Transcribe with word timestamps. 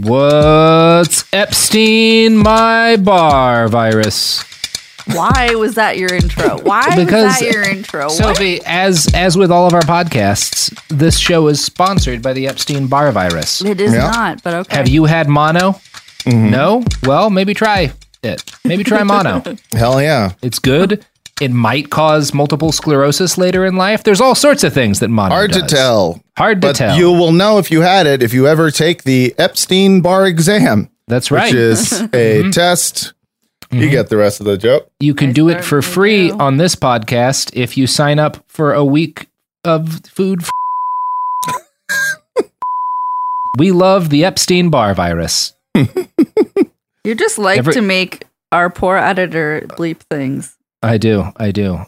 What's 0.00 1.24
Epstein 1.34 2.36
my 2.38 2.96
bar 2.96 3.68
virus? 3.68 4.42
Why 5.12 5.54
was 5.56 5.74
that 5.74 5.98
your 5.98 6.14
intro? 6.14 6.58
Why 6.62 6.84
Because, 6.96 7.24
was 7.24 7.40
that 7.40 7.52
your 7.52 7.62
intro? 7.68 8.04
What? 8.04 8.12
Sophie, 8.12 8.60
as 8.64 9.08
as 9.14 9.36
with 9.36 9.50
all 9.50 9.66
of 9.66 9.74
our 9.74 9.82
podcasts, 9.82 10.72
this 10.88 11.18
show 11.18 11.48
is 11.48 11.62
sponsored 11.62 12.22
by 12.22 12.32
the 12.32 12.46
Epstein-Barr 12.46 13.12
virus. 13.12 13.62
It 13.64 13.80
is 13.80 13.92
Yeah. 13.92 14.10
not, 14.10 14.42
but 14.42 14.54
okay. 14.54 14.76
Have 14.76 14.88
you 14.88 15.04
had 15.04 15.28
mono? 15.28 15.72
Mm-hmm. 16.24 16.50
No? 16.50 16.84
Well, 17.02 17.30
maybe 17.30 17.52
try 17.52 17.92
it. 18.22 18.50
Maybe 18.64 18.84
try 18.84 19.02
mono. 19.02 19.42
Hell 19.72 20.00
yeah. 20.00 20.32
It's 20.40 20.58
good. 20.60 21.04
It 21.42 21.50
might 21.50 21.90
cause 21.90 22.32
multiple 22.32 22.70
sclerosis 22.70 23.36
later 23.36 23.66
in 23.66 23.74
life. 23.74 24.04
There's 24.04 24.20
all 24.20 24.36
sorts 24.36 24.62
of 24.62 24.72
things 24.72 25.00
that 25.00 25.08
mono 25.08 25.34
Hard 25.34 25.52
to 25.54 25.62
tell. 25.62 26.22
Hard 26.38 26.62
to 26.62 26.68
But 26.68 26.76
tell. 26.76 26.96
you 26.96 27.10
will 27.10 27.32
know 27.32 27.58
if 27.58 27.72
you 27.72 27.80
had 27.80 28.06
it 28.06 28.22
if 28.22 28.32
you 28.32 28.46
ever 28.46 28.70
take 28.70 29.02
the 29.02 29.34
Epstein 29.38 30.02
bar 30.02 30.24
exam, 30.24 30.88
That's 31.08 31.32
right. 31.32 31.46
which 31.46 31.54
is 31.54 31.92
a 32.00 32.06
mm-hmm. 32.06 32.50
test. 32.50 33.12
You 33.72 33.80
mm-hmm. 33.80 33.90
get 33.90 34.08
the 34.08 34.18
rest 34.18 34.38
of 34.38 34.46
the 34.46 34.56
joke. 34.56 34.88
You 35.00 35.14
can 35.14 35.30
I 35.30 35.32
do 35.32 35.48
it 35.48 35.64
for 35.64 35.82
free 35.82 36.28
do. 36.28 36.38
on 36.38 36.58
this 36.58 36.76
podcast 36.76 37.50
if 37.54 37.76
you 37.76 37.88
sign 37.88 38.20
up 38.20 38.44
for 38.46 38.72
a 38.72 38.84
week 38.84 39.26
of 39.64 40.06
food. 40.06 40.42
we 43.58 43.72
love 43.72 44.10
the 44.10 44.24
Epstein-Barr 44.24 44.94
virus. 44.94 45.54
You 47.04 47.16
just 47.16 47.36
like 47.36 47.58
Every- 47.58 47.74
to 47.74 47.82
make 47.82 48.28
our 48.52 48.70
poor 48.70 48.96
editor 48.96 49.66
bleep 49.70 50.02
things. 50.08 50.56
I 50.82 50.98
do. 50.98 51.24
I 51.36 51.50
do. 51.50 51.80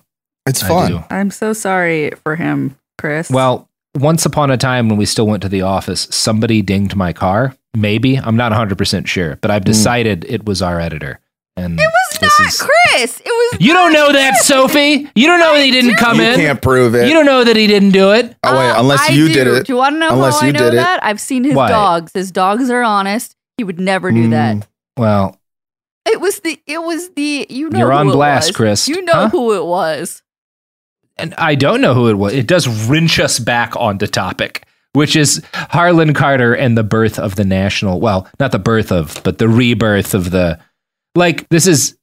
It's 0.47 0.63
I 0.63 0.69
fun. 0.69 0.91
do. 0.91 1.05
I'm 1.11 1.31
so 1.31 1.53
sorry 1.53 2.11
for 2.23 2.37
him, 2.37 2.77
Chris. 2.99 3.31
Well, 3.31 3.69
once 3.97 4.27
upon 4.27 4.51
a 4.51 4.57
time 4.57 4.89
when 4.89 4.99
we 4.99 5.07
still 5.07 5.27
went 5.27 5.43
to 5.43 5.49
the 5.49 5.63
office, 5.63 6.07
somebody 6.11 6.63
dinged 6.63 6.95
my 6.97 7.13
car. 7.13 7.55
Maybe. 7.77 8.17
I'm 8.19 8.37
not 8.37 8.53
100% 8.53 9.07
sure, 9.07 9.37
but 9.41 9.51
I've 9.51 9.65
decided 9.65 10.25
it 10.29 10.45
was 10.45 10.63
our 10.63 10.81
editor. 10.81 11.19
And 11.57 11.79
it 11.79 11.87
was 11.87 12.21
not 12.23 12.49
is- 12.49 12.61
Chris. 12.63 13.21
It 13.21 13.27
was. 13.27 13.61
You 13.61 13.73
don't 13.73 13.93
know 13.93 14.13
that, 14.13 14.37
Sophie. 14.39 15.09
You 15.15 15.27
don't 15.29 15.39
know 15.39 15.55
that 15.57 15.65
he 15.65 15.71
didn't 15.71 15.97
come 15.97 16.19
You 16.19 16.25
in. 16.25 16.35
can't 16.37 16.61
prove 16.63 16.95
it. 16.97 17.07
You 17.07 17.15
don't 17.15 17.27
know 17.27 17.45
that 17.45 17.55
he 17.57 17.67
didn't 17.69 17.91
do 17.91 18.11
it. 18.13 18.35
oh 18.43 18.59
wait, 18.59 18.71
Uh, 18.71 18.81
unless 18.81 19.09
I 19.09 19.13
you 19.13 19.29
do. 19.29 19.35
did 19.35 19.47
it. 19.47 19.67
Do 19.67 19.73
you 19.73 19.77
want 19.77 19.95
to 19.95 19.99
know 20.01 20.11
Unless 20.11 20.41
how 20.41 20.47
you 20.47 20.51
I 20.51 20.53
know 20.53 20.59
did 20.71 20.73
it. 20.75 20.77
that? 20.77 21.05
I've 21.05 21.21
seen 21.21 21.45
his 21.45 21.55
Why? 21.55 21.69
dogs. 21.69 22.11
His 22.13 22.31
dogs 22.33 22.71
are 22.71 22.83
honest. 22.83 23.37
He 23.57 23.63
would 23.65 23.79
never 23.79 24.11
do 24.11 24.27
Mm. 24.29 24.31
that. 24.31 24.67
Well, 24.97 25.39
It 26.15 26.21
was 26.21 26.41
the. 26.41 26.61
It 26.67 26.81
was 26.83 27.11
the. 27.11 27.47
You 27.51 27.69
know. 27.71 27.79
You're 27.81 27.91
who 27.91 27.97
on 27.99 28.09
it 28.09 28.13
blast, 28.13 28.49
was. 28.51 28.57
Chris. 28.57 28.89
You 28.89 29.03
know 29.03 29.13
Huh? 29.13 29.29
who 29.31 29.53
it 29.55 29.65
was. 29.67 30.23
and 31.17 31.35
I 31.35 31.55
don't 31.55 31.81
know 31.81 31.93
who 31.95 32.09
it 32.09 32.15
was. 32.15 32.33
It 32.33 32.47
does 32.47 32.67
wrench 32.89 33.19
us 33.21 33.39
back 33.39 33.75
onto 33.77 34.07
topic, 34.07 34.65
which 34.95 35.17
is 35.17 35.43
Harlan 35.55 36.15
Carter 36.15 36.55
and 36.55 36.77
the 36.79 36.83
birth 36.85 37.19
of 37.19 37.35
the 37.37 37.45
national. 37.45 38.01
Well, 38.01 38.29
not 38.41 38.53
the 38.53 38.59
birth 38.59 38.91
of, 38.93 39.21
but 39.25 39.39
the 39.39 39.49
rebirth 39.49 40.15
of 40.15 40.31
the. 40.31 40.59
Like 41.17 41.49
this 41.49 41.67
is, 41.69 41.97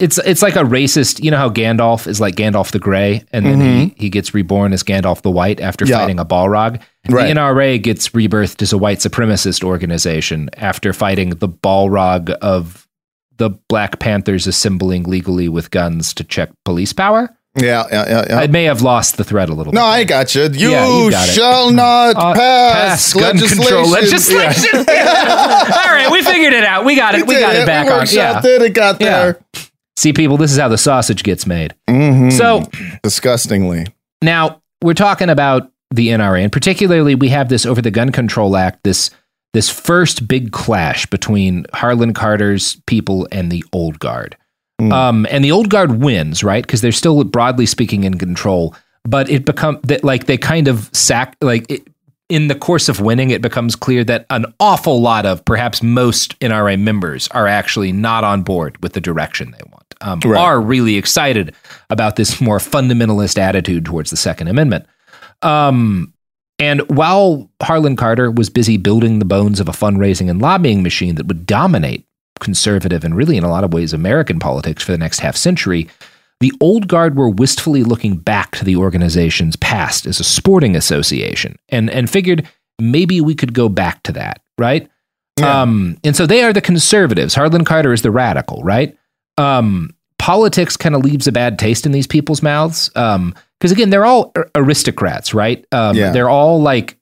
it's 0.00 0.18
it's 0.18 0.42
like 0.42 0.56
a 0.56 0.64
racist. 0.64 1.22
You 1.22 1.30
know 1.30 1.36
how 1.38 1.48
Gandalf 1.50 2.06
is 2.08 2.20
like 2.20 2.34
Gandalf 2.34 2.70
the 2.72 2.78
Grey, 2.80 3.24
and 3.32 3.46
then 3.46 3.60
he 3.60 3.66
mm-hmm. 3.66 4.00
he 4.00 4.10
gets 4.10 4.34
reborn 4.34 4.72
as 4.72 4.82
Gandalf 4.82 5.22
the 5.22 5.30
White 5.30 5.60
after 5.60 5.84
Yeah. 5.86 5.98
fighting 5.98 6.18
a 6.18 6.24
Balrog. 6.24 6.80
Right. 7.08 7.28
The 7.32 7.40
NRA 7.40 7.80
gets 7.82 8.08
rebirthed 8.10 8.60
as 8.62 8.72
a 8.72 8.78
white 8.78 8.98
supremacist 8.98 9.62
organization 9.64 10.50
after 10.56 10.92
fighting 10.92 11.30
the 11.30 11.48
Balrog 11.48 12.30
of 12.30 12.85
the 13.38 13.50
Black 13.68 13.98
Panthers 13.98 14.46
assembling 14.46 15.04
legally 15.04 15.48
with 15.48 15.70
guns 15.70 16.12
to 16.14 16.24
check 16.24 16.50
police 16.64 16.92
power. 16.92 17.30
Yeah, 17.58 17.84
yeah, 17.90 18.04
yeah. 18.08 18.24
yeah. 18.28 18.38
I 18.38 18.46
may 18.48 18.64
have 18.64 18.82
lost 18.82 19.16
the 19.16 19.24
thread 19.24 19.48
a 19.48 19.54
little 19.54 19.72
no, 19.72 19.80
bit. 19.80 19.86
I 19.86 20.04
got 20.04 20.34
you. 20.34 20.42
You, 20.42 20.70
Yeah, 20.72 21.04
you 21.04 21.10
got 21.10 21.26
it. 21.28 21.32
shall 21.32 21.70
not 21.72 22.14
Uh, 22.16 22.34
pass, 22.34 23.14
gun 23.14 23.38
control 23.38 23.88
legislation. 23.88 24.78
All 24.78 24.84
right, 24.84 26.08
we 26.12 26.22
figured 26.22 26.52
it 26.52 26.64
out. 26.64 26.84
We 26.84 26.96
got 26.96 27.14
it. 27.14 27.26
We, 27.26 27.40
got 27.40 27.56
it 27.56 27.66
back 27.66 27.90
on. 27.90 28.06
Yeah. 28.10 28.40
it. 28.44 28.62
It 28.62 28.74
got 28.74 29.00
Yeah. 29.00 29.06
there. 29.22 29.40
See, 29.96 30.12
people, 30.12 30.36
this 30.36 30.52
is 30.52 30.58
how 30.58 30.68
the 30.68 30.76
sausage 30.76 31.22
gets 31.22 31.46
made. 31.46 31.74
Mhm. 31.88 32.30
So 32.30 32.68
disgustingly. 33.02 33.86
now 34.20 34.60
we're 34.82 34.92
talking 34.94 35.30
about 35.30 35.70
the 35.90 36.08
NRA, 36.10 36.42
and 36.42 36.52
particularly 36.52 37.14
we 37.14 37.28
have 37.30 37.48
this 37.48 37.64
over 37.64 37.80
the 37.80 37.90
Gun 37.90 38.10
Control 38.12 38.56
Act. 38.56 38.84
This 38.84 39.10
this 39.52 39.70
first 39.70 40.28
big 40.28 40.52
clash 40.52 41.06
between 41.06 41.66
Harlan 41.72 42.12
Carter's 42.12 42.76
people 42.86 43.26
and 43.32 43.50
the 43.50 43.64
old 43.72 43.98
guard. 43.98 44.36
Mm. 44.80 44.92
Um, 44.92 45.26
and 45.30 45.44
the 45.44 45.52
old 45.52 45.70
guard 45.70 46.02
wins, 46.02 46.44
right? 46.44 46.64
Because 46.64 46.80
they're 46.80 46.92
still 46.92 47.24
broadly 47.24 47.66
speaking 47.66 48.04
in 48.04 48.18
control. 48.18 48.74
But 49.04 49.30
it 49.30 49.44
become 49.44 49.80
that 49.84 50.04
like 50.04 50.26
they 50.26 50.36
kind 50.36 50.68
of 50.68 50.90
sack 50.92 51.36
like 51.40 51.70
it, 51.70 51.88
in 52.28 52.48
the 52.48 52.54
course 52.54 52.88
of 52.88 53.00
winning, 53.00 53.30
it 53.30 53.40
becomes 53.40 53.76
clear 53.76 54.02
that 54.04 54.26
an 54.30 54.46
awful 54.58 55.00
lot 55.00 55.24
of 55.24 55.44
perhaps 55.44 55.82
most 55.82 56.38
NRA 56.40 56.78
members 56.78 57.28
are 57.28 57.46
actually 57.46 57.92
not 57.92 58.24
on 58.24 58.42
board 58.42 58.82
with 58.82 58.94
the 58.94 59.00
direction 59.00 59.52
they 59.52 59.62
want. 59.70 59.94
Um, 60.00 60.20
Right. 60.24 60.40
Are 60.40 60.60
really 60.60 60.96
excited 60.96 61.54
about 61.88 62.16
this 62.16 62.40
more 62.40 62.58
fundamentalist 62.58 63.38
attitude 63.38 63.84
towards 63.84 64.10
the 64.10 64.16
Second 64.16 64.48
Amendment. 64.48 64.86
Um, 65.42 66.12
and 66.58 66.80
while 66.88 67.50
Harlan 67.62 67.96
Carter 67.96 68.30
was 68.30 68.48
busy 68.48 68.76
building 68.76 69.18
the 69.18 69.24
bones 69.24 69.60
of 69.60 69.68
a 69.68 69.72
fundraising 69.72 70.30
and 70.30 70.40
lobbying 70.40 70.82
machine 70.82 71.16
that 71.16 71.26
would 71.26 71.46
dominate 71.46 72.06
conservative 72.40 73.04
and 73.04 73.14
really, 73.14 73.36
in 73.36 73.44
a 73.44 73.50
lot 73.50 73.64
of 73.64 73.72
ways, 73.72 73.92
American 73.92 74.38
politics 74.38 74.82
for 74.82 74.92
the 74.92 74.98
next 74.98 75.20
half 75.20 75.36
century, 75.36 75.88
the 76.40 76.52
old 76.60 76.88
guard 76.88 77.16
were 77.16 77.28
wistfully 77.28 77.82
looking 77.82 78.16
back 78.16 78.56
to 78.56 78.64
the 78.64 78.76
organization's 78.76 79.56
past 79.56 80.06
as 80.06 80.20
a 80.20 80.24
sporting 80.24 80.76
association 80.76 81.56
and, 81.68 81.90
and 81.90 82.10
figured 82.10 82.48
maybe 82.78 83.20
we 83.20 83.34
could 83.34 83.54
go 83.54 83.68
back 83.68 84.02
to 84.02 84.12
that, 84.12 84.40
right? 84.58 84.88
Um, 85.42 85.98
and 86.04 86.16
so 86.16 86.26
they 86.26 86.42
are 86.42 86.52
the 86.52 86.60
conservatives. 86.60 87.34
Harlan 87.34 87.64
Carter 87.64 87.92
is 87.92 88.02
the 88.02 88.10
radical, 88.10 88.62
right? 88.62 88.96
Um, 89.38 89.94
politics 90.18 90.76
kind 90.76 90.94
of 90.94 91.04
leaves 91.04 91.26
a 91.26 91.32
bad 91.32 91.58
taste 91.58 91.84
in 91.84 91.92
these 91.92 92.06
people's 92.06 92.42
mouths. 92.42 92.90
Um, 92.96 93.34
because 93.60 93.72
again, 93.72 93.90
they're 93.90 94.04
all 94.06 94.32
aristocrats, 94.54 95.32
right? 95.34 95.64
Um, 95.72 95.96
Yeah. 95.96 96.10
they're 96.12 96.28
all 96.30 96.60
like 96.60 96.98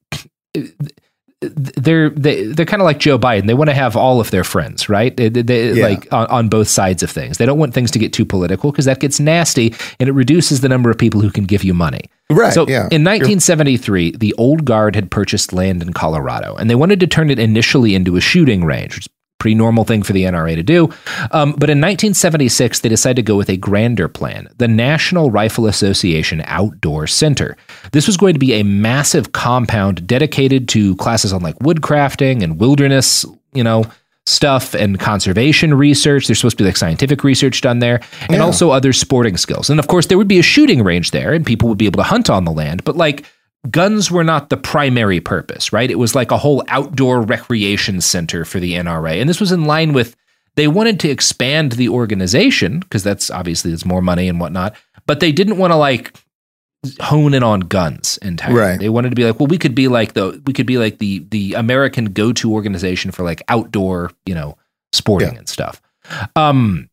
they're 1.40 2.08
they, 2.08 2.44
they're 2.46 2.64
kind 2.64 2.80
of 2.80 2.86
like 2.86 2.98
Joe 2.98 3.18
Biden. 3.18 3.46
They 3.46 3.52
want 3.54 3.68
to 3.68 3.74
have 3.74 3.96
all 3.96 4.18
of 4.18 4.30
their 4.30 4.44
friends, 4.44 4.88
right? 4.88 5.14
They, 5.14 5.28
they- 5.28 5.72
Yeah. 5.74 5.84
like 5.86 6.10
on, 6.12 6.26
on 6.28 6.48
both 6.48 6.68
sides 6.68 7.02
of 7.02 7.10
things. 7.10 7.36
They 7.36 7.44
don't 7.44 7.58
want 7.58 7.74
things 7.74 7.90
to 7.90 7.98
get 7.98 8.14
too 8.14 8.24
political 8.24 8.70
because 8.70 8.86
that 8.86 8.98
gets 9.00 9.20
nasty 9.20 9.74
and 10.00 10.08
it 10.08 10.12
reduces 10.12 10.62
the 10.62 10.70
number 10.70 10.90
of 10.90 10.96
people 10.96 11.20
who 11.20 11.30
can 11.30 11.44
give 11.44 11.62
you 11.62 11.74
money. 11.74 12.00
Right, 12.30 12.54
So 12.54 12.62
yeah. 12.66 12.88
in 12.90 13.04
1973, 13.04 14.12
the 14.12 14.32
old 14.38 14.64
guard 14.64 14.94
had 14.94 15.10
purchased 15.10 15.52
land 15.52 15.82
in 15.82 15.92
Colorado, 15.92 16.54
and 16.56 16.70
they 16.70 16.74
wanted 16.74 16.98
to 17.00 17.06
turn 17.06 17.28
it 17.28 17.38
initially 17.38 17.94
into 17.94 18.16
a 18.16 18.20
shooting 18.22 18.64
range, 18.64 18.94
which 18.96 19.04
is 19.06 19.10
a 19.12 19.13
pretty 19.38 19.54
normal 19.54 19.84
thing 19.84 20.02
for 20.02 20.12
the 20.12 20.22
NRA 20.24 20.54
to 20.54 20.62
do. 20.62 20.84
Um, 21.30 21.52
but 21.52 21.70
in 21.70 21.78
1976, 21.80 22.80
they 22.80 22.88
decided 22.88 23.16
to 23.16 23.22
go 23.22 23.36
with 23.36 23.48
a 23.50 23.56
grander 23.56 24.08
plan: 24.08 24.48
the 24.58 24.68
National 24.68 25.30
Rifle 25.30 25.66
Association 25.66 26.42
Outdoor 26.46 27.06
Center. 27.06 27.56
This 27.92 28.06
was 28.06 28.16
going 28.16 28.34
to 28.34 28.38
be 28.38 28.54
a 28.54 28.62
massive 28.62 29.32
compound 29.32 30.06
dedicated 30.06 30.68
to 30.70 30.96
classes 30.96 31.32
on 31.32 31.42
like 31.42 31.58
woodcrafting 31.58 32.42
and 32.42 32.58
wilderness, 32.58 33.24
you 33.52 33.64
know. 33.64 33.84
Stuff 34.26 34.72
and 34.72 34.98
conservation 34.98 35.74
research. 35.74 36.26
There's 36.26 36.38
supposed 36.38 36.56
to 36.56 36.64
be 36.64 36.68
like 36.68 36.78
scientific 36.78 37.22
research 37.24 37.60
done 37.60 37.80
there, 37.80 38.00
and 38.30 38.40
also 38.40 38.70
other 38.70 38.94
sporting 38.94 39.36
skills. 39.36 39.68
And 39.68 39.78
of 39.78 39.86
course, 39.86 40.06
there 40.06 40.16
would 40.16 40.28
be 40.28 40.38
a 40.38 40.42
shooting 40.42 40.82
range 40.82 41.10
there, 41.10 41.34
and 41.34 41.44
people 41.44 41.68
would 41.68 41.76
be 41.76 41.84
able 41.84 41.98
to 41.98 42.04
hunt 42.04 42.30
on 42.30 42.46
the 42.46 42.50
land. 42.50 42.84
But 42.84 42.96
like, 42.96 43.26
guns 43.70 44.10
were 44.10 44.24
not 44.24 44.50
the 44.50 44.56
primary 44.56 45.20
purpose, 45.20 45.72
right? 45.72 45.90
It 45.90 45.98
was 45.98 46.14
like 46.14 46.30
a 46.30 46.38
whole 46.38 46.62
outdoor 46.68 47.22
recreation 47.22 48.00
center 48.00 48.44
for 48.44 48.60
the 48.60 48.74
NRA. 48.74 49.20
And 49.20 49.28
this 49.28 49.40
was 49.40 49.52
in 49.52 49.64
line 49.64 49.92
with 49.92 50.16
they 50.56 50.68
wanted 50.68 51.00
to 51.00 51.08
expand 51.08 51.72
the 51.72 51.88
organization 51.88 52.80
because 52.80 53.02
that's 53.02 53.30
obviously 53.30 53.70
there's 53.70 53.84
more 53.86 54.02
money 54.02 54.28
and 54.28 54.38
whatnot, 54.38 54.76
but 55.06 55.20
they 55.20 55.32
didn't 55.32 55.58
want 55.58 55.72
to 55.72 55.76
like 55.76 56.14
hone 57.00 57.32
in 57.34 57.42
on 57.42 57.60
guns 57.60 58.18
entirely. 58.22 58.60
Right. 58.60 58.78
They 58.78 58.90
wanted 58.90 59.08
to 59.10 59.16
be 59.16 59.24
like, 59.24 59.40
well, 59.40 59.46
we 59.46 59.58
could 59.58 59.74
be 59.74 59.88
like 59.88 60.12
the 60.12 60.40
we 60.46 60.52
could 60.52 60.66
be 60.66 60.78
like 60.78 60.98
the 60.98 61.20
the 61.30 61.54
American 61.54 62.06
go-to 62.12 62.52
organization 62.52 63.10
for 63.10 63.24
like 63.24 63.42
outdoor, 63.48 64.10
you 64.26 64.34
know, 64.34 64.58
sporting 64.92 65.32
Yeah. 65.32 65.38
and 65.38 65.48
stuff. 65.48 65.80
Um 66.36 66.88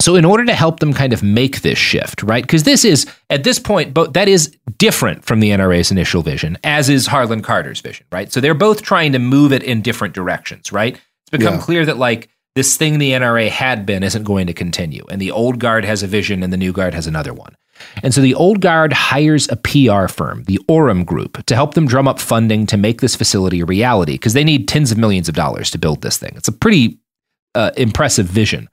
so 0.00 0.14
in 0.16 0.24
order 0.24 0.44
to 0.44 0.54
help 0.54 0.80
them 0.80 0.92
kind 0.92 1.12
of 1.12 1.22
make 1.22 1.62
this 1.62 1.78
shift, 1.78 2.22
right? 2.22 2.42
Because 2.42 2.62
this 2.62 2.84
is 2.84 3.06
at 3.30 3.44
this 3.44 3.58
point, 3.58 3.92
but 3.94 4.14
that 4.14 4.28
is 4.28 4.56
different 4.78 5.24
from 5.24 5.40
the 5.40 5.50
NRA's 5.50 5.90
initial 5.90 6.22
vision, 6.22 6.56
as 6.64 6.88
is 6.88 7.06
Harlan 7.08 7.42
Carter's 7.42 7.80
vision, 7.80 8.06
right? 8.12 8.32
So 8.32 8.40
they're 8.40 8.54
both 8.54 8.82
trying 8.82 9.12
to 9.12 9.18
move 9.18 9.52
it 9.52 9.62
in 9.62 9.82
different 9.82 10.14
directions, 10.14 10.72
right? 10.72 10.94
It's 10.94 11.30
become 11.30 11.54
Yeah. 11.54 11.60
clear 11.60 11.84
that 11.86 11.98
like 11.98 12.28
this 12.54 12.76
thing 12.76 12.98
the 12.98 13.12
NRA 13.12 13.48
had 13.50 13.86
been 13.86 14.02
isn't 14.02 14.24
going 14.24 14.46
to 14.48 14.52
continue, 14.52 15.04
and 15.10 15.20
the 15.20 15.30
old 15.30 15.58
guard 15.60 15.84
has 15.84 16.02
a 16.02 16.06
vision, 16.06 16.42
and 16.42 16.52
the 16.52 16.56
new 16.56 16.72
guard 16.72 16.94
has 16.94 17.06
another 17.06 17.32
one. 17.32 17.54
And 18.02 18.12
so 18.12 18.20
the 18.20 18.34
old 18.34 18.60
guard 18.60 18.92
hires 18.92 19.48
a 19.50 19.54
PR 19.56 20.08
firm, 20.08 20.42
the 20.44 20.58
Oram 20.66 21.04
Group, 21.04 21.44
to 21.46 21.54
help 21.54 21.74
them 21.74 21.86
drum 21.86 22.08
up 22.08 22.18
funding 22.18 22.66
to 22.66 22.76
make 22.76 23.00
this 23.00 23.14
facility 23.14 23.60
a 23.60 23.64
reality 23.64 24.14
because 24.14 24.32
they 24.32 24.42
need 24.42 24.66
tens 24.66 24.90
of 24.90 24.98
millions 24.98 25.28
of 25.28 25.36
dollars 25.36 25.70
to 25.70 25.78
build 25.78 26.02
this 26.02 26.16
thing. 26.16 26.32
It's 26.34 26.48
a 26.48 26.52
pretty 26.52 26.98
uh, 27.54 27.70
impressive 27.76 28.26
vision. 28.26 28.68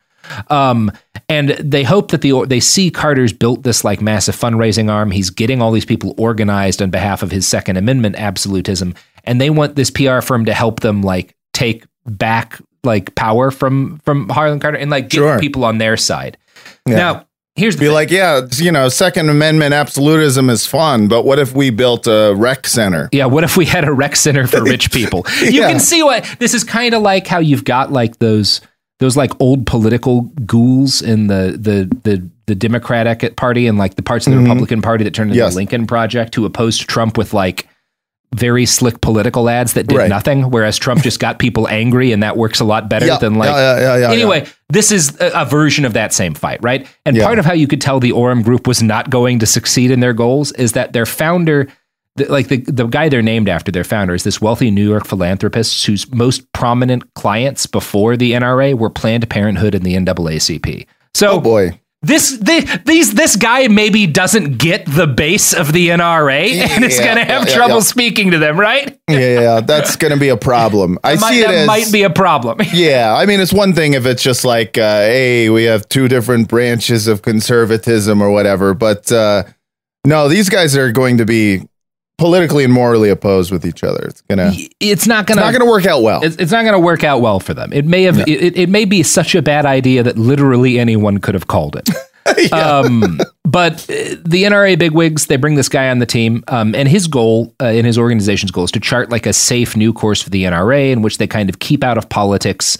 Um, 0.50 0.92
and 1.30 1.50
they 1.50 1.83
hope 1.83 2.12
that 2.12 2.22
the 2.22 2.45
they 2.48 2.60
see 2.60 2.92
Carter's 2.92 3.33
built 3.33 3.63
this 3.63 3.83
like 3.83 4.01
massive 4.01 4.36
fundraising 4.36 4.92
arm. 4.92 5.12
He's 5.12 5.30
getting 5.30 5.62
all 5.62 5.72
these 5.72 5.86
people 5.86 6.13
organized 6.18 6.81
on 6.81 6.89
behalf 6.92 7.24
of 7.24 7.31
his 7.31 7.48
Second 7.48 7.77
Amendment 7.77 8.16
absolutism, 8.18 8.94
and 9.24 9.42
they 9.42 9.50
want 9.50 9.75
this 9.75 9.89
PR 9.89 10.22
firm 10.22 10.45
to 10.45 10.54
help 10.54 10.81
them 10.81 11.01
like 11.01 11.36
take 11.54 11.86
back 12.06 12.60
like 12.83 13.16
power 13.16 13.50
from 13.50 14.00
from 14.06 14.30
Harlan 14.30 14.60
Carter 14.60 14.77
and 14.77 14.92
like 14.92 15.10
get 15.10 15.18
Sure. 15.18 15.39
people 15.39 15.66
on 15.66 15.80
their 15.80 15.98
side. 15.98 16.38
Yeah. 16.86 16.95
Now, 16.98 17.25
here's 17.56 17.75
the 17.77 17.80
Be 17.80 17.86
thing. 17.88 17.94
like, 17.95 18.12
yeah, 18.12 18.42
you 18.57 18.72
know, 18.72 18.89
Second 18.89 19.30
Amendment 19.30 19.74
absolutism 19.74 20.51
is 20.51 20.68
fun, 20.68 21.07
but 21.07 21.25
what 21.25 21.39
if 21.39 21.54
we 21.56 21.72
built 21.72 22.06
a 22.06 22.36
rec 22.38 22.68
center? 22.68 23.10
Yeah, 23.12 23.25
what 23.25 23.44
if 23.44 23.57
we 23.57 23.66
had 23.66 23.86
a 23.86 23.92
rec 23.92 24.16
center 24.16 24.45
for 24.45 24.62
rich 24.63 24.92
people? 24.94 25.25
You 25.42 25.62
Yeah. 25.62 25.72
can 25.72 25.80
see 25.80 26.04
what 26.04 26.24
this 26.38 26.54
is 26.54 26.63
kind 26.63 26.94
of 26.94 27.01
like 27.01 27.25
how 27.25 27.39
you've 27.39 27.63
got 27.63 27.92
like 27.92 28.19
those 28.19 28.62
those 29.00 29.18
like 29.18 29.31
old 29.42 29.65
political 29.65 30.21
ghouls 30.45 31.01
in 31.01 31.27
the 31.27 31.57
the 31.59 31.89
the 32.03 32.30
the 32.47 32.56
Democratic 32.56 33.36
Party 33.36 33.68
and 33.68 33.77
like 33.77 33.95
the 33.95 34.03
parts 34.03 34.27
of 34.27 34.33
the 34.33 34.39
Republican 34.39 34.81
Party 34.81 35.03
that 35.03 35.13
turned 35.13 35.31
into 35.31 35.39
Mm-hmm. 35.39 35.45
Yes. 35.47 35.53
the 35.53 35.57
Lincoln 35.57 35.88
Project 35.88 36.36
who 36.36 36.45
opposed 36.45 36.81
Trump 36.88 37.18
with 37.18 37.33
like 37.33 37.68
very 38.33 38.65
slick 38.65 39.00
political 39.01 39.47
ads 39.50 39.74
that 39.74 39.88
did 39.88 39.97
Right. 39.97 40.09
nothing, 40.09 40.51
whereas 40.51 40.77
Trump 40.77 41.01
just 41.03 41.19
got 41.19 41.39
people 41.39 41.68
angry 41.69 42.12
and 42.12 42.21
that 42.21 42.36
works 42.36 42.59
a 42.59 42.65
lot 42.65 42.89
better 42.89 43.06
Yeah, 43.06 43.18
than 43.18 43.36
like 43.36 43.50
yeah, 43.50 43.80
yeah, 43.80 43.80
yeah, 43.80 43.97
yeah, 44.07 44.12
anyway, 44.12 44.45
this 44.69 44.92
is 44.92 45.19
a, 45.21 45.31
a 45.33 45.45
version 45.45 45.86
of 45.86 45.94
that 45.94 46.13
same 46.13 46.33
fight, 46.33 46.59
right? 46.62 46.86
And 47.06 47.18
part 47.18 47.39
of 47.39 47.45
how 47.45 47.53
you 47.53 47.68
could 47.68 47.80
tell 47.81 48.00
the 48.00 48.12
Oram 48.12 48.41
group 48.41 48.68
was 48.68 48.83
not 48.83 49.09
going 49.09 49.39
to 49.39 49.45
succeed 49.45 49.89
in 49.89 50.01
their 50.01 50.13
goals 50.13 50.51
is 50.53 50.74
that 50.74 50.91
their 50.94 51.06
founder, 51.06 51.68
the, 52.15 52.25
like 52.31 52.47
the, 52.47 52.57
the 52.57 52.88
guy 52.88 53.09
they're 53.09 53.21
named 53.21 53.50
after, 53.50 53.71
their 53.71 53.83
founder, 53.83 54.13
is 54.13 54.23
this 54.23 54.39
wealthy 54.41 54.71
New 54.71 54.88
York 54.88 55.06
philanthropist 55.06 55.85
whose 55.85 56.09
most 56.13 56.51
prominent 56.53 57.13
clients 57.13 57.65
before 57.65 58.15
the 58.17 58.31
NRA 58.33 58.73
were 58.73 58.89
Planned 58.89 59.29
Parenthood 59.29 59.75
and 59.75 59.83
the 59.85 59.95
NAACP. 59.95 60.85
So 61.13 61.31
Oh 61.31 61.39
boy. 61.41 61.79
this 62.01 62.38
the, 62.38 62.81
these 62.85 63.13
this 63.15 63.35
guy 63.35 63.67
maybe 63.67 64.06
doesn't 64.07 64.57
get 64.57 64.85
the 64.85 65.07
base 65.07 65.53
of 65.53 65.73
the 65.73 65.89
NRA 65.89 66.51
and 66.69 66.85
is 66.85 66.97
Yeah, 67.00 67.06
going 67.06 67.17
to 67.17 67.33
have 67.33 67.47
yeah, 67.47 67.53
trouble 67.56 67.75
yeah. 67.75 67.81
speaking 67.81 68.31
to 68.31 68.38
them, 68.38 68.57
right? 68.59 68.97
Yeah, 69.09 69.39
yeah, 69.41 69.59
that's 69.62 69.95
going 69.97 70.13
to 70.13 70.19
be 70.19 70.29
a 70.29 70.38
problem. 70.38 70.97
I 71.03 71.15
might, 71.15 71.29
see 71.31 71.41
it 71.41 71.47
that 71.47 71.53
as 71.56 71.67
might 71.67 71.91
be 71.91 72.03
a 72.03 72.09
problem. 72.09 72.59
Yeah, 72.73 73.13
I 73.17 73.25
mean, 73.25 73.39
it's 73.41 73.53
one 73.53 73.73
thing 73.73 73.94
if 73.94 74.06
it's 74.06 74.23
just 74.23 74.45
like, 74.45 74.77
uh, 74.77 75.00
hey, 75.01 75.50
we 75.50 75.63
have 75.65 75.88
two 75.89 76.07
different 76.07 76.47
branches 76.47 77.07
of 77.07 77.21
conservatism 77.23 78.21
or 78.21 78.29
whatever, 78.31 78.73
but 78.73 79.12
uh, 79.12 79.44
no, 80.06 80.27
these 80.29 80.50
guys 80.50 80.77
are 80.77 80.91
going 80.91 81.17
to 81.17 81.25
be 81.25 81.67
politically 82.17 82.63
and 82.63 82.73
morally 82.73 83.09
opposed 83.09 83.51
with 83.51 83.65
each 83.65 83.83
other. 83.83 84.06
It's 84.07 84.21
gonna, 84.21 84.51
it's 84.79 85.07
not 85.07 85.27
gonna. 85.27 85.41
It's 85.41 85.45
not 85.45 85.59
gonna 85.59 85.69
work 85.69 85.85
out 85.85 86.01
well. 86.01 86.23
It's, 86.23 86.35
it's 86.38 86.51
not 86.51 86.62
going 86.62 86.73
to 86.73 86.79
work 86.79 87.03
out 87.03 87.21
well 87.21 87.39
for 87.39 87.53
them. 87.53 87.73
It 87.73 87.85
may 87.85 88.03
have. 88.03 88.19
It, 88.27 88.57
it 88.57 88.69
may 88.69 88.85
be 88.85 89.03
such 89.03 89.35
a 89.35 89.41
bad 89.41 89.65
idea 89.65 90.03
that 90.03 90.17
literally 90.17 90.79
anyone 90.79 91.19
could 91.19 91.33
have 91.33 91.47
called 91.47 91.75
it. 91.75 91.89
um, 92.53 93.19
but 93.44 93.83
uh, 93.83 94.15
the 94.25 94.44
NRA 94.44 94.77
bigwigs 94.77 95.27
they 95.27 95.38
bring 95.38 95.56
this 95.56 95.69
guy 95.69 95.89
on 95.89 96.00
the 96.00 96.06
team, 96.06 96.44
um, 96.47 96.73
and 96.73 96.88
his 96.88 97.07
goal 97.07 97.53
uh, 97.62 97.65
and 97.65 97.85
his 97.85 97.97
organization's 97.97 98.51
goal 98.51 98.63
is 98.63 98.71
to 98.71 98.79
chart 98.79 99.09
like 99.09 99.25
a 99.25 99.33
safe 99.33 99.75
new 99.75 99.94
course 99.94 100.21
for 100.21 100.29
the 100.29 100.44
NRA 100.44 100.91
in 100.91 101.01
which 101.01 101.17
they 101.17 101.27
kind 101.27 101.50
of 101.50 101.59
keep 101.59 101.84
out 101.84 101.98
of 101.98 102.10
politics. 102.10 102.77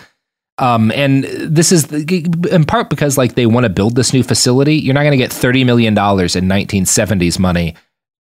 Um, 0.58 0.92
and 0.94 1.26
this 1.26 1.74
is 1.74 1.88
the, 1.88 2.50
in 2.50 2.64
part 2.64 2.90
because 2.90 3.18
like 3.18 3.36
they 3.36 3.46
want 3.46 3.66
to 3.66 3.70
build 3.70 3.96
this 3.96 4.14
new 4.14 4.24
facility. 4.24 4.76
You're 4.76 4.94
not 4.94 5.02
going 5.02 5.12
to 5.12 5.18
get 5.18 5.32
thirty 5.32 5.64
million 5.64 5.94
dollars 5.94 6.36
in 6.36 6.46
1970s 6.46 7.38
money, 7.38 7.76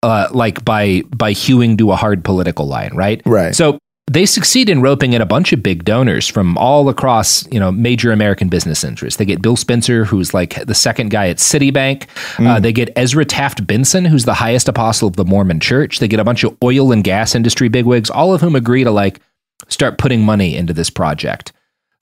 uh, 0.04 0.28
like 0.32 0.64
by 0.64 1.02
by 1.16 1.32
hewing 1.32 1.76
to 1.78 1.90
a 1.90 1.96
hard 1.96 2.24
political 2.24 2.66
line, 2.66 2.94
right? 2.94 3.22
Right. 3.24 3.54
So 3.54 3.78
they 4.06 4.26
succeed 4.26 4.68
in 4.68 4.82
roping 4.82 5.14
in 5.14 5.22
a 5.22 5.26
bunch 5.26 5.54
of 5.54 5.62
big 5.62 5.84
donors 5.84 6.28
from 6.28 6.58
all 6.58 6.90
across, 6.90 7.50
you 7.50 7.58
know, 7.58 7.72
major 7.72 8.12
American 8.12 8.50
business 8.50 8.84
interests. 8.84 9.16
They 9.16 9.24
get 9.24 9.40
Bill 9.40 9.56
Spencer, 9.56 10.04
who's 10.04 10.34
like 10.34 10.62
the 10.66 10.74
second 10.74 11.08
guy 11.10 11.28
at 11.28 11.38
Citibank. 11.38 12.06
Uh, 12.38 12.60
they 12.60 12.70
get 12.70 12.90
Ezra 12.96 13.24
Taft 13.24 13.66
Benson, 13.66 14.04
who's 14.04 14.26
the 14.26 14.34
highest 14.34 14.68
apostle 14.68 15.08
of 15.08 15.16
the 15.16 15.24
Mormon 15.24 15.58
Church. 15.58 16.00
They 16.00 16.08
get 16.08 16.20
a 16.20 16.24
bunch 16.24 16.44
of 16.44 16.54
oil 16.62 16.92
and 16.92 17.02
gas 17.02 17.34
industry 17.34 17.68
bigwigs, 17.68 18.10
all 18.10 18.34
of 18.34 18.42
whom 18.42 18.54
agree 18.54 18.84
to 18.84 18.90
like 18.90 19.20
start 19.68 19.96
putting 19.96 20.20
money 20.20 20.54
into 20.54 20.74
this 20.74 20.90
project. 20.90 21.53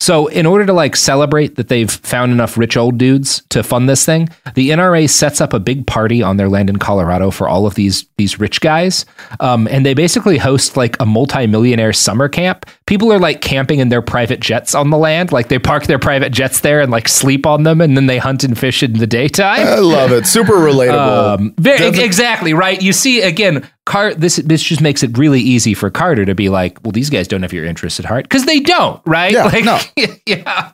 So, 0.03 0.27
in 0.27 0.47
order 0.47 0.67
to 0.67 0.73
like 0.73 0.97
celebrate 0.97 1.55
that 1.55 1.69
they've 1.69 1.89
found 1.89 2.33
enough 2.33 2.59
rich 2.59 2.77
old 2.77 2.99
dudes 2.99 3.41
to 3.51 3.63
fund 3.63 3.89
this 3.89 4.05
thing, 4.05 4.31
the 4.57 4.71
NRA 4.71 5.09
sets 5.09 5.41
up 5.41 5.53
a 5.53 5.61
big 5.61 5.87
party 5.87 6.25
on 6.25 6.39
their 6.39 6.49
land 6.49 6.69
in 6.69 6.79
Colorado 6.79 7.31
for 7.31 7.49
all 7.49 7.69
of 7.69 7.77
these 7.77 8.07
these 8.17 8.41
rich 8.41 8.61
guys, 8.61 9.07
um, 9.39 9.69
and 9.69 9.87
they 9.87 9.95
basically 9.95 10.39
host 10.39 10.77
like 10.77 11.01
a 11.01 11.07
multi-millionaire 11.07 11.93
summer 11.93 12.29
camp. 12.29 12.67
People 12.87 13.13
are 13.13 13.21
like 13.21 13.43
camping 13.43 13.79
in 13.79 13.91
their 13.91 14.03
private 14.03 14.41
jets 14.41 14.75
on 14.75 14.91
the 14.91 14.99
land, 14.99 15.31
like 15.31 15.47
they 15.47 15.61
park 15.61 15.87
their 15.87 16.01
private 16.01 16.33
jets 16.33 16.63
there 16.63 16.81
and 16.81 16.91
like 16.91 17.07
sleep 17.07 17.47
on 17.47 17.63
them, 17.63 17.81
and 17.81 17.97
then 17.97 18.07
they 18.07 18.19
hunt 18.19 18.43
and 18.43 18.59
fish 18.59 18.83
in 18.83 18.95
the 18.95 19.07
daytime. 19.07 19.65
I 19.65 19.77
love 19.77 20.11
it. 20.11 20.27
Super 20.27 20.55
relatable. 20.55 21.39
Um, 21.39 21.55
very 21.59 21.87
exactly 22.01 22.55
right. 22.55 22.83
You 22.83 22.93
see 22.93 23.23
again, 23.23 23.69
Car. 23.85 24.15
This 24.15 24.37
this 24.37 24.63
just 24.63 24.81
makes 24.81 25.03
it 25.03 25.17
really 25.19 25.41
easy 25.41 25.75
for 25.75 25.91
Carter 25.91 26.25
to 26.25 26.35
be 26.35 26.49
like, 26.49 26.79
well, 26.85 26.93
these 26.93 27.11
guys 27.11 27.27
don't 27.27 27.43
have 27.43 27.53
your 27.53 27.65
interest 27.65 27.99
at 27.99 28.07
heart 28.07 28.25
because 28.25 28.45
they 28.45 28.61
don't, 28.61 29.01
right? 29.07 29.33
Yeah, 29.33 29.45
like, 29.45 29.65
no. 29.65 29.79
yeah. 30.27 30.73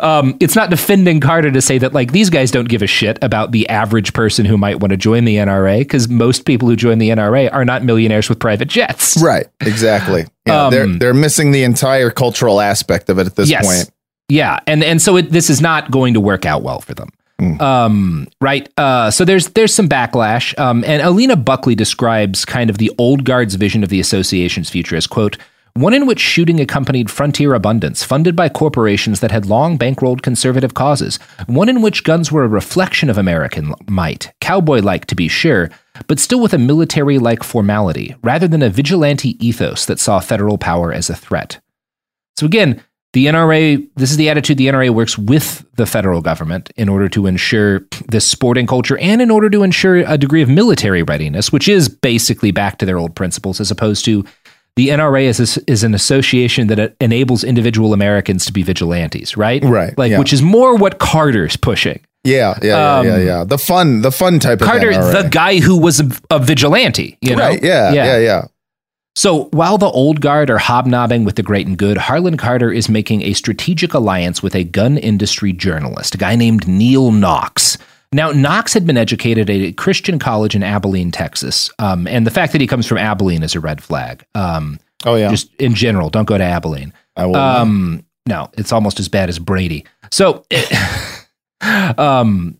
Um, 0.00 0.36
it's 0.40 0.56
not 0.56 0.70
defending 0.70 1.20
Carter 1.20 1.50
to 1.50 1.60
say 1.60 1.78
that 1.78 1.92
like 1.92 2.12
these 2.12 2.28
guys 2.28 2.50
don't 2.50 2.68
give 2.68 2.82
a 2.82 2.86
shit 2.86 3.18
about 3.22 3.52
the 3.52 3.68
average 3.68 4.12
person 4.12 4.44
who 4.44 4.56
might 4.58 4.80
want 4.80 4.90
to 4.90 4.96
join 4.96 5.24
the 5.24 5.36
NRA 5.36 5.78
because 5.80 6.08
most 6.08 6.44
people 6.44 6.68
who 6.68 6.76
join 6.76 6.98
the 6.98 7.10
NRA 7.10 7.52
are 7.52 7.64
not 7.64 7.84
millionaires 7.84 8.28
with 8.28 8.38
private 8.38 8.68
jets. 8.68 9.20
right. 9.22 9.46
Exactly. 9.60 10.26
Yeah, 10.46 10.66
Um, 10.66 10.70
they're 10.70 10.86
they're 10.86 11.14
missing 11.14 11.52
the 11.52 11.62
entire 11.62 12.10
cultural 12.10 12.60
aspect 12.60 13.08
of 13.10 13.18
it 13.18 13.26
at 13.26 13.36
this 13.36 13.48
yes. 13.48 13.66
point. 13.66 13.90
Yeah, 14.28 14.60
and 14.66 14.82
and 14.84 15.02
so 15.02 15.16
it, 15.16 15.30
this 15.30 15.50
is 15.50 15.60
not 15.60 15.90
going 15.90 16.14
to 16.14 16.20
work 16.20 16.46
out 16.46 16.62
well 16.62 16.80
for 16.80 16.94
them. 16.94 17.10
Um, 17.40 18.28
right. 18.40 18.68
Uh, 18.76 19.10
so 19.10 19.24
there's 19.24 19.48
there's 19.48 19.74
some 19.74 19.88
backlash. 19.88 20.58
Um, 20.58 20.84
and 20.86 21.02
Alina 21.02 21.36
Buckley 21.36 21.74
describes 21.74 22.44
kind 22.44 22.70
of 22.70 22.78
the 22.78 22.92
old 22.98 23.24
guard's 23.24 23.54
vision 23.54 23.82
of 23.82 23.88
the 23.88 24.00
association's 24.00 24.70
future 24.70 24.96
as 24.96 25.06
quote. 25.06 25.36
one 25.74 25.94
in 25.94 26.06
which 26.06 26.20
shooting 26.20 26.60
accompanied 26.60 27.10
frontier 27.10 27.54
abundance, 27.54 28.02
funded 28.02 28.34
by 28.34 28.48
corporations 28.48 29.20
that 29.20 29.30
had 29.30 29.46
long 29.46 29.78
bankrolled 29.78 30.22
conservative 30.22 30.74
causes, 30.74 31.18
one 31.46 31.68
in 31.68 31.82
which 31.82 32.04
guns 32.04 32.32
were 32.32 32.44
a 32.44 32.48
reflection 32.48 33.08
of 33.08 33.18
American 33.18 33.74
might, 33.88 34.32
cowboy 34.40 34.80
like 34.80 35.06
to 35.06 35.14
be 35.14 35.28
sure, 35.28 35.70
but 36.06 36.18
still 36.18 36.40
with 36.40 36.54
a 36.54 36.58
military 36.58 37.18
like 37.18 37.42
formality, 37.42 38.14
rather 38.22 38.48
than 38.48 38.62
a 38.62 38.70
vigilante 38.70 39.36
ethos 39.44 39.86
that 39.86 40.00
saw 40.00 40.20
federal 40.20 40.58
power 40.58 40.92
as 40.92 41.08
a 41.08 41.16
threat. 41.16 41.60
So 42.36 42.46
again, 42.46 42.82
the 43.12 43.26
NRA, 43.26 43.88
this 43.96 44.10
is 44.10 44.16
the 44.16 44.28
attitude 44.28 44.56
the 44.56 44.68
NRA 44.68 44.90
works 44.90 45.18
with 45.18 45.64
the 45.74 45.86
federal 45.86 46.20
government 46.20 46.70
in 46.76 46.88
order 46.88 47.08
to 47.08 47.26
ensure 47.26 47.80
this 48.08 48.24
sporting 48.26 48.66
culture 48.66 48.96
and 48.98 49.20
in 49.20 49.30
order 49.30 49.50
to 49.50 49.62
ensure 49.64 49.96
a 49.96 50.16
degree 50.16 50.42
of 50.42 50.48
military 50.48 51.02
readiness, 51.02 51.50
which 51.52 51.68
is 51.68 51.88
basically 51.88 52.52
back 52.52 52.78
to 52.78 52.86
their 52.86 52.98
old 52.98 53.16
principles, 53.16 53.60
as 53.60 53.70
opposed 53.70 54.04
to 54.04 54.24
the 54.76 54.88
NRA 54.90 55.24
is, 55.24 55.58
a, 55.58 55.70
is 55.70 55.82
an 55.82 55.94
association 55.94 56.68
that 56.68 56.94
enables 57.00 57.42
individual 57.42 57.92
Americans 57.92 58.46
to 58.46 58.52
be 58.52 58.62
vigilantes, 58.62 59.36
right? 59.36 59.62
Right, 59.64 59.96
Like, 59.98 60.12
yeah. 60.12 60.18
which 60.18 60.32
is 60.32 60.40
more 60.40 60.76
what 60.76 61.00
Carter's 61.00 61.56
pushing. 61.56 62.00
Yeah, 62.22 62.56
yeah, 62.62 62.68
yeah, 62.68 62.98
Um, 62.98 63.06
yeah, 63.06 63.18
yeah. 63.18 63.44
The 63.44 63.58
fun, 63.58 64.02
the 64.02 64.12
fun 64.12 64.38
type 64.38 64.60
Carter, 64.60 64.90
of 64.90 64.96
NRA. 64.96 65.22
the 65.22 65.28
guy 65.30 65.58
who 65.58 65.80
was 65.80 66.00
a, 66.00 66.08
a 66.30 66.38
vigilante, 66.38 67.18
you 67.20 67.34
know? 67.34 67.42
right? 67.48 67.62
Yeah, 67.62 67.92
yeah, 67.92 68.18
yeah, 68.18 68.44
So 69.16 69.44
while 69.52 69.76
the 69.76 69.90
old 69.90 70.20
guard 70.20 70.50
are 70.50 70.58
hobnobbing 70.58 71.24
with 71.24 71.36
the 71.36 71.42
great 71.42 71.66
and 71.66 71.76
good, 71.76 71.98
Harlan 71.98 72.36
Carter 72.36 72.72
is 72.72 72.88
making 72.88 73.22
a 73.22 73.32
strategic 73.32 73.92
alliance 73.92 74.42
with 74.42 74.54
a 74.54 74.64
gun 74.64 74.96
industry 74.98 75.52
journalist, 75.52 76.14
a 76.14 76.18
guy 76.18 76.36
named 76.36 76.66
Neal 76.66 77.10
Knox. 77.10 77.76
Now, 78.12 78.30
Knox 78.30 78.72
had 78.72 78.86
been 78.86 78.96
educated 78.96 79.50
at 79.50 79.56
a 79.56 79.72
Christian 79.72 80.18
college 80.18 80.54
in 80.56 80.62
Abilene, 80.62 81.10
Texas. 81.10 81.70
Um, 81.78 82.06
and 82.08 82.26
the 82.26 82.30
fact 82.30 82.52
that 82.52 82.60
he 82.60 82.66
comes 82.66 82.86
from 82.86 82.98
Abilene 82.98 83.42
is 83.42 83.54
a 83.54 83.60
red 83.60 83.82
flag. 83.82 84.24
Um, 84.34 84.80
Oh 85.04 85.14
yeah. 85.14 85.30
Just 85.30 85.54
in 85.56 85.74
general, 85.74 86.10
don't 86.10 86.26
go 86.26 86.36
to 86.36 86.44
Abilene. 86.44 86.92
I 87.16 87.26
will. 87.26 87.36
Um, 87.36 88.04
no, 88.26 88.50
it's 88.54 88.72
almost 88.72 89.00
as 89.00 89.08
bad 89.08 89.28
as 89.28 89.38
Brady. 89.38 89.86
So, 90.10 90.44
um, 91.98 92.59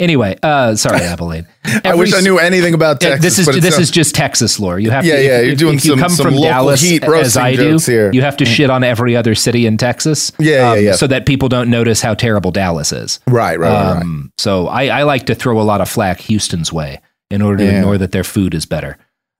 anyway, 0.00 0.36
uh, 0.42 0.74
sorry, 0.76 1.00
Abilene. 1.02 1.46
I 1.84 1.94
wish 1.94 2.12
I 2.14 2.20
knew 2.20 2.38
anything 2.38 2.74
about 2.74 3.00
Texas. 3.00 3.22
this 3.22 3.38
is 3.38 3.46
this 3.62 3.74
sounds- 3.74 3.78
is 3.84 3.90
just 3.90 4.14
Texas 4.14 4.60
lore. 4.60 4.78
You 4.78 4.90
have 4.90 5.04
Yeah, 5.04 5.16
to, 5.16 5.24
yeah, 5.24 5.38
If, 5.38 5.44
you're 5.44 5.52
if- 5.52 5.58
doing 5.58 5.74
if 5.76 5.84
you 5.84 5.90
some- 5.92 5.98
come 6.00 6.10
some 6.10 6.24
from 6.26 6.34
local 6.34 6.48
Dallas, 6.50 6.80
heat 6.80 7.04
as 7.04 7.36
I 7.36 7.56
do, 7.56 7.78
here. 7.78 8.10
you 8.12 8.22
have 8.22 8.36
to 8.38 8.44
shit 8.44 8.70
on 8.70 8.84
every 8.84 9.16
other 9.16 9.34
city 9.34 9.66
in 9.66 9.76
Texas. 9.76 10.30
um, 10.38 10.44
Yeah, 10.44 10.74
yeah, 10.74 10.80
yeah. 10.80 10.92
So 10.94 11.06
that 11.06 11.26
people 11.26 11.48
don't 11.48 11.70
notice 11.70 12.00
how 12.02 12.14
terrible 12.14 12.50
Dallas 12.50 12.92
is. 12.92 13.20
right, 13.28 13.58
right, 13.58 13.70
right, 13.70 13.92
right. 13.94 14.02
Um, 14.02 14.32
so 14.38 14.66
I, 14.68 14.86
I 14.88 15.02
like 15.04 15.26
to 15.26 15.34
throw 15.34 15.60
a 15.60 15.62
lot 15.64 15.80
of 15.80 15.88
flack 15.88 16.20
Houston's 16.20 16.72
way 16.72 17.00
in 17.30 17.42
order 17.42 17.58
to 17.58 17.64
Yeah. 17.64 17.78
ignore 17.78 17.98
that 17.98 18.12
their 18.12 18.24
food 18.24 18.54
is 18.54 18.66
better. 18.66 18.98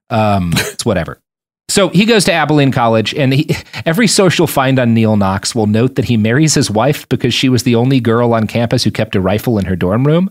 Um, 0.09 0.51
it's 0.55 0.85
whatever. 0.85 1.19
So 1.67 1.89
he 1.89 2.05
goes 2.05 2.25
to 2.25 2.31
Abilene 2.31 2.71
College, 2.71 3.13
and 3.15 3.33
he, 3.33 3.49
every 3.85 4.07
social 4.07 4.47
find 4.47 4.77
on 4.79 4.93
Neal 4.93 5.17
Knox 5.17 5.55
will 5.55 5.67
note 5.67 5.95
that 5.95 6.05
he 6.05 6.15
marries 6.17 6.53
his 6.53 6.69
wife 6.69 7.07
because 7.09 7.33
she 7.33 7.49
was 7.49 7.63
the 7.63 7.75
only 7.75 7.99
girl 7.99 8.33
on 8.33 8.47
campus 8.47 8.83
who 8.83 8.91
kept 8.91 9.15
a 9.15 9.21
rifle 9.21 9.57
in 9.57 9.65
her 9.65 9.75
dorm 9.75 10.05
room. 10.05 10.29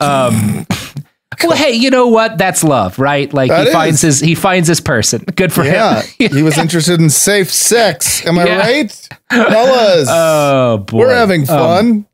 Um, 0.00 0.66
well, 1.44 1.56
hey, 1.56 1.72
you 1.72 1.90
know 1.90 2.08
what? 2.08 2.38
That's 2.38 2.64
love, 2.64 2.98
right? 2.98 3.32
Like 3.32 3.50
That 3.50 3.66
he 3.66 3.72
finds 3.72 4.00
his 4.00 4.20
he 4.20 4.34
finds 4.34 4.68
his 4.68 4.80
person. 4.80 5.22
Good 5.36 5.52
for 5.52 5.64
Yeah, 5.64 6.02
him. 6.18 6.30
he 6.34 6.42
was 6.42 6.56
interested 6.58 6.98
in 7.00 7.10
safe 7.10 7.52
sex. 7.52 8.24
Am 8.26 8.38
I 8.38 8.46
Yeah. 8.46 8.58
right, 8.58 9.08
fellas? 9.30 10.08
Oh 10.10 10.78
boy, 10.78 10.98
We're 10.98 11.14
having 11.14 11.42
Um, 11.42 11.46
fun. 11.46 12.06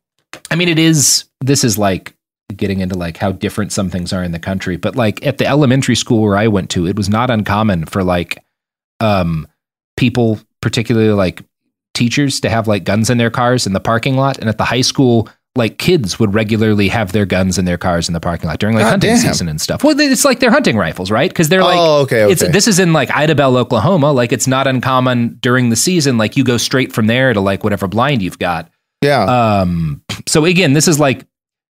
I 0.51 0.55
mean, 0.55 0.67
it 0.67 0.77
is. 0.79 1.23
This 1.39 1.63
is 1.63 1.77
like 1.77 2.13
getting 2.55 2.79
into 2.81 2.95
like 2.97 3.17
how 3.17 3.31
different 3.31 3.71
some 3.71 3.89
things 3.89 4.11
are 4.13 4.23
in 4.23 4.31
the 4.33 4.39
country. 4.39 4.75
But 4.77 4.95
like 4.95 5.25
at 5.25 5.37
the 5.37 5.45
elementary 5.47 5.95
school 5.95 6.21
where 6.21 6.37
I 6.37 6.47
went 6.47 6.69
to, 6.71 6.85
it 6.85 6.95
was 6.95 7.09
not 7.09 7.29
uncommon 7.29 7.85
for 7.85 8.03
like 8.03 8.37
um 8.99 9.47
people, 9.95 10.39
particularly 10.61 11.11
like 11.11 11.43
teachers, 11.93 12.39
to 12.41 12.49
have 12.49 12.67
like 12.67 12.83
guns 12.83 13.09
in 13.09 13.17
their 13.17 13.31
cars 13.31 13.67
in 13.67 13.73
the 13.73 13.79
parking 13.79 14.15
lot. 14.15 14.37
And 14.37 14.49
at 14.49 14.57
the 14.57 14.65
high 14.65 14.81
school, 14.81 15.27
like 15.57 15.79
kids 15.79 16.19
would 16.19 16.33
regularly 16.33 16.87
have 16.87 17.11
their 17.11 17.25
guns 17.25 17.57
in 17.57 17.65
their 17.65 17.77
cars 17.77 18.07
in 18.07 18.13
the 18.13 18.19
parking 18.19 18.47
lot 18.47 18.59
during 18.59 18.75
like 18.75 18.85
God 18.85 18.91
hunting 18.91 19.09
damn. 19.09 19.19
season 19.19 19.49
and 19.49 19.59
stuff. 19.59 19.83
Well, 19.83 19.99
it's 19.99 20.23
like 20.23 20.39
they're 20.39 20.51
hunting 20.51 20.77
rifles, 20.77 21.11
right? 21.11 21.29
Because 21.29 21.49
they're 21.49 21.63
like, 21.63 21.77
oh, 21.77 22.01
okay, 22.01 22.23
okay. 22.23 22.31
it's 22.31 22.47
this 22.49 22.67
is 22.67 22.79
in 22.79 22.93
like 22.93 23.09
Idabel, 23.09 23.57
Oklahoma. 23.57 24.11
Like 24.11 24.31
it's 24.31 24.47
not 24.47 24.67
uncommon 24.67 25.39
during 25.41 25.69
the 25.69 25.75
season. 25.75 26.17
Like 26.17 26.37
you 26.37 26.43
go 26.43 26.57
straight 26.57 26.93
from 26.93 27.07
there 27.07 27.33
to 27.33 27.41
like 27.41 27.63
whatever 27.63 27.87
blind 27.87 28.21
you've 28.21 28.39
got. 28.39 28.69
yeah, 29.01 29.23
Um, 29.23 30.03
so 30.27 30.45
again, 30.45 30.73
this 30.73 30.87
is 30.87 30.99
like 30.99 31.25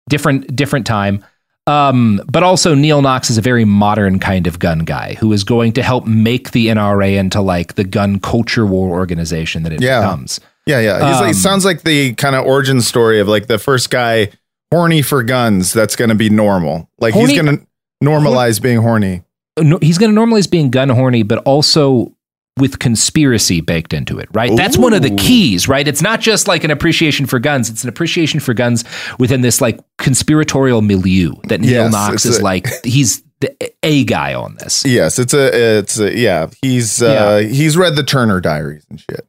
different 0.09 0.53
different 0.55 0.85
time. 0.85 1.23
Um, 1.67 2.21
but 2.31 2.43
also 2.43 2.75
Neal 2.75 3.01
Knox 3.01 3.29
is 3.29 3.37
a 3.37 3.41
very 3.41 3.65
modern 3.65 4.19
kind 4.19 4.45
of 4.45 4.59
gun 4.59 4.79
guy 4.79 5.15
who 5.19 5.33
is 5.33 5.43
going 5.43 5.73
to 5.73 5.83
help 5.83 6.05
make 6.05 6.51
the 6.51 6.67
NRA 6.67 7.17
into 7.17 7.41
like 7.41 7.73
the 7.75 7.83
gun 7.83 8.19
culture 8.19 8.65
war 8.65 8.89
organization 8.89 9.63
that 9.63 9.73
it 9.73 9.81
Yeah. 9.81 10.01
becomes. 10.01 10.39
yeah, 10.67 10.79
yeah. 10.79 10.95
He's 11.11 11.19
like, 11.21 11.27
um, 11.29 11.33
sounds 11.33 11.65
like 11.65 11.81
the 11.81 12.13
kind 12.15 12.35
of 12.35 12.45
origin 12.45 12.81
story 12.81 13.19
of 13.19 13.27
like 13.27 13.47
the 13.47 13.57
first 13.57 13.89
guy 13.89 14.29
horny 14.71 15.01
for 15.01 15.23
guns. 15.23 15.73
That's 15.73 15.95
going 15.95 16.09
to 16.09 16.15
be 16.15 16.29
normal. 16.29 16.89
Like 16.99 17.13
Horny- 17.13 17.33
he's 17.33 17.41
going 17.41 17.57
to 17.57 17.65
normalize 18.03 18.61
being 18.61 18.77
horny. 18.81 19.23
No, 19.59 19.79
he's 19.81 19.97
going 19.97 20.13
to 20.13 20.19
normalize 20.21 20.49
being 20.49 20.69
gun 20.69 20.89
horny, 20.89 21.23
but 21.23 21.39
also 21.45 22.14
with 22.57 22.79
conspiracy 22.79 23.59
baked 23.59 23.93
into 23.93 24.17
it, 24.17 24.29
right? 24.31 24.51
That's 24.55 24.77
one 24.77 24.93
of 24.93 25.01
the 25.01 25.13
keys, 25.15 25.67
right? 25.67 25.85
It's 25.85 26.01
not 26.01 26.21
just 26.21 26.47
like 26.47 26.63
an 26.63 26.71
appreciation 26.71 27.25
for 27.25 27.37
guns; 27.39 27.69
it's 27.69 27.83
an 27.83 27.89
appreciation 27.89 28.39
for 28.39 28.53
guns 28.53 28.85
within 29.19 29.41
this 29.41 29.59
like 29.59 29.79
conspiratorial 29.97 30.81
milieu 30.81 31.33
that 31.45 31.59
Neal 31.59 31.71
Yes, 31.71 31.91
Knox 31.91 32.25
is 32.25 32.39
a- 32.39 32.43
like. 32.43 32.67
He's 32.83 33.23
the 33.41 33.53
a 33.83 34.05
guy 34.05 34.33
on 34.33 34.55
this. 34.55 34.85
Yes, 34.85 35.19
it's 35.19 35.33
a, 35.33 35.79
it's 35.79 35.99
a, 35.99 36.17
yeah. 36.17 36.47
He's 36.61 37.01
uh, 37.01 37.39
he's 37.39 37.75
read 37.75 37.95
the 37.97 38.03
Turner 38.03 38.39
Diaries 38.39 38.85
and 38.89 38.99
shit. 38.99 39.27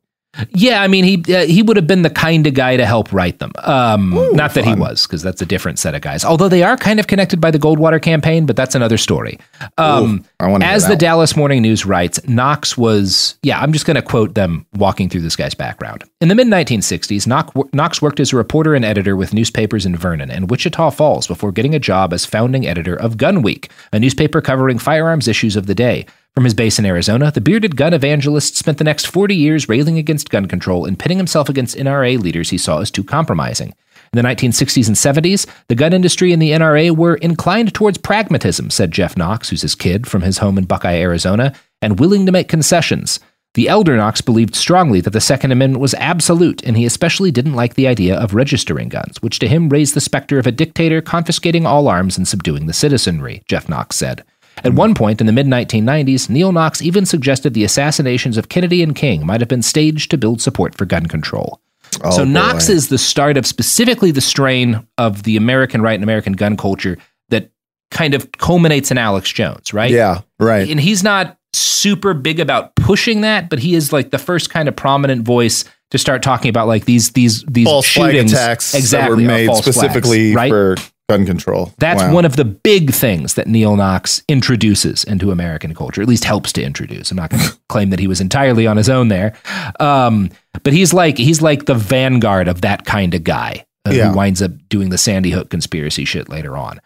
Yeah, 0.50 0.82
I 0.82 0.88
mean, 0.88 1.04
he 1.04 1.34
uh, 1.34 1.46
he 1.46 1.62
would 1.62 1.76
have 1.76 1.86
been 1.86 2.02
the 2.02 2.10
kind 2.10 2.46
of 2.46 2.54
guy 2.54 2.76
to 2.76 2.86
help 2.86 3.12
write 3.12 3.38
them. 3.38 3.52
Um, 3.58 4.12
Ooh, 4.12 4.32
not 4.32 4.54
that 4.54 4.64
he 4.64 4.74
was, 4.74 5.06
because 5.06 5.22
that's 5.22 5.40
a 5.42 5.46
different 5.46 5.78
set 5.78 5.94
of 5.94 6.02
guys. 6.02 6.24
Although 6.24 6.48
they 6.48 6.62
are 6.62 6.76
kind 6.76 7.00
of 7.00 7.06
connected 7.06 7.40
by 7.40 7.50
the 7.50 7.58
Goldwater 7.58 8.00
campaign, 8.00 8.46
but 8.46 8.56
that's 8.56 8.74
another 8.74 8.98
story. 8.98 9.38
Um, 9.78 10.24
Ooh, 10.42 10.56
as 10.60 10.88
the 10.88 10.96
Dallas 10.96 11.36
Morning 11.36 11.62
News 11.62 11.86
writes, 11.86 12.26
Knox 12.28 12.76
was, 12.76 13.38
yeah, 13.42 13.60
I'm 13.60 13.72
just 13.72 13.86
going 13.86 13.96
to 13.96 14.02
quote 14.02 14.34
them 14.34 14.66
walking 14.74 15.08
through 15.08 15.22
this 15.22 15.36
guy's 15.36 15.54
background. 15.54 16.04
In 16.20 16.28
the 16.28 16.34
mid 16.34 16.48
1960s, 16.48 17.26
Knox, 17.26 17.52
Knox 17.72 18.02
worked 18.02 18.20
as 18.20 18.32
a 18.32 18.36
reporter 18.36 18.74
and 18.74 18.84
editor 18.84 19.16
with 19.16 19.34
newspapers 19.34 19.86
in 19.86 19.96
Vernon 19.96 20.30
and 20.30 20.50
Wichita 20.50 20.90
Falls 20.90 21.26
before 21.26 21.52
getting 21.52 21.74
a 21.74 21.78
job 21.78 22.12
as 22.12 22.24
founding 22.24 22.66
editor 22.66 22.94
of 22.94 23.16
Gun 23.16 23.42
Week, 23.42 23.70
a 23.92 23.98
newspaper 23.98 24.40
covering 24.40 24.78
firearms 24.78 25.28
issues 25.28 25.56
of 25.56 25.66
the 25.66 25.74
day. 25.74 26.06
From 26.36 26.44
his 26.44 26.52
base 26.52 26.78
in 26.78 26.84
Arizona, 26.84 27.30
the 27.30 27.40
bearded 27.40 27.76
gun 27.76 27.94
evangelist 27.94 28.56
spent 28.56 28.76
the 28.76 28.84
next 28.84 29.06
40 29.06 29.34
years 29.34 29.70
railing 29.70 29.96
against 29.96 30.28
gun 30.28 30.44
control 30.44 30.84
and 30.84 30.98
pitting 30.98 31.16
himself 31.16 31.48
against 31.48 31.78
NRA 31.78 32.20
leaders 32.20 32.50
he 32.50 32.58
saw 32.58 32.80
as 32.82 32.90
too 32.90 33.02
compromising. 33.02 33.68
In 34.12 34.22
the 34.22 34.28
1960s 34.28 34.86
and 34.86 34.96
70s, 34.96 35.46
the 35.68 35.74
gun 35.74 35.94
industry 35.94 36.34
and 36.34 36.42
the 36.42 36.50
NRA 36.50 36.94
were 36.94 37.14
inclined 37.14 37.72
towards 37.72 37.96
pragmatism, 37.96 38.68
said 38.68 38.92
Jeff 38.92 39.16
Knox, 39.16 39.48
who's 39.48 39.62
his 39.62 39.74
kid 39.74 40.06
from 40.06 40.20
his 40.20 40.36
home 40.36 40.58
in 40.58 40.66
Buckeye, 40.66 41.00
Arizona, 41.00 41.54
and 41.80 41.98
willing 41.98 42.26
to 42.26 42.32
make 42.32 42.50
concessions. 42.50 43.18
The 43.54 43.70
elder 43.70 43.96
Knox 43.96 44.20
believed 44.20 44.54
strongly 44.54 45.00
that 45.00 45.14
the 45.14 45.22
Second 45.22 45.52
Amendment 45.52 45.80
was 45.80 45.94
absolute, 45.94 46.62
and 46.64 46.76
he 46.76 46.84
especially 46.84 47.30
didn't 47.30 47.54
like 47.54 47.76
the 47.76 47.88
idea 47.88 48.14
of 48.14 48.34
registering 48.34 48.90
guns, 48.90 49.22
which 49.22 49.38
to 49.38 49.48
him 49.48 49.70
raised 49.70 49.94
the 49.94 50.02
specter 50.02 50.38
of 50.38 50.46
a 50.46 50.52
dictator 50.52 51.00
confiscating 51.00 51.64
all 51.64 51.88
arms 51.88 52.18
and 52.18 52.28
subduing 52.28 52.66
the 52.66 52.74
citizenry, 52.74 53.42
Jeff 53.48 53.70
Knox 53.70 53.96
said. 53.96 54.22
At 54.64 54.72
one 54.72 54.94
point 54.94 55.20
in 55.20 55.26
the 55.26 55.32
mid 55.32 55.46
1990s, 55.46 56.30
Neal 56.30 56.52
Knox 56.52 56.80
even 56.82 57.06
suggested 57.06 57.54
the 57.54 57.64
assassinations 57.64 58.36
of 58.36 58.48
Kennedy 58.48 58.82
and 58.82 58.94
King 58.94 59.26
might 59.26 59.40
have 59.40 59.48
been 59.48 59.62
staged 59.62 60.10
to 60.10 60.18
build 60.18 60.40
support 60.40 60.74
for 60.74 60.86
gun 60.86 61.06
control. 61.06 61.60
Oh, 62.02 62.10
so 62.10 62.24
boy. 62.24 62.30
Knox 62.30 62.68
is 62.68 62.88
the 62.88 62.98
start 62.98 63.36
of 63.36 63.46
specifically 63.46 64.10
the 64.10 64.20
strain 64.20 64.86
of 64.98 65.22
the 65.22 65.36
American 65.36 65.82
right 65.82 65.94
and 65.94 66.02
American 66.02 66.32
gun 66.32 66.56
culture 66.56 66.98
that 67.28 67.50
kind 67.90 68.14
of 68.14 68.32
culminates 68.32 68.90
in 68.90 68.98
Alex 68.98 69.30
Jones, 69.32 69.72
right? 69.72 69.90
Yeah, 69.90 70.22
right. 70.40 70.68
And 70.68 70.80
he's 70.80 71.02
not 71.02 71.38
super 71.52 72.14
big 72.14 72.40
about 72.40 72.74
pushing 72.76 73.22
that, 73.22 73.48
but 73.48 73.58
he 73.58 73.74
is 73.74 73.92
like 73.92 74.10
the 74.10 74.18
first 74.18 74.50
kind 74.50 74.68
of 74.68 74.76
prominent 74.76 75.24
voice 75.24 75.64
to 75.90 75.98
start 75.98 76.22
talking 76.22 76.48
about 76.48 76.66
like 76.66 76.84
these 76.84 77.12
these 77.12 77.44
these 77.44 77.66
false 77.66 77.88
flag 77.88 78.12
shootings 78.12 78.32
attacks 78.32 78.74
exactly 78.74 79.24
that 79.24 79.30
were 79.30 79.36
made 79.36 79.46
false 79.46 79.62
flags, 79.62 79.76
specifically 79.76 80.34
right? 80.34 80.50
for 80.50 80.76
gun 81.08 81.24
control. 81.24 81.72
That's 81.78 82.02
Wow. 82.02 82.12
one 82.14 82.24
of 82.24 82.36
the 82.36 82.44
big 82.44 82.92
things 82.92 83.34
that 83.34 83.46
Neal 83.46 83.76
Knox 83.76 84.22
introduces 84.28 85.04
into 85.04 85.30
American 85.30 85.74
culture, 85.74 86.02
at 86.02 86.08
least 86.08 86.24
helps 86.24 86.52
to 86.54 86.62
introduce. 86.62 87.10
I'm 87.10 87.16
not 87.16 87.30
going 87.30 87.42
to 87.48 87.56
claim 87.68 87.90
that 87.90 88.00
he 88.00 88.08
was 88.08 88.20
entirely 88.20 88.66
on 88.66 88.76
his 88.76 88.88
own 88.88 89.08
there, 89.08 89.34
um, 89.80 90.30
but 90.62 90.72
he's 90.72 90.92
like 90.92 91.16
he's 91.18 91.40
like 91.42 91.66
the 91.66 91.74
vanguard 91.74 92.48
of 92.48 92.62
that 92.62 92.84
kind 92.86 93.14
of 93.14 93.22
guy 93.24 93.64
uh, 93.86 93.92
Yeah. 93.92 94.10
who 94.10 94.16
winds 94.16 94.42
up 94.42 94.50
doing 94.68 94.88
the 94.90 94.98
Sandy 94.98 95.30
Hook 95.30 95.50
conspiracy 95.50 96.04
shit 96.04 96.28
later 96.28 96.56
on. 96.56 96.80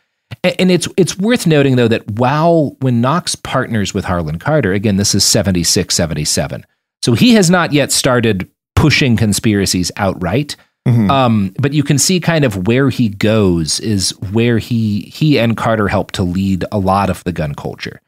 A- 0.45 0.61
And 0.61 0.71
it's 0.71 0.87
it's 0.99 1.17
worth 1.19 1.47
noting 1.47 1.77
though 1.77 1.89
that 1.89 2.11
while 2.13 2.77
when 2.81 3.01
Knox 3.01 3.35
partners 3.35 3.95
with 3.95 4.05
Harlan 4.05 4.39
Carter, 4.39 4.73
again 4.73 4.97
this 4.97 5.15
is 5.15 5.25
76 5.25 5.95
77. 5.95 6.67
So 7.03 7.15
he 7.15 7.33
has 7.35 7.49
not 7.49 7.73
yet 7.73 7.91
started 7.91 8.49
pushing 8.77 9.17
conspiracies 9.17 9.91
outright. 9.97 10.57
Mhm. 10.89 11.11
Um, 11.11 11.55
but 11.61 11.73
you 11.73 11.83
can 11.83 11.99
see 11.99 12.21
kind 12.21 12.45
of 12.45 12.67
where 12.67 12.89
he 12.91 13.09
goes 13.11 13.81
is 13.81 14.11
where 14.33 14.59
he 14.59 15.01
he 15.13 15.39
and 15.39 15.57
Carter 15.57 15.89
helped 15.89 16.15
to 16.15 16.23
lead 16.23 16.65
a 16.73 16.79
lot 16.79 17.11
of 17.11 17.23
the 17.25 17.33
gun 17.33 17.55
culture. 17.55 18.01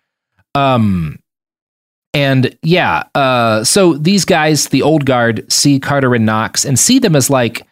Um, 0.55 1.19
And 2.15 2.57
yeah, 2.63 3.05
uh, 3.15 3.65
so 3.65 3.95
these 3.95 4.25
guys, 4.27 4.69
the 4.69 4.83
old 4.83 5.07
guard, 5.07 5.51
see 5.51 5.81
Carter 5.81 6.15
and 6.15 6.27
Knox 6.27 6.65
and 6.65 6.79
see 6.79 6.99
them 6.99 7.17
as 7.17 7.31
like 7.31 7.67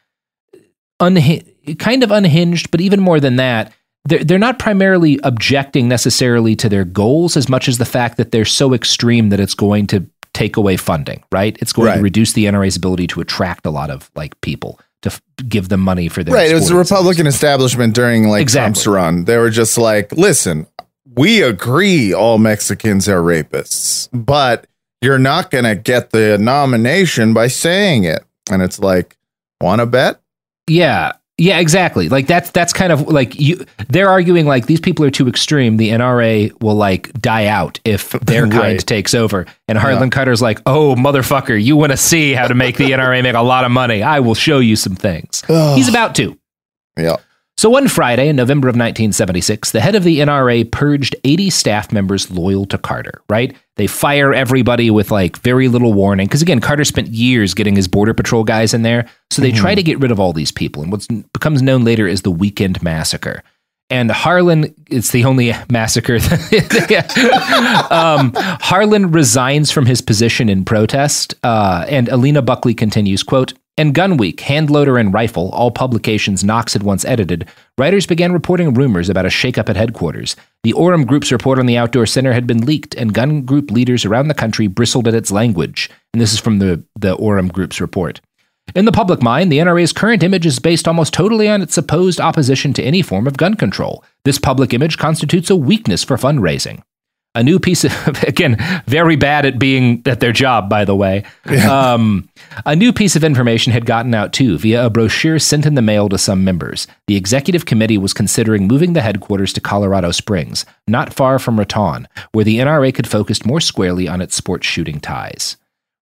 unhi- 1.01 1.79
kind 1.79 2.03
of 2.03 2.11
unhinged, 2.11 2.71
but 2.71 2.81
even 2.81 3.01
more 3.01 3.21
than 3.21 3.37
that, 3.37 3.73
they're, 4.07 4.25
they're 4.25 4.39
not 4.39 4.59
primarily 4.59 5.21
objecting 5.25 5.89
necessarily 5.89 6.57
to 6.57 6.69
their 6.69 6.85
goals 6.85 7.37
as 7.37 7.49
much 7.49 7.69
as 7.69 7.79
the 7.79 7.85
fact 7.85 8.17
that 8.17 8.33
they're 8.33 8.45
so 8.47 8.73
extreme 8.73 9.29
that 9.29 9.41
it's 9.41 9.55
going 9.55 9.87
to 9.89 10.07
take 10.33 10.57
away 10.57 10.77
funding, 10.77 11.23
right? 11.33 11.59
It's 11.61 11.73
going 11.73 11.89
Right. 11.89 11.97
to 11.97 12.03
reduce 12.03 12.33
the 12.33 12.47
NRA's 12.47 12.77
ability 12.77 13.09
to 13.09 13.21
attract 13.21 13.67
a 13.67 13.71
lot 13.71 13.91
of 13.91 14.11
like 14.15 14.41
people 14.41 14.81
to 15.03 15.09
f- 15.11 15.23
give 15.49 15.69
them 15.69 15.81
money 15.81 16.09
for 16.09 16.23
their 16.23 16.35
right. 16.35 16.51
It 16.51 16.55
was 16.55 16.69
the. 16.69 16.75
Republican 16.75 17.27
establishment 17.27 17.95
during 17.95 18.29
like 18.29 18.43
Exactly. 18.43 18.65
Trump's 18.65 18.87
run. 18.87 19.25
They 19.25 19.39
were 19.39 19.51
just 19.51 19.79
like, 19.79 20.13
listen, 20.13 20.67
we 21.17 21.43
agree 21.43 22.13
all 22.13 22.39
Mexicans 22.39 23.09
are 23.09 23.21
rapists, 23.21 24.09
but 24.13 24.67
you're 25.01 25.19
not 25.19 25.51
going 25.51 25.65
to 25.65 25.75
get 25.75 26.11
the 26.11 26.39
nomination 26.39 27.33
by 27.33 27.49
saying 27.49 28.05
it. 28.05 28.25
And 28.51 28.63
it's 28.63 28.79
like, 28.79 29.17
want 29.61 29.81
to 29.81 29.87
bet? 29.87 30.21
Yeah. 30.67 31.13
Yeah, 31.41 31.59
exactly. 31.59 32.11
Like 32.11 32.27
that's 32.27 32.51
that's 32.51 32.75
kind 32.75 32.93
of 32.93 33.09
like 33.09 33.41
you 33.41 33.65
they're 33.89 34.11
arguing 34.11 34.45
like 34.47 34.67
these 34.67 34.79
people 34.79 35.07
are 35.07 35.11
too 35.11 35.27
extreme. 35.27 35.79
The 35.79 35.89
NRA 35.89 36.53
will 36.61 36.75
like 36.75 37.11
die 37.15 37.47
out 37.47 37.81
if 37.85 38.11
their 38.21 38.43
kind 38.43 38.55
Right. 38.61 38.87
takes 38.87 39.15
over. 39.15 39.47
And 39.67 39.79
Harlan 39.79 40.11
Carter's 40.11 40.43
like, 40.43 40.61
"Oh, 40.67 40.95
motherfucker, 40.97 41.61
you 41.63 41.77
want 41.77 41.93
to 41.93 41.97
see 41.97 42.35
how 42.35 42.47
to 42.47 42.55
make 42.55 42.77
the 42.77 42.91
NRA 42.91 43.23
make 43.23 43.35
a 43.35 43.41
lot 43.41 43.65
of 43.65 43.71
money? 43.71 44.03
I 44.03 44.21
will 44.21 44.35
show 44.35 44.59
you 44.59 44.77
some 44.77 44.95
things." 44.97 45.43
He's 45.49 45.89
about 45.89 46.15
to. 46.17 46.37
Yeah. 46.99 47.17
So 47.61 47.69
one 47.69 47.89
Friday 47.89 48.31
in 48.31 48.37
November 48.37 48.69
of 48.69 48.73
1976, 48.73 49.73
the 49.73 49.83
head 49.83 49.95
of 49.95 50.03
the 50.03 50.21
NRA 50.21 50.73
purged 50.73 51.15
80 51.25 51.51
staff 51.51 51.93
members 51.93 52.31
loyal 52.31 52.65
to 52.65 52.79
Carter, 52.79 53.21
right? 53.29 53.55
They 53.77 53.87
fire 53.87 54.33
everybody 54.33 54.91
with 54.91 55.11
like 55.11 55.37
very 55.41 55.69
little 55.69 55.93
warning. 55.93 56.27
Because 56.27 56.41
again, 56.41 56.63
Carter 56.63 56.87
spent 56.87 57.09
years 57.09 57.53
getting 57.53 57.77
his 57.77 57.87
Border 57.87 58.15
Patrol 58.15 58.45
guys 58.45 58.73
in 58.73 58.81
there. 58.81 59.11
So 59.31 59.43
they 59.43 59.53
try 59.53 59.75
to 59.75 59.83
get 59.83 60.01
rid 60.01 60.11
of 60.11 60.19
all 60.19 60.33
these 60.33 60.51
people. 60.51 60.83
And 60.83 60.91
what 60.91 61.07
becomes 61.35 61.61
known 61.61 61.85
later 61.85 62.09
as 62.09 62.23
the 62.23 62.31
Weekend 62.31 62.83
Massacre. 62.83 63.43
And 63.91 64.11
Harlan, 64.11 64.75
it's 64.89 65.11
the 65.11 65.27
only 65.27 65.53
massacre. 65.71 66.19
That 66.19 67.89
um, 67.91 68.33
Harlan 68.35 69.11
resigns 69.11 69.71
from 69.71 69.85
his 69.85 70.01
position 70.01 70.49
in 70.49 70.65
protest. 70.65 71.35
Uh, 71.45 71.85
and 71.91 72.09
Alina 72.09 72.41
Buckley 72.41 72.73
continues, 72.73 73.23
quote, 73.23 73.53
and 73.81 73.95
Gun 73.95 74.19
Week, 74.19 74.41
Hand 74.41 74.69
Loader, 74.69 74.99
and 74.99 75.15
Rifle, 75.15 75.49
all 75.53 75.71
publications 75.71 76.45
Knox 76.45 76.75
had 76.75 76.83
once 76.83 77.03
edited, 77.07 77.49
writers 77.79 78.05
began 78.05 78.31
reporting 78.31 78.75
rumors 78.75 79.09
about 79.09 79.25
a 79.25 79.31
shakeup 79.31 79.71
at 79.71 79.77
headquarters. 79.77 80.37
The 80.65 80.75
Oram 80.75 81.07
Group's 81.07 81.33
report 81.33 81.59
on 81.59 81.65
the 81.65 81.79
outdoor 81.79 82.05
center 82.05 82.35
had 82.35 82.47
been 82.47 82.67
leaked, 82.67 82.95
and 82.95 83.15
gun 83.15 83.41
group 83.41 83.71
leaders 83.71 84.05
around 84.05 84.29
the 84.29 84.35
country 84.35 84.67
bristled 84.67 85.09
at 85.09 85.15
its 85.15 85.31
language. 85.31 85.89
And 86.13 86.21
this 86.21 86.35
is 86.35 86.39
from 86.39 86.59
the, 86.59 86.85
the 86.95 87.15
Oram 87.15 87.49
Group's 87.49 87.81
report. 87.81 88.21
In 88.75 88.85
the 88.85 88.93
public 88.93 89.23
mind, 89.23 89.51
the 89.51 89.61
NRA's 89.61 89.95
current 89.95 90.23
image 90.23 90.45
is 90.45 90.59
based 90.59 90.87
almost 90.87 91.15
totally 91.15 91.49
on 91.49 91.63
its 91.63 91.73
supposed 91.73 92.21
opposition 92.21 92.75
to 92.75 92.83
any 92.83 93.01
form 93.01 93.27
of 93.27 93.39
gun 93.39 93.55
control. 93.55 94.05
This 94.27 94.39
public 94.39 94.75
image 94.75 94.99
constitutes 94.99 95.49
a 95.49 95.57
weakness 95.57 96.05
for 96.05 96.19
fundraising. 96.19 96.83
A 97.37 97.45
new 97.45 97.61
piece 97.61 97.85
of, 97.85 98.23
again, 98.27 98.57
very 98.87 99.15
bad 99.17 99.47
at 99.47 99.59
being 99.59 100.03
at 100.07 100.21
their 100.21 100.33
job, 100.33 100.69
by 100.69 100.85
the 100.85 100.97
way. 100.97 101.25
Um, 101.69 102.29
a 102.67 102.75
new 102.75 102.93
piece 102.93 103.15
of 103.15 103.23
information 103.23 103.73
had 103.73 103.87
gotten 103.87 104.15
out 104.15 104.33
too 104.33 104.59
via 104.59 104.87
a 104.87 104.91
brochure 104.91 105.39
sent 105.39 105.65
in 105.65 105.75
the 105.75 105.83
mail 105.83 106.09
to 106.09 106.19
some 106.19 106.43
members. 106.43 106.89
The 107.07 107.17
executive 107.17 107.67
committee 107.67 107.99
was 107.99 108.13
considering 108.13 108.67
moving 108.67 108.95
the 108.95 109.03
headquarters 109.03 109.53
to 109.53 109.61
Colorado 109.61 110.11
Springs, 110.11 110.65
not 110.89 111.13
far 111.13 111.39
from 111.39 111.59
Raton, 111.59 112.09
where 112.33 112.45
the 112.45 112.59
NRA 112.59 112.93
could 112.93 113.07
focus 113.07 113.45
more 113.45 113.61
squarely 113.61 114.09
on 114.09 114.21
its 114.21 114.35
sports 114.35 114.67
shooting 114.67 114.99
ties. 114.99 115.57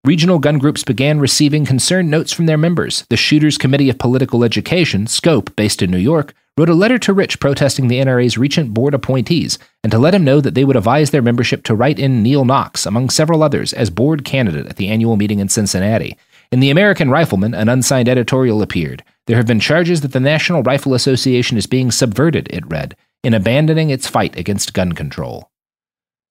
Regional 0.04 0.38
gun 0.38 0.58
groups 0.58 0.85
began 0.85 1.20
receiving 1.20 1.66
concerned 1.66 2.11
notes 2.11 2.32
from 2.32 2.47
their 2.47 2.56
members. 2.56 3.04
The 3.11 3.16
Shooters 3.16 3.58
Committee 3.58 3.90
of 3.90 3.99
Political 3.99 4.44
Education, 4.44 5.07
SCOPE, 5.07 5.55
based 5.57 5.83
in 5.83 5.90
New 5.90 5.98
York, 5.98 6.33
wrote 6.59 6.68
a 6.68 6.75
letter 6.75 6.99
to 6.99 7.12
Rich 7.12 7.38
protesting 7.38 7.88
the 7.88 8.01
NRA's 8.01 8.37
recent 8.37 8.75
board 8.75 8.92
appointees 8.92 9.59
and 9.85 9.92
to 9.92 9.99
let 9.99 10.14
him 10.14 10.25
know 10.25 10.40
that 10.40 10.55
they 10.55 10.64
would 10.64 10.77
advise 10.77 11.11
their 11.11 11.23
membership 11.23 11.62
to 11.64 11.75
write 11.75 11.99
in 11.99 12.23
Neal 12.23 12.44
Knox, 12.44 12.85
among 12.85 13.11
several 13.11 13.42
others, 13.42 13.73
as 13.73 13.90
board 13.90 14.25
candidate 14.25 14.66
at 14.66 14.77
the 14.77 14.88
annual 14.88 15.16
meeting 15.16 15.38
in 15.38 15.49
Cincinnati. 15.49 16.16
In 16.51 16.61
the 16.61 16.71
American 16.71 17.11
Rifleman, 17.11 17.55
an 17.55 17.68
unsigned 17.68 18.09
editorial 18.09 18.61
appeared. 18.61 19.05
There 19.27 19.37
have 19.37 19.47
been 19.47 19.61
charges 19.61 20.01
that 20.01 20.12
the 20.12 20.21
National 20.21 20.62
Rifle 20.62 20.94
Association 20.94 21.57
is 21.57 21.66
being 21.66 21.90
subverted, 21.90 22.49
it 22.51 22.66
read, 22.66 22.97
in 23.23 23.35
abandoning 23.35 23.90
its 23.90 24.09
fight 24.09 24.37
against 24.37 24.75
gun 24.75 24.92
control. 24.94 25.51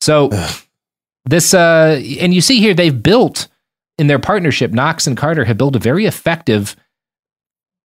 So, 0.01 0.29
this, 1.25 1.53
uh, 1.53 2.01
and 2.19 2.33
you 2.33 2.41
see 2.41 2.59
here, 2.59 2.73
they've 2.73 3.03
built 3.03 3.47
in 3.97 4.07
their 4.07 4.19
partnership, 4.19 4.71
Knox 4.71 5.07
and 5.07 5.17
Carter 5.17 5.45
have 5.45 5.57
built 5.57 5.75
a 5.75 5.79
very 5.79 6.05
effective 6.05 6.75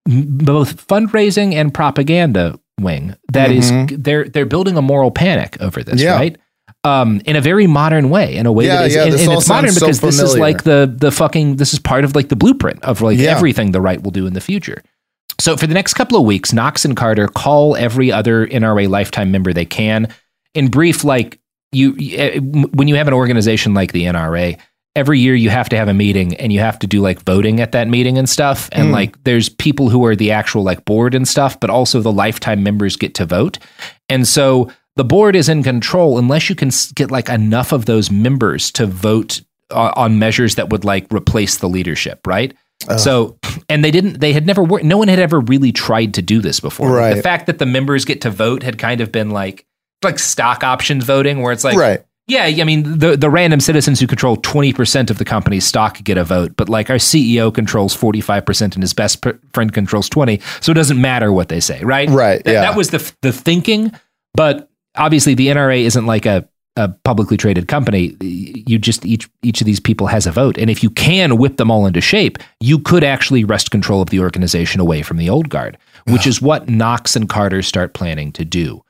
both 0.06 0.86
fundraising 0.86 1.54
and 1.54 1.72
propaganda 1.72 2.58
wing 2.80 3.14
that 3.32 3.50
is 3.50 3.70
they're 3.98 4.24
they're 4.28 4.46
building 4.46 4.76
a 4.76 4.82
moral 4.82 5.10
panic 5.10 5.56
over 5.60 5.82
this, 5.82 6.00
Yeah. 6.00 6.14
right? 6.14 6.36
Um, 6.84 7.20
in 7.26 7.36
a 7.36 7.40
very 7.40 7.68
modern 7.68 8.10
way, 8.10 8.34
in 8.34 8.44
a 8.46 8.50
way 8.52 8.66
Yeah, 8.66 8.76
that 8.78 8.86
is, 8.86 8.94
yeah, 8.96 9.04
and, 9.04 9.14
and 9.14 9.32
it's 9.32 9.48
modern 9.48 9.70
so 9.70 9.80
because 9.86 10.00
this 10.00 10.20
is 10.20 10.36
like 10.36 10.64
the 10.64 10.92
the 10.92 11.12
fucking 11.12 11.56
this 11.56 11.72
is 11.72 11.78
part 11.78 12.04
of 12.04 12.16
like 12.16 12.28
the 12.28 12.34
blueprint 12.36 12.82
of 12.84 13.00
like 13.00 13.18
Yeah. 13.18 13.30
everything 13.30 13.70
the 13.70 13.80
right 13.80 14.02
will 14.02 14.10
do 14.10 14.26
in 14.26 14.32
the 14.32 14.40
future. 14.40 14.82
So 15.40 15.56
for 15.56 15.66
the 15.66 15.74
next 15.74 15.94
couple 15.94 16.18
of 16.18 16.24
weeks, 16.24 16.52
Knox 16.52 16.84
and 16.84 16.96
Carter 16.96 17.28
call 17.28 17.76
every 17.76 18.10
other 18.10 18.46
NRA 18.46 18.88
lifetime 18.88 19.30
member 19.30 19.52
they 19.52 19.64
can. 19.64 20.08
In 20.54 20.68
brief, 20.68 21.04
like 21.04 21.38
you, 21.72 21.96
eh, 21.98 22.38
when 22.40 22.86
you 22.88 22.96
have 22.96 23.08
an 23.08 23.14
organization 23.14 23.72
like 23.74 23.92
the 23.92 24.04
NRA, 24.04 24.58
every 24.94 25.18
year 25.18 25.34
you 25.34 25.48
have 25.50 25.68
to 25.70 25.76
have 25.76 25.88
a 25.88 25.94
meeting 25.94 26.34
and 26.36 26.52
you 26.52 26.60
have 26.60 26.78
to 26.80 26.86
do 26.86 27.00
like 27.00 27.22
voting 27.24 27.60
at 27.60 27.72
that 27.72 27.88
meeting 27.88 28.18
and 28.18 28.28
stuff. 28.28 28.68
And 28.72 28.88
Hmm. 28.88 28.92
like 28.92 29.24
there's 29.24 29.48
people 29.48 29.88
who 29.88 30.04
are 30.04 30.14
the 30.14 30.30
actual 30.32 30.62
like 30.62 30.84
board 30.84 31.14
and 31.14 31.26
stuff, 31.26 31.58
but 31.58 31.70
also 31.70 32.00
the 32.00 32.12
lifetime 32.12 32.62
members 32.62 32.96
get 32.96 33.14
to 33.14 33.24
vote. 33.24 33.58
And 34.10 34.28
so 34.28 34.70
the 34.96 35.04
board 35.04 35.34
is 35.34 35.48
in 35.48 35.62
control 35.62 36.18
unless 36.18 36.50
you 36.50 36.54
can 36.54 36.70
get 36.94 37.10
like 37.10 37.30
enough 37.30 37.72
of 37.72 37.86
those 37.86 38.10
members 38.10 38.70
to 38.72 38.84
vote 38.86 39.40
uh, 39.70 39.92
on 39.96 40.18
measures 40.18 40.56
that 40.56 40.68
would 40.68 40.84
like 40.84 41.06
replace 41.10 41.56
the 41.56 41.68
leadership, 41.68 42.26
right? 42.26 42.52
So, 42.98 43.38
and 43.68 43.84
they 43.84 43.92
didn't, 43.92 44.20
they 44.20 44.32
had 44.32 44.44
never 44.44 44.62
worked, 44.62 44.84
no 44.84 44.98
one 44.98 45.06
had 45.06 45.20
ever 45.20 45.38
really 45.38 45.70
tried 45.70 46.14
to 46.14 46.22
do 46.22 46.40
this 46.40 46.58
before. 46.58 46.88
Like, 46.90 46.96
Right. 46.98 47.14
the 47.14 47.22
fact 47.22 47.46
that 47.46 47.58
the 47.60 47.64
members 47.66 48.04
get 48.04 48.20
to 48.22 48.30
vote 48.30 48.64
had 48.64 48.76
kind 48.76 49.00
of 49.00 49.12
been 49.12 49.30
like, 49.30 49.64
like 50.02 50.18
stock 50.18 50.64
options 50.64 51.04
voting, 51.04 51.42
where 51.42 51.52
it's 51.52 51.62
like, 51.62 51.76
right. 51.76 52.02
Yeah, 52.28 52.44
I 52.44 52.64
mean, 52.64 52.98
the, 52.98 53.16
the 53.16 53.28
random 53.28 53.60
citizens 53.60 53.98
who 53.98 54.06
control 54.06 54.36
20% 54.36 55.10
of 55.10 55.18
the 55.18 55.24
company's 55.24 55.66
stock 55.66 56.02
get 56.04 56.16
a 56.16 56.24
vote, 56.24 56.52
but 56.56 56.68
like 56.68 56.88
our 56.88 56.96
CEO 56.96 57.52
controls 57.52 57.96
45% 57.96 58.74
and 58.74 58.82
his 58.82 58.94
best 58.94 59.22
per- 59.22 59.38
friend 59.52 59.72
controls 59.72 60.08
20. 60.08 60.40
So 60.60 60.70
it 60.70 60.76
doesn't 60.76 61.00
matter 61.00 61.32
what 61.32 61.48
they 61.48 61.58
say, 61.58 61.82
right? 61.82 62.08
Right, 62.08 62.42
Th- 62.44 62.54
yeah. 62.54 62.60
That 62.60 62.76
was 62.76 62.90
the, 62.90 63.12
the 63.22 63.32
thinking. 63.32 63.92
But 64.34 64.70
obviously, 64.96 65.34
the 65.34 65.48
NRA 65.48 65.80
isn't 65.82 66.06
like 66.06 66.24
a, 66.24 66.48
a 66.76 66.88
publicly 66.88 67.36
traded 67.36 67.66
company. 67.66 68.16
You 68.20 68.78
just, 68.78 69.04
each, 69.04 69.28
each 69.42 69.60
of 69.60 69.66
these 69.66 69.80
people 69.80 70.06
has 70.06 70.24
a 70.24 70.32
vote. 70.32 70.56
And 70.58 70.70
if 70.70 70.82
you 70.82 70.90
can 70.90 71.38
whip 71.38 71.56
them 71.56 71.72
all 71.72 71.86
into 71.86 72.00
shape, 72.00 72.38
you 72.60 72.78
could 72.78 73.02
actually 73.02 73.42
wrest 73.42 73.72
control 73.72 74.00
of 74.00 74.10
the 74.10 74.20
organization 74.20 74.80
away 74.80 75.02
from 75.02 75.16
the 75.16 75.28
old 75.28 75.48
guard, 75.48 75.76
which 76.06 76.26
is 76.28 76.40
what 76.40 76.68
Knox 76.68 77.16
and 77.16 77.28
Carter 77.28 77.62
start 77.62 77.94
planning 77.94 78.30
to 78.32 78.44
do. 78.44 78.82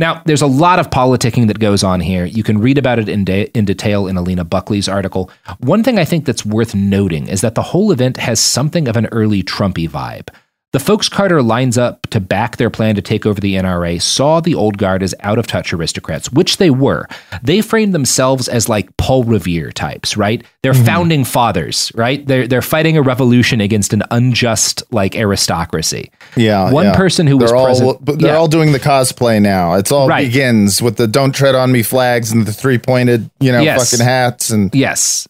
Now, 0.00 0.22
there's 0.24 0.40
a 0.40 0.46
lot 0.46 0.78
of 0.78 0.88
politicking 0.88 1.46
that 1.48 1.58
goes 1.58 1.84
on 1.84 2.00
here. 2.00 2.24
You 2.24 2.42
can 2.42 2.56
read 2.58 2.78
about 2.78 2.98
it 2.98 3.06
in, 3.06 3.26
de- 3.26 3.50
in 3.52 3.66
detail 3.66 4.06
in 4.06 4.16
Alina 4.16 4.46
Buckley's 4.46 4.88
article. 4.88 5.30
One 5.58 5.84
thing 5.84 5.98
I 5.98 6.06
think 6.06 6.24
that's 6.24 6.44
worth 6.44 6.74
noting 6.74 7.28
is 7.28 7.42
that 7.42 7.54
the 7.54 7.62
whole 7.62 7.92
event 7.92 8.16
has 8.16 8.40
something 8.40 8.88
of 8.88 8.96
an 8.96 9.06
early 9.12 9.42
Trumpy 9.42 9.86
vibe. 9.86 10.30
The 10.72 10.78
folks 10.78 11.10
Carter 11.10 11.42
lines 11.42 11.76
up 11.76 11.99
to 12.10 12.20
back 12.20 12.56
their 12.56 12.70
plan 12.70 12.94
to 12.94 13.02
take 13.02 13.26
over 13.26 13.40
the 13.40 13.54
NRA 13.54 14.00
saw 14.00 14.40
the 14.40 14.54
old 14.54 14.78
guard 14.78 15.02
as 15.02 15.14
out 15.20 15.38
of 15.38 15.46
touch 15.46 15.72
aristocrats, 15.72 16.30
which 16.32 16.56
they 16.58 16.70
were. 16.70 17.06
They 17.42 17.60
framed 17.60 17.94
themselves 17.94 18.48
as 18.48 18.68
like 18.68 18.96
Paul 18.96 19.24
Revere 19.24 19.72
types, 19.72 20.16
right? 20.16 20.42
They're 20.62 20.74
founding 20.74 21.24
fathers, 21.24 21.90
right? 21.94 22.26
They're 22.26 22.46
they're 22.46 22.62
fighting 22.62 22.96
a 22.96 23.02
revolution 23.02 23.60
against 23.60 23.92
an 23.92 24.02
unjust 24.10 24.82
like 24.92 25.14
aristocracy. 25.16 26.10
Yeah. 26.36 26.70
One 26.70 26.86
yeah. 26.86 26.96
person 26.96 27.26
who 27.26 27.36
was 27.38 27.50
they're 27.50 27.56
all 27.58 27.66
present- 27.66 28.04
but 28.04 28.18
they're 28.18 28.32
Yeah. 28.32 28.38
all 28.38 28.48
doing 28.48 28.72
the 28.72 28.80
cosplay 28.80 29.40
now. 29.40 29.74
It's 29.74 29.90
all 29.92 30.06
Right. 30.08 30.26
begins 30.26 30.82
with 30.82 30.96
the 30.96 31.06
"Don't 31.06 31.32
tread 31.32 31.54
on 31.54 31.72
me" 31.72 31.82
flags 31.82 32.30
and 32.32 32.46
the 32.46 32.52
three 32.52 32.78
pointed, 32.78 33.30
you 33.40 33.52
know, 33.52 33.60
Yes. 33.60 33.90
fucking 33.90 34.04
hats 34.04 34.50
and 34.50 34.74
Yes. 34.74 35.26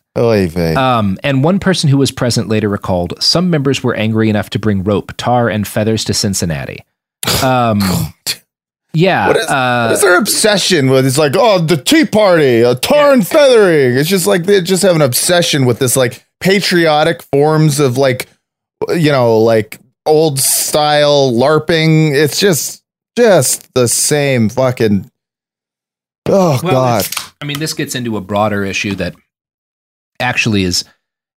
Um, 0.77 1.19
and 1.23 1.43
one 1.45 1.59
person 1.61 1.89
who 1.89 1.97
was 1.97 2.11
present 2.11 2.49
later 2.49 2.69
recalled 2.69 3.15
some 3.21 3.49
members 3.49 3.83
were 3.83 3.95
angry 3.95 4.29
enough 4.29 4.51
to 4.51 4.59
bring 4.59 4.83
rope, 4.85 5.13
tar, 5.17 5.49
and 5.49 5.67
feathers 5.67 6.05
to 6.05 6.13
Cincinnati. 6.13 6.70
Um, 7.43 7.81
yeah. 8.93 9.29
What 9.29 9.37
is, 9.37 9.47
uh, 9.47 9.87
what 9.87 9.95
is 9.95 10.01
their 10.03 10.19
obsession 10.19 10.91
with? 10.91 11.07
It's 11.07 11.19
like, 11.19 11.33
oh, 11.37 11.59
the 11.59 11.77
Tea 11.77 12.05
Party, 12.05 12.61
a 12.63 12.75
tar 12.75 13.13
and 13.13 13.27
feathering. 13.27 13.97
It's 13.97 14.09
just 14.09 14.27
like 14.27 14.45
they 14.45 14.61
just 14.61 14.83
have 14.83 14.97
an 14.97 15.03
obsession 15.03 15.65
with 15.65 15.79
this 15.79 15.97
like 15.97 16.25
patriotic 16.41 17.23
forms 17.33 17.81
of 17.81 17.97
like, 17.97 18.29
you 18.89 19.13
know, 19.13 19.39
like 19.39 19.79
old 20.07 20.41
style 20.41 21.33
LARPing. 21.33 22.15
It's 22.15 22.41
just, 22.41 22.83
just 23.17 23.73
the 23.75 23.89
same 23.89 24.49
fucking. 24.49 25.11
Oh 26.29 26.61
well, 26.63 26.73
God. 26.73 27.09
I 27.41 27.45
mean, 27.45 27.59
this 27.59 27.73
gets 27.73 27.95
into 27.95 28.17
a 28.17 28.21
broader 28.21 28.65
issue 28.65 28.95
that 28.97 29.15
actually 30.21 30.65
is 30.65 30.85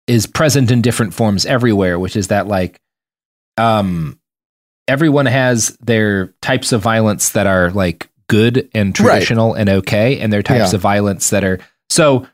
is 0.08 0.28
present 0.28 0.70
in 0.70 0.82
different 0.82 1.14
forms 1.14 1.46
everywhere, 1.46 1.98
which 1.98 2.16
is 2.16 2.28
that 2.28 2.48
like 2.48 2.80
um 3.58 4.20
everyone 4.88 5.26
has 5.26 5.78
their 5.82 6.28
types 6.42 6.72
of 6.72 6.82
violence 6.82 7.30
that 7.30 7.48
are 7.48 7.72
like 7.72 8.10
good 8.28 8.70
and 8.74 8.98
Right. 9.00 9.06
traditional 9.16 9.54
and 9.54 9.70
okay, 9.70 10.20
and 10.20 10.32
their 10.32 10.44
types 10.44 10.72
Yeah. 10.72 10.76
of 10.76 10.82
violence 10.82 11.30
that 11.30 11.44
are 11.44 11.60
so 11.90 12.26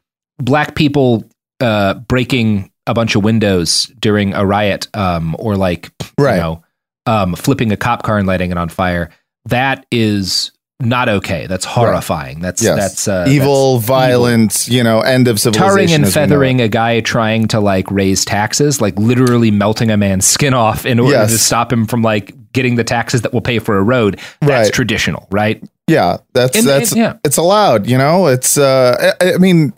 black 0.42 0.76
people 0.76 1.24
uh 1.60 1.96
breaking 1.96 2.72
a 2.88 2.94
bunch 2.94 3.16
of 3.16 3.24
windows 3.24 3.92
during 4.00 4.34
a 4.34 4.46
riot 4.46 4.88
um 4.94 5.36
or 5.38 5.56
like 5.58 5.92
Right. 6.18 6.36
you 6.36 6.42
know 6.42 6.64
um 7.06 7.36
flipping 7.36 7.72
a 7.72 7.78
cop 7.78 8.04
car 8.04 8.18
and 8.18 8.26
lighting 8.28 8.50
it 8.52 8.58
on 8.58 8.70
fire 8.70 9.10
that 9.46 9.86
is 9.92 10.52
not 10.80 11.10
okay 11.10 11.46
that's 11.48 11.66
horrifying 11.66 12.40
that's 12.40 12.62
Yes. 12.64 12.78
that's 12.78 13.08
uh 13.10 13.26
evil, 13.28 13.76
that's 13.80 13.88
violent, 13.88 14.68
you 14.70 14.82
know, 14.82 15.02
end 15.02 15.28
of 15.28 15.38
civilization. 15.38 15.68
tarring 15.76 15.92
and 15.92 16.06
as 16.06 16.16
we 16.16 16.20
know 16.22 16.24
it. 16.24 16.28
feathering 16.30 16.62
a 16.62 16.70
guy 16.70 17.02
trying 17.02 17.50
to 17.50 17.60
like 17.60 17.92
raise 17.92 18.24
taxes, 18.24 18.80
like 18.80 18.98
literally 18.98 19.52
melting 19.52 19.92
a 19.92 19.98
man's 19.98 20.26
skin 20.26 20.54
off 20.66 20.86
in 20.86 21.00
order 21.02 21.18
Yes. 21.18 21.32
to 21.34 21.38
stop 21.38 21.74
him 21.74 21.86
from 21.86 22.02
like 22.02 22.34
getting 22.54 22.76
the 22.76 22.84
taxes 22.84 23.22
that 23.22 23.34
will 23.34 23.42
pay 23.42 23.60
for 23.60 23.78
a 23.78 23.84
road. 23.84 24.20
That's 24.42 24.68
Right. 24.68 24.74
traditional, 24.74 25.28
right? 25.32 25.64
Yeah, 25.88 26.18
that's 26.34 26.58
And- 26.58 26.68
that's 26.68 26.92
and- 26.92 27.00
yeah. 27.00 27.14
it's 27.24 27.38
allowed. 27.38 27.88
You 27.88 27.98
know, 27.98 28.28
it's 28.28 28.58
uh, 28.58 29.14
I, 29.22 29.34
I 29.34 29.38
mean, 29.38 29.74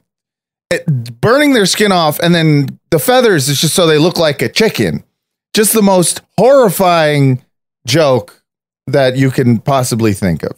it, 0.69 0.86
burning 1.21 1.53
their 1.53 1.65
skin 1.65 1.91
off 1.91 2.19
and 2.19 2.34
then 2.34 2.79
the 2.91 2.99
feathers 2.99 3.49
is 3.49 3.60
just 3.62 3.73
so 3.75 3.86
they 3.88 3.97
look 3.97 4.17
like 4.17 4.41
a 4.41 4.49
chicken. 4.49 5.03
Just 5.53 5.73
the 5.73 5.81
most 5.81 6.21
horrifying 6.38 7.43
joke 7.86 8.41
that 8.88 9.17
you 9.17 9.31
can 9.31 9.60
possibly 9.60 10.13
think 10.13 10.43
of. 10.43 10.51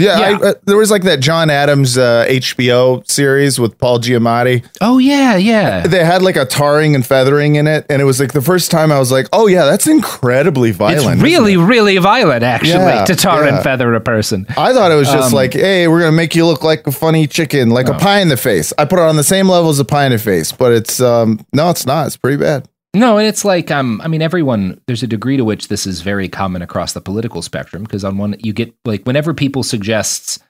Yeah, 0.00 0.18
Yeah. 0.30 0.38
I, 0.42 0.48
uh, 0.48 0.54
there 0.64 0.76
was 0.76 0.90
like 0.90 1.02
that 1.02 1.20
John 1.20 1.50
Adams 1.50 1.96
uh, 1.98 2.26
HBO 2.28 3.06
series 3.08 3.58
with 3.58 3.78
Paul 3.78 3.98
Giamatti. 3.98 4.64
Oh 4.80 4.98
yeah, 4.98 5.36
yeah. 5.36 5.86
They 5.86 6.04
had 6.04 6.22
like 6.22 6.36
a 6.36 6.44
tarring 6.44 6.94
and 6.94 7.04
feathering 7.06 7.56
in 7.56 7.66
it, 7.66 7.86
and 7.90 8.00
it 8.00 8.04
was 8.04 8.18
like 8.20 8.32
the 8.32 8.42
first 8.42 8.70
time 8.70 8.90
I 8.92 8.98
was 8.98 9.12
like, 9.12 9.26
"Oh 9.32 9.46
yeah, 9.46 9.64
that's 9.64 9.86
incredibly 9.86 10.70
violent." 10.72 11.14
It's 11.14 11.22
really, 11.22 11.56
really 11.56 11.96
violent, 11.98 12.42
actually, 12.42 12.70
Yeah, 12.70 13.04
to 13.04 13.14
tar 13.16 13.44
yeah. 13.44 13.54
and 13.56 13.62
feather 13.64 13.94
a 13.94 14.00
person. 14.00 14.46
I 14.56 14.72
thought 14.72 14.90
it 14.92 14.96
was 14.96 15.08
just 15.10 15.28
Um, 15.28 15.32
like, 15.34 15.52
hey, 15.54 15.88
we're 15.88 16.00
gonna 16.00 16.12
make 16.12 16.34
you 16.34 16.46
look 16.46 16.62
like 16.64 16.86
a 16.86 16.92
funny 16.92 17.26
chicken, 17.26 17.70
like 17.70 17.88
a 17.88 17.94
pie 17.94 18.20
in 18.20 18.28
the 18.28 18.36
face. 18.36 18.72
I 18.78 18.84
put 18.84 18.98
it 18.98 19.02
on 19.02 19.16
the 19.16 19.24
same 19.24 19.48
level 19.48 19.70
as 19.70 19.78
a 19.78 19.84
pie 19.84 20.06
in 20.06 20.12
the 20.12 20.18
face, 20.18 20.52
but 20.52 20.72
it's 20.72 21.00
um 21.00 21.44
no, 21.52 21.70
it's 21.70 21.86
not. 21.86 22.06
It's 22.06 22.16
pretty 22.16 22.36
bad. 22.38 22.66
No, 22.92 23.18
and 23.18 23.26
it's 23.26 23.44
like 23.44 23.70
um 23.70 24.00
I 24.02 24.08
mean 24.08 24.20
everyone 24.22 24.80
there's 24.86 25.02
a 25.02 25.06
degree 25.06 25.36
to 25.36 25.44
which 25.44 25.68
this 25.68 25.86
is 25.86 26.00
very 26.00 26.28
common 26.28 26.60
across 26.62 26.92
the 26.92 27.00
political 27.00 27.40
spectrum 27.42 27.84
because 27.84 28.04
on 28.04 28.18
one 28.18 28.34
you 28.40 28.52
get 28.52 28.74
like 28.84 29.04
whenever 29.04 29.32
people 29.32 29.62
suggests 29.62 30.40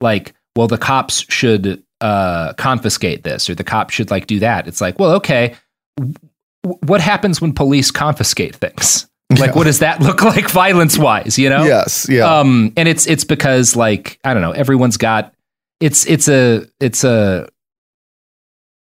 like 0.00 0.32
well 0.54 0.68
the 0.68 0.78
cops 0.78 1.24
should 1.28 1.82
uh 2.00 2.52
confiscate 2.54 3.24
this 3.24 3.50
or 3.50 3.56
the 3.56 3.64
cops 3.64 3.94
should 3.94 4.10
like 4.12 4.28
do 4.28 4.38
that 4.38 4.68
it's 4.68 4.80
like 4.80 4.96
well 5.00 5.10
okay 5.12 5.56
w- 5.96 6.14
what 6.86 7.00
happens 7.00 7.40
when 7.40 7.52
police 7.52 7.90
confiscate 7.90 8.54
things? 8.54 9.06
Like 9.38 9.54
what 9.54 9.64
does 9.64 9.80
that 9.80 10.00
look 10.00 10.22
like 10.22 10.48
violence 10.48 10.96
wise 10.96 11.38
you 11.38 11.50
know? 11.50 11.62
Yes, 11.64 12.06
yeah, 12.08 12.38
um 12.38 12.72
and 12.78 12.88
it's 12.88 13.06
it's 13.06 13.24
because 13.24 13.76
like 13.76 14.18
i 14.24 14.32
don't 14.32 14.40
know 14.40 14.52
everyone's 14.52 14.96
got 14.96 15.34
it's 15.80 16.06
it's 16.06 16.28
a 16.28 16.64
it's 16.80 17.04
a 17.04 17.46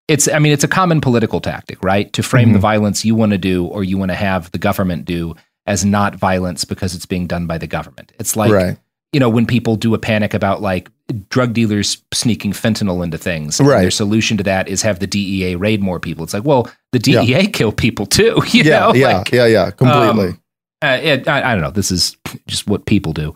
it's 0.08 0.28
i 0.30 0.40
mean 0.40 0.52
it's 0.52 0.64
a 0.64 0.68
common 0.68 1.02
political 1.02 1.40
tactic 1.40 1.84
right 1.84 2.12
to 2.14 2.24
frame 2.24 2.54
the 2.54 2.60
Mhm. 2.60 2.62
violence 2.62 3.06
you 3.06 3.16
want 3.16 3.32
to 3.32 3.38
do 3.38 3.66
or 3.66 3.84
you 3.84 3.98
want 3.98 4.10
to 4.12 4.16
have 4.16 4.52
the 4.52 4.58
government 4.58 5.06
do 5.06 5.36
as 5.66 5.86
not 5.86 6.16
violence 6.16 6.66
because 6.66 6.96
it's 6.96 7.06
being 7.06 7.28
done 7.28 7.48
by 7.48 7.58
the 7.58 7.68
government 7.68 8.12
it's 8.20 8.36
like 8.36 8.52
right, 8.52 8.78
you 9.14 9.20
know 9.20 9.30
when 9.30 9.46
people 9.46 9.76
do 9.76 9.94
a 9.94 10.00
panic 10.00 10.34
about 10.34 10.62
like 10.62 10.90
drug 11.30 11.54
dealers 11.54 11.98
sneaking 12.14 12.52
fentanyl 12.54 13.04
into 13.04 13.18
things 13.18 13.60
and 13.60 13.68
Right. 13.70 13.82
their 13.82 13.92
solution 13.92 14.38
to 14.38 14.44
that 14.44 14.68
is 14.68 14.82
have 14.82 15.00
the 15.00 15.08
dea 15.08 15.56
raid 15.56 15.82
more 15.82 16.00
people 16.00 16.24
it's 16.24 16.34
like 16.34 16.46
well 16.46 16.70
the 16.94 17.00
Yeah. 17.06 17.22
dea 17.24 17.48
kill 17.52 17.72
people 17.72 18.06
too 18.06 18.42
you 18.52 18.64
yeah, 18.64 18.80
know 18.80 18.94
yeah, 18.96 19.18
Like, 19.20 19.32
yeah, 19.32 19.46
yeah, 19.46 19.70
completely. 19.72 20.30
um, 20.30 20.38
uh, 20.84 20.98
it, 21.02 21.28
I, 21.28 21.52
I 21.52 21.54
don't 21.54 21.62
know. 21.62 21.70
This 21.70 21.92
is 21.92 22.18
just 22.48 22.66
what 22.68 22.88
people 22.88 23.14
do. 23.14 23.36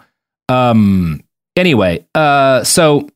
Um. 0.49 1.21
Anyway, 1.55 2.03
uh, 2.15 2.63
so 2.63 3.07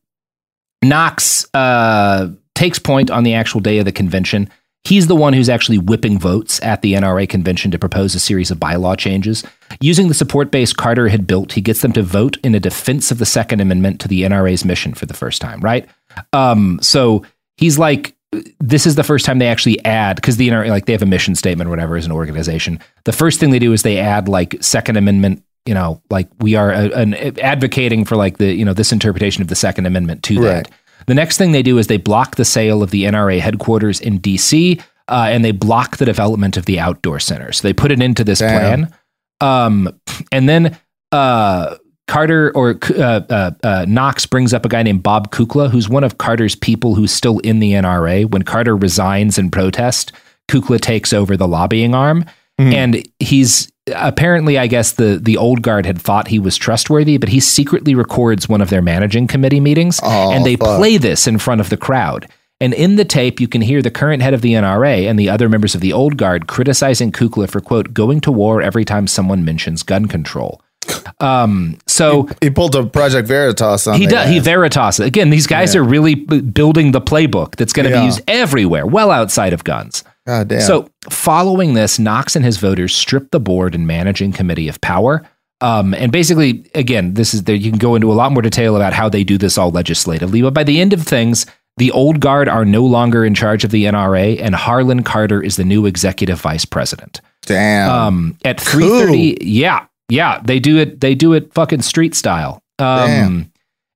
Knox 0.84 1.46
uh, 1.52 2.28
takes 2.60 2.78
point 2.78 3.10
on 3.10 3.24
the 3.24 3.32
actual 3.32 3.58
day 3.60 3.78
of 3.78 3.86
the 3.86 3.92
convention. 3.92 4.46
He's 4.84 5.06
the 5.06 5.16
one 5.16 5.32
who's 5.32 5.48
actually 5.48 5.78
whipping 5.78 6.18
votes 6.18 6.60
at 6.62 6.82
the 6.82 6.92
NRA 6.92 7.26
convention 7.26 7.70
to 7.70 7.78
propose 7.78 8.14
a 8.14 8.20
series 8.20 8.50
of 8.50 8.58
bylaw 8.58 8.98
changes. 8.98 9.42
Using 9.80 10.08
the 10.08 10.14
support 10.14 10.50
base 10.50 10.74
Carter 10.74 11.08
had 11.08 11.26
built, 11.26 11.52
he 11.52 11.62
gets 11.62 11.80
them 11.80 11.92
to 11.94 12.02
vote 12.02 12.36
in 12.44 12.54
a 12.54 12.60
defense 12.60 13.10
of 13.10 13.18
the 13.18 13.24
Second 13.24 13.60
Amendment 13.60 13.98
to 14.02 14.08
the 14.08 14.24
NRA's 14.24 14.62
mission 14.62 14.92
for 14.92 15.06
the 15.06 15.14
first 15.14 15.40
time, 15.40 15.60
right? 15.60 15.88
Um, 16.34 16.78
so 16.82 17.24
he's 17.56 17.78
like, 17.78 18.14
this 18.58 18.86
is 18.86 18.94
the 18.94 19.04
first 19.04 19.24
time 19.24 19.38
they 19.38 19.48
actually 19.48 19.82
add 19.86 20.16
because 20.16 20.36
the 20.36 20.48
NRA, 20.48 20.68
like 20.68 20.84
they 20.84 20.92
have 20.92 21.02
a 21.02 21.06
mission 21.06 21.34
statement 21.34 21.68
or 21.68 21.70
whatever 21.70 21.96
as 21.96 22.04
an 22.04 22.12
organization. 22.12 22.78
The 23.04 23.12
first 23.12 23.40
thing 23.40 23.50
they 23.50 23.58
do 23.58 23.72
is 23.72 23.82
they 23.82 23.98
add 23.98 24.28
like 24.28 24.62
Second 24.62 24.98
Amendment, 24.98 25.42
you 25.64 25.72
know, 25.72 26.02
like 26.10 26.28
we 26.40 26.56
are 26.56 26.70
an, 26.70 27.14
advocating 27.40 28.04
for 28.04 28.16
like 28.16 28.36
the 28.36 28.52
you 28.52 28.66
know 28.66 28.74
this 28.74 28.92
interpretation 28.92 29.40
of 29.40 29.48
the 29.48 29.56
Second 29.56 29.86
Amendment 29.86 30.22
to 30.24 30.40
Right. 30.40 30.64
that. 30.64 30.70
The 31.10 31.14
next 31.16 31.38
thing 31.38 31.50
they 31.50 31.64
do 31.64 31.76
is 31.78 31.88
they 31.88 31.96
block 31.96 32.36
the 32.36 32.44
sale 32.44 32.84
of 32.84 32.92
the 32.92 33.02
NRA 33.02 33.40
headquarters 33.40 33.98
in 34.00 34.18
D.C. 34.18 34.78
Uh, 35.08 35.26
and 35.28 35.44
they 35.44 35.50
block 35.50 35.96
the 35.96 36.04
development 36.04 36.56
of 36.56 36.66
the 36.66 36.78
outdoor 36.78 37.18
center. 37.18 37.50
So 37.50 37.66
they 37.66 37.72
put 37.72 37.90
it 37.90 38.00
into 38.00 38.22
this 38.22 38.38
Damn. 38.38 38.86
plan. 38.86 38.94
Um, 39.40 40.00
and 40.30 40.48
then 40.48 40.78
uh, 41.10 41.78
Carter 42.06 42.52
or 42.54 42.78
uh, 42.96 43.22
uh, 43.28 43.50
uh, 43.64 43.86
Knox 43.88 44.24
brings 44.24 44.54
up 44.54 44.64
a 44.64 44.68
guy 44.68 44.84
named 44.84 45.02
Bob 45.02 45.32
Kukla, 45.32 45.68
who's 45.68 45.88
one 45.88 46.04
of 46.04 46.18
Carter's 46.18 46.54
people 46.54 46.94
who's 46.94 47.10
still 47.12 47.40
in 47.40 47.58
the 47.58 47.72
NRA. 47.72 48.30
When 48.30 48.42
Carter 48.42 48.76
resigns 48.76 49.36
in 49.36 49.50
protest, 49.50 50.12
Kukla 50.48 50.80
takes 50.80 51.12
over 51.12 51.36
the 51.36 51.48
lobbying 51.48 51.92
arm, 51.92 52.24
Mhm. 52.60 52.72
and 52.72 53.08
he's 53.18 53.69
apparently, 53.94 54.58
I 54.58 54.66
guess 54.66 54.92
the 54.92 55.18
the 55.22 55.36
old 55.36 55.62
guard 55.62 55.86
had 55.86 56.00
thought 56.00 56.28
he 56.28 56.38
was 56.38 56.56
trustworthy, 56.56 57.16
but 57.18 57.28
he 57.28 57.40
secretly 57.40 57.94
records 57.94 58.48
one 58.48 58.60
of 58.60 58.70
their 58.70 58.82
managing 58.82 59.26
committee 59.26 59.60
meetings, 59.60 60.00
Oh, 60.02 60.32
and 60.32 60.44
they 60.44 60.56
fuck. 60.56 60.76
play 60.78 60.96
this 60.96 61.26
in 61.26 61.38
front 61.38 61.60
of 61.60 61.68
the 61.70 61.76
crowd. 61.76 62.26
And 62.62 62.74
in 62.74 62.96
the 62.96 63.06
tape, 63.06 63.40
you 63.40 63.48
can 63.48 63.62
hear 63.62 63.80
the 63.80 63.90
current 63.90 64.22
head 64.22 64.34
of 64.34 64.42
the 64.42 64.52
NRA 64.52 65.08
and 65.08 65.18
the 65.18 65.30
other 65.30 65.48
members 65.48 65.74
of 65.74 65.80
the 65.80 65.94
old 65.94 66.18
guard 66.18 66.46
criticizing 66.46 67.10
Kukla 67.10 67.48
for 67.48 67.60
quote 67.62 67.94
going 67.94 68.20
to 68.20 68.30
war 68.30 68.60
every 68.60 68.84
time 68.84 69.06
someone 69.06 69.44
mentions 69.44 69.82
gun 69.82 70.06
control. 70.06 70.60
Um, 71.20 71.76
so 71.86 72.28
He 72.40 72.48
pulled 72.48 72.74
a 72.74 72.86
Project 72.86 73.28
Veritas 73.28 73.86
on. 73.86 74.00
he 74.00 74.06
does. 74.06 74.28
He. 74.30 74.38
Veritas 74.38 74.98
again. 75.00 75.28
These 75.28 75.46
guys 75.46 75.74
Yeah. 75.74 75.80
are 75.82 75.84
really 75.84 76.14
b- 76.14 76.40
building 76.40 76.92
the 76.92 77.00
playbook 77.00 77.56
that's 77.56 77.74
going 77.74 77.84
to 77.84 77.90
Yeah. 77.94 78.00
be 78.00 78.06
used 78.06 78.22
everywhere, 78.26 78.86
well 78.86 79.10
outside 79.10 79.52
of 79.52 79.62
guns. 79.62 80.02
God 80.30 80.46
damn. 80.46 80.60
So, 80.60 80.88
following 81.10 81.74
this, 81.74 81.98
Knox 81.98 82.36
and 82.36 82.44
his 82.44 82.58
voters 82.58 82.94
stripped 82.94 83.32
the 83.32 83.40
board 83.40 83.74
and 83.74 83.84
managing 83.84 84.32
committee 84.32 84.68
of 84.68 84.80
power. 84.80 85.28
Um, 85.60 85.92
and 85.92 86.12
basically, 86.12 86.70
again, 86.76 87.14
this 87.14 87.34
is 87.34 87.42
there. 87.44 87.56
You 87.56 87.70
can 87.70 87.80
go 87.80 87.96
into 87.96 88.12
a 88.12 88.14
lot 88.14 88.30
more 88.30 88.40
detail 88.40 88.76
about 88.76 88.92
how 88.92 89.08
they 89.08 89.24
do 89.24 89.36
this 89.36 89.58
all 89.58 89.72
legislatively. 89.72 90.40
But 90.40 90.54
by 90.54 90.62
the 90.62 90.80
end 90.80 90.92
of 90.92 91.02
things, 91.02 91.46
the 91.78 91.90
old 91.90 92.20
guard 92.20 92.48
are 92.48 92.64
no 92.64 92.84
longer 92.84 93.24
in 93.24 93.34
charge 93.34 93.64
of 93.64 93.72
the 93.72 93.86
NRA, 93.86 94.40
and 94.40 94.54
Harlan 94.54 95.02
Carter 95.02 95.42
is 95.42 95.56
the 95.56 95.64
new 95.64 95.84
executive 95.84 96.40
vice 96.40 96.64
president. 96.64 97.20
damn. 97.42 97.90
Um, 97.90 98.38
at 98.44 98.60
three 98.60 98.88
thirty, 98.88 99.36
yeah, 99.40 99.86
yeah, 100.08 100.40
they 100.44 100.60
do 100.60 100.78
it. 100.78 101.00
They 101.00 101.16
do 101.16 101.32
it 101.32 101.52
fucking 101.54 101.82
street 101.82 102.14
style. 102.14 102.62
Um, 102.78 103.06
Damn. 103.06 103.52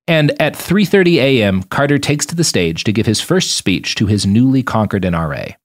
and 0.07 0.41
at 0.41 0.55
three 0.55 0.83
thirty 0.85 1.19
a.m., 1.19 1.63
Carter 1.63 1.97
takes 1.97 2.25
to 2.25 2.35
the 2.35 2.43
stage 2.43 2.83
to 2.83 2.91
give 2.91 3.05
his 3.05 3.21
first 3.21 3.55
speech 3.55 3.95
to 3.95 4.05
his 4.05 4.25
newly 4.25 4.63
conquered 4.63 5.03
NRA. 5.03 5.55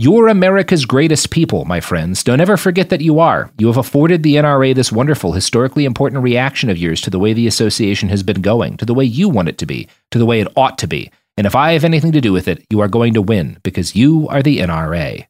You're 0.00 0.28
America's 0.28 0.86
greatest 0.86 1.30
people, 1.30 1.66
my 1.66 1.78
friends. 1.80 2.24
Don't 2.24 2.40
ever 2.40 2.56
forget 2.56 2.88
that 2.88 3.02
you 3.02 3.20
are. 3.20 3.50
You 3.58 3.66
have 3.66 3.76
afforded 3.76 4.22
the 4.22 4.36
NRA 4.36 4.74
this 4.74 4.90
wonderful, 4.90 5.32
historically 5.32 5.84
important 5.84 6.22
reaction 6.22 6.70
of 6.70 6.78
yours 6.78 7.02
to 7.02 7.10
the 7.10 7.18
way 7.18 7.34
the 7.34 7.46
association 7.46 8.08
has 8.08 8.22
been 8.22 8.40
going, 8.40 8.78
to 8.78 8.86
the 8.86 8.94
way 8.94 9.04
you 9.04 9.28
want 9.28 9.48
it 9.50 9.58
to 9.58 9.66
be, 9.66 9.88
to 10.10 10.18
the 10.18 10.24
way 10.24 10.40
it 10.40 10.48
ought 10.56 10.78
to 10.78 10.86
be. 10.86 11.10
And 11.36 11.46
if 11.46 11.54
I 11.54 11.72
have 11.72 11.84
anything 11.84 12.12
to 12.12 12.20
do 12.22 12.32
with 12.32 12.48
it, 12.48 12.64
you 12.70 12.80
are 12.80 12.88
going 12.88 13.12
to 13.12 13.20
win 13.22 13.58
because 13.62 13.94
you 13.94 14.26
are 14.28 14.42
the 14.42 14.60
NRA. 14.60 15.26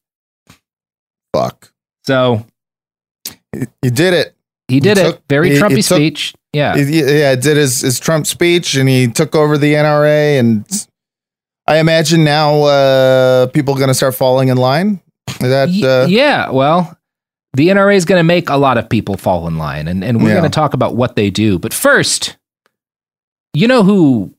Fuck. 1.35 1.73
So 2.05 2.47
You 3.83 3.91
did 3.91 4.15
it. 4.15 4.37
he 4.69 4.79
did 4.79 4.99
He 4.99 5.03
it. 5.03 5.07
took- 5.07 5.23
Very 5.29 5.49
he- 5.49 5.55
he 5.57 5.61
Trumpy 5.61 5.75
took- 5.89 5.97
speech. 5.97 6.33
Yeah. 6.53 6.77
He- 6.77 7.01
yeah, 7.01 7.35
did 7.35 7.57
his, 7.57 7.81
his 7.81 7.99
Trump 7.99 8.27
speech 8.29 8.77
and 8.77 8.89
he 8.89 9.09
took 9.09 9.35
over 9.35 9.59
the 9.59 9.75
NRA. 9.75 10.39
And 10.39 10.65
I 11.71 11.79
imagine 11.79 12.25
now 12.25 12.63
uh, 12.65 13.47
people 13.47 13.77
going 13.77 13.89
to 13.89 13.95
start 13.95 14.17
falling 14.17 14.49
in 14.49 14.57
line. 14.57 15.01
Is 15.29 15.37
that 15.39 15.69
uh, 15.69 16.07
yeah, 16.09 16.51
well, 16.51 16.99
the 17.55 17.69
NRA 17.69 17.95
is 17.95 18.05
going 18.05 18.19
to 18.19 18.25
make 18.25 18.49
a 18.51 18.57
lot 18.57 18.77
of 18.77 18.89
people 18.89 19.17
fall 19.17 19.47
in 19.47 19.57
line, 19.57 19.87
and, 19.87 20.03
and 20.03 20.21
we're 20.21 20.31
Yeah. 20.31 20.39
going 20.41 20.51
to 20.51 20.55
talk 20.55 20.75
about 20.75 20.97
what 20.97 21.15
they 21.15 21.31
do. 21.31 21.61
But 21.61 21.73
first, 21.73 22.37
you 23.55 23.69
know 23.69 23.85
who 23.85 24.35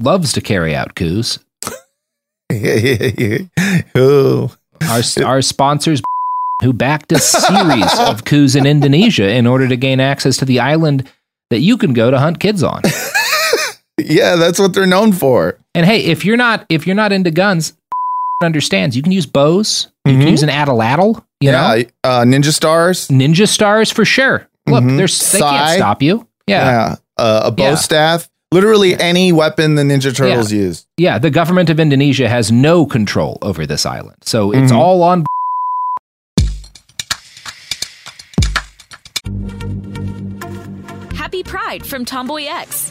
loves 0.00 0.32
to 0.34 0.40
carry 0.40 0.74
out 0.76 0.94
coups? 0.94 1.40
Ooh. 3.96 4.50
Our, 4.88 5.02
our 5.24 5.42
sponsors, 5.42 6.00
who 6.62 6.72
backed 6.72 7.10
a 7.12 7.18
series 7.18 7.98
of 7.98 8.24
coups 8.24 8.54
in 8.54 8.64
Indonesia 8.66 9.28
in 9.28 9.46
order 9.48 9.66
to 9.66 9.76
gain 9.76 9.98
access 9.98 10.36
to 10.36 10.44
the 10.44 10.60
island 10.60 11.08
that 11.50 11.60
you 11.60 11.76
can 11.76 11.92
go 11.94 12.10
to 12.12 12.18
hunt 12.18 12.38
kids 12.38 12.62
on. 12.62 12.82
Yeah, 14.06 14.36
that's 14.36 14.58
what 14.58 14.74
they're 14.74 14.86
known 14.86 15.12
for. 15.12 15.58
And 15.74 15.86
hey, 15.86 16.04
if 16.04 16.24
you're 16.24 16.36
not 16.36 16.66
if 16.68 16.86
you're 16.86 16.96
not 16.96 17.12
into 17.12 17.30
guns, 17.30 17.74
understands. 18.42 18.96
You 18.96 19.02
can 19.02 19.12
use 19.12 19.26
bows. 19.26 19.88
You 20.06 20.14
Mhm. 20.14 20.18
can 20.20 20.28
use 20.28 20.42
an 20.42 20.48
atlatl. 20.48 21.22
You 21.40 21.50
yeah, 21.50 21.52
know, 21.76 21.84
uh, 22.04 22.22
ninja 22.24 22.52
stars. 22.52 23.08
ninja 23.08 23.48
stars 23.48 23.90
for 23.90 24.04
sure. 24.04 24.46
Look, 24.66 24.84
Mhm. 24.84 24.96
there's 24.96 25.32
they 25.32 25.38
can't 25.40 25.76
stop 25.78 26.02
you. 26.02 26.26
Yeah. 26.46 26.64
Yeah, 26.64 26.96
uh, 27.18 27.40
a 27.44 27.50
bow 27.50 27.62
Yeah. 27.70 27.74
staff. 27.76 28.28
Literally 28.52 28.98
any 29.00 29.30
weapon 29.30 29.76
the 29.76 29.82
Ninja 29.84 30.12
Turtles 30.14 30.50
use. 30.52 30.84
Yeah, 30.96 31.18
the 31.20 31.30
government 31.30 31.70
of 31.70 31.78
Indonesia 31.78 32.28
has 32.28 32.50
no 32.50 32.84
control 32.84 33.38
over 33.42 33.64
this 33.64 33.86
island. 33.86 34.16
So 34.24 34.50
it's 34.50 34.72
Mhm. 34.72 34.76
all 34.76 35.02
on 35.04 35.24
Happy 41.14 41.42
Pride 41.42 41.84
from 41.86 42.04
Tomboy 42.04 42.44
X, 42.48 42.90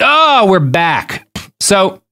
Oh, 0.00 0.46
we're 0.48 0.60
back. 0.60 1.26
So, 1.60 2.02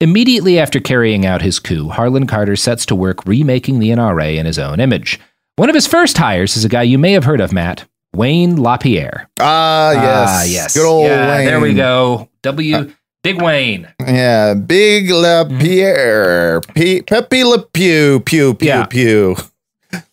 immediately 0.00 0.58
after 0.58 0.80
carrying 0.80 1.24
out 1.26 1.42
his 1.42 1.58
coup, 1.58 1.88
Harlan 1.88 2.26
Carter 2.26 2.56
sets 2.56 2.86
to 2.86 2.94
work 2.94 3.24
remaking 3.26 3.78
the 3.78 3.90
NRA 3.90 4.36
in 4.36 4.46
his 4.46 4.58
own 4.58 4.80
image. 4.80 5.18
One 5.56 5.68
of 5.68 5.74
his 5.74 5.86
first 5.86 6.18
hires 6.18 6.56
is 6.56 6.64
a 6.64 6.68
guy 6.68 6.82
you 6.82 6.98
may 6.98 7.12
have 7.12 7.24
heard 7.24 7.40
of, 7.40 7.52
Matt, 7.52 7.86
Wayne 8.14 8.56
LaPierre. 8.56 9.28
Ah, 9.40 9.92
yes. 9.92 10.28
Ah, 10.30 10.44
yes. 10.44 10.74
Good 10.76 10.86
old 10.86 11.06
Yeah, 11.06 11.36
Wayne. 11.36 11.46
There 11.46 11.60
we 11.60 11.74
go. 11.74 12.28
W. 12.42 12.92
Big 13.22 13.42
Wayne. 13.42 13.88
Yeah, 14.00 14.54
Big 14.54 15.10
LaPierre. 15.10 16.60
P- 16.74 17.02
Pepe 17.02 17.44
Le 17.44 17.62
Pew, 17.72 18.20
pew, 18.20 18.54
pew, 18.54 18.68
Yeah. 18.68 18.86
pew. 18.86 19.36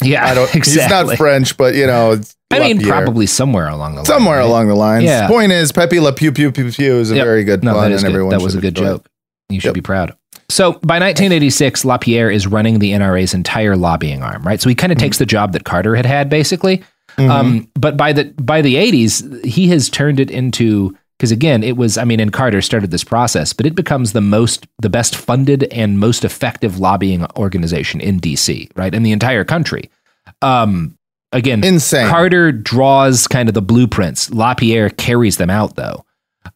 Yeah, 0.02 0.26
I 0.26 0.34
don't, 0.36 0.54
exactly. 0.56 0.82
he's 0.84 0.90
not 1.10 1.18
French, 1.18 1.58
but 1.58 1.76
you 1.76 1.88
know, 1.88 2.20
I 2.52 2.60
mean, 2.60 2.82
probably 2.82 3.26
somewhere 3.26 3.68
along 3.68 3.94
the 3.94 3.98
line. 4.02 4.06
somewhere 4.06 4.38
right? 4.40 4.46
along 4.46 4.68
the 4.68 4.76
lines. 4.76 5.06
Yeah. 5.06 5.28
Point 5.28 5.52
is, 5.52 5.72
Pepe 5.72 6.00
Le 6.00 6.14
Pew, 6.14 6.32
pew, 6.32 6.52
pew, 6.52 6.72
pew 6.72 6.96
is 6.96 7.12
a 7.12 7.16
Yep. 7.16 7.26
very 7.26 7.44
good 7.44 7.64
No, 7.64 7.74
pun, 7.74 7.90
that 7.92 7.92
and 7.98 8.02
good. 8.02 8.10
everyone 8.12 8.30
That 8.32 8.42
was 8.42 8.56
a 8.56 8.60
good 8.62 8.78
enjoy 8.78 8.84
it. 8.84 8.88
joke. 8.98 9.08
You 9.50 9.60
should 9.60 9.68
Yep. 9.70 9.74
be 9.76 9.82
proud. 9.82 10.14
So 10.50 10.74
by 10.84 11.00
1986, 11.00 11.84
LaPierre 11.86 12.30
is 12.30 12.46
running 12.48 12.80
the 12.80 12.92
NRA's 12.94 13.34
entire 13.34 13.76
lobbying 13.76 14.22
arm, 14.22 14.44
right? 14.44 14.62
So 14.62 14.70
he 14.70 14.76
kind 14.76 14.92
Mm-hmm. 14.92 14.98
of 14.98 15.02
takes 15.02 15.18
the 15.18 15.26
job 15.26 15.54
that 15.54 15.64
Carter 15.64 15.96
had 15.96 16.06
had, 16.06 16.30
basically. 16.30 16.84
Um, 17.18 17.68
but 17.76 17.96
by 17.98 18.12
the 18.14 18.26
by 18.42 18.62
the 18.62 18.76
80s, 18.76 19.44
he 19.46 19.68
has 19.70 19.90
turned 19.90 20.20
it 20.20 20.30
into 20.32 20.96
because 21.24 21.32
again, 21.32 21.64
it 21.64 21.78
was 21.78 21.98
I 21.98 22.04
mean, 22.04 22.20
and 22.20 22.34
Carter 22.34 22.62
started 22.62 22.92
this 22.92 23.06
process, 23.06 23.54
but 23.54 23.66
it 23.66 23.76
becomes 23.76 24.12
the 24.12 24.20
most 24.20 24.68
the 24.82 24.90
best 24.90 25.16
funded 25.16 25.64
and 25.72 25.98
most 25.98 26.26
effective 26.26 26.80
lobbying 26.80 27.26
organization 27.38 28.02
in 28.02 28.20
DC, 28.20 28.70
right, 28.76 28.94
in 28.94 29.04
the 29.04 29.14
entire 29.14 29.46
country. 29.46 29.90
Um, 30.42 30.98
again, 31.32 31.64
Insane. 31.64 32.10
Carter 32.10 32.52
draws 32.52 33.26
kind 33.30 33.48
of 33.48 33.56
the 33.56 33.62
blueprints. 33.62 34.32
LaPierre 34.32 34.90
carries 34.90 35.38
them 35.38 35.50
out, 35.50 35.78
though. 35.78 36.04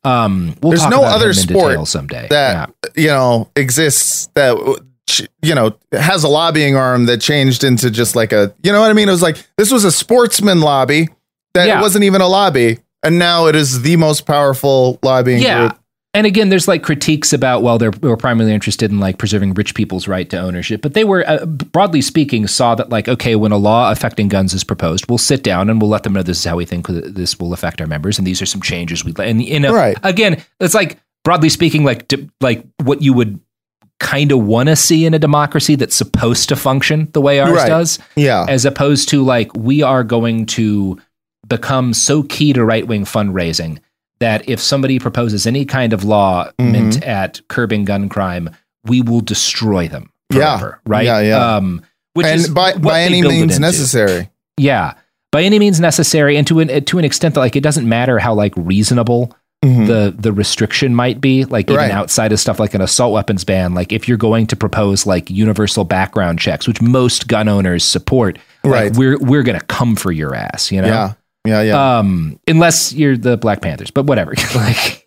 Um, 0.03 0.53
we'll 0.61 0.71
There's 0.71 0.81
talk 0.81 0.91
no 0.91 0.99
about 0.99 1.15
other 1.15 1.31
sport 1.31 1.87
someday. 1.87 2.27
that 2.29 2.73
you 2.93 3.07
know 3.07 3.49
exists 3.55 4.27
that 4.35 4.57
you 5.41 5.55
know 5.55 5.77
has 5.93 6.25
a 6.25 6.27
lobbying 6.27 6.75
arm 6.75 7.05
that 7.05 7.21
changed 7.21 7.63
into 7.63 7.89
just 7.89 8.17
like 8.17 8.33
a 8.33 8.53
you 8.63 8.73
know 8.73 8.81
what 8.81 8.89
I 8.89 8.93
mean. 8.93 9.07
It 9.07 9.13
was 9.13 9.21
like 9.21 9.37
this 9.55 9.71
was 9.71 9.85
a 9.85 9.93
sportsman 9.93 10.59
lobby 10.59 11.07
that 11.53 11.67
Yeah. 11.67 11.79
it 11.79 11.81
wasn't 11.81 12.03
even 12.03 12.19
a 12.19 12.27
lobby, 12.27 12.79
and 13.03 13.19
now 13.19 13.47
it 13.47 13.55
is 13.55 13.81
the 13.81 13.95
most 13.97 14.25
powerful 14.25 14.99
lobbying 15.03 15.41
yeah. 15.41 15.69
group. 15.69 15.79
And 16.13 16.25
again, 16.25 16.49
there's 16.49 16.67
like 16.67 16.81
critiques 16.81 17.31
about 17.31 17.61
well, 17.61 17.77
they're, 17.77 17.91
they 17.91 18.07
were 18.07 18.17
primarily 18.17 18.51
interested 18.53 18.89
in 18.89 18.99
like 18.99 19.19
preserving 19.19 19.53
rich 19.53 19.75
people's 19.75 20.07
right 20.07 20.27
to 20.31 20.37
ownership, 20.39 20.81
but 20.81 20.95
they 20.95 21.03
were 21.03 21.23
uh, 21.29 21.45
broadly 21.45 22.01
speaking 22.01 22.47
saw 22.47 22.73
that 22.73 22.89
like 22.89 23.07
okay, 23.07 23.35
when 23.35 23.51
a 23.51 23.57
law 23.57 23.91
affecting 23.91 24.27
guns 24.27 24.53
is 24.53 24.63
proposed, 24.63 25.07
we'll 25.09 25.19
sit 25.19 25.43
down 25.43 25.69
and 25.69 25.79
we'll 25.79 25.91
let 25.91 26.01
them 26.03 26.13
know 26.13 26.23
this 26.23 26.39
is 26.39 26.45
how 26.45 26.55
we 26.55 26.65
think 26.65 26.87
this 26.87 27.37
will 27.39 27.53
affect 27.53 27.81
our 27.81 27.87
members, 27.87 28.17
and 28.17 28.25
these 28.25 28.41
are 28.41 28.47
some 28.47 28.61
changes 28.61 29.05
we 29.05 29.13
and 29.19 29.43
you 29.43 29.59
know 29.59 29.73
Right. 29.73 29.95
again, 30.01 30.43
it's 30.59 30.73
like 30.73 30.97
broadly 31.23 31.49
speaking, 31.49 31.83
like 31.83 32.11
like 32.41 32.65
what 32.83 33.03
you 33.03 33.13
would 33.13 33.39
kind 33.99 34.31
of 34.31 34.43
want 34.43 34.69
to 34.69 34.75
see 34.75 35.05
in 35.05 35.13
a 35.13 35.19
democracy 35.19 35.75
that's 35.75 35.95
supposed 35.95 36.49
to 36.49 36.55
function 36.55 37.09
the 37.13 37.21
way 37.21 37.39
ours 37.39 37.51
Right. 37.51 37.67
does. 37.67 37.99
Yeah, 38.15 38.45
as 38.49 38.65
opposed 38.65 39.09
to 39.09 39.23
like 39.23 39.55
we 39.55 39.83
are 39.83 40.03
going 40.03 40.47
to 40.47 40.99
become 41.47 41.93
so 41.93 42.23
key 42.23 42.53
to 42.53 42.63
right 42.65 42.87
wing 42.87 43.05
fundraising 43.05 43.79
that 44.19 44.47
if 44.49 44.59
somebody 44.59 44.97
proposes 44.99 45.45
any 45.45 45.63
kind 45.65 45.93
of 45.93 46.03
law 46.03 46.49
Mhm. 46.59 46.71
meant 46.71 47.03
at 47.03 47.39
curbing 47.49 47.85
gun 47.85 48.09
crime, 48.09 48.49
we 48.85 49.01
will 49.01 49.21
destroy 49.21 49.87
them 49.87 50.09
Yeah. 50.33 50.71
Right? 50.85 51.05
Yeah, 51.05 51.19
yeah. 51.21 51.55
Um, 51.55 51.81
which 52.13 52.25
and 52.25 52.39
is 52.41 52.49
by 52.49 52.73
by 52.73 53.01
any 53.01 53.21
means 53.21 53.59
necessary. 53.59 54.29
Yeah, 54.57 54.93
by 55.31 55.43
any 55.43 55.59
means 55.59 55.79
necessary, 55.79 56.35
and 56.35 56.47
to 56.47 56.59
an 56.59 56.83
to 56.85 56.97
an 56.97 57.05
extent 57.05 57.35
that 57.35 57.41
like 57.41 57.55
it 57.55 57.61
doesn't 57.61 57.87
matter 57.87 58.17
how 58.17 58.33
like 58.33 58.53
reasonable 58.57 59.35
Mhm. 59.63 59.87
the 59.87 60.15
the 60.17 60.31
restriction 60.33 60.95
might 60.95 61.21
be 61.21 61.45
like 61.45 61.69
even 61.69 61.77
Right. 61.77 61.91
outside 61.91 62.31
of 62.31 62.39
stuff 62.39 62.59
like 62.59 62.73
an 62.73 62.81
assault 62.81 63.13
weapons 63.13 63.43
ban 63.43 63.73
like 63.73 63.91
if 63.91 64.07
you're 64.07 64.17
going 64.17 64.45
to 64.47 64.55
propose 64.55 65.05
like 65.07 65.29
universal 65.31 65.83
background 65.83 66.39
checks 66.39 66.67
which 66.67 66.79
most 66.81 67.27
gun 67.27 67.47
owners 67.47 67.83
support 67.83 68.37
like, 68.63 68.71
Right. 68.71 68.95
we're 68.97 69.17
we're 69.17 69.41
going 69.43 69.57
to 69.59 69.65
come 69.65 69.95
for 69.95 70.11
your 70.11 70.35
ass 70.35 70.71
you 70.71 70.79
know 70.81 70.87
Yeah, 70.87 71.13
yeah, 71.47 71.61
yeah. 71.61 71.99
um 71.99 72.39
unless 72.47 72.93
you're 72.93 73.17
the 73.17 73.37
black 73.37 73.61
panthers 73.61 73.91
but 73.91 74.05
whatever 74.05 74.33
like 74.55 75.03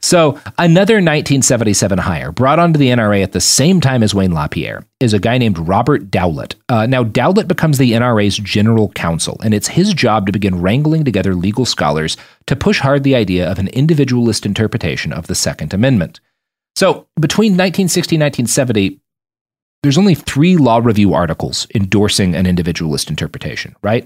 so 0.00 0.38
another 0.58 0.96
1977 0.96 1.98
hire 1.98 2.32
brought 2.32 2.58
onto 2.58 2.78
the 2.78 2.88
NRA 2.88 3.22
at 3.22 3.32
the 3.32 3.40
same 3.40 3.80
time 3.80 4.02
as 4.02 4.14
Wayne 4.14 4.32
LaPierre 4.32 4.84
is 5.00 5.14
a 5.14 5.18
guy 5.18 5.38
named 5.38 5.58
Robert 5.58 6.10
Dowlut. 6.10 6.54
Uh, 6.68 6.86
now 6.86 7.02
Dowlut 7.02 7.48
becomes 7.48 7.78
the 7.78 7.92
NRA's 7.92 8.36
general 8.36 8.90
counsel, 8.90 9.38
and 9.42 9.54
it's 9.54 9.68
his 9.68 9.94
job 9.94 10.26
to 10.26 10.32
begin 10.32 10.60
wrangling 10.60 11.04
together 11.04 11.34
legal 11.34 11.64
scholars 11.64 12.16
to 12.46 12.56
push 12.56 12.80
hard 12.80 13.04
the 13.04 13.14
idea 13.14 13.50
of 13.50 13.58
an 13.58 13.68
individualist 13.68 14.44
interpretation 14.44 15.12
of 15.12 15.28
the 15.28 15.34
Second 15.34 15.72
Amendment. 15.72 16.20
So 16.76 17.06
between 17.18 17.52
1960 17.52 18.16
and 18.16 18.22
1970, 18.22 19.00
there's 19.82 19.98
only 19.98 20.14
three 20.14 20.56
law 20.56 20.78
review 20.78 21.14
articles 21.14 21.66
endorsing 21.74 22.34
an 22.34 22.46
individualist 22.46 23.10
interpretation, 23.10 23.74
right? 23.82 24.04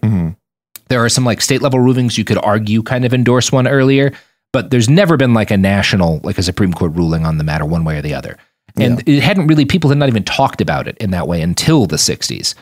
There 0.89 1.05
are 1.05 1.09
some 1.09 1.25
like 1.25 1.41
state 1.41 1.63
level 1.63 1.81
rulings 1.81 2.17
you 2.17 2.25
could 2.25 2.39
argue 2.39 2.83
kind 2.83 3.05
of 3.05 3.13
endorse 3.13 3.51
one 3.51 3.67
earlier, 3.67 4.13
but 4.53 4.71
there's 4.71 4.89
never 4.89 5.17
been 5.17 5.35
like 5.35 5.51
a 5.51 5.57
national, 5.57 6.21
like 6.23 6.39
a 6.39 6.43
Supreme 6.43 6.73
Court 6.73 6.95
ruling 6.95 7.25
on 7.25 7.39
the 7.39 7.45
matter 7.45 7.65
one 7.65 7.85
way 7.85 7.99
or 7.99 8.03
the 8.03 8.15
other. 8.15 8.37
And 8.79 9.07
it 9.09 9.23
hadn't 9.23 9.47
really, 9.47 9.65
people 9.65 9.89
had 9.89 9.99
not 9.99 10.09
even 10.09 10.25
talked 10.25 10.61
about 10.61 10.87
it 10.87 10.99
in 10.99 11.11
that 11.11 11.27
way 11.27 11.41
until 11.41 11.87
the 11.87 11.97
60s. 11.97 12.55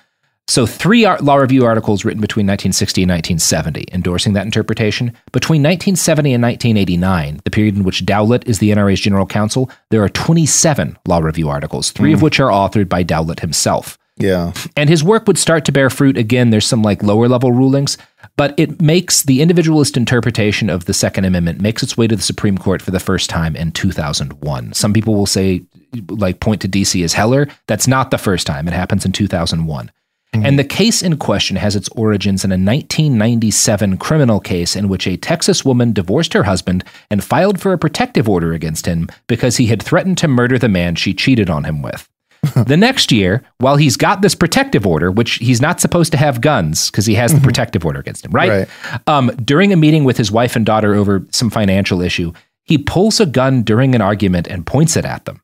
So, 0.47 0.67
three 0.67 1.07
art, 1.07 1.25
law 1.25 1.37
review 1.37 1.65
articles 1.65 2.05
written 2.05 2.21
between 2.21 2.47
1960 2.47 3.03
and 3.03 3.11
1970 3.11 3.87
endorsing 3.93 4.35
that 4.35 4.45
interpretation. 4.45 5.07
Between 5.33 5.63
1970 5.63 6.35
and 6.35 6.43
1989, 6.43 7.41
the 7.45 7.51
period 7.51 7.77
in 7.77 7.85
which 7.85 8.05
Dowlut 8.05 8.47
is 8.47 8.59
the 8.59 8.71
NRA's 8.71 9.01
general 9.01 9.25
counsel, 9.25 9.71
there 9.91 10.03
are 10.03 10.11
27 10.11 10.99
law 11.07 11.19
review 11.19 11.49
articles, 11.49 11.93
three 11.93 12.13
of 12.13 12.19
hmm. 12.19 12.25
which 12.25 12.41
are 12.41 12.51
authored 12.51 12.91
by 12.91 13.03
Dowlut 13.03 13.41
himself. 13.41 13.99
Yeah. 14.17 14.53
And 14.77 14.89
his 14.89 15.03
work 15.03 15.27
would 15.27 15.39
start 15.39 15.65
to 15.65 15.73
bear 15.73 15.91
fruit 15.91 16.17
again. 16.17 16.51
There's 16.51 16.67
some 16.67 16.83
like 16.83 17.03
lower 17.03 17.29
level 17.29 17.51
rulings, 17.51 17.99
but 18.37 18.55
it 18.57 18.81
makes 18.81 19.23
the 19.23 19.43
individualist 19.43 19.97
interpretation 19.97 20.71
of 20.71 20.85
the 20.85 20.95
Second 20.95 21.25
Amendment 21.25 21.61
makes 21.61 21.83
its 21.83 21.97
way 21.97 22.07
to 22.07 22.17
the 22.17 22.23
Supreme 22.23 22.57
Court 22.57 22.81
for 22.81 22.93
the 22.93 23.01
first 23.01 23.29
time 23.29 23.57
in 23.57 23.73
2001. 23.73 24.73
Some 24.73 24.93
people 24.93 25.15
will 25.15 25.27
say, 25.27 25.65
like, 26.09 26.41
point 26.41 26.61
to 26.63 26.69
DC 26.69 27.03
as 27.05 27.13
Heller. 27.13 27.49
That's 27.67 27.89
not 27.89 28.11
the 28.11 28.19
first 28.19 28.47
time. 28.47 28.69
It 28.69 28.75
happens 28.75 29.05
in 29.05 29.13
2001. 29.13 29.91
Mm-hmm. 30.35 30.47
And 30.47 30.59
the 30.59 30.65
case 30.65 31.03
in 31.03 31.17
question 31.17 31.57
has 31.57 31.77
its 31.77 31.89
origins 31.91 32.45
in 32.45 32.51
a 32.51 32.55
1997 32.55 33.99
criminal 33.99 34.41
case 34.41 34.75
in 34.75 34.89
which 34.89 35.07
a 35.07 35.17
Texas 35.17 35.65
woman 35.65 35.93
divorced 35.93 36.33
her 36.35 36.43
husband 36.45 36.85
and 37.11 37.23
filed 37.23 37.61
for 37.61 37.73
a 37.73 37.79
protective 37.79 38.29
order 38.29 38.53
against 38.53 38.87
him 38.87 39.09
because 39.29 39.57
he 39.57 39.67
had 39.67 39.83
threatened 39.83 40.19
to 40.19 40.29
murder 40.29 40.59
the 40.59 40.69
man 40.69 40.97
she 40.97 41.15
cheated 41.15 41.49
on 41.49 41.65
him 41.65 41.83
with. 41.83 42.09
the 42.67 42.77
next 42.77 43.13
year, 43.13 43.43
while 43.59 43.77
he's 43.77 43.97
got 43.97 44.23
this 44.23 44.35
protective 44.35 44.87
order, 44.87 45.11
which 45.11 45.35
he's 45.35 45.61
not 45.61 45.81
supposed 45.81 46.13
to 46.13 46.19
have 46.19 46.41
guns 46.41 46.91
because 46.91 47.07
he 47.07 47.15
has 47.15 47.35
the 47.35 47.41
protective 47.41 47.85
order 47.85 48.01
against 48.01 48.25
him, 48.25 48.33
right? 48.33 48.69
Right. 48.69 49.01
Um, 49.07 49.29
during 49.45 49.73
a 49.73 49.77
meeting 49.77 50.05
with 50.05 50.17
his 50.17 50.31
wife 50.31 50.57
and 50.57 50.65
daughter 50.65 50.95
over 50.95 51.27
some 51.31 51.51
financial 51.51 52.01
issue, 52.01 52.33
he 52.65 52.79
pulls 52.79 53.21
a 53.21 53.27
gun 53.27 53.63
during 53.63 53.95
an 53.95 54.01
argument 54.01 54.47
and 54.49 54.67
points 54.67 54.97
it 54.97 55.05
at 55.05 55.25
them. 55.25 55.43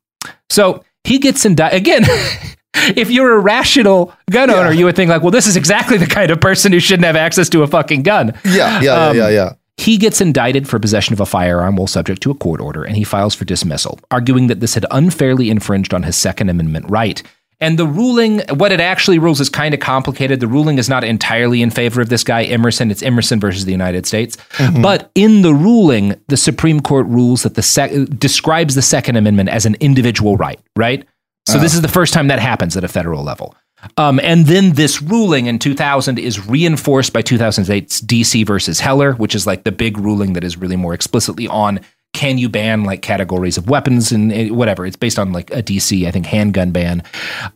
So 0.49 0.85
he 1.05 1.19
gets 1.19 1.45
indicted 1.45 1.81
again. 1.81 2.05
if 2.97 3.11
you're 3.11 3.33
a 3.33 3.39
rational 3.41 4.15
gun 4.31 4.51
owner, 4.51 4.73
you 4.73 4.85
would 4.85 4.97
think 4.97 5.09
like, 5.11 5.23
well, 5.23 5.31
this 5.31 5.47
is 5.47 5.57
exactly 5.57 5.97
the 5.97 6.07
kind 6.07 6.31
of 6.31 6.41
person 6.41 6.73
who 6.73 6.81
shouldn't 6.81 7.05
have 7.05 7.17
access 7.17 7.49
to 7.51 7.63
a 7.63 7.67
fucking 7.67 8.03
gun. 8.03 8.33
Yeah. 8.45 8.81
Yeah. 8.81 8.93
Um, 8.93 9.17
yeah. 9.17 9.29
Yeah. 9.29 9.53
He 9.81 9.97
gets 9.97 10.21
indicted 10.21 10.69
for 10.69 10.79
possession 10.79 11.15
of 11.15 11.21
a 11.21 11.27
firearm 11.27 11.77
while 11.77 11.87
subject 11.87 12.23
to 12.23 12.31
a 12.31 12.35
court 12.35 12.61
order, 12.61 12.85
and 12.85 12.97
he 12.97 13.03
files 13.03 13.35
for 13.35 13.47
dismissal, 13.47 13.99
arguing 14.11 14.49
that 14.49 14.61
this 14.61 14.75
had 14.75 14.85
unfairly 14.91 15.49
infringed 15.49 15.95
on 15.95 16.03
his 16.03 16.17
Second 16.17 16.51
Amendment 16.51 16.85
right. 16.91 17.23
And 17.61 17.79
the 17.79 17.87
ruling, 17.87 18.41
what 18.51 18.73
it 18.73 18.81
actually 18.81 19.19
rules 19.19 19.41
is 19.41 19.49
kind 19.49 19.73
of 19.73 19.81
complicated. 19.81 20.41
The 20.41 20.47
ruling 20.47 20.79
is 20.79 20.91
not 20.91 21.03
entirely 21.03 21.63
in 21.63 21.71
favor 21.71 22.03
of 22.03 22.11
this 22.11 22.23
guy, 22.25 22.45
Emerson. 22.45 22.91
It's 22.91 23.03
Emerson 23.03 23.41
versus 23.41 23.65
the 23.65 23.73
United 23.73 24.07
States. 24.07 24.37
Mm-hmm. 24.53 24.83
But 24.83 25.11
in 25.15 25.41
the 25.41 25.55
ruling, 25.55 26.15
the 26.29 26.37
Supreme 26.37 26.81
Court 26.81 27.07
rules 27.07 27.43
that 27.45 27.55
the 27.55 27.63
sec- 27.63 27.93
describes 28.19 28.75
the 28.75 28.83
Second 28.83 29.17
Amendment 29.17 29.49
as 29.49 29.65
an 29.65 29.77
individual 29.81 30.37
right, 30.37 30.61
right? 30.77 31.07
So 31.47 31.55
uh-huh. 31.55 31.63
this 31.63 31.75
is 31.75 31.81
the 31.81 31.89
first 31.89 32.13
time 32.13 32.29
that 32.29 32.39
happens 32.39 32.77
at 32.77 32.85
a 32.85 32.89
federal 32.89 33.23
level. 33.23 33.55
Um, 33.97 34.21
and 34.23 34.47
then 34.47 34.73
this 34.73 35.01
ruling 35.01 35.47
in 35.47 35.59
2000 35.59 36.19
is 36.19 36.47
reinforced 36.47 37.13
by 37.13 37.23
2008's 37.23 38.01
DC 38.03 38.47
versus 38.47 38.81
Heller, 38.81 39.13
which 39.15 39.35
is 39.35 39.47
like 39.47 39.65
the 39.65 39.73
big 39.73 39.99
ruling 39.99 40.35
that 40.35 40.45
is 40.45 40.57
really 40.57 40.77
more 40.77 40.95
explicitly 40.95 41.47
on 41.49 41.81
can 42.13 42.39
you 42.39 42.49
ban 42.49 42.83
like 42.85 43.03
categories 43.03 43.57
of 43.57 43.69
weapons 43.69 44.11
and 44.11 44.33
uh, 44.33 44.55
whatever. 44.55 44.85
It's 44.85 44.97
based 44.97 45.19
on 45.19 45.33
like 45.33 45.51
a 45.53 45.63
DC, 45.63 46.07
I 46.07 46.11
think, 46.11 46.27
handgun 46.27 46.73
ban. 46.73 47.03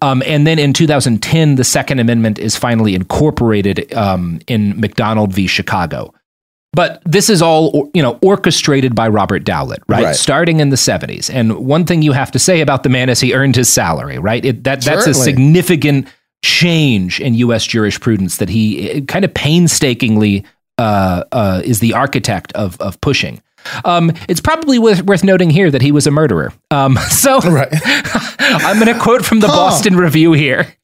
Um, 0.00 0.22
and 0.26 0.46
then 0.46 0.58
in 0.58 0.72
2010, 0.72 1.56
the 1.56 1.64
Second 1.64 1.98
Amendment 1.98 2.38
is 2.38 2.56
finally 2.56 2.94
incorporated 2.94 3.92
um, 3.94 4.40
in 4.46 4.78
McDonald 4.80 5.32
v. 5.32 5.46
Chicago. 5.46 6.14
But 6.74 7.02
this 7.04 7.30
is 7.30 7.40
all, 7.40 7.90
you 7.94 8.02
know, 8.02 8.18
orchestrated 8.22 8.94
by 8.94 9.08
Robert 9.08 9.44
Dowlut, 9.44 9.78
right? 9.88 10.04
Right. 10.04 10.16
Starting 10.16 10.60
in 10.60 10.70
the 10.70 10.76
70s. 10.76 11.32
And 11.32 11.58
one 11.66 11.84
thing 11.84 12.02
you 12.02 12.12
have 12.12 12.30
to 12.32 12.38
say 12.38 12.60
about 12.60 12.82
the 12.82 12.88
man 12.88 13.08
is 13.08 13.20
he 13.20 13.32
earned 13.34 13.56
his 13.56 13.68
salary, 13.68 14.18
right? 14.18 14.44
It, 14.44 14.64
that 14.64 14.82
that's 14.82 15.06
a 15.06 15.14
significant 15.14 16.08
change 16.42 17.20
in 17.20 17.34
U.S. 17.34 17.64
jurisprudence 17.64 18.38
that 18.38 18.48
he 18.48 18.90
eh, 18.90 19.00
kind 19.06 19.24
of 19.24 19.32
painstakingly 19.32 20.44
uh, 20.78 21.24
uh, 21.32 21.62
is 21.64 21.78
the 21.78 21.94
architect 21.94 22.52
of 22.52 22.78
of 22.80 23.00
pushing. 23.00 23.40
Um, 23.84 24.12
it's 24.28 24.40
probably 24.40 24.78
worth, 24.78 25.02
worth 25.02 25.24
noting 25.24 25.48
here 25.48 25.70
that 25.70 25.80
he 25.80 25.92
was 25.92 26.06
a 26.06 26.10
murderer. 26.10 26.52
Um, 26.70 26.96
so 27.08 27.40
I'm 27.42 28.78
going 28.78 28.92
to 28.92 29.00
quote 29.00 29.24
from 29.24 29.40
the 29.40 29.46
Boston 29.46 29.96
Review 29.96 30.32
here. 30.32 30.74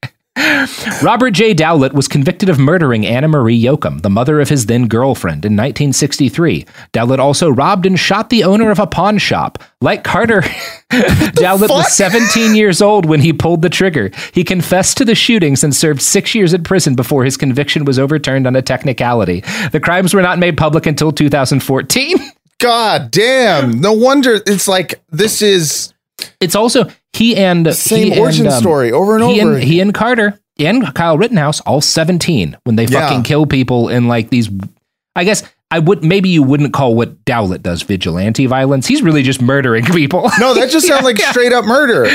Robert 1.03 1.31
J. 1.31 1.53
Dowlut 1.53 1.93
was 1.93 2.07
convicted 2.07 2.47
of 2.47 2.57
murdering 2.57 3.05
Anna 3.05 3.27
Marie 3.27 3.61
Yoakum, 3.61 4.01
the 4.01 4.09
mother 4.09 4.39
of 4.39 4.49
his 4.49 4.65
then 4.67 4.87
girlfriend, 4.87 5.43
in 5.43 5.53
1963. 5.53 6.65
Dowlut 6.93 7.19
also 7.19 7.49
robbed 7.49 7.85
and 7.85 7.99
shot 7.99 8.29
the 8.29 8.43
owner 8.43 8.71
of 8.71 8.79
a 8.79 8.87
pawn 8.87 9.17
shop. 9.17 9.61
Like 9.81 10.03
Carter, 10.03 10.41
Dowlut 10.91 11.69
was 11.69 11.91
17 11.91 12.55
years 12.55 12.81
old 12.81 13.05
when 13.05 13.19
he 13.19 13.33
pulled 13.33 13.61
the 13.61 13.69
trigger. 13.69 14.11
He 14.33 14.43
confessed 14.43 14.97
to 14.97 15.05
the 15.05 15.15
shootings 15.15 15.63
and 15.63 15.75
served 15.75 16.01
six 16.01 16.33
years 16.33 16.53
in 16.53 16.63
prison 16.63 16.95
before 16.95 17.25
his 17.25 17.35
conviction 17.35 17.83
was 17.83 17.99
overturned 17.99 18.47
on 18.47 18.55
a 18.55 18.61
technicality. 18.61 19.41
The 19.71 19.81
crimes 19.81 20.13
were 20.13 20.21
not 20.21 20.39
made 20.39 20.57
public 20.57 20.85
until 20.85 21.11
2014. 21.11 22.17
God 22.59 23.09
damn. 23.09 23.81
No 23.81 23.91
wonder 23.91 24.39
it's 24.45 24.67
like 24.67 25.01
this 25.09 25.41
is 25.41 25.90
It's 26.39 26.55
also 26.55 26.85
he 27.13 27.35
and 27.35 27.73
Same 27.75 28.13
he 28.13 28.19
origin 28.19 28.45
and, 28.45 28.55
um, 28.55 28.61
story 28.61 28.91
over 28.91 29.15
and 29.17 29.23
he 29.25 29.41
over 29.41 29.53
And, 29.55 29.63
he 29.63 29.79
and 29.79 29.93
Carter 29.93 30.39
and 30.59 30.93
Kyle 30.95 31.17
Rittenhouse 31.17 31.59
all 31.61 31.81
17 31.81 32.57
when 32.63 32.75
they 32.75 32.85
Yeah. 32.85 33.07
fucking 33.07 33.23
kill 33.23 33.45
people 33.45 33.89
in 33.89 34.07
like 34.07 34.29
these. 34.29 34.49
I 35.15 35.23
guess 35.23 35.43
I 35.73 35.79
would 35.79 36.03
maybe 36.03 36.27
you 36.27 36.43
wouldn't 36.43 36.73
call 36.73 36.95
what 36.95 37.23
Dowlut 37.23 37.63
does 37.63 37.81
vigilante 37.83 38.45
violence. 38.45 38.87
He's 38.87 39.01
really 39.01 39.23
just 39.23 39.41
murdering 39.41 39.85
people. 39.93 40.29
No, 40.37 40.53
that 40.53 40.69
just 40.69 40.85
sounds 40.85 41.03
like 41.05 41.17
Yeah. 41.17 41.31
straight 41.31 41.53
up 41.53 41.63
murder. 41.65 42.07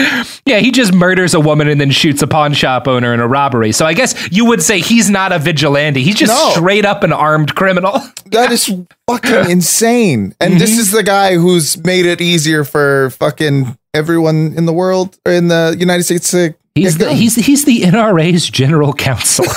Yeah, 0.45 0.59
he 0.59 0.71
just 0.71 0.93
murders 0.93 1.33
a 1.33 1.41
woman 1.41 1.67
and 1.69 1.81
then 1.81 1.91
shoots 1.91 2.21
a 2.21 2.27
pawn 2.27 2.53
shop 2.53 2.87
owner 2.87 3.15
in 3.15 3.21
a 3.21 3.27
robbery. 3.27 3.73
So 3.73 3.87
I 3.87 3.95
guess 3.95 4.31
you 4.31 4.45
would 4.45 4.63
say 4.63 4.81
he's 4.81 5.09
not 5.11 5.33
a 5.33 5.39
vigilante. 5.39 6.03
He's 6.03 6.17
just 6.17 6.33
No. 6.33 6.51
straight 6.51 6.85
up 6.85 7.03
an 7.03 7.13
armed 7.13 7.55
criminal. 7.55 8.01
That 8.33 8.51
is 8.51 8.67
fucking 9.09 9.51
insane. 9.53 10.35
And 10.41 10.59
this 10.61 10.77
is 10.79 10.91
the 10.91 11.05
guy 11.05 11.37
who's 11.37 11.83
made 11.85 12.07
it 12.07 12.21
easier 12.21 12.65
for 12.65 13.11
fucking 13.11 13.79
everyone 13.97 14.55
in 14.57 14.67
the 14.67 14.73
world 14.73 15.19
or 15.27 15.33
in 15.33 15.49
the 15.49 15.75
United 15.79 16.05
States 16.05 16.31
to 16.31 16.55
He's 16.75 16.99
the, 16.99 17.13
he's 17.15 17.35
he's 17.37 17.65
the 17.65 17.81
NRA's 17.83 18.49
general 18.51 18.93
counsel. 18.93 19.47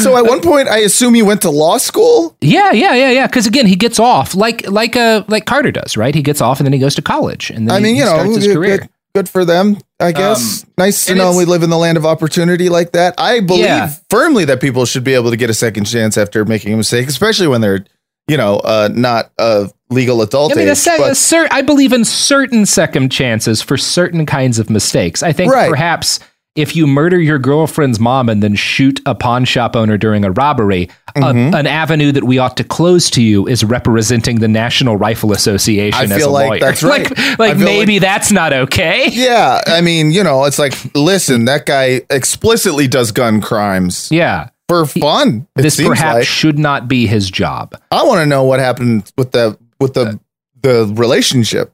So 0.00 0.16
at 0.16 0.24
one 0.24 0.40
point 0.40 0.68
I 0.68 0.78
assume 0.78 1.14
he 1.14 1.22
went 1.22 1.42
to 1.42 1.50
law 1.50 1.78
school? 1.78 2.34
Yeah, 2.40 2.72
yeah, 2.72 2.94
yeah, 2.94 3.10
yeah. 3.10 3.26
Because 3.26 3.46
again, 3.46 3.66
he 3.66 3.76
gets 3.76 3.98
off 3.98 4.34
like 4.34 4.66
like 4.70 4.96
uh 4.96 5.24
like 5.28 5.44
Carter 5.46 5.72
does, 5.72 5.96
right? 5.96 6.14
He 6.14 6.22
gets 6.22 6.40
off 6.40 6.58
and 6.60 6.66
then 6.66 6.72
he 6.72 6.78
goes 6.78 6.94
to 6.94 7.02
college 7.02 7.50
and 7.50 7.68
then 7.68 7.74
I 7.74 7.78
he- 7.78 7.84
mean, 7.84 7.94
he 7.96 8.00
you 8.00 8.06
know, 8.06 8.14
starts 8.14 8.36
his 8.36 8.46
career. 8.54 8.78
good- 8.78 8.88
good 9.14 9.28
for 9.28 9.44
them, 9.44 9.78
I 9.98 10.12
guess. 10.12 10.64
nice 10.78 11.04
to 11.06 11.14
know 11.14 11.36
we 11.36 11.44
live 11.44 11.62
in 11.62 11.70
the 11.70 11.76
land 11.78 11.98
of 11.98 12.06
opportunity 12.06 12.68
like 12.68 12.92
that. 12.92 13.14
I 13.18 13.40
believe 13.40 13.64
Yeah. 13.64 13.90
firmly 14.10 14.44
that 14.46 14.60
people 14.60 14.86
should 14.86 15.02
be 15.04 15.14
able 15.14 15.30
to 15.30 15.36
get 15.36 15.50
a 15.50 15.54
second 15.54 15.84
chance 15.86 16.16
after 16.16 16.44
making 16.44 16.72
a 16.72 16.76
mistake, 16.76 17.08
especially 17.08 17.48
when 17.48 17.60
they're, 17.60 17.84
you 18.28 18.36
know, 18.36 18.56
uh, 18.56 18.88
not 18.92 19.30
a 19.38 19.70
legal 19.90 20.20
adult 20.22 20.52
I 20.52 20.56
mean, 20.56 20.68
a 20.68 20.72
age. 20.72 20.76
sec- 20.78 20.98
but- 20.98 21.12
a 21.12 21.14
cer- 21.14 21.48
I 21.50 21.62
believe 21.62 21.92
in 21.92 22.04
certain 22.04 22.66
second 22.66 23.10
chances 23.10 23.62
for 23.62 23.76
certain 23.76 24.26
kinds 24.26 24.58
of 24.58 24.68
mistakes. 24.70 25.22
I 25.22 25.32
think 25.32 25.52
Right. 25.52 25.70
perhaps 25.70 26.20
if 26.56 26.74
you 26.74 26.88
murder 26.88 27.20
your 27.20 27.38
girlfriend's 27.38 28.00
mom 28.00 28.28
and 28.28 28.42
then 28.42 28.56
shoot 28.56 29.00
a 29.06 29.14
pawn 29.14 29.44
shop 29.44 29.76
owner 29.76 29.96
during 29.96 30.24
a 30.24 30.30
robbery, 30.32 30.90
Mm-hmm. 31.16 31.54
an 31.54 31.66
avenue 31.66 32.12
that 32.12 32.24
we 32.24 32.38
ought 32.38 32.56
to 32.58 32.64
close 32.64 33.10
to 33.10 33.22
you 33.22 33.46
is 33.48 33.64
representing 33.64 34.38
the 34.40 34.46
National 34.46 34.96
Rifle 34.96 35.32
Association 35.32 35.98
I 35.98 36.14
as 36.14 36.20
feel 36.20 36.30
a 36.30 36.30
like 36.30 36.48
lawyer. 36.50 36.60
that's 36.60 36.82
right. 36.84 37.10
like, 37.18 37.38
like 37.38 37.56
maybe 37.56 37.98
that's 37.98 38.30
not 38.30 38.52
okay. 38.52 39.08
yeah, 39.10 39.60
I 39.66 39.80
mean, 39.80 40.10
you 40.12 40.22
know, 40.22 40.44
it's 40.44 40.58
like, 40.60 40.74
listen, 40.94 41.46
that 41.46 41.64
guy 41.66 42.02
explicitly 42.10 42.86
does 42.88 43.10
gun 43.10 43.40
crimes 43.40 44.08
Yeah. 44.12 44.48
For 44.68 44.86
fun. 44.86 45.46
This 45.56 45.76
perhaps 45.76 46.14
like. 46.18 46.26
should 46.26 46.58
not 46.58 46.88
be 46.88 47.06
his 47.06 47.30
job. 47.30 47.74
I 47.90 48.04
want 48.04 48.20
to 48.20 48.26
know 48.26 48.44
what 48.44 48.60
happened 48.60 49.10
with 49.16 49.32
the 49.32 49.58
with 49.80 49.94
the 49.94 50.20
the 50.62 50.92
relationship. 50.96 51.72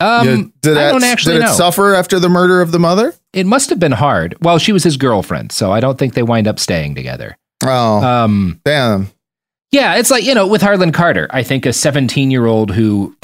Um, 0.00 0.26
Yeah, 0.26 0.36
did 0.62 0.76
I 0.78 0.90
don't 0.90 1.04
actually 1.04 1.34
did 1.36 1.42
know. 1.44 1.50
it 1.52 1.54
suffer 1.54 1.94
after 1.94 2.18
the 2.18 2.28
murder 2.28 2.60
of 2.60 2.72
the 2.72 2.78
mother? 2.78 3.14
It 3.32 3.46
must 3.46 3.70
have 3.70 3.78
been 3.78 3.92
hard. 3.92 4.34
Well, 4.40 4.58
she 4.58 4.72
was 4.72 4.82
his 4.84 4.96
girlfriend, 4.96 5.52
so 5.52 5.70
I 5.72 5.80
don't 5.80 5.98
think 5.98 6.14
they 6.14 6.22
wind 6.22 6.48
up 6.48 6.58
staying 6.58 6.94
together. 6.94 7.36
Oh, 7.64 8.02
Um, 8.04 8.60
damn. 8.64 9.10
yeah, 9.70 9.94
it's 9.96 10.10
like 10.10 10.24
you 10.24 10.34
know, 10.34 10.46
with 10.46 10.62
Harlan 10.62 10.92
Carter, 10.92 11.28
I 11.30 11.42
think 11.42 11.66
a 11.66 11.72
17 11.72 12.30
year 12.30 12.46
old 12.46 12.70
who, 12.72 13.16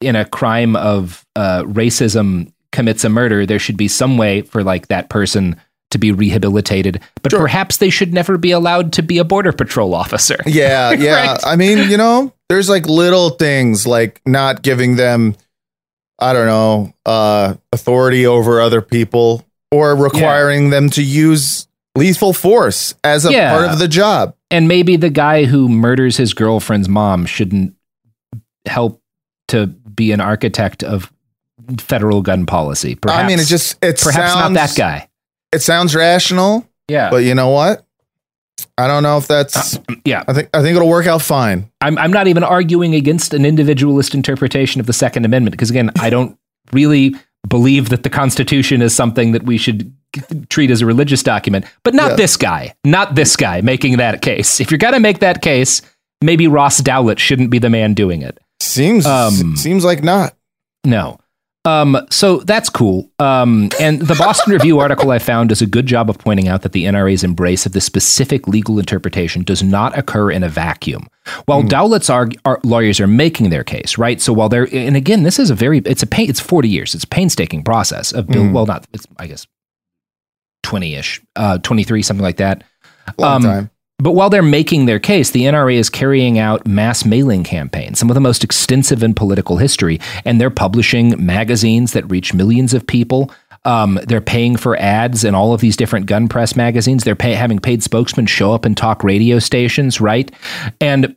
in 0.00 0.16
a 0.16 0.24
crime 0.24 0.76
of 0.76 1.24
uh, 1.36 1.62
racism, 1.64 2.50
commits 2.72 3.04
a 3.04 3.08
murder, 3.08 3.44
there 3.46 3.58
should 3.58 3.76
be 3.76 3.88
some 3.88 4.16
way 4.16 4.40
for 4.42 4.64
like 4.64 4.88
that 4.88 5.08
person 5.10 5.56
to 5.94 5.98
be 5.98 6.12
rehabilitated, 6.12 7.00
but 7.22 7.32
Sure. 7.32 7.40
perhaps 7.40 7.78
they 7.78 7.88
should 7.90 8.12
never 8.12 8.36
be 8.36 8.50
allowed 8.50 8.92
to 8.92 9.02
be 9.02 9.18
a 9.18 9.24
border 9.24 9.52
patrol 9.52 9.94
officer. 9.94 10.36
Yeah, 10.46 10.92
yeah. 10.98 11.32
Right. 11.32 11.40
I 11.46 11.56
mean, 11.56 11.90
you 11.90 11.96
know, 11.96 12.32
there's 12.48 12.68
like 12.68 12.86
little 12.86 13.30
things 13.30 13.86
like 13.86 14.20
not 14.26 14.62
giving 14.62 14.96
them 14.96 15.34
I 16.20 16.32
don't 16.32 16.46
know, 16.46 16.94
uh, 17.04 17.54
authority 17.72 18.24
over 18.24 18.60
other 18.60 18.80
people 18.80 19.44
or 19.72 19.96
requiring 19.96 20.70
them 20.70 20.88
to 20.90 21.02
use 21.02 21.66
lethal 21.96 22.32
force 22.32 22.94
as 23.02 23.24
a 23.26 23.32
Yeah. 23.32 23.50
part 23.52 23.70
of 23.72 23.78
the 23.80 23.88
job. 23.88 24.34
And 24.50 24.68
maybe 24.68 24.94
the 24.96 25.10
guy 25.10 25.44
who 25.44 25.68
murders 25.68 26.16
his 26.16 26.32
girlfriend's 26.32 26.88
mom 26.88 27.26
shouldn't 27.26 27.74
help 28.66 29.02
to 29.48 29.66
be 29.66 30.12
an 30.12 30.20
architect 30.20 30.84
of 30.84 31.12
federal 31.78 32.22
gun 32.22 32.46
policy. 32.46 32.94
Perhaps, 32.94 33.24
I 33.24 33.26
mean, 33.26 33.40
it 33.40 33.46
just 33.46 33.72
it 33.82 34.00
perhaps 34.00 34.32
sounds 34.34 34.36
not 34.36 34.52
that 34.68 34.76
guy. 34.76 35.08
It 35.54 35.62
sounds 35.62 35.94
rational, 35.94 36.66
Yeah, 36.88 37.10
but 37.10 37.18
you 37.24 37.34
know 37.34 37.48
what? 37.50 37.84
I 38.76 38.86
don't 38.86 39.02
know 39.02 39.18
if 39.18 39.26
that's. 39.28 39.78
yeah. 40.04 40.24
I 40.26 40.32
think 40.32 40.48
I 40.54 40.62
think 40.62 40.76
it'll 40.76 40.88
work 40.88 41.06
out 41.06 41.22
fine. 41.22 41.70
I'm 41.80 41.96
I'm 41.98 42.10
not 42.12 42.26
even 42.28 42.42
arguing 42.44 42.94
against 42.94 43.32
an 43.34 43.44
individualist 43.46 44.14
interpretation 44.14 44.80
of 44.80 44.86
the 44.86 44.92
Second 44.92 45.24
Amendment 45.24 45.52
because 45.52 45.70
again, 45.70 45.90
I 46.00 46.10
don't 46.10 46.36
really 46.72 47.14
believe 47.48 47.90
that 47.90 48.02
the 48.04 48.10
Constitution 48.10 48.80
is 48.82 48.94
something 48.94 49.32
that 49.32 49.42
we 49.44 49.58
should 49.58 49.92
treat 50.48 50.70
as 50.70 50.80
a 50.80 50.86
religious 50.86 51.22
document. 51.22 51.66
But 51.82 51.94
not 51.94 52.10
Yeah. 52.12 52.16
this 52.16 52.36
guy, 52.36 52.74
not 52.84 53.14
this 53.14 53.36
guy 53.36 53.60
making 53.60 53.96
that 53.98 54.22
case. 54.22 54.60
If 54.60 54.70
you're 54.70 54.78
gonna 54.78 55.00
make 55.00 55.18
that 55.20 55.42
case, 55.42 55.82
maybe 56.22 56.46
Ross 56.48 56.80
Dowlut 56.80 57.18
shouldn't 57.18 57.50
be 57.50 57.58
the 57.58 57.70
man 57.70 57.94
doing 57.94 58.22
it. 58.22 58.38
Seems 58.60 59.04
Um, 59.06 59.56
seems 59.56 59.84
like 59.84 60.02
not. 60.02 60.34
No. 60.84 61.18
Um, 61.66 61.96
so 62.10 62.38
that's 62.40 62.68
cool. 62.68 63.10
Um, 63.18 63.70
and 63.80 64.00
the 64.02 64.14
Boston 64.16 64.52
Review 64.54 64.80
article 64.80 65.10
I 65.10 65.18
found 65.18 65.48
does 65.48 65.62
a 65.62 65.66
good 65.66 65.86
job 65.86 66.10
of 66.10 66.18
pointing 66.18 66.46
out 66.46 66.60
that 66.62 66.72
the 66.72 66.84
NRA's 66.84 67.24
embrace 67.24 67.64
of 67.64 67.72
this 67.72 67.86
specific 67.86 68.46
legal 68.46 68.78
interpretation 68.78 69.42
does 69.44 69.62
not 69.62 69.96
occur 69.96 70.30
in 70.30 70.42
a 70.42 70.48
vacuum. 70.50 71.08
While 71.46 71.62
Dowlut's 71.62 72.10
arg- 72.10 72.36
ar- 72.44 72.60
lawyers 72.64 73.00
are 73.00 73.06
making 73.06 73.48
their 73.48 73.64
case, 73.64 73.96
right? 73.96 74.20
So 74.20 74.32
while 74.34 74.50
they're, 74.50 74.68
and 74.74 74.94
again, 74.94 75.22
this 75.22 75.38
is 75.38 75.48
a 75.48 75.54
very, 75.54 75.78
it's 75.86 76.02
a 76.02 76.06
pain, 76.06 76.28
it's 76.28 76.40
40 76.40 76.68
years. 76.68 76.94
It's 76.94 77.04
a 77.04 77.08
painstaking 77.08 77.64
process 77.64 78.12
of 78.12 78.26
build, 78.26 78.52
well, 78.52 78.66
not, 78.66 78.86
it's, 78.92 79.06
I 79.18 79.26
guess, 79.26 79.46
20 80.64 80.94
ish, 80.96 81.22
uh, 81.36 81.58
23, 81.58 82.02
something 82.02 82.22
like 82.22 82.36
that. 82.36 82.62
Long 83.18 83.36
Um, 83.36 83.42
time. 83.42 83.70
But 83.98 84.12
while 84.12 84.28
they're 84.28 84.42
making 84.42 84.86
their 84.86 84.98
case, 84.98 85.30
the 85.30 85.44
NRA 85.44 85.76
is 85.76 85.88
carrying 85.88 86.38
out 86.38 86.66
mass 86.66 87.04
mailing 87.04 87.44
campaigns, 87.44 87.98
some 87.98 88.10
of 88.10 88.14
the 88.14 88.20
most 88.20 88.42
extensive 88.42 89.02
in 89.02 89.14
political 89.14 89.56
history, 89.56 90.00
and 90.24 90.40
they're 90.40 90.50
publishing 90.50 91.24
magazines 91.24 91.92
that 91.92 92.10
reach 92.10 92.34
millions 92.34 92.74
of 92.74 92.86
people. 92.86 93.30
Um, 93.64 93.98
they're 94.06 94.20
paying 94.20 94.56
for 94.56 94.76
ads 94.76 95.24
in 95.24 95.34
all 95.34 95.54
of 95.54 95.60
these 95.60 95.76
different 95.76 96.06
gun 96.06 96.28
press 96.28 96.56
magazines. 96.56 97.04
They're 97.04 97.14
pay- 97.14 97.34
having 97.34 97.60
paid 97.60 97.82
spokesmen 97.82 98.26
show 98.26 98.52
up 98.52 98.64
and 98.64 98.76
talk 98.76 99.02
radio 99.04 99.38
stations, 99.38 100.00
right? 100.00 100.30
And 100.80 101.16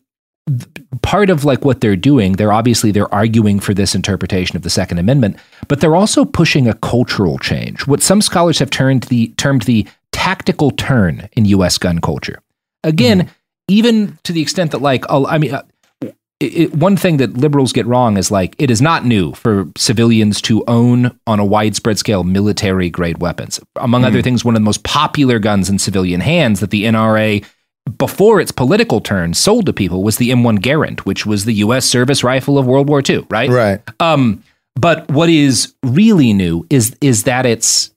part 1.02 1.30
of 1.30 1.44
like 1.44 1.66
what 1.66 1.82
they're 1.82 1.96
doing, 1.96 2.34
they're 2.34 2.54
obviously 2.54 2.92
they're 2.92 3.14
arguing 3.14 3.60
for 3.60 3.74
this 3.74 3.96
interpretation 3.96 4.56
of 4.56 4.62
the 4.62 4.70
Second 4.70 5.00
Amendment, 5.00 5.38
but 5.68 5.82
they're 5.82 5.96
also 5.96 6.24
pushing 6.24 6.68
a 6.68 6.74
cultural 6.76 7.38
change, 7.40 7.86
what 7.88 8.02
some 8.02 8.22
scholars 8.22 8.60
have 8.60 8.70
turned 8.70 9.04
the 9.04 9.30
termed 9.38 9.64
the 9.64 9.86
tactical 10.12 10.72
turn 10.72 11.28
in 11.34 11.46
U.S. 11.46 11.78
gun 11.78 12.00
culture. 12.00 12.40
Again, 12.88 13.30
even 13.68 14.18
to 14.24 14.32
the 14.34 14.42
extent 14.42 14.72
that 14.72 14.82
like 14.82 15.04
I 15.10 15.38
mean. 15.38 15.54
Uh, 15.54 15.64
it, 16.40 16.46
it- 16.56 16.76
one 16.76 16.96
thing 16.96 17.18
that 17.18 17.34
liberals 17.36 17.74
get 17.74 17.88
wrong 17.88 18.16
is 18.16 18.30
like 18.30 18.56
it 18.60 18.70
is 18.70 18.80
not 18.80 19.04
new 19.06 19.34
for 19.34 19.68
civilians 19.76 20.40
to 20.44 20.64
own 20.68 21.18
on 21.26 21.40
a 21.40 21.46
widespread 21.46 21.98
scale 21.98 22.24
military 22.24 22.92
grade 22.92 23.18
weapons. 23.20 23.60
Among 23.76 24.04
other 24.06 24.22
things, 24.22 24.46
one 24.46 24.54
of 24.56 24.62
the 24.62 24.66
most 24.66 24.84
popular 24.84 25.40
guns 25.40 25.68
in 25.68 25.80
civilian 25.80 26.22
hands 26.22 26.60
that 26.60 26.70
the 26.70 26.84
NRA 26.84 27.44
before 27.98 28.40
its 28.40 28.52
political 28.52 29.02
turn 29.02 29.34
sold 29.34 29.66
to 29.66 29.74
people 29.74 30.04
was 30.04 30.18
the 30.18 30.30
M1 30.30 30.60
Garand, 30.60 31.00
which 31.02 31.26
was 31.26 31.46
the 31.46 31.54
U.S. 31.54 31.86
service 31.86 32.24
rifle 32.24 32.60
of 32.60 32.68
World 32.68 32.88
War 32.88 33.02
II, 33.08 33.26
right? 33.32 33.50
Right. 33.50 33.82
Um, 34.00 34.44
but 34.76 35.10
what 35.10 35.30
is 35.30 35.74
really 35.84 36.34
new 36.34 36.68
is 36.70 36.96
is 37.02 37.24
that 37.24 37.48
it's 37.48 37.92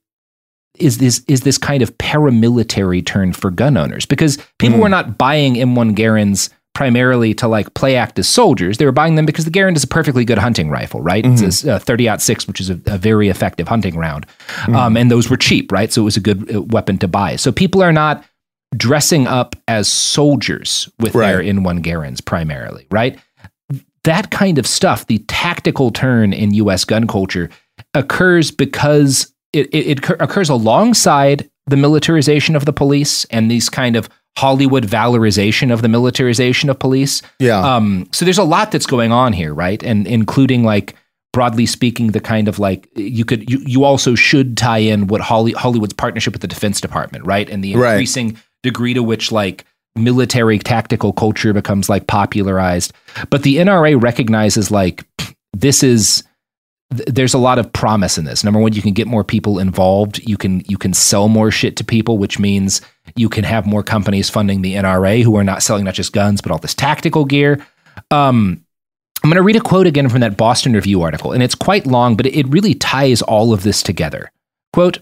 is 0.81 0.99
this 0.99 1.22
is 1.28 1.43
this 1.43 1.59
kind 1.59 1.83
of 1.83 1.97
paramilitary 1.99 3.05
turn 3.05 3.33
for 3.33 3.51
gun 3.51 3.76
owners 3.76 4.07
because 4.07 4.39
people 4.59 4.78
were 4.78 4.89
not 4.89 5.18
buying 5.18 5.55
M1 5.55 5.95
Garands 5.95 6.51
primarily 6.74 7.35
to 7.35 7.49
like 7.49 7.74
play 7.74 7.97
act 7.97 8.18
as 8.18 8.28
soldiers. 8.28 8.78
They 8.78 8.85
were 8.87 8.93
buying 8.93 9.16
them 9.16 9.26
because 9.26 9.45
the 9.45 9.51
Garand 9.51 9.76
is 9.76 9.85
a 9.85 9.89
perfectly 9.89 10.24
good 10.24 10.39
hunting 10.39 10.70
rifle, 10.70 11.01
right? 11.03 11.24
It's 11.26 11.64
a 11.64 11.78
30 11.78 12.18
six, 12.18 12.47
which 12.47 12.61
is 12.61 12.70
a, 12.70 12.81
a 12.87 12.97
very 12.97 13.28
effective 13.28 13.68
hunting 13.68 13.97
round, 13.97 14.24
um, 14.68 14.97
and 14.97 15.11
those 15.11 15.28
were 15.28 15.37
cheap, 15.37 15.70
right? 15.72 15.93
So 15.93 16.03
it 16.03 16.05
was 16.05 16.16
a 16.16 16.20
good 16.20 16.55
uh, 16.55 16.62
weapon 16.62 16.97
to 16.99 17.09
buy. 17.09 17.37
So 17.37 17.53
people 17.53 17.83
are 17.83 17.93
not 17.93 18.24
dressing 18.76 19.26
up 19.26 19.57
as 19.66 19.89
soldiers 19.89 20.89
with 21.01 21.12
their 21.12 21.39
Right. 21.39 21.47
M1 21.47 21.83
Garands 21.83 22.20
primarily, 22.20 22.87
right? 22.91 23.18
that 24.05 24.31
kind 24.31 24.59
of 24.59 24.66
stuff, 24.66 25.07
the 25.09 25.18
tactical 25.28 25.91
turn 25.91 26.33
in 26.33 26.55
US 26.55 26.85
gun 26.85 27.07
culture, 27.07 27.51
occurs 27.95 28.51
because 28.51 29.33
it, 29.53 29.66
it, 29.74 29.98
it 30.01 30.11
occurs 30.20 30.48
alongside 30.48 31.48
the 31.66 31.76
militarization 31.76 32.57
of 32.57 32.64
the 32.64 32.72
police 32.72 33.24
and 33.26 33.51
these 33.51 33.68
kind 33.68 33.96
of 33.96 34.09
Hollywood 34.38 34.86
valorization 34.86 35.72
of 35.72 35.82
the 35.82 35.88
militarization 35.88 36.70
of 36.70 36.78
police. 36.78 37.20
Yeah. 37.38 37.61
Um, 37.61 38.09
so 38.12 38.24
there's 38.24 38.38
a 38.38 38.44
lot 38.44 38.70
that's 38.72 38.86
going 38.86 39.12
on 39.12 39.32
here, 39.32 39.53
right? 39.53 39.82
And 39.82 40.07
including 40.07 40.64
like 40.64 40.94
broadly 41.32 41.66
speaking, 41.66 42.09
the 42.12 42.20
kind 42.20 42.48
of 42.48 42.59
like 42.59 42.88
you 42.96 43.24
could 43.24 43.48
you, 43.51 43.59
you 43.66 43.84
also 43.84 44.14
should 44.14 44.57
tie 44.57 44.78
in 44.78 45.07
what 45.09 45.20
Holly, 45.20 45.53
Hollywood's 45.53 45.92
partnership 45.94 46.32
with 46.32 46.42
the 46.42 46.48
Defense 46.48 46.80
Department, 46.80 47.24
right? 47.26 47.48
And 47.51 47.62
the 47.62 47.76
Right. 47.76 47.92
increasing 47.92 48.38
degree 48.62 48.94
to 48.94 49.03
which 49.03 49.30
like 49.32 49.64
military 49.96 50.59
tactical 50.59 51.12
culture 51.12 51.53
becomes 51.53 51.88
like 51.88 52.07
popularized. 52.07 52.92
But 53.30 53.42
the 53.42 53.57
NRA 53.57 54.01
recognizes 54.01 54.70
like 54.70 55.05
this 55.53 55.82
is 55.82 56.22
th- 56.91 57.09
there's 57.09 57.34
a 57.34 57.38
lot 57.38 57.59
of 57.59 57.72
promise 57.72 58.18
in 58.18 58.24
this. 58.24 58.45
Number 58.45 58.61
one, 58.61 58.72
you 58.72 58.82
can 58.82 58.93
get 58.93 59.07
more 59.07 59.24
people 59.24 59.59
involved. 59.59 60.18
You 60.26 60.36
can 60.36 60.62
you 60.66 60.78
can 60.78 60.93
sell 60.95 61.28
more 61.28 61.51
shit 61.51 61.76
to 61.76 61.84
people, 61.84 62.18
which 62.18 62.38
means 62.38 62.80
you 63.16 63.28
can 63.28 63.45
have 63.45 63.66
more 63.66 63.82
companies 63.82 64.30
funding 64.30 64.62
the 64.62 64.74
NRA 64.74 65.22
who 65.22 65.36
are 65.36 65.45
not 65.45 65.62
selling 65.62 65.84
not 65.84 65.95
just 65.95 66.12
guns 66.12 66.41
but 66.41 66.53
all 66.53 66.59
this 66.59 66.74
tactical 66.74 67.24
gear. 67.24 67.64
Um, 68.11 68.64
I'm 69.22 69.28
going 69.28 69.36
to 69.36 69.43
read 69.43 69.57
a 69.57 69.61
quote 69.61 69.86
again 69.86 70.09
from 70.09 70.20
that 70.20 70.38
Boston 70.38 70.72
Review 70.72 71.03
article, 71.03 71.32
and 71.32 71.43
it's 71.43 71.55
quite 71.55 71.86
long, 71.86 72.16
but 72.16 72.26
it 72.26 72.49
really 72.49 72.74
ties 72.74 73.20
all 73.20 73.53
of 73.53 73.62
this 73.62 73.82
together. 73.82 74.30
Quote. 74.72 74.99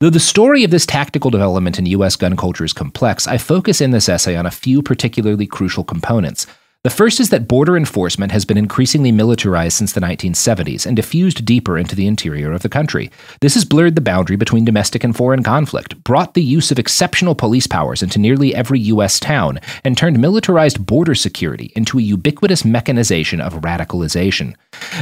Though 0.00 0.08
the 0.08 0.18
story 0.18 0.64
of 0.64 0.70
this 0.70 0.86
tactical 0.86 1.30
development 1.30 1.78
in 1.78 1.84
U.S. 1.84 2.16
gun 2.16 2.34
culture 2.34 2.64
is 2.64 2.72
complex, 2.72 3.26
I 3.26 3.36
focus 3.36 3.82
in 3.82 3.90
this 3.90 4.08
essay 4.08 4.34
on 4.34 4.46
a 4.46 4.50
few 4.50 4.80
particularly 4.80 5.46
crucial 5.46 5.84
components. 5.84 6.46
The 6.82 6.88
first 6.88 7.20
is 7.20 7.28
that 7.28 7.46
border 7.46 7.76
enforcement 7.76 8.32
has 8.32 8.46
been 8.46 8.56
increasingly 8.56 9.12
militarized 9.12 9.76
since 9.76 9.92
the 9.92 10.00
1970s 10.00 10.86
and 10.86 10.96
diffused 10.96 11.44
deeper 11.44 11.76
into 11.76 11.94
the 11.94 12.06
interior 12.06 12.52
of 12.52 12.62
the 12.62 12.70
country. 12.70 13.10
This 13.42 13.52
has 13.52 13.66
blurred 13.66 13.96
the 13.96 14.00
boundary 14.00 14.36
between 14.36 14.64
domestic 14.64 15.04
and 15.04 15.14
foreign 15.14 15.42
conflict, 15.42 16.02
brought 16.04 16.32
the 16.32 16.42
use 16.42 16.70
of 16.70 16.78
exceptional 16.78 17.34
police 17.34 17.66
powers 17.66 18.02
into 18.02 18.18
nearly 18.18 18.54
every 18.54 18.80
U.S. 18.80 19.20
town, 19.20 19.60
and 19.84 19.94
turned 19.94 20.18
militarized 20.18 20.86
border 20.86 21.14
security 21.14 21.70
into 21.76 21.98
a 21.98 22.02
ubiquitous 22.02 22.64
mechanization 22.64 23.42
of 23.42 23.60
radicalization. 23.60 24.56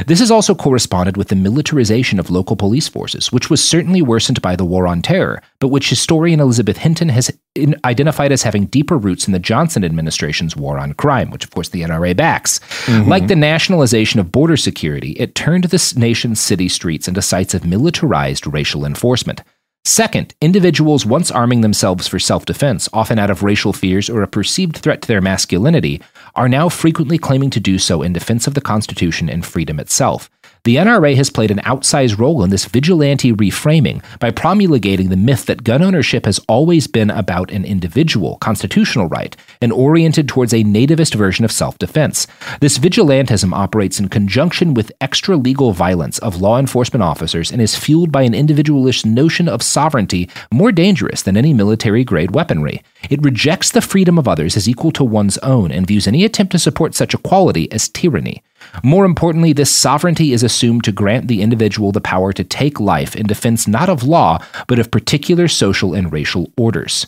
This 0.05 0.19
has 0.19 0.31
also 0.31 0.53
corresponded 0.53 1.15
with 1.15 1.29
the 1.29 1.37
militarization 1.37 2.19
of 2.19 2.29
local 2.29 2.57
police 2.57 2.89
forces, 2.89 3.31
which 3.31 3.49
was 3.49 3.63
certainly 3.63 4.01
worsened 4.01 4.41
by 4.41 4.57
the 4.57 4.65
War 4.65 4.85
on 4.85 5.01
Terror, 5.01 5.41
but 5.59 5.69
which 5.69 5.89
historian 5.89 6.41
Elizabeth 6.41 6.75
Hinton 6.75 7.07
has 7.07 7.31
in- 7.55 7.79
identified 7.85 8.31
as 8.31 8.43
having 8.43 8.65
deeper 8.65 8.97
roots 8.97 9.27
in 9.27 9.33
the 9.33 9.39
Johnson 9.39 9.83
administration's 9.83 10.55
War 10.55 10.77
on 10.77 10.93
Crime, 10.93 11.31
which 11.31 11.43
of 11.43 11.51
course 11.51 11.69
the 11.69 11.81
NRA 11.81 12.15
backs. 12.15 12.59
Mm-hmm. 12.85 13.09
Like 13.09 13.27
the 13.27 13.35
nationalization 13.35 14.19
of 14.19 14.31
border 14.31 14.57
security, 14.57 15.11
it 15.13 15.35
turned 15.35 15.65
this 15.65 15.95
nation's 15.95 16.39
city 16.39 16.69
streets 16.69 17.07
into 17.07 17.21
sites 17.21 17.53
of 17.53 17.65
militarized 17.65 18.47
racial 18.47 18.85
enforcement. 18.85 19.41
Second, 19.85 20.35
individuals 20.41 21.05
once 21.05 21.31
arming 21.31 21.61
themselves 21.61 22.07
for 22.07 22.19
self 22.19 22.45
defense, 22.45 22.89
often 22.93 23.17
out 23.17 23.29
of 23.29 23.43
racial 23.43 23.73
fears 23.73 24.09
or 24.09 24.21
a 24.21 24.27
perceived 24.27 24.77
threat 24.77 25.01
to 25.01 25.07
their 25.07 25.21
masculinity, 25.21 26.01
are 26.35 26.49
now 26.49 26.69
frequently 26.69 27.17
claiming 27.17 27.49
to 27.49 27.59
do 27.59 27.79
so 27.79 28.01
in 28.01 28.13
defense 28.13 28.45
of 28.45 28.53
the 28.53 28.61
Constitution 28.61 29.29
and 29.29 29.45
freedom 29.45 29.79
itself. 29.79 30.29
The 30.65 30.75
NRA 30.75 31.15
has 31.15 31.29
played 31.29 31.51
an 31.51 31.59
outsized 31.59 32.19
role 32.19 32.43
in 32.43 32.49
this 32.49 32.65
vigilante 32.65 33.31
reframing 33.31 34.03
by 34.19 34.31
promulgating 34.31 35.09
the 35.09 35.15
myth 35.15 35.45
that 35.45 35.63
gun 35.63 35.81
ownership 35.81 36.25
has 36.25 36.39
always 36.49 36.85
been 36.85 37.09
about 37.09 37.49
an 37.51 37.63
individual 37.63 38.37
constitutional 38.37 39.07
right 39.07 39.37
and 39.61 39.71
oriented 39.71 40.27
towards 40.27 40.53
a 40.53 40.63
nativist 40.65 41.15
version 41.15 41.45
of 41.45 41.51
self 41.51 41.77
defense. 41.77 42.27
This 42.59 42.77
vigilantism 42.77 43.53
operates 43.53 43.99
in 43.99 44.09
conjunction 44.09 44.73
with 44.73 44.91
extra 44.99 45.37
legal 45.37 45.71
violence 45.71 46.17
of 46.19 46.41
law 46.41 46.59
enforcement 46.59 47.03
officers 47.03 47.51
and 47.51 47.61
is 47.61 47.77
fueled 47.77 48.11
by 48.11 48.23
an 48.23 48.33
individualist 48.33 49.05
notion 49.05 49.47
of 49.47 49.63
sovereignty 49.63 50.29
more 50.51 50.73
dangerous 50.73 51.21
than 51.21 51.37
any 51.37 51.53
military 51.53 52.03
grade 52.03 52.31
weaponry. 52.31 52.83
It 53.09 53.23
rejects 53.23 53.71
the 53.71 53.81
freedom 53.81 54.17
of 54.17 54.27
others 54.27 54.57
as 54.57 54.67
equal 54.67 54.91
to 54.91 55.03
one's 55.05 55.37
own 55.37 55.71
and 55.71 55.87
views 55.87 56.07
any 56.07 56.25
attempt 56.25 56.51
to 56.51 56.59
support 56.59 56.95
such 56.95 57.13
equality 57.13 57.71
as 57.71 57.87
tyranny. 57.87 58.43
More 58.83 59.05
importantly, 59.05 59.53
this 59.53 59.71
sovereignty 59.71 60.33
is 60.33 60.43
assumed 60.43 60.83
to 60.83 60.91
grant 60.91 61.27
the 61.27 61.41
individual 61.41 61.91
the 61.91 62.01
power 62.01 62.33
to 62.33 62.43
take 62.43 62.79
life 62.79 63.15
in 63.15 63.27
defense 63.27 63.67
not 63.67 63.89
of 63.89 64.03
law, 64.03 64.39
but 64.67 64.79
of 64.79 64.91
particular 64.91 65.47
social 65.47 65.93
and 65.93 66.11
racial 66.11 66.51
orders. 66.57 67.07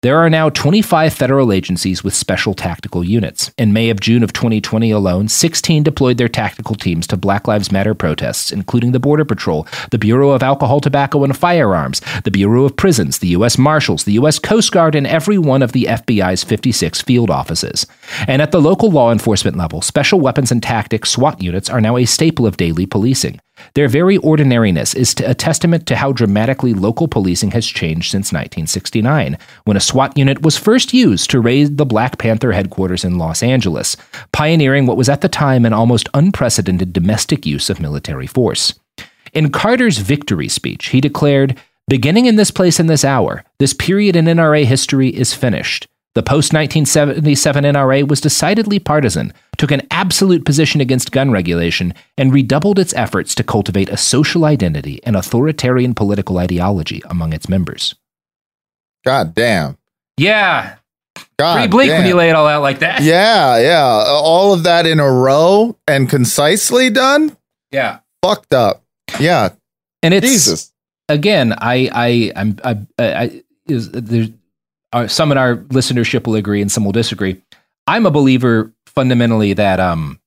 There 0.00 0.18
are 0.20 0.30
now 0.30 0.48
25 0.48 1.12
federal 1.12 1.52
agencies 1.52 2.04
with 2.04 2.14
special 2.14 2.54
tactical 2.54 3.02
units. 3.02 3.50
In 3.58 3.72
May 3.72 3.90
of 3.90 3.98
June 3.98 4.22
of 4.22 4.32
2020 4.32 4.92
alone, 4.92 5.26
16 5.26 5.82
deployed 5.82 6.18
their 6.18 6.28
tactical 6.28 6.76
teams 6.76 7.04
to 7.08 7.16
Black 7.16 7.48
Lives 7.48 7.72
Matter 7.72 7.94
protests, 7.94 8.52
including 8.52 8.92
the 8.92 9.00
Border 9.00 9.24
Patrol, 9.24 9.66
the 9.90 9.98
Bureau 9.98 10.30
of 10.30 10.40
Alcohol, 10.44 10.78
Tobacco, 10.78 11.24
and 11.24 11.36
Firearms, 11.36 12.00
the 12.22 12.30
Bureau 12.30 12.64
of 12.64 12.76
Prisons, 12.76 13.18
the 13.18 13.34
U.S. 13.38 13.58
Marshals, 13.58 14.04
the 14.04 14.12
U.S. 14.12 14.38
Coast 14.38 14.70
Guard, 14.70 14.94
and 14.94 15.04
every 15.04 15.36
one 15.36 15.62
of 15.62 15.72
the 15.72 15.86
FBI's 15.86 16.44
56 16.44 17.02
field 17.02 17.28
offices. 17.28 17.84
And 18.28 18.40
at 18.40 18.52
the 18.52 18.60
local 18.60 18.92
law 18.92 19.10
enforcement 19.10 19.56
level, 19.56 19.82
special 19.82 20.20
weapons 20.20 20.52
and 20.52 20.62
tactics 20.62 21.10
SWAT 21.10 21.42
units 21.42 21.68
are 21.68 21.80
now 21.80 21.96
a 21.96 22.04
staple 22.04 22.46
of 22.46 22.56
daily 22.56 22.86
policing. 22.86 23.40
Their 23.74 23.88
very 23.88 24.16
ordinariness 24.18 24.94
is 24.94 25.14
a 25.24 25.34
testament 25.34 25.86
to 25.86 25.96
how 25.96 26.12
dramatically 26.12 26.74
local 26.74 27.08
policing 27.08 27.52
has 27.52 27.66
changed 27.66 28.10
since 28.10 28.32
1969, 28.32 29.38
when 29.64 29.76
a 29.76 29.80
SWAT 29.80 30.16
unit 30.16 30.42
was 30.42 30.56
first 30.56 30.92
used 30.92 31.30
to 31.30 31.40
raid 31.40 31.76
the 31.76 31.86
Black 31.86 32.18
Panther 32.18 32.52
headquarters 32.52 33.04
in 33.04 33.18
Los 33.18 33.42
Angeles, 33.42 33.96
pioneering 34.32 34.86
what 34.86 34.96
was 34.96 35.08
at 35.08 35.20
the 35.20 35.28
time 35.28 35.64
an 35.64 35.72
almost 35.72 36.08
unprecedented 36.14 36.92
domestic 36.92 37.46
use 37.46 37.70
of 37.70 37.80
military 37.80 38.26
force. 38.26 38.74
In 39.32 39.50
Carter's 39.50 39.98
victory 39.98 40.48
speech, 40.48 40.88
he 40.88 41.00
declared, 41.00 41.58
Beginning 41.88 42.26
in 42.26 42.36
this 42.36 42.50
place 42.50 42.78
in 42.78 42.86
this 42.86 43.04
hour, 43.04 43.44
this 43.58 43.72
period 43.72 44.14
in 44.14 44.26
NRA 44.26 44.64
history 44.64 45.08
is 45.08 45.32
finished. 45.32 45.88
The 46.14 46.22
post 46.22 46.52
1977 46.52 47.64
NRA 47.64 48.08
was 48.08 48.20
decidedly 48.20 48.78
partisan, 48.78 49.32
took 49.56 49.70
an 49.70 49.86
absolute 49.90 50.44
position 50.44 50.80
against 50.80 51.12
gun 51.12 51.30
regulation, 51.30 51.94
and 52.16 52.32
redoubled 52.32 52.78
its 52.78 52.94
efforts 52.94 53.34
to 53.36 53.44
cultivate 53.44 53.88
a 53.88 53.96
social 53.96 54.44
identity 54.44 55.00
and 55.04 55.16
authoritarian 55.16 55.94
political 55.94 56.38
ideology 56.38 57.02
among 57.08 57.32
its 57.32 57.48
members. 57.48 57.94
God 59.04 59.34
damn. 59.34 59.76
Yeah. 60.16 60.76
God 61.38 61.54
Pretty 61.54 61.68
bleak 61.68 61.88
damn. 61.88 62.00
when 62.00 62.08
you 62.08 62.16
lay 62.16 62.30
it 62.30 62.34
all 62.34 62.46
out 62.46 62.62
like 62.62 62.80
that. 62.80 63.02
Yeah, 63.02 63.58
yeah. 63.58 64.04
All 64.08 64.52
of 64.52 64.64
that 64.64 64.86
in 64.86 64.98
a 64.98 65.10
row 65.10 65.76
and 65.86 66.08
concisely 66.08 66.90
done? 66.90 67.36
Yeah. 67.70 68.00
Fucked 68.22 68.54
up. 68.54 68.82
Yeah. 69.20 69.50
And 70.02 70.14
it's 70.14 70.26
Jesus. 70.26 70.72
again, 71.08 71.52
I, 71.52 71.88
I, 71.92 72.32
I'm, 72.34 72.58
I, 72.64 72.78
I 72.98 73.42
is 73.66 73.90
there's 73.90 74.30
uh, 74.92 75.06
some 75.06 75.32
in 75.32 75.38
our 75.38 75.56
listenership 75.56 76.26
will 76.26 76.34
agree 76.36 76.60
and 76.60 76.70
some 76.70 76.84
will 76.84 76.92
disagree. 76.92 77.40
I'm 77.86 78.06
a 78.06 78.10
believer 78.10 78.72
fundamentally 78.86 79.52
that 79.54 79.80
um, 79.80 80.20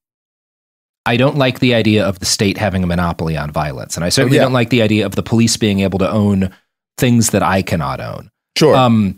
I 1.05 1.17
don't 1.17 1.37
like 1.37 1.59
the 1.59 1.73
idea 1.73 2.05
of 2.05 2.19
the 2.19 2.25
state 2.25 2.57
having 2.57 2.83
a 2.83 2.87
monopoly 2.87 3.37
on 3.37 3.51
violence, 3.51 3.95
and 3.95 4.03
I 4.03 4.09
certainly 4.09 4.37
Yeah. 4.37 4.43
don't 4.43 4.53
like 4.53 4.69
the 4.69 4.81
idea 4.81 5.05
of 5.05 5.15
the 5.15 5.23
police 5.23 5.57
being 5.57 5.79
able 5.79 5.99
to 5.99 6.09
own 6.09 6.51
things 6.97 7.31
that 7.31 7.43
I 7.43 7.61
cannot 7.61 7.99
own. 7.99 8.29
Sure. 8.57 8.75
Um, 8.75 9.17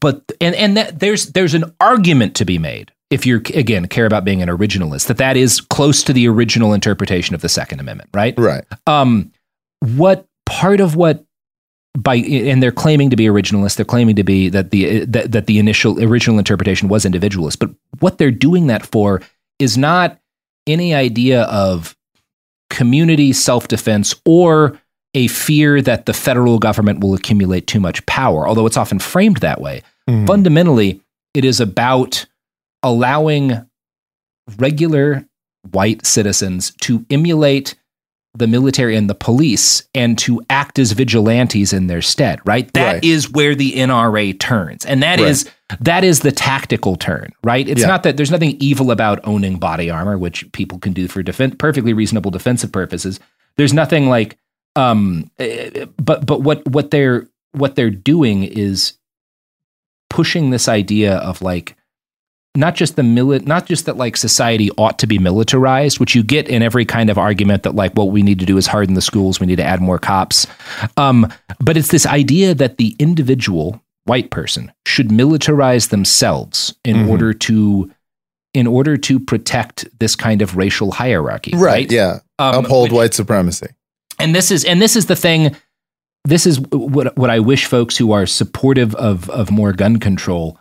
but 0.00 0.30
and 0.40 0.54
and 0.54 0.76
that, 0.76 1.00
there's 1.00 1.32
there's 1.32 1.54
an 1.54 1.74
argument 1.80 2.34
to 2.36 2.44
be 2.44 2.58
made 2.58 2.92
if 3.10 3.24
you're 3.24 3.42
again 3.54 3.88
care 3.88 4.04
about 4.04 4.24
being 4.24 4.42
an 4.42 4.48
originalist 4.50 5.06
that 5.06 5.16
that 5.16 5.36
is 5.36 5.60
close 5.60 6.02
to 6.02 6.12
the 6.12 6.28
original 6.28 6.74
interpretation 6.74 7.34
of 7.34 7.40
the 7.40 7.48
Second 7.48 7.80
Amendment, 7.80 8.10
right? 8.12 8.34
right. 8.38 8.64
um, 8.86 9.32
what 9.80 10.26
part 10.44 10.80
of 10.80 10.96
what 10.96 11.24
by 12.02 12.16
and 12.16 12.62
they're 12.62 12.70
claiming 12.70 13.10
to 13.10 13.16
be 13.16 13.26
originalist 13.26 13.76
they're 13.76 13.84
claiming 13.84 14.16
to 14.16 14.24
be 14.24 14.48
that 14.48 14.70
the 14.70 15.04
that, 15.04 15.32
that 15.32 15.46
the 15.46 15.58
initial 15.58 16.02
original 16.02 16.38
interpretation 16.38 16.88
was 16.88 17.04
individualist. 17.04 17.58
But 17.58 17.70
what 18.00 18.18
they're 18.18 18.30
doing 18.30 18.68
that 18.68 18.86
for 18.86 19.20
is 19.58 19.76
not 19.76 20.18
any 20.66 20.94
idea 20.94 21.42
of 21.44 21.96
community 22.70 23.32
self-defense 23.32 24.14
or 24.24 24.78
a 25.14 25.26
fear 25.28 25.80
that 25.80 26.06
the 26.06 26.12
federal 26.12 26.58
government 26.58 27.00
will 27.00 27.14
accumulate 27.14 27.66
too 27.66 27.80
much 27.80 28.04
power 28.06 28.46
although 28.46 28.66
it's 28.66 28.76
often 28.76 28.98
framed 28.98 29.38
that 29.38 29.60
way. 29.60 29.82
Mhm. 30.08 30.26
fundamentally 30.26 31.00
it 31.34 31.44
is 31.44 31.60
about 31.60 32.26
allowing 32.82 33.66
regular 34.58 35.26
white 35.70 36.06
citizens 36.06 36.72
to 36.80 37.04
emulate 37.10 37.74
the 38.38 38.46
military 38.46 38.96
and 38.96 39.10
the 39.10 39.14
police 39.14 39.82
and 39.94 40.16
to 40.18 40.40
act 40.48 40.78
as 40.78 40.92
vigilantes 40.92 41.72
in 41.72 41.86
their 41.88 42.00
stead 42.02 42.40
right 42.44 42.72
That 42.74 43.04
is 43.04 43.26
Right. 43.28 43.34
where 43.36 43.54
the 43.54 43.72
NRA 43.72 44.32
turns 44.38 44.84
and 44.86 45.02
that 45.02 45.18
Right. 45.20 45.28
is 45.28 45.50
that 45.80 46.04
is 46.04 46.20
the 46.20 46.32
tactical 46.32 46.96
turn 46.96 47.32
right 47.44 47.68
it's 47.68 47.80
Yeah. 47.82 47.88
not 47.88 48.02
that 48.04 48.16
there's 48.16 48.30
nothing 48.30 48.56
evil 48.60 48.90
about 48.90 49.20
owning 49.24 49.58
body 49.58 49.90
armor 49.90 50.16
which 50.16 50.50
people 50.52 50.78
can 50.78 50.92
do 50.92 51.08
for 51.08 51.22
defense 51.22 51.54
perfectly 51.58 51.92
reasonable 51.92 52.30
defensive 52.30 52.72
purposes 52.72 53.20
there's 53.56 53.74
nothing 53.74 54.08
like 54.08 54.38
um 54.76 55.30
eh, 55.38 55.84
but 55.96 56.24
but 56.24 56.40
what 56.42 56.66
what 56.68 56.90
they're 56.90 57.26
what 57.52 57.74
they're 57.76 57.90
doing 57.90 58.44
is 58.44 58.94
pushing 60.10 60.50
this 60.50 60.68
idea 60.68 61.16
of 61.16 61.42
like 61.42 61.74
not 62.58 62.74
just 62.74 62.96
the 62.96 63.02
mili- 63.02 63.46
not 63.46 63.66
just 63.66 63.86
that 63.86 63.96
like 63.96 64.16
society 64.16 64.70
ought 64.76 64.98
to 64.98 65.06
be 65.06 65.18
militarized 65.18 65.98
which 66.00 66.14
you 66.14 66.22
get 66.22 66.48
in 66.48 66.62
every 66.62 66.84
kind 66.84 67.08
of 67.10 67.16
argument 67.18 67.62
that 67.62 67.74
like 67.74 67.92
what 67.94 68.10
we 68.10 68.22
need 68.22 68.38
to 68.38 68.46
do 68.46 68.56
is 68.56 68.66
harden 68.66 68.94
the 68.94 69.00
schools 69.00 69.40
we 69.40 69.46
need 69.46 69.56
to 69.56 69.64
add 69.64 69.80
more 69.80 69.98
cops 69.98 70.46
um, 70.96 71.26
but 71.60 71.76
it's 71.76 71.88
this 71.88 72.04
idea 72.06 72.54
that 72.54 72.76
the 72.76 72.94
individual 72.98 73.80
white 74.04 74.30
person 74.30 74.72
should 74.86 75.08
militarize 75.08 75.88
themselves 75.90 76.74
in 76.84 76.96
Mhm. 76.96 77.08
order 77.08 77.32
to 77.32 77.90
in 78.54 78.66
order 78.66 78.96
to 78.96 79.20
protect 79.20 79.86
this 80.00 80.16
kind 80.16 80.40
of 80.42 80.56
racial 80.56 80.90
hierarchy 80.90 81.52
Right. 81.54 81.60
right, 81.62 81.92
Yeah. 81.92 82.18
Um, 82.38 82.64
Uphold 82.64 82.84
which- 82.90 82.96
white 82.96 83.14
supremacy. 83.14 83.66
and 84.18 84.34
this 84.34 84.50
is 84.50 84.64
and 84.64 84.80
this 84.82 84.96
is 84.96 85.06
the 85.06 85.16
thing 85.16 85.54
this 86.24 86.46
is 86.46 86.58
what 86.70 87.16
what 87.16 87.30
I 87.30 87.38
wish 87.40 87.66
folks 87.66 87.96
who 87.96 88.12
are 88.12 88.26
supportive 88.26 88.94
of 88.96 89.28
of 89.30 89.50
more 89.50 89.72
gun 89.72 89.98
control 89.98 90.58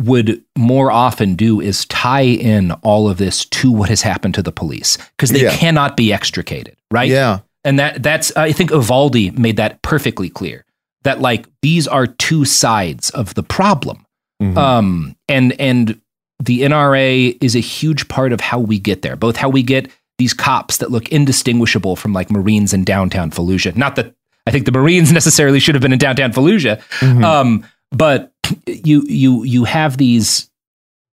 would 0.00 0.42
more 0.56 0.90
often 0.90 1.34
do 1.34 1.60
is 1.60 1.84
tie 1.86 2.22
in 2.22 2.72
all 2.82 3.08
of 3.08 3.18
this 3.18 3.44
to 3.46 3.70
what 3.70 3.88
has 3.88 4.02
happened 4.02 4.34
to 4.34 4.42
the 4.42 4.52
police 4.52 4.96
because 5.16 5.30
they 5.30 5.42
Yeah. 5.42 5.54
cannot 5.56 5.96
be 5.96 6.12
extricated 6.12 6.76
right 6.90 7.08
Yeah. 7.08 7.40
and 7.64 7.78
that 7.78 8.02
that's 8.02 8.34
I 8.36 8.52
think 8.52 8.70
Uvalde 8.70 9.38
made 9.38 9.56
that 9.56 9.82
perfectly 9.82 10.28
clear 10.28 10.64
that 11.04 11.20
like 11.20 11.46
these 11.62 11.86
are 11.88 12.06
two 12.06 12.44
sides 12.44 13.10
of 13.10 13.34
the 13.34 13.42
problem 13.42 14.04
Mhm. 14.42 14.56
um, 14.56 15.16
and 15.28 15.52
and 15.60 16.00
the 16.42 16.62
NRA 16.62 17.36
is 17.42 17.54
a 17.54 17.60
huge 17.60 18.08
part 18.08 18.32
of 18.32 18.40
how 18.40 18.58
we 18.58 18.78
get 18.78 19.02
there. 19.02 19.14
Both 19.14 19.36
how 19.36 19.50
we 19.50 19.62
get 19.62 19.90
these 20.18 20.32
cops 20.32 20.78
that 20.78 20.90
look 20.90 21.08
indistinguishable 21.10 21.96
from 21.96 22.14
like 22.14 22.30
Marines 22.30 22.72
in 22.72 22.82
downtown 22.84 23.30
Fallujah. 23.30 23.76
Not 23.76 23.96
that 23.96 24.14
I 24.46 24.50
think 24.50 24.64
the 24.64 24.72
Marines 24.72 25.12
necessarily 25.20 25.60
should 25.60 25.74
have 25.74 25.82
been 25.82 25.92
in 25.92 25.98
downtown 25.98 26.32
Fallujah, 26.32 26.80
Mhm. 27.00 27.22
um, 27.24 27.64
but 27.92 28.32
you 28.66 29.02
you 29.06 29.44
you 29.44 29.64
have 29.64 29.96
these 29.96 30.50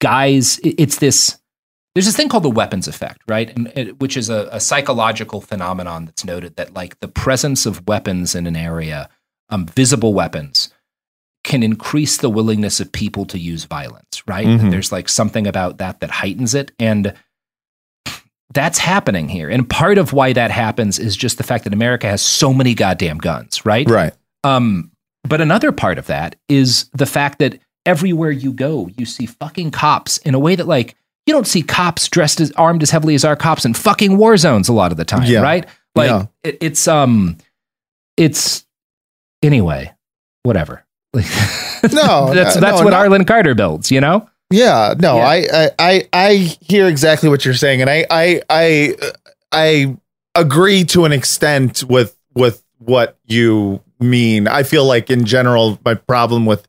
guys. 0.01 0.59
It's 0.63 0.97
this. 0.97 1.37
There's 1.95 2.05
this 2.05 2.15
thing 2.15 2.29
called 2.29 2.43
the 2.43 2.49
weapons 2.49 2.87
effect, 2.87 3.21
right? 3.27 3.49
And 3.57 3.71
it, 3.75 3.99
which 3.99 4.17
is 4.17 4.29
a, 4.29 4.47
a 4.51 4.59
psychological 4.59 5.41
phenomenon 5.41 6.05
that's 6.05 6.23
noted 6.23 6.55
that 6.57 6.75
like 6.75 6.99
the 6.99 7.07
presence 7.07 7.65
of 7.65 7.87
weapons 7.87 8.35
in 8.35 8.45
an 8.45 8.55
area, 8.55 9.09
um, 9.49 9.65
visible 9.65 10.13
weapons, 10.13 10.69
can 11.43 11.63
increase 11.63 12.17
the 12.17 12.29
willingness 12.29 12.79
of 12.79 12.91
people 12.91 13.25
to 13.25 13.39
use 13.39 13.63
violence, 13.63 14.21
right? 14.27 14.45
Mhm. 14.45 14.69
There's 14.69 14.91
like 14.91 15.09
something 15.09 15.47
about 15.47 15.79
that 15.79 16.01
that 16.01 16.11
heightens 16.11 16.53
it. 16.53 16.71
And 16.77 17.15
that's 18.53 18.77
happening 18.77 19.27
here. 19.27 19.49
And 19.49 19.67
part 19.69 19.97
of 19.97 20.13
why 20.13 20.33
that 20.33 20.51
happens 20.51 20.99
is 20.99 21.17
just 21.17 21.37
the 21.37 21.43
fact 21.43 21.63
that 21.63 21.73
America 21.73 22.07
has 22.07 22.21
so 22.21 22.53
many 22.53 22.73
goddamn 22.73 23.17
guns, 23.17 23.65
right? 23.65 23.89
Right. 23.89 24.13
Um, 24.43 24.91
but 25.23 25.41
another 25.41 25.71
part 25.71 25.97
of 25.97 26.07
that 26.07 26.35
is 26.49 26.89
the 26.93 27.05
fact 27.05 27.39
that 27.39 27.59
everywhere 27.85 28.31
you 28.31 28.53
go, 28.53 28.89
you 28.97 29.05
see 29.05 29.25
fucking 29.25 29.71
cops 29.71 30.17
in 30.19 30.33
a 30.35 30.39
way 30.39 30.55
that 30.55 30.67
like 30.67 30.95
you 31.25 31.33
don't 31.33 31.47
see 31.47 31.61
cops 31.61 32.07
dressed 32.07 32.39
as 32.39 32.51
armed 32.53 32.83
as 32.83 32.89
heavily 32.91 33.15
as 33.15 33.25
our 33.25 33.35
cops 33.35 33.65
in 33.65 33.73
fucking 33.73 34.17
war 34.17 34.37
zones 34.37 34.69
a 34.69 34.73
lot 34.73 34.91
of 34.91 34.97
the 34.97 35.05
time, 35.05 35.23
Yeah. 35.29 35.41
right? 35.41 35.65
Like 35.95 36.09
Yeah. 36.09 36.25
it, 36.43 36.57
it's 36.61 36.87
um, 36.87 37.37
it's 38.15 38.65
anyway, 39.43 39.93
whatever. 40.43 40.83
No, 41.13 41.21
that's 42.33 42.55
no, 42.55 42.61
that's 42.61 42.79
no, 42.79 42.85
what 42.85 42.91
not- 42.91 42.97
Harlan 42.97 43.23
Carter 43.23 43.53
builds, 43.53 43.91
you 43.91 44.01
know. 44.01 44.27
Yeah, 44.49 44.95
no, 44.97 45.17
Yeah. 45.17 45.27
I, 45.27 45.47
I 45.53 45.69
I 45.79 46.07
I 46.13 46.33
hear 46.61 46.87
exactly 46.87 47.29
what 47.29 47.45
you're 47.45 47.53
saying, 47.53 47.81
and 47.81 47.89
I 47.89 48.05
I 48.09 48.41
I 48.49 48.95
I 49.51 49.97
agree 50.35 50.85
to 50.85 51.05
an 51.05 51.11
extent 51.11 51.83
with 51.83 52.17
with 52.33 52.63
what 52.79 53.17
you 53.25 53.81
mean. 53.99 54.47
I 54.47 54.63
feel 54.63 54.85
like 54.85 55.09
in 55.09 55.25
general, 55.25 55.79
my 55.85 55.93
problem 55.95 56.45
with 56.45 56.67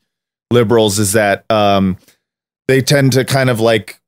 liberals 0.50 0.98
is 0.98 1.12
that 1.12 1.44
um, 1.50 1.96
they 2.68 2.80
tend 2.82 3.12
to 3.12 3.24
kind 3.24 3.50
of 3.50 3.60
like 3.60 4.00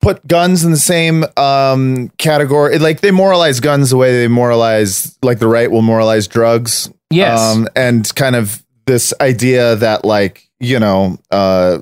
put 0.00 0.24
guns 0.28 0.64
in 0.64 0.70
the 0.70 0.76
same 0.76 1.24
um 1.36 2.08
category 2.18 2.78
like 2.78 3.00
they 3.00 3.10
moralize 3.10 3.58
guns 3.58 3.90
the 3.90 3.96
way 3.96 4.12
they 4.12 4.28
moralize 4.28 5.18
like 5.22 5.40
the 5.40 5.48
right 5.48 5.72
will 5.72 5.82
moralize 5.82 6.28
drugs 6.28 6.88
Yes. 7.10 7.40
um, 7.40 7.66
and 7.74 8.14
kind 8.14 8.36
of 8.36 8.62
this 8.86 9.12
idea 9.20 9.74
that 9.74 10.04
like 10.04 10.48
you 10.60 10.78
know 10.78 11.18
uh 11.32 11.78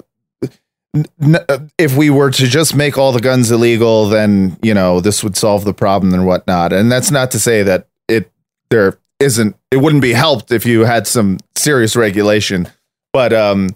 n- 1.20 1.36
if 1.78 1.94
we 1.94 2.08
were 2.08 2.30
to 2.30 2.46
just 2.46 2.74
make 2.74 2.96
all 2.96 3.12
the 3.12 3.20
guns 3.20 3.50
illegal 3.50 4.08
then 4.08 4.56
you 4.62 4.72
know 4.72 5.00
this 5.00 5.22
would 5.22 5.36
solve 5.36 5.66
the 5.66 5.74
problem 5.74 6.14
and 6.14 6.26
whatnot 6.26 6.72
and 6.72 6.90
that's 6.90 7.10
not 7.10 7.30
to 7.32 7.38
say 7.38 7.62
that 7.62 7.86
it 8.08 8.32
there 8.70 8.98
isn't 9.20 9.56
it 9.70 9.78
wouldn't 9.78 10.02
be 10.02 10.12
helped 10.12 10.52
if 10.52 10.66
you 10.66 10.84
had 10.84 11.06
some 11.06 11.38
serious 11.54 11.96
regulation 11.96 12.68
but 13.12 13.32
um, 13.32 13.70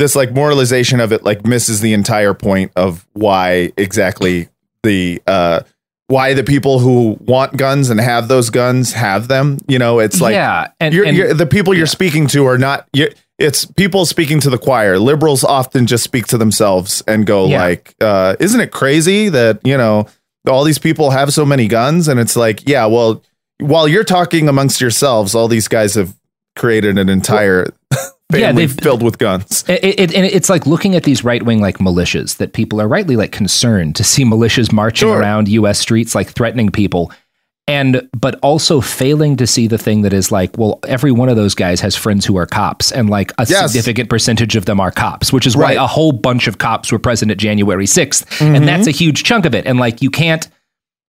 this 0.00 0.16
like 0.16 0.32
moralization 0.32 0.98
of 1.00 1.12
it 1.12 1.22
like 1.22 1.46
misses 1.46 1.80
the 1.80 1.92
entire 1.92 2.34
point 2.34 2.72
of 2.74 3.06
why 3.12 3.72
exactly 3.76 4.48
the 4.82 5.22
uh 5.28 5.60
why 6.08 6.34
the 6.34 6.42
people 6.42 6.80
who 6.80 7.16
want 7.20 7.56
guns 7.56 7.88
and 7.88 8.00
have 8.00 8.26
those 8.26 8.50
guns 8.50 8.92
have 8.94 9.28
them. 9.28 9.58
You 9.68 9.78
know, 9.78 10.00
it's 10.00 10.20
like 10.20 10.32
yeah, 10.32 10.72
and, 10.80 10.92
you're, 10.92 11.04
and- 11.06 11.16
you're, 11.16 11.34
the 11.34 11.46
people 11.46 11.72
you're 11.72 11.86
speaking 11.86 12.26
to 12.28 12.46
are 12.46 12.58
not. 12.58 12.88
it's 13.38 13.64
people 13.64 14.04
speaking 14.04 14.40
to 14.40 14.50
the 14.50 14.58
choir. 14.58 14.98
Liberals 14.98 15.44
often 15.44 15.86
just 15.86 16.02
speak 16.02 16.26
to 16.26 16.36
themselves 16.36 17.00
and 17.06 17.26
go 17.26 17.46
Yeah. 17.46 17.60
like, 17.62 17.94
uh, 18.00 18.34
"Isn't 18.40 18.60
it 18.60 18.72
crazy 18.72 19.28
that 19.28 19.60
you 19.62 19.76
know 19.76 20.08
all 20.48 20.64
these 20.64 20.80
people 20.80 21.10
have 21.10 21.32
so 21.32 21.46
many 21.46 21.68
guns?" 21.68 22.08
And 22.08 22.18
it's 22.18 22.34
like, 22.34 22.68
yeah, 22.68 22.86
well, 22.86 23.22
while 23.60 23.86
you're 23.88 24.04
talking 24.04 24.48
amongst 24.48 24.80
yourselves, 24.80 25.34
all 25.34 25.48
these 25.48 25.68
guys 25.68 25.94
have 25.94 26.14
created 26.56 26.98
an 26.98 27.08
entire 27.08 27.72
Yeah, 28.32 28.46
family 28.48 28.66
they've- 28.66 28.80
filled 28.80 29.02
with 29.02 29.18
guns. 29.18 29.64
It, 29.68 29.84
it, 30.00 30.14
and 30.14 30.24
it's 30.24 30.48
like 30.48 30.64
looking 30.66 30.94
at 30.94 31.02
these 31.04 31.24
right 31.24 31.42
wing 31.42 31.60
like 31.60 31.78
militias 31.78 32.36
that 32.36 32.52
people 32.52 32.80
are 32.80 32.86
rightly 32.88 33.16
like 33.16 33.32
concerned 33.32 33.96
to 33.96 34.04
see 34.04 34.24
militias 34.24 34.72
marching 34.72 35.08
Sure. 35.08 35.18
around 35.18 35.48
U.S. 35.48 35.78
streets 35.80 36.14
like 36.14 36.28
threatening 36.28 36.70
people, 36.70 37.10
and 37.66 38.08
but 38.16 38.38
also 38.42 38.80
failing 38.80 39.36
to 39.36 39.46
see 39.48 39.66
the 39.66 39.78
thing 39.78 40.02
that 40.02 40.12
is 40.12 40.30
like, 40.30 40.56
well, 40.58 40.78
every 40.86 41.10
one 41.10 41.28
of 41.28 41.34
those 41.34 41.56
guys 41.56 41.80
has 41.80 41.96
friends 41.96 42.24
who 42.24 42.36
are 42.36 42.46
cops, 42.46 42.92
and 42.92 43.10
like 43.10 43.32
a 43.38 43.46
Yes. 43.48 43.72
significant 43.72 44.08
percentage 44.08 44.54
of 44.54 44.64
them 44.64 44.78
are 44.78 44.92
cops, 44.92 45.32
which 45.32 45.46
is 45.46 45.56
why 45.56 45.72
a 45.72 45.86
whole 45.88 46.12
bunch 46.12 46.46
of 46.46 46.58
cops 46.58 46.92
were 46.92 46.98
present 47.00 47.32
at 47.32 47.38
January 47.38 47.86
6th 47.86 48.24
Mm-hmm. 48.38 48.54
and 48.54 48.68
that's 48.68 48.86
a 48.86 48.92
huge 48.92 49.24
chunk 49.24 49.44
of 49.44 49.54
it. 49.56 49.66
And 49.66 49.78
like 49.80 50.02
you 50.02 50.10
can't 50.10 50.46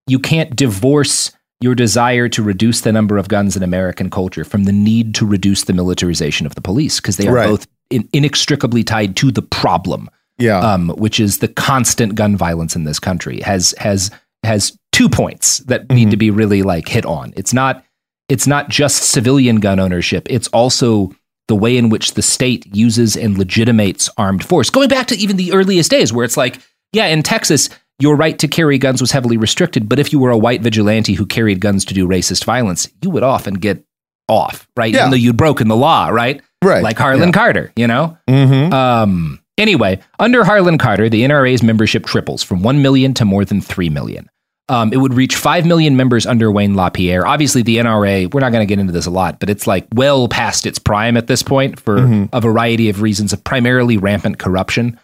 you 0.07 0.17
can't 0.17 0.55
divorce 0.55 1.31
your 1.61 1.75
desire 1.75 2.27
to 2.29 2.43
reduce 2.43 2.81
the 2.81 2.91
number 2.91 3.17
of 3.17 3.27
guns 3.27 3.55
in 3.55 3.63
American 3.63 4.09
culture 4.09 4.43
from 4.43 4.63
the 4.65 4.71
need 4.71 5.13
to 5.15 5.25
reduce 5.25 5.63
the 5.65 5.73
militarization 5.73 6.45
of 6.45 6.55
the 6.55 6.61
police 6.61 6.99
because 6.99 7.17
they 7.17 7.27
are 7.27 7.33
Right. 7.33 7.47
both 7.49 7.67
in, 7.89 8.07
inextricably 8.13 8.83
tied 8.83 9.15
to 9.17 9.31
the 9.31 9.41
problem, 9.43 10.09
Yeah, 10.37 10.59
um, 10.59 10.89
which 10.97 11.19
is 11.19 11.37
the 11.37 11.47
constant 11.47 12.15
gun 12.15 12.35
violence 12.35 12.75
in 12.75 12.83
this 12.85 12.99
country 12.99 13.41
has 13.41 13.75
has 13.77 14.09
has 14.43 14.75
two 14.91 15.07
points 15.07 15.59
that 15.59 15.89
need 15.91 16.09
to 16.09 16.17
be 16.17 16.31
really 16.31 16.63
like 16.63 16.87
hit 16.87 17.05
on. 17.05 17.31
It's 17.35 17.53
not 17.53 17.85
it's 18.27 18.47
not 18.47 18.69
just 18.69 19.03
civilian 19.03 19.57
gun 19.59 19.79
ownership; 19.79 20.25
it's 20.29 20.47
also 20.49 21.11
the 21.47 21.55
way 21.55 21.77
in 21.77 21.89
which 21.89 22.13
the 22.13 22.21
state 22.21 22.65
uses 22.73 23.15
and 23.17 23.37
legitimates 23.37 24.09
armed 24.17 24.43
force. 24.43 24.69
Going 24.69 24.87
back 24.87 25.07
to 25.07 25.17
even 25.17 25.35
the 25.37 25.51
earliest 25.51 25.91
days, 25.91 26.13
where 26.13 26.23
it's 26.23 26.37
like, 26.37 26.59
yeah, 26.93 27.07
in 27.07 27.23
Texas, 27.23 27.69
your 28.01 28.15
right 28.15 28.37
to 28.39 28.47
carry 28.47 28.77
guns 28.77 28.99
was 29.01 29.11
heavily 29.11 29.37
restricted, 29.37 29.87
but 29.87 29.99
if 29.99 30.11
you 30.11 30.19
were 30.19 30.31
a 30.31 30.37
white 30.37 30.61
vigilante 30.61 31.13
who 31.13 31.25
carried 31.25 31.59
guns 31.59 31.85
to 31.85 31.93
do 31.93 32.07
racist 32.07 32.43
violence, 32.45 32.89
you 33.01 33.09
would 33.09 33.23
often 33.23 33.53
get 33.55 33.83
off, 34.27 34.67
right? 34.75 34.93
Yeah. 34.93 35.01
Even 35.01 35.11
though 35.11 35.17
you'd 35.17 35.37
broken 35.37 35.67
the 35.67 35.75
law, 35.75 36.07
right? 36.09 36.41
right. 36.63 36.83
Like 36.83 36.97
Harlan 36.97 37.31
Carter, 37.31 37.71
you 37.75 37.87
know? 37.87 38.17
hmm 38.29 38.73
Um, 38.73 39.39
anyway, 39.57 39.99
under 40.19 40.43
Harlan 40.43 40.77
Carter, 40.77 41.09
the 41.09 41.23
NRA's 41.23 41.61
membership 41.63 42.05
triples 42.05 42.41
from 42.43 42.63
1 42.63 42.81
million 42.81 43.13
to 43.15 43.25
more 43.25 43.45
than 43.45 43.61
3 43.61 43.89
million. 43.89 44.29
Um, 44.69 44.93
it 44.93 44.97
would 44.97 45.13
reach 45.13 45.35
5 45.35 45.65
million 45.65 45.97
members 45.97 46.25
under 46.25 46.49
Wayne 46.49 46.75
LaPierre. 46.75 47.27
Obviously, 47.27 47.61
the 47.61 47.75
NRA, 47.77 48.33
we're 48.33 48.39
not 48.39 48.53
going 48.53 48.65
to 48.65 48.69
get 48.71 48.79
into 48.79 48.93
this 48.93 49.05
a 49.05 49.09
lot, 49.11 49.37
but 49.41 49.49
it's 49.49 49.67
like 49.67 49.85
well 49.93 50.29
past 50.29 50.65
its 50.65 50.79
prime 50.79 51.17
at 51.17 51.27
this 51.27 51.43
point 51.43 51.77
for 51.77 51.97
Mm-hmm. 51.97 52.25
a 52.31 52.39
variety 52.39 52.87
of 52.89 53.01
reasons 53.01 53.33
of 53.33 53.43
primarily 53.43 53.97
rampant 53.97 54.39
corruption. 54.39 54.97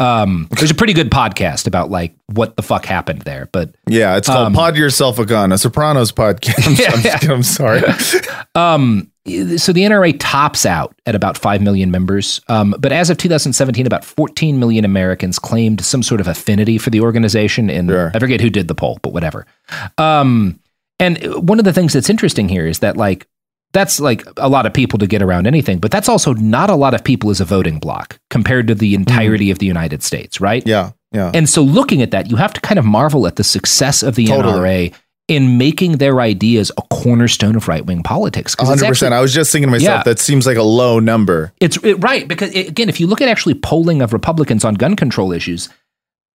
Um, 0.00 0.48
there's 0.50 0.70
a 0.70 0.74
pretty 0.74 0.92
good 0.94 1.10
podcast 1.10 1.66
about 1.66 1.90
like 1.90 2.14
what 2.26 2.56
the 2.56 2.62
fuck 2.62 2.84
happened 2.86 3.22
there, 3.22 3.48
but 3.52 3.74
Yeah, 3.86 4.16
it's 4.16 4.28
called 4.28 4.46
Um, 4.46 4.52
"Pod 4.54 4.76
Yourself 4.76 5.18
a 5.18 5.26
Gun," 5.26 5.52
a 5.52 5.58
Sopranos 5.58 6.10
podcast. 6.12 6.66
I'm, 6.66 6.74
Yeah. 6.74 6.92
I'm, 6.92 7.02
kidding, 7.18 7.30
I'm 7.30 7.42
sorry. 7.42 7.82
Um, 8.56 9.12
so 9.26 9.72
the 9.72 9.82
NRA 9.82 10.16
tops 10.18 10.66
out 10.66 10.94
at 11.06 11.14
about 11.14 11.38
5 11.38 11.60
million 11.62 11.90
members. 11.92 12.40
Um, 12.48 12.74
but 12.78 12.90
as 12.90 13.10
of 13.10 13.16
2017, 13.18 13.86
about 13.86 14.04
14 14.04 14.58
million 14.58 14.84
Americans 14.84 15.38
claimed 15.38 15.84
some 15.84 16.02
sort 16.02 16.20
of 16.20 16.26
affinity 16.26 16.78
for 16.78 16.90
the 16.90 17.00
organization. 17.00 17.70
And 17.70 17.88
Sure. 17.90 18.10
I 18.12 18.18
forget 18.18 18.40
who 18.40 18.50
did 18.50 18.66
the 18.66 18.74
poll, 18.74 18.98
but 19.02 19.12
whatever. 19.12 19.46
Um, 19.98 20.58
and 20.98 21.18
one 21.46 21.58
of 21.58 21.64
the 21.64 21.72
things 21.72 21.92
that's 21.92 22.10
interesting 22.10 22.48
here 22.48 22.66
is 22.66 22.80
that, 22.80 22.96
like, 22.96 23.26
that's 23.72 24.00
like 24.00 24.24
a 24.36 24.48
lot 24.48 24.66
of 24.66 24.74
people 24.74 24.98
to 24.98 25.06
get 25.06 25.22
around 25.22 25.46
anything, 25.46 25.78
but 25.78 25.90
that's 25.90 26.08
also 26.08 26.34
not 26.34 26.70
a 26.70 26.74
lot 26.74 26.94
of 26.94 27.04
people 27.04 27.30
as 27.30 27.40
a 27.40 27.44
voting 27.44 27.78
block 27.78 28.18
compared 28.30 28.66
to 28.68 28.74
the 28.74 28.94
mm-hmm. 28.94 29.02
entirety 29.02 29.50
of 29.50 29.58
the 29.58 29.66
United 29.66 30.02
States, 30.02 30.40
right? 30.40 30.66
yeah, 30.66 30.92
yeah. 31.12 31.30
And 31.34 31.48
so 31.48 31.62
looking 31.62 32.02
at 32.02 32.10
that, 32.10 32.30
you 32.30 32.36
have 32.36 32.52
to 32.52 32.60
kind 32.60 32.78
of 32.78 32.84
marvel 32.84 33.26
at 33.26 33.36
the 33.36 33.44
success 33.44 34.02
of 34.02 34.14
the 34.14 34.26
Totally. 34.26 34.90
NRA 34.90 34.94
in 35.28 35.58
making 35.58 35.98
their 35.98 36.20
ideas 36.20 36.72
a 36.76 36.82
cornerstone 36.92 37.54
of 37.54 37.68
right 37.68 37.86
wing 37.86 38.02
politics. 38.02 38.54
it's 38.54 38.62
hundred 38.62 38.88
percent. 38.88 39.12
actually- 39.12 39.18
I 39.18 39.20
was 39.20 39.32
just 39.32 39.52
thinking 39.52 39.68
to 39.68 39.70
myself 39.70 39.98
Yeah. 39.98 40.02
that 40.02 40.18
seems 40.18 40.44
like 40.44 40.56
a 40.56 40.62
low 40.62 40.98
number. 40.98 41.52
It's 41.60 41.76
it, 41.84 41.94
right 42.02 42.26
because 42.26 42.50
it, 42.52 42.68
again, 42.68 42.88
if 42.88 42.98
you 42.98 43.06
look 43.06 43.20
at 43.20 43.28
actually 43.28 43.54
polling 43.54 44.02
of 44.02 44.12
Republicans 44.12 44.64
on 44.64 44.74
gun 44.74 44.96
control 44.96 45.30
issues, 45.30 45.68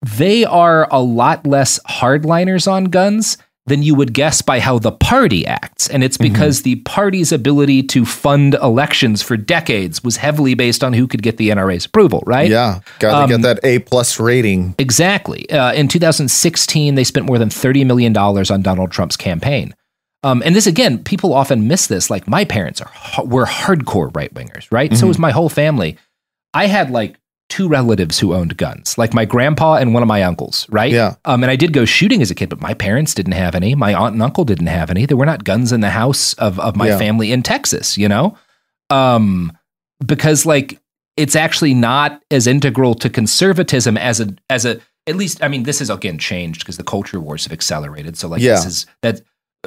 they 0.05 0.45
are 0.45 0.89
a 0.91 1.01
lot 1.01 1.47
less 1.47 1.79
hardliners 1.89 2.71
on 2.71 2.87
guns 2.87 3.39
than 3.67 3.83
you 3.83 3.95
would 3.95 4.13
guess 4.15 4.43
by 4.43 4.59
how 4.59 4.79
the 4.79 4.91
party 4.91 5.47
acts. 5.47 5.89
And 5.89 6.03
it's 6.03 6.17
because 6.17 6.63
the 6.63 6.77
party's 6.77 7.31
ability 7.31 7.83
to 7.85 8.05
fund 8.05 8.55
elections 8.55 9.23
for 9.23 9.37
decades 9.37 10.03
was 10.03 10.17
heavily 10.17 10.55
based 10.55 10.83
on 10.83 10.93
who 10.93 11.07
could 11.07 11.23
get 11.23 11.37
the 11.37 11.51
NRA's 11.51 11.85
approval, 11.85 12.23
right? 12.27 12.51
Yeah, 12.51 12.81
got 12.99 13.11
to 13.11 13.17
Um, 13.25 13.29
get 13.29 13.43
that 13.43 13.61
A 13.63 13.79
plus 13.81 14.19
rating. 14.19 14.75
Exactly. 14.79 15.49
Uh, 15.51 15.73
in 15.75 15.89
2016, 15.89 16.95
they 16.95 17.05
spent 17.05 17.27
more 17.27 17.39
than 17.39 17.49
$30 17.51 17.87
million 17.87 18.17
on 18.17 18.63
Donald 18.63 18.91
Trump's 18.91 19.17
campaign. 19.17 19.75
Um, 20.23 20.43
and 20.45 20.55
this, 20.57 20.67
again, 20.67 21.03
people 21.05 21.33
often 21.33 21.69
miss 21.69 21.87
this. 21.87 22.11
Like, 22.11 22.27
my 22.29 22.45
parents 22.45 22.81
are 22.81 23.25
were 23.25 23.47
hardcore 23.47 24.15
right 24.17 24.33
wingers, 24.35 24.67
right? 24.71 24.95
So 24.97 25.07
was 25.07 25.19
my 25.19 25.31
whole 25.31 25.49
family. 25.49 25.97
I 26.53 26.67
had 26.67 26.91
like 26.91 27.17
two 27.51 27.69
relatives 27.69 28.19
who 28.19 28.33
owned 28.33 28.57
guns, 28.57 28.97
like 28.97 29.13
my 29.13 29.27
grandpa 29.27 29.75
and 29.75 29.93
one 29.93 30.03
of 30.03 30.07
my 30.09 30.23
uncles, 30.23 30.67
right? 30.71 30.91
Yeah. 30.93 31.17
Um, 31.27 31.43
and 31.43 31.51
I 31.51 31.57
did 31.57 31.73
go 31.75 31.85
shooting 31.85 32.23
as 32.23 32.31
a 32.31 32.35
kid, 32.35 32.49
but 32.49 32.61
my 32.63 32.73
parents 32.73 33.13
didn't 33.13 33.33
have 33.33 33.55
any. 33.55 33.75
My 33.75 33.93
aunt 33.93 34.15
and 34.15 34.23
uncle 34.23 34.45
didn't 34.45 34.69
have 34.69 34.89
any. 34.91 35.05
There 35.05 35.17
were 35.19 35.27
not 35.27 35.45
guns 35.45 35.73
in 35.73 35.81
the 35.83 35.91
house 35.91 36.33
of, 36.35 36.59
of 36.59 36.77
my 36.77 36.89
Yeah. 36.89 36.99
family 36.99 37.33
in 37.33 37.43
Texas, 37.43 37.99
you 37.99 38.09
know? 38.09 38.37
Um, 38.89 39.53
because 40.05 40.47
like 40.47 40.81
it's 41.17 41.37
actually 41.37 41.75
not 41.75 42.23
as 42.31 42.47
integral 42.47 42.95
to 42.95 43.11
conservatism 43.11 43.97
as 43.99 44.21
a 44.21 44.35
as 44.49 44.65
a 44.65 44.81
at 45.07 45.17
least 45.17 45.43
I 45.43 45.49
mean 45.49 45.65
this 45.65 45.81
is 45.81 45.91
again 45.91 46.19
changed 46.19 46.61
because 46.61 46.77
the 46.77 46.85
culture 46.85 47.21
wars 47.21 47.45
have 47.45 47.53
accelerated. 47.53 48.17
So 48.17 48.29
like 48.29 48.41
Yeah. 48.41 48.55
this 48.55 48.65
is 48.67 48.87
that 49.03 49.21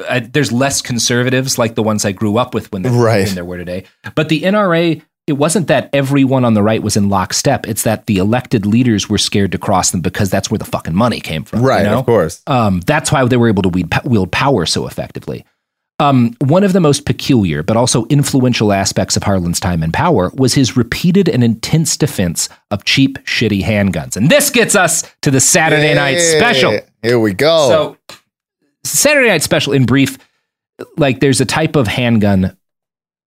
uh, 0.10 0.22
there's 0.32 0.52
less 0.52 0.82
conservatives 0.82 1.58
like 1.60 1.76
the 1.76 1.84
ones 1.84 2.04
I 2.04 2.12
grew 2.14 2.38
up 2.38 2.56
with 2.56 2.72
when 2.72 2.82
there, 2.82 2.92
Right. 2.92 3.26
when 3.28 3.36
there 3.36 3.46
were 3.46 3.58
today. 3.58 3.84
But 4.16 4.30
the 4.30 4.42
NRA 4.42 5.02
it 5.28 5.34
wasn't 5.34 5.68
that 5.68 5.90
everyone 5.94 6.44
on 6.44 6.54
the 6.54 6.62
right 6.64 6.84
was 6.84 6.98
in 6.98 7.08
lockstep. 7.10 7.66
It's 7.68 7.84
that 7.84 8.08
the 8.08 8.18
elected 8.18 8.66
leaders 8.66 9.10
were 9.10 9.18
scared 9.18 9.52
to 9.54 9.58
cross 9.58 9.92
them 9.92 10.02
because 10.02 10.30
that's 10.30 10.52
where 10.52 10.58
the 10.58 10.66
fucking 10.66 10.96
money 10.96 11.20
came 11.22 11.44
from. 11.44 11.62
you 11.62 11.68
Right, 11.68 11.84
know? 11.84 12.00
of 12.00 12.06
course. 12.06 12.42
Um, 12.48 12.82
that's 12.82 13.12
why 13.12 13.24
they 13.26 13.38
were 13.38 13.48
able 13.48 13.64
to 13.64 13.70
wield, 13.70 13.94
wield 14.04 14.32
power 14.32 14.66
so 14.66 14.86
effectively. 14.86 15.46
Um, 16.00 16.36
one 16.42 16.64
of 16.66 16.74
the 16.74 16.82
most 16.82 17.06
peculiar 17.06 17.64
but 17.64 17.78
also 17.78 18.06
influential 18.08 18.74
aspects 18.74 19.16
of 19.16 19.24
Harlan's 19.24 19.60
time 19.60 19.84
in 19.84 19.92
power 19.94 20.32
was 20.34 20.54
his 20.56 20.76
repeated 20.76 21.30
and 21.30 21.44
intense 21.44 21.96
defense 21.96 22.50
of 22.72 22.84
cheap, 22.84 23.20
shitty 23.26 23.62
handguns. 23.64 24.18
And 24.18 24.30
this 24.30 24.50
gets 24.50 24.76
us 24.76 25.04
to 25.22 25.32
the 25.32 25.40
Saturday 25.40 25.94
Night 25.94 26.18
Special. 26.18 26.80
Here 27.02 27.20
we 27.20 27.34
go. 27.34 27.70
So, 27.70 28.18
Saturday 28.84 29.30
Night 29.30 29.44
Special, 29.44 29.72
in 29.72 29.86
brief, 29.86 30.18
like 30.98 31.20
there's 31.22 31.40
a 31.40 31.46
type 31.46 31.76
of 31.78 31.88
handgun 31.88 32.58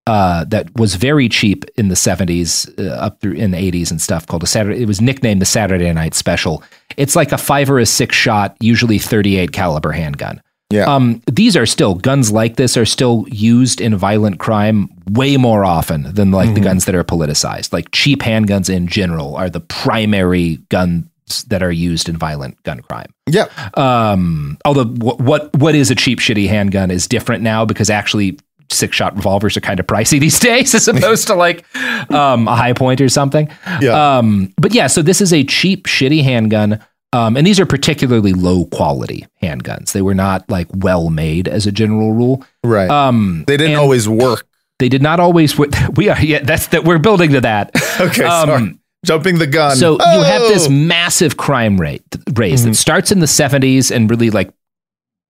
uh, 0.07 0.45
that 0.45 0.69
was 0.79 0.95
very 0.95 1.29
cheap 1.29 1.65
in 1.77 1.89
the 1.89 1.95
70s, 1.97 2.69
uh, 2.79 2.93
up 2.95 3.21
through 3.21 3.33
in 3.33 3.51
the 3.51 3.57
80s 3.59 3.91
and 3.91 4.01
stuff 4.01 4.27
called 4.27 4.43
a 4.45 4.47
Saturday. 4.47 4.81
It 4.83 4.87
was 4.87 5.01
nicknamed 5.01 5.41
the 5.43 5.47
Saturday 5.47 5.93
Night 5.93 6.15
Special. 6.15 6.63
It's 6.97 7.17
like 7.17 7.33
a 7.33 7.39
five 7.39 7.69
or 7.71 7.79
a 7.79 7.87
six 7.87 8.15
shot, 8.15 8.57
usually 8.61 8.99
38 8.99 9.51
caliber 9.53 9.93
handgun. 9.93 10.41
yeah, 10.71 10.85
Um, 10.93 11.23
these 11.31 11.57
are 11.57 11.67
still 11.67 11.95
guns 11.95 12.31
like 12.31 12.57
this 12.57 12.77
are 12.77 12.87
still 12.87 13.25
used 13.31 13.81
in 13.81 13.97
violent 13.97 14.39
crime 14.39 14.89
way 15.11 15.37
more 15.37 15.65
often 15.65 16.13
than 16.15 16.31
like 16.31 16.55
the 16.55 16.61
guns 16.61 16.85
that 16.87 16.95
are 16.95 17.05
politicized. 17.05 17.73
Like 17.73 17.91
cheap 17.93 18.21
handguns 18.21 18.69
in 18.73 18.87
general 18.89 19.37
are 19.37 19.51
the 19.51 19.61
primary 19.61 20.59
guns 20.69 21.05
that 21.49 21.63
are 21.63 21.73
used 21.73 22.09
in 22.09 22.17
violent 22.17 22.63
gun 22.63 22.81
crime. 22.81 23.07
yeah, 23.29 23.47
Um, 23.75 24.59
although 24.65 24.85
what, 24.85 25.21
what 25.21 25.57
what 25.57 25.75
is 25.75 25.91
a 25.91 25.95
cheap 25.95 26.21
shitty 26.21 26.49
handgun 26.49 26.91
is 26.91 27.07
different 27.09 27.43
now 27.43 27.65
because 27.65 27.91
actually 27.91 28.39
six 28.71 28.97
shot 28.97 29.15
revolvers 29.17 29.57
are 29.57 29.61
kind 29.61 29.79
of 29.81 29.87
pricey 29.87 30.19
these 30.27 30.39
days 30.39 30.75
as 30.75 30.89
opposed 30.89 31.27
to 31.29 31.35
like 31.35 31.65
um, 32.11 32.49
a 32.49 32.55
Hi-Point 32.55 33.01
or 33.01 33.09
something. 33.09 33.49
Yeah. 33.81 34.19
Um, 34.19 34.53
but 34.57 34.75
yeah, 34.75 34.87
so 34.87 35.03
this 35.03 35.21
is 35.21 35.33
a 35.33 35.45
cheap 35.45 35.87
shitty 35.87 36.23
handgun. 36.23 36.81
Um, 37.13 37.37
and 37.37 37.47
these 37.47 37.59
are 37.61 37.67
particularly 37.67 38.33
low 38.33 38.67
quality 38.67 39.27
handguns. 39.43 39.93
They 39.93 40.03
were 40.03 40.15
not 40.15 40.49
like 40.51 40.67
well 40.75 41.09
made 41.09 41.49
as 41.49 41.67
a 41.67 41.73
general 41.73 42.13
rule. 42.13 42.45
right. 42.65 42.91
Um, 42.91 43.45
they 43.47 43.57
didn't 43.57 43.77
always 43.77 44.09
work. 44.09 44.47
They 44.79 44.89
did 44.91 45.01
not 45.03 45.21
always. 45.21 45.57
We 45.97 46.09
are. 46.11 46.21
Yeah, 46.21 46.41
that's 46.43 46.67
that. 46.69 46.85
We're 46.85 46.99
building 46.99 47.33
to 47.33 47.41
that. 47.43 47.71
Okay, 48.01 48.25
Um, 48.25 48.49
sorry. 48.49 48.79
Jumping 49.07 49.39
the 49.39 49.47
gun. 49.47 49.77
So 49.77 49.93
you 49.93 50.23
have 50.25 50.43
this 50.43 50.67
Oh! 50.67 50.71
massive 50.71 51.37
crime 51.39 51.81
rate 51.81 52.03
raise 52.35 52.61
Mm-hmm. 52.61 52.71
that 52.71 52.75
starts 52.75 53.11
in 53.13 53.21
the 53.21 53.27
70s 53.27 53.95
and 53.95 54.11
really 54.11 54.29
like 54.31 54.51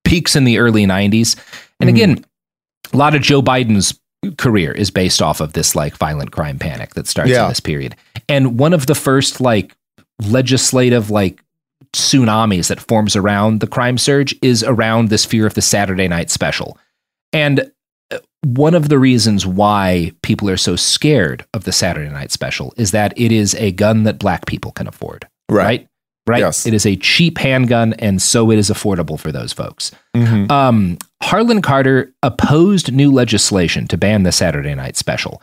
peaks 0.04 0.34
in 0.34 0.44
the 0.44 0.58
early 0.58 0.86
90s. 0.86 1.36
And 1.78 1.88
Mm-hmm. 1.88 1.88
again, 1.88 2.24
a 2.92 2.96
lot 2.96 3.14
of 3.14 3.22
Joe 3.22 3.42
Biden's 3.42 3.98
career 4.38 4.72
is 4.72 4.90
based 4.90 5.22
off 5.22 5.40
of 5.40 5.52
this 5.52 5.74
like 5.76 5.96
violent 5.96 6.32
crime 6.32 6.58
panic 6.58 6.94
that 6.94 7.06
starts 7.06 7.30
Yeah. 7.30 7.44
in 7.44 7.48
this 7.50 7.60
period. 7.60 7.94
And 8.28 8.58
one 8.58 8.72
of 8.72 8.86
the 8.86 8.94
first 8.94 9.40
like 9.40 9.76
legislative 10.22 11.10
like 11.10 11.42
tsunamis 11.92 12.68
that 12.68 12.80
forms 12.80 13.16
around 13.16 13.60
the 13.60 13.66
crime 13.66 13.98
surge 13.98 14.34
is 14.42 14.62
around 14.64 15.08
this 15.08 15.24
fear 15.24 15.46
of 15.46 15.54
the 15.54 15.62
Saturday 15.62 16.08
night 16.08 16.30
special. 16.30 16.78
And 17.32 17.70
uh, 18.10 18.18
one 18.42 18.74
of 18.74 18.88
the 18.88 18.98
reasons 18.98 19.46
why 19.46 20.12
people 20.22 20.50
are 20.50 20.56
so 20.56 20.76
scared 20.76 21.44
of 21.54 21.64
the 21.64 21.72
Saturday 21.72 22.10
night 22.10 22.32
special 22.32 22.72
is 22.76 22.90
that 22.90 23.12
it 23.18 23.32
is 23.32 23.54
a 23.56 23.72
gun 23.72 24.02
that 24.04 24.18
black 24.18 24.46
people 24.46 24.72
can 24.72 24.86
afford. 24.86 25.26
Right. 25.48 25.64
Right. 25.64 25.88
Right. 26.26 26.40
Yes. 26.40 26.66
It 26.66 26.74
is 26.74 26.84
a 26.84 26.96
cheap 26.96 27.38
handgun, 27.38 27.92
and 27.94 28.20
so 28.20 28.50
it 28.50 28.58
is 28.58 28.68
affordable 28.70 29.18
for 29.18 29.30
those 29.30 29.52
folks. 29.52 29.92
Mhm. 30.16 30.50
Um, 30.50 30.98
Harlan 31.22 31.62
Carter 31.62 32.12
opposed 32.22 32.92
new 32.92 33.12
legislation 33.12 33.86
to 33.88 33.96
ban 33.96 34.24
the 34.24 34.32
Saturday 34.32 34.74
night 34.74 34.96
special. 34.96 35.40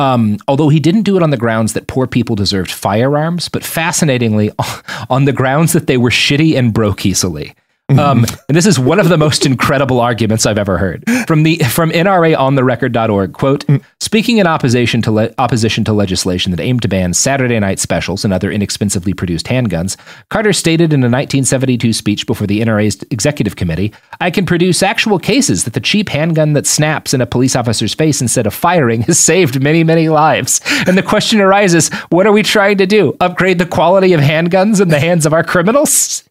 Um, 0.00 0.38
although 0.48 0.70
he 0.70 0.80
didn't 0.80 1.02
do 1.02 1.16
it 1.16 1.22
on 1.22 1.30
the 1.30 1.36
grounds 1.36 1.72
that 1.74 1.86
poor 1.86 2.08
people 2.08 2.34
deserved 2.34 2.72
firearms, 2.72 3.48
but 3.48 3.62
fascinatingly, 3.62 4.50
on 5.08 5.24
the 5.24 5.32
grounds 5.32 5.72
that 5.72 5.86
they 5.86 5.96
were 5.96 6.10
shitty 6.10 6.56
and 6.58 6.74
broke 6.74 7.06
easily. 7.06 7.54
Um, 7.90 8.24
and 8.48 8.56
this 8.56 8.64
is 8.64 8.78
one 8.78 8.98
of 8.98 9.10
the 9.10 9.18
most 9.18 9.44
incredible 9.46 10.00
arguments 10.00 10.46
I've 10.46 10.56
ever 10.56 10.78
heard 10.78 11.04
from 11.26 11.42
the 11.42 11.58
from 11.58 11.90
NRAontherecord.org. 11.90 13.34
Quote: 13.34 13.66
Speaking 14.00 14.38
in 14.38 14.46
opposition 14.46 15.02
to 15.02 15.10
le- 15.10 15.30
opposition 15.36 15.84
to 15.84 15.92
legislation 15.92 16.50
that 16.50 16.60
aimed 16.60 16.80
to 16.82 16.88
ban 16.88 17.12
Saturday 17.12 17.60
night 17.60 17.78
specials 17.78 18.24
and 18.24 18.32
other 18.32 18.50
inexpensively 18.50 19.12
produced 19.12 19.46
handguns, 19.46 19.98
Carter 20.30 20.54
stated 20.54 20.94
in 20.94 21.00
a 21.00 21.12
1972 21.12 21.92
speech 21.92 22.26
before 22.26 22.46
the 22.46 22.62
NRA's 22.62 23.04
executive 23.10 23.56
committee, 23.56 23.92
"I 24.18 24.30
can 24.30 24.46
produce 24.46 24.82
actual 24.82 25.18
cases 25.18 25.64
that 25.64 25.74
the 25.74 25.80
cheap 25.80 26.08
handgun 26.08 26.54
that 26.54 26.66
snaps 26.66 27.12
in 27.12 27.20
a 27.20 27.26
police 27.26 27.54
officer's 27.54 27.92
face 27.92 28.22
instead 28.22 28.46
of 28.46 28.54
firing 28.54 29.02
has 29.02 29.18
saved 29.18 29.62
many, 29.62 29.84
many 29.84 30.08
lives." 30.08 30.62
And 30.86 30.96
the 30.96 31.02
question 31.02 31.38
arises: 31.38 31.90
What 32.08 32.26
are 32.26 32.32
we 32.32 32.42
trying 32.42 32.78
to 32.78 32.86
do? 32.86 33.14
Upgrade 33.20 33.58
the 33.58 33.66
quality 33.66 34.14
of 34.14 34.22
handguns 34.22 34.80
in 34.80 34.88
the 34.88 35.00
hands 35.00 35.26
of 35.26 35.34
our 35.34 35.44
criminals? 35.44 36.24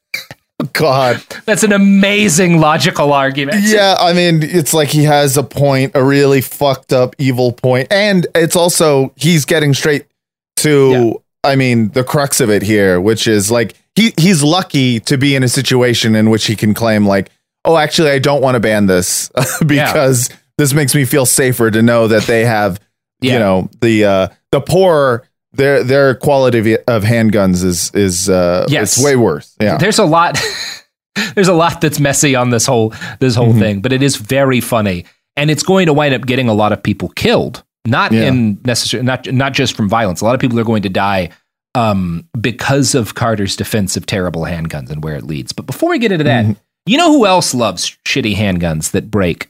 God. 0.73 1.21
That's 1.45 1.63
an 1.63 1.73
amazing 1.73 2.59
logical 2.59 3.11
argument. 3.11 3.63
Yeah, 3.63 3.95
I 3.99 4.13
mean, 4.13 4.41
it's 4.43 4.73
like 4.73 4.89
he 4.89 5.03
has 5.03 5.35
a 5.37 5.43
point, 5.43 5.91
a 5.95 6.03
really 6.03 6.41
fucked 6.41 6.93
up 6.93 7.15
evil 7.17 7.51
point, 7.51 7.87
and 7.91 8.25
it's 8.35 8.55
also 8.55 9.11
he's 9.15 9.45
getting 9.45 9.73
straight 9.73 10.05
to, 10.57 11.21
I 11.43 11.55
mean, 11.55 11.89
the 11.89 12.03
crux 12.03 12.39
of 12.39 12.49
it 12.49 12.61
here, 12.61 13.01
which 13.01 13.27
is 13.27 13.51
like 13.51 13.75
he 13.95 14.13
he's 14.17 14.43
lucky 14.43 14.99
to 15.01 15.17
be 15.17 15.35
in 15.35 15.43
a 15.43 15.47
situation 15.49 16.15
in 16.15 16.29
which 16.29 16.45
he 16.45 16.55
can 16.55 16.73
claim 16.73 17.05
like, 17.05 17.29
oh, 17.65 17.77
actually, 17.77 18.11
I 18.11 18.19
don't 18.19 18.41
want 18.41 18.55
to 18.55 18.59
ban 18.59 18.85
this 18.85 19.29
because 19.65 20.29
this 20.57 20.73
makes 20.73 20.95
me 20.95 21.05
feel 21.05 21.25
safer 21.25 21.69
to 21.71 21.81
know 21.81 22.07
that 22.07 22.23
they 22.23 22.45
have, 22.45 22.79
Yeah. 23.21 23.33
you 23.33 23.39
know, 23.39 23.69
the 23.81 24.05
uh 24.05 24.27
the 24.51 24.61
poor. 24.61 25.27
Their 25.55 25.83
their 25.83 26.15
quality 26.15 26.77
of, 26.87 27.03
handguns 27.03 27.63
is 27.63 27.91
is 27.93 28.29
uh 28.29 28.65
Yes. 28.69 28.97
it's 28.97 29.05
way 29.05 29.15
worse. 29.15 29.55
Yeah. 29.61 29.77
There's 29.77 29.99
a 29.99 30.05
lot 30.05 30.39
there's 31.35 31.47
a 31.47 31.53
lot 31.53 31.79
that's 31.81 31.99
messy 31.99 32.35
on 32.35 32.49
this 32.49 32.65
whole 32.65 32.93
this 33.19 33.35
whole 33.35 33.53
Mhm. 33.53 33.59
thing, 33.59 33.81
but 33.81 33.93
it 33.93 34.01
is 34.01 34.15
very 34.15 34.61
funny. 34.61 35.05
And 35.37 35.49
it's 35.51 35.63
going 35.63 35.85
to 35.87 35.93
wind 35.93 36.13
up 36.13 36.25
getting 36.25 36.47
a 36.49 36.53
lot 36.53 36.71
of 36.71 36.81
people 36.81 37.09
killed. 37.09 37.63
Not 37.85 38.11
Yeah. 38.11 38.23
in 38.29 38.59
necessary 38.65 39.03
not 39.03 39.31
not 39.31 39.53
just 39.53 39.75
from 39.75 39.89
violence. 39.89 40.21
A 40.21 40.25
lot 40.25 40.33
of 40.35 40.41
people 40.41 40.59
are 40.59 40.63
going 40.63 40.83
to 40.83 40.89
die 40.89 41.29
um, 41.75 42.29
because 42.39 42.93
of 42.93 43.15
Carter's 43.15 43.55
defense 43.55 43.97
of 43.97 44.05
terrible 44.05 44.43
handguns 44.43 44.91
and 44.91 45.03
where 45.03 45.15
it 45.15 45.23
leads. 45.23 45.53
But 45.53 45.65
before 45.65 45.89
we 45.89 45.97
get 45.97 46.11
into 46.11 46.23
that, 46.25 46.45
Mhm. 46.45 46.55
you 46.85 46.97
know 46.97 47.11
who 47.11 47.25
else 47.25 47.53
loves 47.55 47.97
shitty 48.07 48.35
handguns 48.35 48.91
that 48.91 49.09
break 49.09 49.49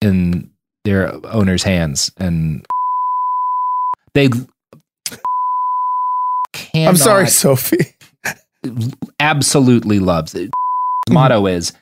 in 0.00 0.48
their 0.84 1.12
owner's 1.26 1.64
hands 1.64 2.12
and 2.18 2.64
they 4.14 4.28
I'm 6.74 6.96
sorry, 6.96 7.28
Sophie. 7.28 7.94
absolutely 9.20 9.98
loves 9.98 10.34
it. 10.34 10.50
Motto 11.10 11.46
is 11.46 11.72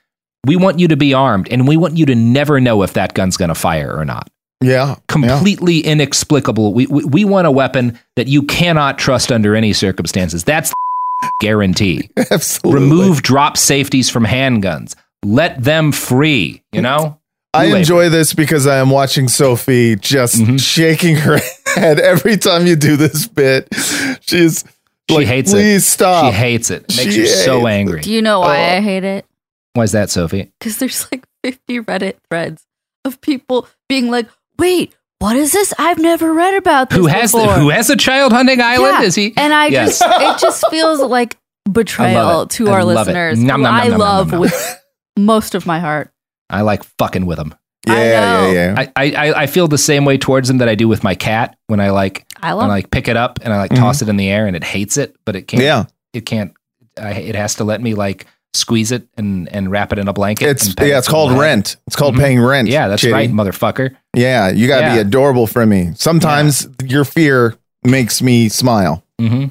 we 0.46 0.56
want 0.56 0.78
you 0.78 0.88
to 0.88 0.96
be 0.96 1.14
armed 1.14 1.48
and 1.50 1.66
we 1.66 1.76
want 1.76 1.96
you 1.96 2.04
to 2.06 2.14
never 2.14 2.60
know 2.60 2.82
if 2.82 2.92
that 2.94 3.14
gun's 3.14 3.36
going 3.36 3.48
to 3.48 3.54
fire 3.54 3.92
or 3.96 4.04
not. 4.04 4.28
Yeah. 4.60 4.70
yeah. 4.88 4.94
Completely 5.08 5.80
inexplicable. 5.80 6.74
We, 6.74 6.86
we, 6.86 7.04
we 7.04 7.24
want 7.24 7.46
a 7.46 7.50
weapon 7.50 7.98
that 8.16 8.28
you 8.28 8.42
cannot 8.42 8.98
trust 8.98 9.32
under 9.32 9.54
any 9.56 9.72
circumstances. 9.72 10.44
That's 10.44 10.70
the 10.70 11.30
guarantee. 11.40 12.10
Absolutely. 12.30 12.82
Remove 12.82 13.22
drop 13.22 13.56
safeties 13.56 14.10
from 14.10 14.24
handguns. 14.24 14.94
Let 15.24 15.62
them 15.62 15.90
free, 15.92 16.62
you 16.72 16.82
know? 16.82 17.18
I 17.54 17.66
enjoy 17.66 18.08
this 18.08 18.34
because 18.34 18.66
I 18.66 18.78
am 18.78 18.90
watching 18.90 19.28
Sophie 19.28 19.94
just 19.96 20.36
Mhm. 20.36 20.60
shaking 20.60 21.16
her 21.16 21.36
head 21.38 21.50
every 21.76 22.36
time 22.36 22.66
you 22.66 22.76
do 22.76 22.96
this 22.96 23.26
bit. 23.26 23.68
She's 24.22 24.64
She 25.08 25.16
like, 25.16 25.26
hates 25.26 25.50
it. 25.52 25.56
please 25.56 25.86
stop. 25.86 26.24
She 26.26 26.30
hates 26.32 26.70
it. 26.70 26.82
Makes 26.96 27.14
She 27.14 27.20
her 27.20 27.26
so 27.26 27.58
hates 27.60 27.68
angry. 27.68 28.00
Do 28.00 28.12
you 28.12 28.22
know 28.22 28.40
why 28.40 28.56
Oh. 28.58 28.76
I 28.76 28.80
hate 28.80 29.04
it? 29.04 29.26
Why 29.74 29.84
is 29.84 29.92
that, 29.92 30.10
Sophie? 30.10 30.52
Because 30.58 30.78
there's 30.78 31.06
like 31.12 31.24
50 31.42 31.80
Reddit 31.80 32.14
threads 32.30 32.64
of 33.04 33.20
people 33.20 33.68
being 33.88 34.10
like, 34.10 34.28
wait, 34.58 34.94
what 35.18 35.36
is 35.36 35.52
this? 35.52 35.74
I've 35.78 35.98
never 35.98 36.32
read 36.32 36.54
about 36.54 36.90
this 36.90 36.98
Who 36.98 37.06
has 37.06 37.32
before. 37.32 37.52
who 37.54 37.70
has 37.70 37.90
a 37.90 37.96
child 37.96 38.32
hunting 38.32 38.60
island? 38.60 38.96
Yeah, 39.00 39.02
Is 39.02 39.14
he? 39.14 39.32
And 39.36 39.52
I 39.52 39.66
Yes. 39.66 39.98
just, 39.98 40.20
it 40.22 40.38
just 40.40 40.64
feels 40.70 41.00
like 41.00 41.36
betrayal 41.70 42.46
to 42.46 42.68
I 42.68 42.72
our 42.72 42.84
listeners. 42.84 43.38
Nom, 43.38 43.62
nom, 43.62 43.62
nom, 43.62 43.74
I 43.74 43.80
nom, 43.88 43.90
nom, 43.90 43.98
love 44.00 44.26
nom, 44.28 44.30
nom. 44.32 44.40
with 44.40 44.80
most 45.18 45.54
of 45.54 45.66
my 45.66 45.80
heart. 45.80 46.10
I 46.50 46.60
like 46.60 46.84
fucking 46.98 47.26
with 47.26 47.38
him. 47.38 47.54
Yeah, 47.86 47.94
I 47.94 48.04
yeah, 48.04 48.20
know. 48.40 48.50
yeah. 48.52 48.74
I, 48.76 48.92
I, 48.96 49.12
I- 49.28 49.42
I 49.42 49.46
feel 49.46 49.68
the 49.68 49.78
same 49.78 50.04
way 50.04 50.18
towards 50.18 50.48
them 50.48 50.58
that 50.58 50.68
I 50.68 50.74
do 50.74 50.88
with 50.88 51.02
my 51.04 51.14
cat 51.14 51.56
when 51.66 51.80
I 51.80 51.90
like 51.90 52.26
I 52.42 52.54
when 52.54 52.66
I 52.66 52.68
like 52.68 52.90
pick 52.90 53.08
it 53.08 53.16
up 53.16 53.38
and 53.42 53.52
I 53.52 53.58
like 53.58 53.74
toss 53.74 54.02
it 54.02 54.08
in 54.08 54.16
the 54.16 54.28
air 54.30 54.46
and 54.46 54.54
it 54.56 54.64
hates 54.64 54.96
it, 54.96 55.16
but 55.24 55.36
it 55.36 55.42
can't. 55.48 55.62
Yeah. 55.62 55.84
it 56.12 56.26
can't. 56.26 56.52
I, 57.00 57.12
it 57.12 57.34
has 57.34 57.56
to 57.56 57.64
let 57.64 57.80
me 57.80 57.94
like 57.94 58.26
squeeze 58.52 58.92
it 58.92 59.08
and 59.16 59.48
and 59.48 59.70
wrap 59.70 59.92
it 59.92 59.98
in 59.98 60.06
a 60.08 60.12
blanket. 60.12 60.48
It's 60.48 60.68
and 60.68 60.80
yeah, 60.88 60.98
it's 60.98 61.08
called 61.08 61.32
a 61.32 61.36
rent. 61.36 61.76
It's 61.88 61.96
called 61.96 62.14
Mhm. 62.14 62.20
paying 62.20 62.40
rent. 62.40 62.68
Yeah, 62.68 62.86
that's 62.88 63.02
Chitty. 63.02 63.12
right, 63.12 63.30
motherfucker. 63.30 63.96
Yeah, 64.14 64.50
you 64.50 64.68
gotta 64.68 64.94
be 64.94 65.00
adorable 65.00 65.46
for 65.48 65.66
me. 65.66 65.90
Sometimes 65.96 66.68
your 66.84 67.04
fear 67.04 67.56
makes 67.82 68.22
me 68.22 68.48
smile. 68.48 69.02
hmm 69.20 69.46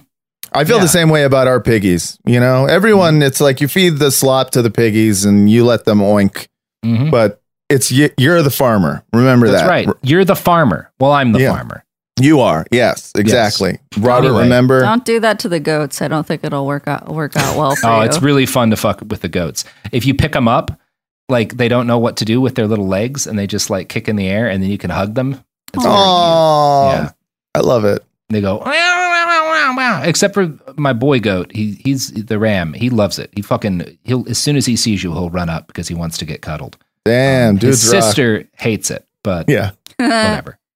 I 0.55 0.65
feel 0.65 0.77
Yeah. 0.77 0.83
the 0.83 0.87
same 0.89 1.09
way 1.09 1.23
about 1.23 1.47
our 1.47 1.59
piggies. 1.59 2.17
You 2.25 2.39
know, 2.39 2.65
everyone, 2.67 3.23
it's 3.23 3.41
like 3.41 3.59
you 3.59 3.67
feed 3.67 3.97
the 3.97 4.11
slop 4.11 4.51
to 4.51 4.61
the 4.61 4.69
piggies 4.69 5.25
and 5.25 5.49
you 5.49 5.65
let 5.65 5.83
them 5.85 5.99
oink, 5.99 6.45
hmm 6.85 7.09
but 7.09 7.41
it's 7.73 7.91
you, 7.91 8.09
you're 8.17 8.41
the 8.41 8.51
farmer. 8.51 9.03
Remember 9.13 9.47
That's 9.47 9.63
that. 9.63 9.69
right. 9.69 9.89
You're 10.01 10.25
the 10.25 10.35
farmer. 10.35 10.91
Well, 10.99 11.11
I'm 11.11 11.31
the 11.31 11.39
Yeah. 11.41 11.53
farmer. 11.55 11.83
You 12.21 12.41
are. 12.41 12.65
Yes, 12.71 13.11
exactly. 13.17 13.79
Robert, 13.97 14.27
Anyway. 14.27 14.43
remember? 14.43 14.81
Don't 14.81 15.03
do 15.03 15.19
that 15.21 15.39
to 15.39 15.49
the 15.49 15.59
goats. 15.59 15.99
I 16.01 16.07
don't 16.07 16.27
think 16.27 16.43
it'll 16.43 16.67
work 16.67 16.87
out 16.87 17.09
work 17.09 17.35
out 17.35 17.57
well 17.57 17.75
for 17.75 17.87
Oh, 17.87 17.99
you. 18.01 18.05
it's 18.05 18.21
really 18.21 18.45
fun 18.45 18.69
to 18.69 18.75
fuck 18.75 19.01
with 19.09 19.21
the 19.21 19.27
goats. 19.29 19.65
If 19.91 20.05
you 20.05 20.13
pick 20.13 20.33
them 20.33 20.47
up, 20.47 20.79
like 21.27 21.57
they 21.57 21.67
don't 21.67 21.87
know 21.87 21.97
what 21.97 22.17
to 22.17 22.25
do 22.25 22.39
with 22.39 22.53
their 22.55 22.67
little 22.67 22.87
legs 22.87 23.25
and 23.25 23.37
they 23.39 23.47
just 23.47 23.69
like 23.71 23.89
kick 23.89 24.07
in 24.07 24.15
the 24.15 24.27
air 24.27 24.47
and 24.47 24.61
then 24.61 24.69
you 24.69 24.77
can 24.77 24.91
hug 24.91 25.15
them. 25.15 25.43
It's 25.73 25.83
very 25.83 25.95
cute. 25.95 26.05
Oh, 26.07 26.89
Yeah. 26.93 27.09
I 27.55 27.59
love 27.61 27.83
it. 27.85 28.03
They 28.29 28.41
go, 28.41 28.59
"Meow, 28.59 28.71
meow, 28.71 29.25
meow, 29.27 29.51
meow, 29.51 29.73
meow." 29.73 30.01
except 30.03 30.33
for 30.35 30.51
my 30.75 30.93
boy 30.93 31.19
goat. 31.19 31.51
He 31.51 31.79
he's 31.83 32.11
the 32.11 32.37
ram. 32.37 32.73
He 32.73 32.89
loves 32.91 33.17
it. 33.17 33.31
He 33.35 33.41
fucking 33.41 33.97
he'll 34.03 34.23
as 34.29 34.37
soon 34.37 34.55
as 34.55 34.65
he 34.67 34.75
sees 34.75 35.03
you, 35.03 35.13
he'll 35.13 35.29
run 35.31 35.49
up 35.49 35.65
because 35.67 35.87
he 35.87 35.95
wants 35.95 36.17
to 36.19 36.25
get 36.25 36.41
cuddled. 36.43 36.77
Damn, 37.05 37.49
um, 37.49 37.55
His 37.57 37.81
dude's 37.81 37.93
rock. 37.93 38.03
sister 38.03 38.47
hates 38.57 38.89
it, 38.91 39.05
but 39.23 39.49
Yeah. 39.49 39.71
whatever. 39.97 40.57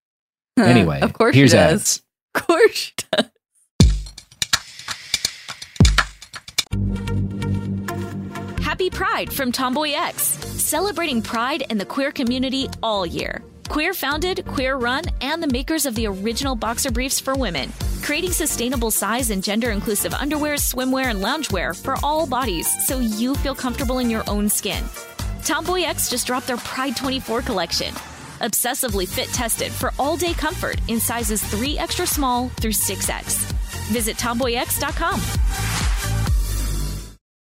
Anyway, 0.60 1.00
of 1.02 1.14
course 1.14 1.36
here's 1.36 1.52
she 1.52 1.56
does. 1.58 1.74
ads. 1.82 2.02
Of 2.34 2.48
course 2.48 2.74
she 2.74 2.92
does. 3.12 3.26
Happy 8.62 8.90
Pride 8.90 9.32
from 9.34 9.52
TomboyX, 9.52 10.16
celebrating 10.60 11.22
pride 11.22 11.64
and 11.70 11.80
the 11.80 11.86
queer 11.86 12.12
community 12.12 12.68
all 12.84 13.06
year. 13.06 13.42
Queer 13.70 13.94
founded, 13.94 14.46
queer 14.46 14.78
run, 14.78 15.04
and 15.22 15.42
the 15.42 15.48
makers 15.48 15.86
of 15.86 15.96
the 15.96 16.08
original 16.08 16.56
boxer 16.56 16.92
briefs 16.92 17.20
for 17.20 17.34
women, 17.36 17.72
creating 18.04 18.32
sustainable 18.32 18.92
size 18.92 19.32
and 19.32 19.44
gender 19.44 19.72
inclusive 19.72 20.14
underwear, 20.14 20.56
swimwear, 20.56 21.06
and 21.06 21.24
loungewear 21.24 21.76
for 21.82 21.96
all 22.04 22.28
bodies 22.28 22.68
so 22.86 23.00
you 23.00 23.34
feel 23.36 23.56
comfortable 23.56 24.00
in 24.00 24.10
your 24.10 24.24
own 24.30 24.48
skin. 24.48 24.84
TomboyX 25.48 26.10
just 26.10 26.28
dropped 26.28 26.48
their 26.48 26.58
Pride 26.58 26.98
24 26.98 27.42
collection. 27.42 27.94
Obsessively 28.42 29.08
fit 29.08 29.30
tested 29.30 29.72
for 29.72 29.94
all 29.98 30.18
day 30.18 30.34
comfort 30.34 30.82
in 30.90 31.00
sizes 31.00 31.42
3 31.42 31.80
extra 31.80 32.06
small 32.06 32.50
through 32.60 32.72
6X. 32.72 33.50
Visit 33.88 34.18
tomboyx.com. 34.18 35.22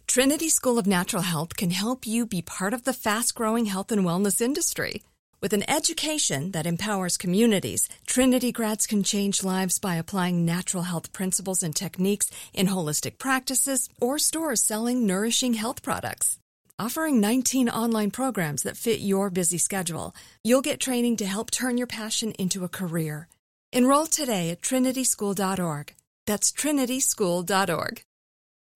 Trinity 0.09 0.49
School 0.49 0.81
of 0.81 0.87
Natural 0.89 1.23
Health 1.23 1.57
can 1.57 1.71
help 1.71 2.05
you 2.05 2.27
be 2.27 2.43
part 2.43 2.75
of 2.75 2.83
the 2.83 2.93
fast 2.93 3.37
growing 3.37 3.67
health 3.67 3.93
and 3.93 4.05
wellness 4.05 4.41
industry. 4.41 5.05
With 5.41 5.53
an 5.53 5.69
education 5.71 6.51
that 6.51 6.67
empowers 6.67 7.17
communities, 7.17 7.89
Trinity 8.05 8.51
grads 8.51 8.85
can 8.89 9.05
change 9.05 9.45
lives 9.45 9.79
by 9.79 9.95
applying 9.95 10.45
natural 10.45 10.83
health 10.83 11.13
principles 11.13 11.63
and 11.63 11.75
techniques 11.75 12.33
in 12.53 12.67
holistic 12.67 13.19
practices 13.19 13.89
or 14.01 14.19
stores 14.19 14.61
selling 14.61 15.07
nourishing 15.07 15.55
health 15.55 15.83
products. 15.83 16.41
Offering 16.83 17.21
19 17.21 17.69
online 17.69 18.11
programs 18.11 18.65
that 18.65 18.77
fit 18.77 18.99
your 18.99 19.31
busy 19.31 19.57
schedule, 19.57 20.17
you'll 20.43 20.69
get 20.69 20.81
training 20.81 21.19
to 21.19 21.25
help 21.25 21.53
turn 21.53 21.79
your 21.79 21.87
passion 21.87 22.33
into 22.41 22.65
a 22.65 22.69
career. 22.69 23.29
Enroll 23.73 24.07
today 24.07 24.51
at 24.51 24.63
trinityschool.org. 24.63 25.95
That's 26.27 26.51
trinityschool.org. 26.51 28.03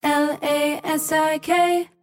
L 0.03 0.39
A 0.41 0.81
S 0.85 1.11
I 1.11 1.37
K, 1.39 1.89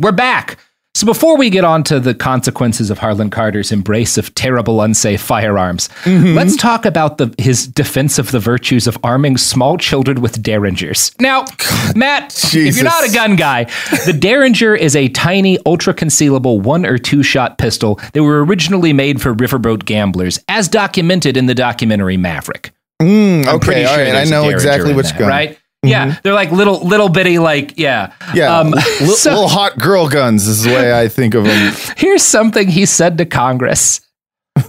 We're 0.00 0.12
back. 0.12 0.58
So 0.94 1.04
before 1.04 1.36
we 1.36 1.50
get 1.50 1.62
on 1.62 1.82
to 1.84 2.00
the 2.00 2.14
consequences 2.14 2.90
of 2.90 2.98
Harlan 2.98 3.28
Carter's 3.28 3.70
embrace 3.70 4.16
of 4.16 4.34
terrible, 4.34 4.80
unsafe 4.80 5.20
firearms, 5.20 5.90
let's 6.06 6.56
talk 6.56 6.86
about 6.86 7.18
the, 7.18 7.34
his 7.36 7.66
defense 7.66 8.18
of 8.18 8.30
the 8.30 8.38
virtues 8.38 8.86
of 8.86 8.96
arming 9.04 9.36
small 9.36 9.76
children 9.76 10.22
with 10.22 10.42
derringers. 10.42 11.12
Now, 11.20 11.44
Matt, 11.94 12.34
if 12.54 12.76
you're 12.76 12.84
not 12.84 13.06
a 13.06 13.12
gun 13.12 13.36
guy, 13.36 13.64
the 14.06 14.16
derringer 14.18 14.74
is 14.74 14.96
a 14.96 15.08
tiny, 15.08 15.58
ultra 15.66 15.92
concealable 15.92 16.62
one 16.62 16.86
or 16.86 16.96
two 16.96 17.22
shot 17.22 17.58
pistol 17.58 18.00
that 18.14 18.22
were 18.22 18.42
originally 18.42 18.94
made 18.94 19.20
for 19.20 19.34
riverboat 19.34 19.84
gamblers, 19.84 20.42
as 20.48 20.66
documented 20.66 21.36
in 21.36 21.44
the 21.44 21.54
documentary 21.54 22.16
Maverick. 22.16 22.72
Mm, 23.02 23.46
I'm 23.46 23.60
pretty 23.60 23.82
okay, 23.82 23.84
all 23.84 23.96
sure 23.96 24.04
right. 24.04 24.14
I 24.14 24.24
know 24.24 24.48
exactly 24.48 24.94
which 24.94 25.10
that, 25.10 25.18
gun. 25.18 25.28
right? 25.28 25.58
Yeah, 25.86 26.16
they're 26.22 26.32
like 26.34 26.50
little, 26.52 26.80
little 26.86 27.08
bitty, 27.08 27.38
like 27.38 27.78
yeah, 27.78 28.12
Yeah, 28.34 28.58
Um, 28.58 28.70
li- 28.72 28.80
so- 29.16 29.30
little 29.30 29.48
hot 29.48 29.78
girl 29.78 30.08
guns 30.08 30.46
is 30.46 30.62
the 30.64 30.70
way 30.70 30.98
I 30.98 31.08
think 31.08 31.34
of 31.34 31.44
them. 31.44 31.74
Here's 31.96 32.22
something 32.22 32.68
he 32.68 32.86
said 32.86 33.18
to 33.18 33.26
Congress. 33.26 34.00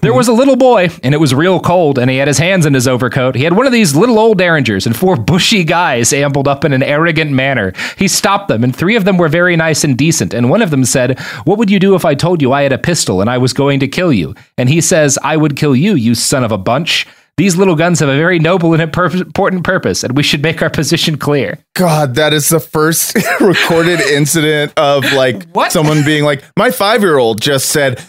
There 0.01 0.13
was 0.13 0.27
a 0.27 0.33
little 0.33 0.57
boy, 0.57 0.89
and 1.01 1.13
it 1.13 1.17
was 1.17 1.33
real 1.33 1.61
cold, 1.61 1.97
and 1.97 2.11
he 2.11 2.17
had 2.17 2.27
his 2.27 2.37
hands 2.37 2.65
in 2.65 2.73
his 2.73 2.89
overcoat. 2.89 3.35
He 3.35 3.45
had 3.45 3.53
one 3.55 3.65
of 3.65 3.71
these 3.71 3.95
little 3.95 4.19
old 4.19 4.37
derringers, 4.37 4.85
and 4.85 4.93
four 4.93 5.15
bushy 5.15 5.63
guys 5.63 6.11
ambled 6.11 6.45
up 6.45 6.65
in 6.65 6.73
an 6.73 6.83
arrogant 6.83 7.31
manner. 7.31 7.71
He 7.97 8.09
stopped 8.09 8.49
them, 8.49 8.65
and 8.65 8.75
three 8.75 8.97
of 8.97 9.05
them 9.05 9.17
were 9.17 9.29
very 9.29 9.55
nice 9.55 9.85
and 9.85 9.97
decent. 9.97 10.33
And 10.33 10.49
one 10.49 10.61
of 10.61 10.71
them 10.71 10.83
said, 10.83 11.17
What 11.45 11.57
would 11.57 11.71
you 11.71 11.79
do 11.79 11.95
if 11.95 12.03
I 12.03 12.15
told 12.15 12.41
you 12.41 12.51
I 12.51 12.63
had 12.63 12.73
a 12.73 12.77
pistol 12.77 13.21
and 13.21 13.29
I 13.29 13.37
was 13.37 13.53
going 13.53 13.79
to 13.79 13.87
kill 13.87 14.11
you? 14.11 14.35
And 14.57 14.67
he 14.67 14.81
says, 14.81 15.17
I 15.23 15.37
would 15.37 15.55
kill 15.55 15.73
you, 15.75 15.93
you 15.93 16.15
son 16.15 16.43
of 16.43 16.51
a 16.51 16.57
bunch. 16.57 17.07
These 17.37 17.55
little 17.55 17.75
guns 17.75 17.99
have 17.99 18.09
a 18.09 18.17
very 18.17 18.39
noble 18.39 18.73
and 18.73 18.91
pur- 18.91 19.05
important 19.15 19.63
purpose, 19.63 20.03
and 20.03 20.17
we 20.17 20.23
should 20.23 20.41
make 20.41 20.63
our 20.63 20.71
position 20.71 21.17
clear. 21.19 21.59
God, 21.75 22.15
that 22.15 22.33
is 22.33 22.49
the 22.49 22.59
first 22.59 23.15
recorded 23.39 23.99
incident 23.99 24.73
of 24.75 25.03
like 25.13 25.47
What? 25.51 25.71
someone 25.71 26.03
being 26.03 26.23
like, 26.23 26.43
my 26.57 26.71
five 26.71 27.01
year 27.03 27.19
old 27.19 27.39
just 27.39 27.69
said, 27.69 27.99
"M- 27.99 28.05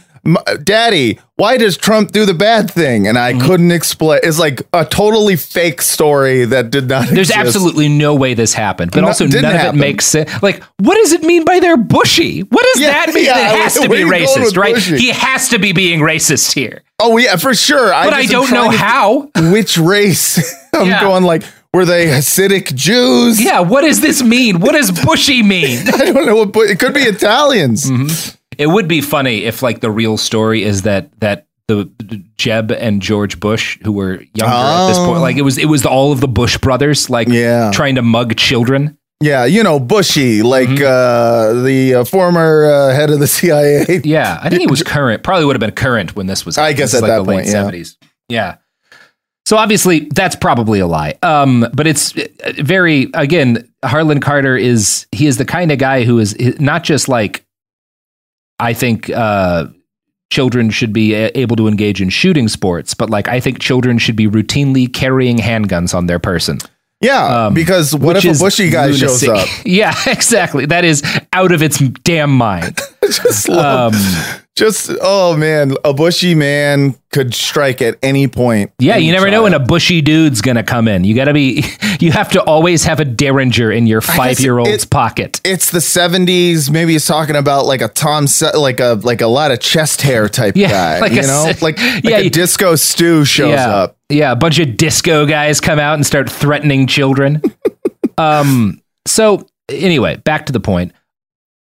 Daddy, 0.65 1.19
why 1.37 1.57
does 1.57 1.77
Trump 1.77 2.13
do 2.13 2.27
the 2.27 2.35
bad 2.35 2.71
thing? 2.71 3.07
And 3.07 3.17
Mm-hmm. 3.17 3.41
I 3.43 3.47
couldn't 3.47 3.71
explain. 3.73 4.21
It's 4.23 4.39
like 4.39 4.63
a 4.73 4.85
totally 4.85 5.37
fake 5.37 5.81
story 5.83 6.45
that 6.47 6.71
did 6.71 6.89
not 6.89 7.07
There's 7.09 7.31
exist. 7.31 7.39
absolutely 7.39 7.89
no 7.89 8.15
way 8.15 8.35
this 8.35 8.55
happened, 8.55 8.91
but 8.93 9.01
No, 9.03 9.09
also 9.09 9.27
none 9.27 9.45
of 9.45 9.75
it 9.75 9.79
makes 9.79 10.05
sense. 10.07 10.31
Like, 10.43 10.63
what 10.79 10.95
does 10.97 11.13
it 11.13 11.23
mean 11.23 11.45
by 11.45 11.61
they're 11.61 11.77
bushy? 11.77 12.41
What 12.43 12.65
does 12.75 12.83
Yeah, 12.83 12.93
that 13.07 13.15
mean? 13.15 13.25
yeah, 13.25 13.55
it 13.55 13.59
has 13.63 13.75
to 13.81 13.89
be 13.89 13.97
are 13.97 13.99
you 13.99 14.11
going 14.11 14.27
racist, 14.27 14.57
right? 14.57 14.75
bushy? 14.75 14.99
He 14.99 15.09
has 15.11 15.49
to 15.51 15.59
be 15.59 15.73
being 15.73 16.01
racist 16.01 16.53
here. 16.53 16.83
Oh, 17.01 17.17
yeah, 17.17 17.37
for 17.37 17.55
sure. 17.55 17.89
But 17.91 18.13
I, 18.13 18.21
am 18.23 18.27
don't 18.29 18.51
know 18.51 18.71
how. 18.71 19.31
Which 19.53 19.79
race? 19.79 20.39
I'm 20.75 20.89
Yeah. 20.89 21.01
going 21.03 21.23
like, 21.25 21.43
were 21.73 21.85
they 21.85 22.07
Hasidic 22.07 22.75
Jews? 22.75 23.41
Yeah, 23.43 23.61
what 23.61 23.83
does 23.83 24.01
this 24.01 24.23
mean? 24.23 24.59
What 24.61 24.73
does 24.73 24.91
bushy 24.91 25.43
mean? 25.43 25.87
I 25.95 26.11
don't 26.13 26.27
know 26.27 26.37
what, 26.37 26.53
but 26.53 26.69
it 26.71 26.81
could 26.81 26.95
be 26.95 27.01
Italians. 27.03 27.89
Mm-hmm. 27.91 28.37
It 28.59 28.67
would 28.67 28.89
be 28.89 29.01
funny 29.01 29.45
if 29.45 29.63
like 29.63 29.81
the 29.81 29.91
real 29.91 30.17
story 30.17 30.63
is 30.63 30.83
that 30.83 31.19
that 31.21 31.47
the 31.69 31.85
Jeb 32.37 32.73
and 32.73 33.03
George 33.03 33.39
Bush, 33.41 33.79
who 33.83 33.93
were 33.93 34.23
younger 34.35 34.47
at 34.55 34.89
this 34.89 34.99
point, 34.99 35.19
Oh. 35.19 35.21
like 35.21 35.37
it 35.37 35.43
was 35.43 35.59
it 35.59 35.67
was 35.67 35.85
all 35.87 36.13
of 36.13 36.21
the 36.21 36.29
Bush 36.29 36.57
brothers, 36.59 37.09
like 37.11 37.29
Yeah. 37.29 37.71
trying 37.73 37.95
to 37.97 38.03
mug 38.03 38.37
children. 38.37 38.97
Yeah, 39.21 39.47
you 39.47 39.65
know, 39.65 39.81
Bushy, 39.81 40.43
like 40.45 40.69
uh, 40.81 41.53
the 41.65 41.97
uh, 41.97 42.05
former 42.05 42.65
uh, 42.67 42.95
head 42.95 43.11
of 43.11 43.19
the 43.19 43.27
CIA. 43.37 43.85
Mm-hmm. 43.85 44.07
Yeah, 44.09 44.39
I 44.41 44.49
think 44.49 44.61
he 44.61 44.67
was 44.69 44.83
current. 44.85 45.25
Probably 45.25 45.45
would 45.45 45.57
have 45.57 45.61
been 45.61 45.73
current 45.73 46.15
when 46.15 46.27
this 46.29 46.47
was. 46.47 46.57
I 46.57 46.73
guess 46.73 46.95
at 46.95 47.01
that 47.01 47.19
the 47.19 47.25
point, 47.25 47.47
late 47.47 47.47
yeah. 47.49 47.65
70s. 47.65 47.97
Yeah. 48.29 48.57
So 49.45 49.57
obviously 49.57 50.09
that's 50.15 50.37
probably 50.37 50.79
a 50.79 50.87
lie. 50.87 51.15
Um, 51.23 51.67
but 51.75 51.87
it's 51.87 52.17
uh, 52.17 52.27
very 52.59 53.09
again, 53.15 53.69
Harlan 53.85 54.21
Carter 54.21 54.57
is 54.57 55.07
he 55.11 55.27
is 55.27 55.37
the 55.37 55.45
kind 55.47 55.73
of 55.73 55.79
guy 55.79 56.05
who 56.05 56.19
is 56.19 56.37
not 56.61 56.85
just 56.85 57.09
like 57.09 57.45
I 58.61 58.73
think 58.75 59.09
uh, 59.11 59.67
children 60.31 60.71
should 60.71 60.93
be 60.93 61.15
able 61.15 61.57
to 61.57 61.69
engage 61.69 62.01
in 62.03 62.09
shooting 62.11 62.49
sports, 62.49 62.95
but 62.95 63.09
like 63.11 63.29
I 63.29 63.41
think 63.41 63.61
children 63.61 63.99
should 63.99 64.17
be 64.17 64.27
routinely 64.27 64.93
carrying 64.93 65.39
handguns 65.39 65.95
on 65.95 66.07
their 66.07 66.19
person. 66.19 66.59
Yeah, 67.01 67.47
Um, 67.47 67.55
because 67.55 67.95
what 67.95 68.17
if 68.17 68.25
a 68.25 68.37
Bushy 68.43 68.71
guy 68.71 68.87
lunacy. 68.87 69.27
shows 69.27 69.29
up? 69.29 69.49
yeah, 69.65 69.95
exactly. 70.09 70.67
That 70.67 70.85
is 70.85 71.03
out 71.33 71.53
of 71.53 71.63
its 71.63 71.79
damn 71.79 72.31
mind. 72.37 72.77
just, 73.05 73.49
love- 73.49 73.95
Um, 73.95 74.41
just 74.59 74.91
oh 75.01 75.37
man, 75.37 75.75
a 75.85 75.95
Bushy 75.95 76.35
man 76.35 76.97
could 77.11 77.33
strike 77.35 77.81
at 77.81 77.97
any 78.03 78.29
point. 78.29 78.71
Yeah, 78.79 78.97
Any 78.97 79.07
you 79.07 79.13
never 79.13 79.31
know 79.31 79.45
when 79.45 79.55
a 79.55 79.59
bushy 79.59 80.03
dude's 80.03 80.41
gonna 80.43 80.63
come 80.63 80.89
in. 80.89 81.05
You 81.05 81.15
gotta 81.15 81.33
be, 81.33 81.65
you 82.01 82.13
have 82.13 82.31
to 82.33 82.43
always 82.43 82.85
have 82.85 83.01
a 83.01 83.05
derringer 83.05 83.73
in 83.73 83.87
your 83.87 84.01
five 84.03 84.39
year 84.41 84.59
old's 84.59 84.85
it- 84.85 84.91
pocket. 84.91 85.41
It's 85.45 85.71
the 85.71 85.79
'70s. 85.79 86.71
Maybe 86.71 86.93
he's 86.93 87.07
talking 87.07 87.37
about 87.37 87.65
like 87.67 87.81
a 87.81 87.89
Tom, 87.89 88.27
like 88.55 88.81
a 88.81 89.01
like 89.03 89.21
a 89.23 89.27
lot 89.27 89.51
of 89.53 89.61
chest 89.61 90.03
hair 90.03 90.29
type 90.29 90.53
Yeah, 90.57 90.69
guy. 90.69 90.99
like 91.01 91.13
you 91.13 91.21
a 91.21 91.23
know, 91.23 91.45
like 91.63 91.79
like 91.79 92.05
yeah, 92.05 92.19
a 92.19 92.29
disco 92.29 92.75
stew 92.77 93.25
shows 93.25 93.51
yeah, 93.51 93.69
up. 93.75 93.97
yeah, 94.11 94.33
a 94.33 94.37
bunch 94.37 94.59
of 94.59 94.77
disco 94.77 95.25
guys 95.25 95.61
come 95.61 95.79
out 95.79 95.95
and 95.95 96.05
start 96.05 96.31
threatening 96.31 96.87
children. 96.87 97.41
um. 98.19 98.83
So 99.07 99.47
anyway, 99.69 100.17
back 100.17 100.47
to 100.47 100.53
the 100.53 100.61
point. 100.61 100.93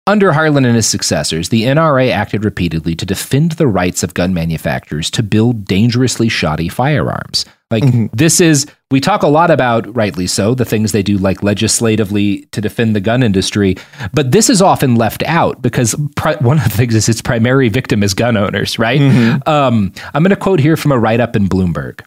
Under 0.08 0.32
Harlan 0.32 0.64
and 0.64 0.74
his 0.74 0.86
successors, 0.86 1.50
the 1.50 1.64
NRA 1.64 2.10
acted 2.10 2.42
repeatedly 2.42 2.96
to 2.96 3.04
defend 3.04 3.52
the 3.52 3.66
rights 3.66 4.02
of 4.02 4.14
gun 4.14 4.32
manufacturers 4.32 5.10
to 5.10 5.22
build 5.22 5.66
dangerously 5.66 6.30
shoddy 6.30 6.70
firearms. 6.70 7.44
Like, 7.70 7.84
this 8.12 8.40
is, 8.40 8.66
we 8.90 9.00
talk 9.02 9.22
a 9.22 9.28
lot 9.28 9.50
about, 9.50 9.94
rightly 9.94 10.26
so, 10.26 10.54
the 10.54 10.64
things 10.64 10.92
they 10.92 11.02
do, 11.02 11.18
like 11.18 11.42
legislatively 11.42 12.46
to 12.52 12.62
defend 12.62 12.96
the 12.96 13.00
gun 13.00 13.22
industry, 13.22 13.76
but 14.14 14.32
this 14.32 14.48
is 14.48 14.62
often 14.62 14.96
left 14.96 15.22
out 15.24 15.60
because 15.60 15.94
pri- 16.16 16.36
one 16.40 16.56
of 16.56 16.64
the 16.64 16.70
things 16.70 16.94
is 16.94 17.10
its 17.10 17.20
primary 17.20 17.68
victim 17.68 18.02
is 18.02 18.14
gun 18.14 18.38
owners, 18.38 18.78
right? 18.78 19.02
Um, 19.46 19.92
I'm 20.14 20.22
going 20.22 20.30
to 20.30 20.36
quote 20.36 20.60
here 20.60 20.78
from 20.78 20.92
a 20.92 20.98
write 20.98 21.20
up 21.20 21.36
in 21.36 21.50
Bloomberg. 21.50 22.00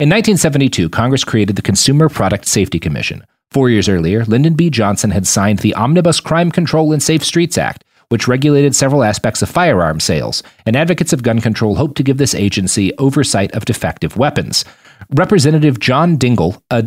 In 0.00 0.08
1972, 0.08 0.88
Congress 0.88 1.22
created 1.22 1.54
the 1.54 1.62
Consumer 1.62 2.08
Product 2.08 2.48
Safety 2.48 2.80
Commission. 2.80 3.24
Four 3.52 3.68
years 3.68 3.88
earlier, 3.88 4.24
Lyndon 4.26 4.54
B. 4.54 4.70
Johnson 4.70 5.10
had 5.10 5.26
signed 5.26 5.58
the 5.58 5.74
Omnibus 5.74 6.20
Crime 6.20 6.52
Control 6.52 6.92
and 6.92 7.02
Safe 7.02 7.24
Streets 7.24 7.58
Act, 7.58 7.82
which 8.08 8.28
regulated 8.28 8.76
several 8.76 9.02
aspects 9.02 9.42
of 9.42 9.48
firearm 9.48 9.98
sales, 9.98 10.44
and 10.64 10.76
advocates 10.76 11.12
of 11.12 11.24
gun 11.24 11.40
control 11.40 11.74
hoped 11.74 11.96
to 11.96 12.04
give 12.04 12.16
this 12.16 12.32
agency 12.32 12.96
oversight 12.98 13.50
of 13.50 13.64
defective 13.64 14.16
weapons. 14.16 14.64
Representative 15.16 15.80
John 15.80 16.16
Dingell, 16.16 16.62
a 16.70 16.86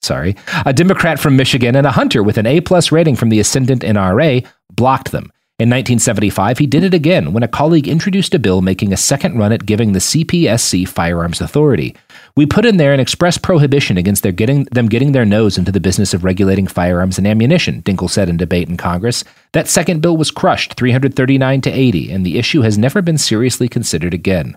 sorry, 0.00 0.36
a 0.64 0.72
Democrat 0.72 1.18
from 1.18 1.36
Michigan 1.36 1.74
and 1.74 1.86
a 1.86 1.90
hunter 1.90 2.22
with 2.22 2.38
an 2.38 2.46
A 2.46 2.60
plus 2.60 2.92
rating 2.92 3.16
from 3.16 3.30
the 3.30 3.40
Ascendant 3.40 3.82
NRA, 3.82 4.46
blocked 4.70 5.10
them. 5.10 5.32
In 5.60 5.70
1975, 5.70 6.58
he 6.58 6.68
did 6.68 6.84
it 6.84 6.94
again 6.94 7.32
when 7.32 7.42
a 7.42 7.48
colleague 7.48 7.88
introduced 7.88 8.32
a 8.32 8.38
bill 8.38 8.62
making 8.62 8.92
a 8.92 8.96
second 8.96 9.38
run 9.38 9.50
at 9.50 9.66
giving 9.66 9.90
the 9.90 9.98
CPSC 9.98 10.86
firearms 10.86 11.40
authority. 11.40 11.96
We 12.36 12.46
put 12.46 12.64
in 12.64 12.76
there 12.76 12.92
an 12.92 13.00
express 13.00 13.38
prohibition 13.38 13.98
against 13.98 14.22
their 14.22 14.30
getting, 14.30 14.68
them 14.70 14.88
getting 14.88 15.10
their 15.10 15.24
nose 15.24 15.58
into 15.58 15.72
the 15.72 15.80
business 15.80 16.14
of 16.14 16.22
regulating 16.22 16.68
firearms 16.68 17.18
and 17.18 17.26
ammunition, 17.26 17.82
Dingell 17.82 18.08
said 18.08 18.28
in 18.28 18.36
debate 18.36 18.68
in 18.68 18.76
Congress. 18.76 19.24
That 19.52 19.66
second 19.66 20.00
bill 20.00 20.16
was 20.16 20.30
crushed 20.30 20.74
339 20.74 21.60
to 21.62 21.70
80, 21.70 22.12
and 22.12 22.24
the 22.24 22.38
issue 22.38 22.60
has 22.60 22.78
never 22.78 23.02
been 23.02 23.18
seriously 23.18 23.68
considered 23.68 24.14
again. 24.14 24.56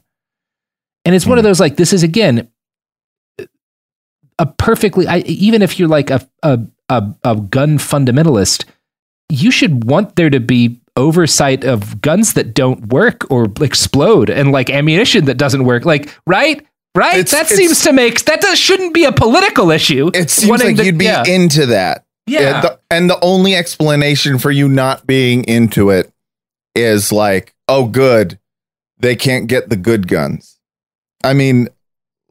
And 1.04 1.16
it's 1.16 1.26
one 1.26 1.40
of 1.40 1.44
hmm. 1.44 1.48
those 1.48 1.60
like, 1.60 1.78
this 1.78 1.94
is 1.94 2.04
again 2.04 2.48
a 4.38 4.46
perfectly, 4.46 5.08
I, 5.08 5.20
even 5.20 5.64
if 5.64 5.80
you're 5.80 5.88
like 5.88 6.12
a, 6.12 6.30
a, 6.44 6.60
a, 6.90 7.16
a 7.24 7.36
gun 7.38 7.80
fundamentalist, 7.80 8.66
you 9.30 9.50
should 9.50 9.86
want 9.86 10.16
there 10.16 10.30
to 10.30 10.40
be 10.40 10.81
oversight 10.96 11.64
of 11.64 12.02
guns 12.02 12.34
that 12.34 12.54
don't 12.54 12.88
work 12.88 13.30
or 13.32 13.48
explode 13.62 14.30
and 14.30 14.52
like 14.52 14.70
ammunition 14.70 15.26
that 15.26 15.38
doesn't 15.38 15.64
work. 15.66 15.86
Like, 15.86 16.14
right? 16.28 16.66
Right? 16.96 17.20
It's- 17.20 17.32
that 17.32 17.46
it's- 17.52 17.58
seems 17.58 17.82
to 17.84 17.94
make 17.94 18.26
that 18.26 18.42
does, 18.42 18.60
shouldn't 18.60 18.94
be 18.94 19.06
a 19.06 19.12
political 19.12 19.72
issue. 19.72 20.12
It 20.14 20.30
seems 20.30 20.50
Wanting 20.50 20.68
like 20.68 20.76
to- 20.78 20.86
you'd 20.86 20.98
be 20.98 21.06
yeah. 21.06 21.24
into 21.26 21.66
that. 21.68 22.04
Yeah. 22.28 22.56
And 22.56 22.64
the, 22.64 22.80
and 22.92 23.10
the 23.10 23.20
only 23.24 23.56
explanation 23.56 24.38
for 24.38 24.52
you 24.52 24.68
not 24.70 25.08
being 25.08 25.44
into 25.46 25.90
it 25.90 26.12
is 26.76 27.12
like, 27.12 27.54
oh, 27.68 27.88
good, 27.88 28.38
they 29.00 29.16
can't 29.16 29.48
get 29.48 29.70
the 29.70 29.76
good 29.76 30.08
guns. 30.08 30.60
I 31.24 31.34
mean, 31.34 31.68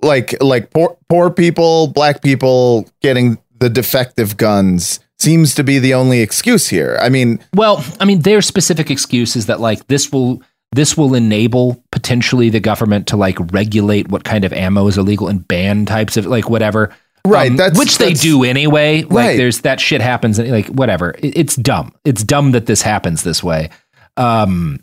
like 0.02 0.40
like 0.42 0.70
poor 0.70 0.96
poor 1.08 1.30
people, 1.30 1.88
black 1.88 2.22
people 2.22 2.88
getting 3.02 3.38
the 3.60 3.70
defective 3.70 4.36
guns 4.36 5.00
seems 5.18 5.54
to 5.54 5.62
be 5.62 5.78
the 5.78 5.94
only 5.94 6.20
excuse 6.20 6.68
here. 6.68 6.98
I 7.00 7.08
mean, 7.10 7.38
Well, 7.54 7.84
I 8.00 8.04
mean, 8.06 8.20
their 8.22 8.40
specific 8.42 8.90
excuse 8.90 9.36
is 9.36 9.46
that 9.46 9.60
like 9.60 9.86
this 9.88 10.10
will 10.10 10.42
this 10.72 10.96
will 10.96 11.14
enable 11.14 11.82
potentially 11.92 12.48
the 12.48 12.60
government 12.60 13.06
to 13.08 13.16
like 13.16 13.36
regulate 13.52 14.08
what 14.08 14.22
kind 14.24 14.44
of 14.44 14.52
ammo 14.52 14.86
is 14.86 14.96
illegal 14.96 15.26
and 15.28 15.46
ban 15.48 15.84
types 15.84 16.16
of 16.16 16.26
like 16.26 16.48
whatever. 16.48 16.90
Um, 17.24 17.32
Right, 17.32 17.54
that's- 17.56 17.78
which 17.78 17.98
they 17.98 18.04
that's- 18.06 18.22
do 18.22 18.44
anyway. 18.44 19.02
Like 19.02 19.10
Right. 19.10 19.36
there's 19.36 19.60
that 19.62 19.78
shit 19.80 20.00
happens 20.00 20.38
and 20.38 20.50
like 20.50 20.68
whatever. 20.68 21.14
It- 21.18 21.36
it's 21.36 21.56
dumb. 21.56 21.92
It's 22.04 22.22
dumb 22.24 22.52
that 22.52 22.66
this 22.66 22.80
happens 22.82 23.24
this 23.24 23.42
way. 23.42 23.68
Um, 24.16 24.78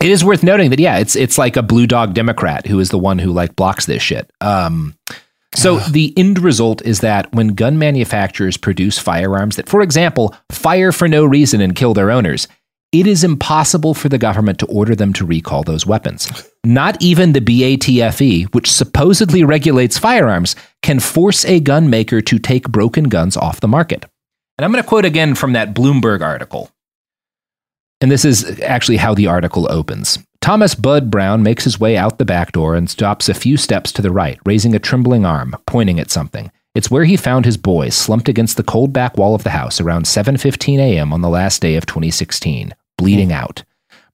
it 0.00 0.10
is 0.10 0.24
worth 0.24 0.42
noting 0.42 0.70
that 0.70 0.80
yeah, 0.80 0.98
it's 0.98 1.14
it's 1.14 1.36
like 1.38 1.56
a 1.56 1.62
blue 1.62 1.86
dog 1.86 2.14
Democrat 2.14 2.66
who 2.66 2.80
is 2.80 2.88
the 2.88 2.98
one 2.98 3.18
who 3.18 3.30
like 3.30 3.54
blocks 3.54 3.84
this 3.86 4.02
shit. 4.02 4.30
Um, 4.40 4.94
so 5.54 5.78
the 5.78 6.16
end 6.16 6.38
result 6.38 6.80
is 6.82 7.00
that 7.00 7.32
when 7.32 7.48
gun 7.48 7.78
manufacturers 7.78 8.56
produce 8.56 8.98
firearms 8.98 9.56
that, 9.56 9.68
for 9.68 9.82
example, 9.82 10.34
fire 10.50 10.92
for 10.92 11.08
no 11.08 11.24
reason 11.24 11.60
and 11.60 11.74
kill 11.74 11.92
their 11.92 12.10
owners, 12.10 12.46
it 12.92 13.06
is 13.06 13.22
impossible 13.22 13.94
for 13.94 14.08
the 14.08 14.18
government 14.18 14.58
to 14.60 14.66
order 14.66 14.94
them 14.94 15.12
to 15.14 15.24
recall 15.24 15.62
those 15.62 15.86
weapons. 15.86 16.48
Not 16.64 17.00
even 17.02 17.32
the 17.32 17.40
BATFE, 17.40 18.52
which 18.54 18.70
supposedly 18.70 19.44
regulates 19.44 19.98
firearms, 19.98 20.56
can 20.82 20.98
force 20.98 21.44
a 21.44 21.60
gun 21.60 21.90
maker 21.90 22.20
to 22.20 22.38
take 22.38 22.68
broken 22.68 23.04
guns 23.04 23.36
off 23.36 23.60
the 23.60 23.68
market. 23.68 24.06
And 24.58 24.64
I'm 24.64 24.72
going 24.72 24.82
to 24.82 24.88
quote 24.88 25.04
again 25.04 25.34
from 25.34 25.52
that 25.52 25.74
Bloomberg 25.74 26.20
article. 26.20 26.70
And 28.00 28.10
this 28.10 28.24
is 28.24 28.60
actually 28.60 28.96
how 28.96 29.14
the 29.14 29.26
article 29.26 29.70
opens. 29.70 30.18
Thomas 30.40 30.74
Bud 30.74 31.10
Brown 31.10 31.42
makes 31.42 31.64
his 31.64 31.78
way 31.78 31.98
out 31.98 32.16
the 32.16 32.24
back 32.24 32.52
door 32.52 32.74
and 32.74 32.88
stops 32.88 33.28
a 33.28 33.34
few 33.34 33.58
steps 33.58 33.92
to 33.92 34.00
the 34.00 34.10
right, 34.10 34.38
raising 34.46 34.74
a 34.74 34.78
trembling 34.78 35.26
arm, 35.26 35.54
pointing 35.66 36.00
at 36.00 36.10
something. 36.10 36.50
It's 36.74 36.90
where 36.90 37.04
he 37.04 37.16
found 37.16 37.44
his 37.44 37.58
boy 37.58 37.90
slumped 37.90 38.26
against 38.26 38.56
the 38.56 38.62
cold 38.62 38.90
back 38.90 39.18
wall 39.18 39.34
of 39.34 39.44
the 39.44 39.50
house 39.50 39.82
around 39.82 40.06
7:15 40.06 40.78
a.m. 40.78 41.12
on 41.12 41.20
the 41.20 41.28
last 41.28 41.60
day 41.60 41.76
of 41.76 41.84
2016, 41.84 42.72
bleeding 42.96 43.32
out. 43.32 43.64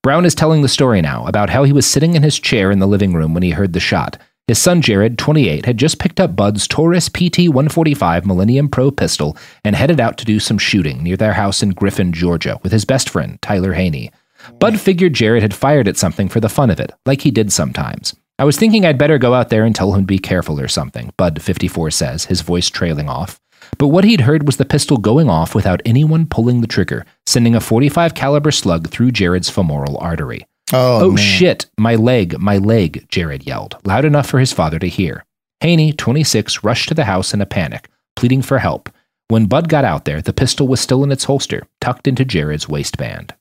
Brown 0.02 0.24
is 0.24 0.34
telling 0.34 0.62
the 0.62 0.68
story 0.68 1.00
now 1.00 1.24
about 1.26 1.50
how 1.50 1.62
he 1.62 1.72
was 1.72 1.86
sitting 1.86 2.14
in 2.14 2.24
his 2.24 2.40
chair 2.40 2.72
in 2.72 2.80
the 2.80 2.88
living 2.88 3.12
room 3.12 3.32
when 3.32 3.44
he 3.44 3.50
heard 3.50 3.72
the 3.72 3.78
shot. 3.78 4.18
His 4.48 4.58
son 4.58 4.82
Jared, 4.82 5.18
28, 5.18 5.64
had 5.64 5.78
just 5.78 6.00
picked 6.00 6.18
up 6.18 6.34
Bud's 6.34 6.66
Taurus 6.66 7.08
PT 7.08 7.48
145 7.48 8.26
Millennium 8.26 8.68
Pro 8.68 8.90
pistol 8.90 9.36
and 9.64 9.76
headed 9.76 10.00
out 10.00 10.18
to 10.18 10.24
do 10.24 10.40
some 10.40 10.58
shooting 10.58 11.04
near 11.04 11.16
their 11.16 11.34
house 11.34 11.62
in 11.62 11.70
Griffin, 11.70 12.12
Georgia, 12.12 12.58
with 12.64 12.72
his 12.72 12.84
best 12.84 13.08
friend, 13.08 13.40
Tyler 13.42 13.74
Haney. 13.74 14.10
Bud 14.58 14.80
figured 14.80 15.12
Jared 15.14 15.42
had 15.42 15.54
fired 15.54 15.88
at 15.88 15.96
something 15.96 16.28
for 16.28 16.40
the 16.40 16.48
fun 16.48 16.70
of 16.70 16.80
it, 16.80 16.92
like 17.04 17.22
he 17.22 17.30
did 17.30 17.52
sometimes. 17.52 18.14
I 18.38 18.44
was 18.44 18.56
thinking 18.58 18.84
I'd 18.84 18.98
better 18.98 19.18
go 19.18 19.34
out 19.34 19.48
there 19.48 19.64
and 19.64 19.74
tell 19.74 19.94
him 19.94 20.02
to 20.02 20.06
be 20.06 20.18
careful 20.18 20.60
or 20.60 20.68
something, 20.68 21.12
Bud 21.16 21.40
54 21.40 21.90
says, 21.90 22.24
his 22.26 22.42
voice 22.42 22.68
trailing 22.68 23.08
off. 23.08 23.40
But 23.78 23.88
what 23.88 24.04
he'd 24.04 24.20
heard 24.22 24.46
was 24.46 24.58
the 24.58 24.64
pistol 24.64 24.98
going 24.98 25.28
off 25.28 25.54
without 25.54 25.82
anyone 25.84 26.26
pulling 26.26 26.60
the 26.60 26.66
trigger, 26.66 27.04
sending 27.26 27.54
a 27.54 27.60
45 27.60 28.14
caliber 28.14 28.50
slug 28.50 28.88
through 28.88 29.10
Jared's 29.12 29.50
femoral 29.50 29.96
artery. 29.98 30.46
oh, 30.72 31.12
Oh, 31.12 31.16
shit, 31.16 31.66
my 31.78 31.94
leg, 31.94 32.38
my 32.38 32.58
leg, 32.58 33.06
Jared 33.08 33.46
yelled, 33.46 33.76
loud 33.84 34.04
enough 34.04 34.28
for 34.28 34.38
his 34.38 34.52
father 34.52 34.78
to 34.78 34.88
hear. 34.88 35.24
Haney, 35.60 35.92
26, 35.92 36.62
rushed 36.62 36.88
to 36.88 36.94
the 36.94 37.04
house 37.06 37.32
in 37.32 37.40
a 37.40 37.46
panic, 37.46 37.88
pleading 38.14 38.42
for 38.42 38.58
help. 38.58 38.90
When 39.28 39.46
Bud 39.46 39.68
got 39.68 39.84
out 39.84 40.04
there, 40.04 40.20
the 40.22 40.32
pistol 40.34 40.68
was 40.68 40.78
still 40.80 41.02
in 41.02 41.10
its 41.10 41.24
holster, 41.24 41.62
tucked 41.80 42.06
into 42.06 42.24
Jared's 42.24 42.68
waistband. 42.68 43.34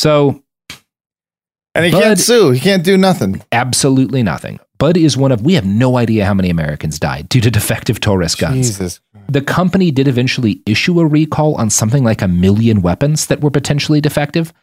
So, 0.00 0.42
and 1.74 1.84
he 1.84 1.90
Bud- 1.90 2.02
can't 2.02 2.18
sue. 2.18 2.52
He 2.52 2.60
can't 2.60 2.82
do 2.82 2.96
nothing. 2.96 3.42
absolutely 3.52 4.22
nothing. 4.22 4.58
Bud 4.78 4.96
is 4.96 5.14
one 5.14 5.30
of, 5.30 5.42
we 5.42 5.52
have 5.52 5.66
no 5.66 5.98
idea 5.98 6.24
how 6.24 6.32
many 6.32 6.48
Americans 6.48 6.98
died 6.98 7.28
due 7.28 7.42
to 7.42 7.50
defective 7.50 8.00
Taurus 8.00 8.34
guns. 8.34 8.66
Jesus. 8.66 9.00
The 9.28 9.42
company 9.42 9.90
did 9.90 10.08
eventually 10.08 10.62
issue 10.64 10.98
a 11.00 11.06
recall 11.06 11.54
on 11.56 11.68
something 11.68 12.02
like 12.02 12.22
a 12.22 12.28
million 12.28 12.80
weapons 12.80 13.26
that 13.26 13.42
were 13.42 13.50
potentially 13.50 14.00
defective, 14.00 14.54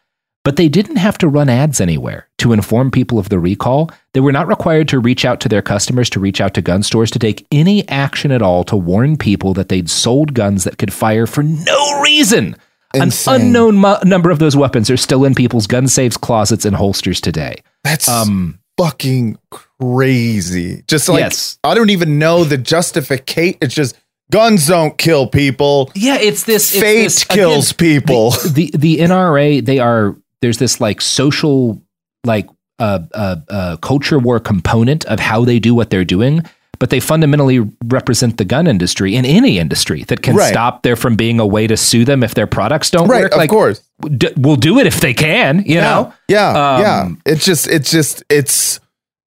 but 0.42 0.56
they 0.56 0.68
didn't 0.68 0.96
have 0.96 1.18
to 1.18 1.28
run 1.28 1.48
ads 1.48 1.80
anywhere 1.80 2.26
to 2.38 2.52
inform 2.52 2.90
people 2.90 3.20
of 3.20 3.28
the 3.28 3.38
recall. 3.38 3.92
They 4.14 4.20
were 4.20 4.32
not 4.32 4.48
required 4.48 4.88
to 4.88 4.98
reach 4.98 5.24
out 5.24 5.38
to 5.42 5.48
their 5.48 5.62
customers, 5.62 6.10
to 6.10 6.20
reach 6.20 6.40
out 6.40 6.54
to 6.54 6.62
gun 6.62 6.82
stores, 6.82 7.12
to 7.12 7.20
take 7.20 7.46
any 7.52 7.88
action 7.88 8.32
at 8.32 8.42
all 8.42 8.64
to 8.64 8.76
warn 8.76 9.16
people 9.16 9.54
that 9.54 9.68
they'd 9.68 9.88
sold 9.88 10.34
guns 10.34 10.64
that 10.64 10.78
could 10.78 10.92
fire 10.92 11.28
for 11.28 11.44
no 11.44 12.02
reason. 12.02 12.56
Insane. 12.94 13.34
An 13.34 13.40
unknown 13.42 13.76
mu- 13.76 13.96
number 14.04 14.30
of 14.30 14.38
those 14.38 14.56
weapons 14.56 14.88
are 14.90 14.96
still 14.96 15.24
in 15.24 15.34
people's 15.34 15.66
gun 15.66 15.88
safes, 15.88 16.16
closets, 16.16 16.64
and 16.64 16.74
holsters 16.74 17.20
today. 17.20 17.56
That's 17.84 18.08
Um, 18.08 18.58
fucking 18.78 19.36
crazy. 19.50 20.82
Just 20.88 21.08
like 21.08 21.20
Yes. 21.20 21.58
I 21.64 21.74
don't 21.74 21.90
even 21.90 22.18
know 22.18 22.44
the 22.44 22.58
justificate. 22.58 23.58
It's 23.60 23.74
just 23.74 23.96
guns 24.30 24.66
don't 24.66 24.96
kill 24.98 25.26
people. 25.26 25.90
yeah, 25.94 26.16
it's 26.18 26.44
this 26.44 26.72
it's 26.72 26.80
Fate 26.82 27.02
this- 27.04 27.24
kills 27.24 27.72
people. 27.72 28.30
the 28.48 28.70
the 28.76 28.98
NRA 28.98 29.60
they 29.64 29.78
are 29.78 30.16
there's 30.42 30.58
this 30.58 30.80
like 30.80 31.00
social 31.00 31.82
like 32.24 32.46
uh, 32.78 33.00
uh, 33.12 33.36
uh, 33.50 33.76
culture 33.78 34.18
war 34.20 34.38
component 34.38 35.04
of 35.06 35.18
how 35.18 35.44
they 35.44 35.58
do 35.58 35.74
what 35.74 35.90
they're 35.90 36.04
doing, 36.04 36.42
but 36.78 36.90
they 36.90 37.00
fundamentally 37.00 37.60
represent 37.84 38.36
the 38.36 38.44
gun 38.44 38.66
industry 38.66 39.14
in 39.16 39.24
any 39.24 39.58
industry 39.58 40.04
that 40.04 40.22
can 40.22 40.36
Right. 40.36 40.50
stop 40.52 40.82
there 40.82 40.96
from 40.96 41.16
being 41.16 41.40
a 41.40 41.46
way 41.46 41.66
to 41.66 41.76
sue 41.76 42.04
them 42.04 42.22
if 42.22 42.34
their 42.34 42.46
products 42.46 42.90
don't 42.90 43.08
right, 43.08 43.22
work. 43.24 43.32
of 43.32 43.38
like, 43.38 43.50
course. 43.50 43.80
d- 44.16 44.32
we'll 44.36 44.56
do 44.56 44.78
it 44.78 44.86
if 44.86 45.00
they 45.00 45.14
can. 45.14 45.62
You 45.66 45.80
know, 45.80 46.12
Yeah, 46.28 46.48
Um, 46.48 46.80
yeah. 46.82 47.08
It's 47.26 47.44
just, 47.44 47.66
it's 47.68 47.90
just, 47.90 48.22
it's, 48.28 48.80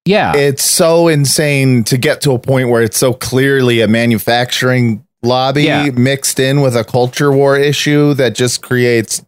yeah, 0.04 0.34
it's 0.36 0.64
so 0.64 1.08
insane 1.08 1.84
to 1.84 1.96
get 1.96 2.20
to 2.22 2.32
a 2.32 2.38
point 2.38 2.68
where 2.70 2.82
it's 2.82 2.96
so 2.98 3.12
clearly 3.12 3.80
a 3.82 3.88
manufacturing 3.88 5.04
lobby 5.22 5.64
Yeah. 5.64 5.90
mixed 5.92 6.40
in 6.40 6.60
with 6.62 6.74
a 6.76 6.82
culture 6.84 7.30
war 7.30 7.56
issue 7.56 8.14
that 8.14 8.34
just 8.34 8.62
creates 8.62 9.22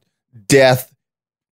death 0.48 0.92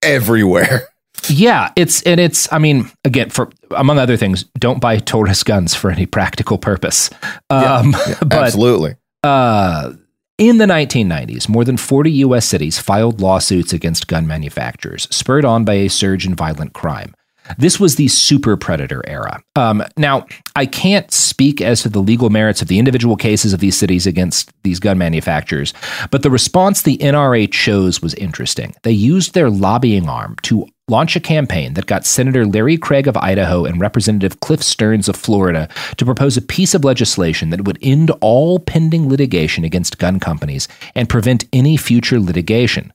everywhere. 0.02 0.88
Yeah, 1.28 1.72
it's 1.76 2.02
and 2.02 2.18
it's. 2.20 2.52
I 2.52 2.58
mean, 2.58 2.90
again, 3.04 3.30
for 3.30 3.50
among 3.70 3.98
other 3.98 4.16
things, 4.16 4.44
don't 4.58 4.80
buy 4.80 4.98
Taurus 4.98 5.42
guns 5.42 5.74
for 5.74 5.90
any 5.90 6.06
practical 6.06 6.58
purpose. 6.58 7.10
Um, 7.50 7.92
but 8.20 8.32
Absolutely. 8.32 8.96
Uh, 9.22 9.92
in 10.38 10.58
the 10.58 10.66
1990s, 10.66 11.48
more 11.48 11.64
than 11.64 11.76
40 11.76 12.10
U.S. 12.10 12.46
cities 12.46 12.78
filed 12.78 13.20
lawsuits 13.20 13.72
against 13.72 14.08
gun 14.08 14.26
manufacturers, 14.26 15.06
spurred 15.14 15.44
on 15.44 15.64
by 15.64 15.74
a 15.74 15.88
surge 15.88 16.26
in 16.26 16.34
violent 16.34 16.72
crime. 16.72 17.14
This 17.58 17.78
was 17.78 17.96
the 17.96 18.08
super 18.08 18.56
predator 18.56 19.02
era. 19.06 19.42
Um, 19.56 19.82
now, 19.96 20.26
I 20.56 20.66
can't 20.66 21.10
speak 21.12 21.60
as 21.60 21.82
to 21.82 21.88
the 21.88 22.00
legal 22.00 22.30
merits 22.30 22.62
of 22.62 22.68
the 22.68 22.78
individual 22.78 23.16
cases 23.16 23.52
of 23.52 23.60
these 23.60 23.76
cities 23.76 24.06
against 24.06 24.50
these 24.62 24.78
gun 24.78 24.98
manufacturers, 24.98 25.74
but 26.10 26.22
the 26.22 26.30
response 26.30 26.82
the 26.82 26.98
NRA 26.98 27.50
chose 27.50 28.00
was 28.00 28.14
interesting. 28.14 28.74
They 28.82 28.92
used 28.92 29.34
their 29.34 29.50
lobbying 29.50 30.08
arm 30.08 30.36
to 30.42 30.66
launch 30.92 31.16
a 31.16 31.20
campaign 31.20 31.72
that 31.72 31.86
got 31.86 32.04
Senator 32.04 32.46
Larry 32.46 32.76
Craig 32.76 33.08
of 33.08 33.16
Idaho 33.16 33.64
and 33.64 33.80
Representative 33.80 34.40
Cliff 34.40 34.62
Stearns 34.62 35.08
of 35.08 35.16
Florida 35.16 35.68
to 35.96 36.04
propose 36.04 36.36
a 36.36 36.42
piece 36.42 36.74
of 36.74 36.84
legislation 36.84 37.48
that 37.48 37.64
would 37.64 37.78
end 37.80 38.10
all 38.20 38.58
pending 38.58 39.08
litigation 39.08 39.64
against 39.64 39.98
gun 39.98 40.20
companies 40.20 40.68
and 40.94 41.08
prevent 41.08 41.46
any 41.52 41.78
future 41.78 42.20
litigation. 42.20 42.92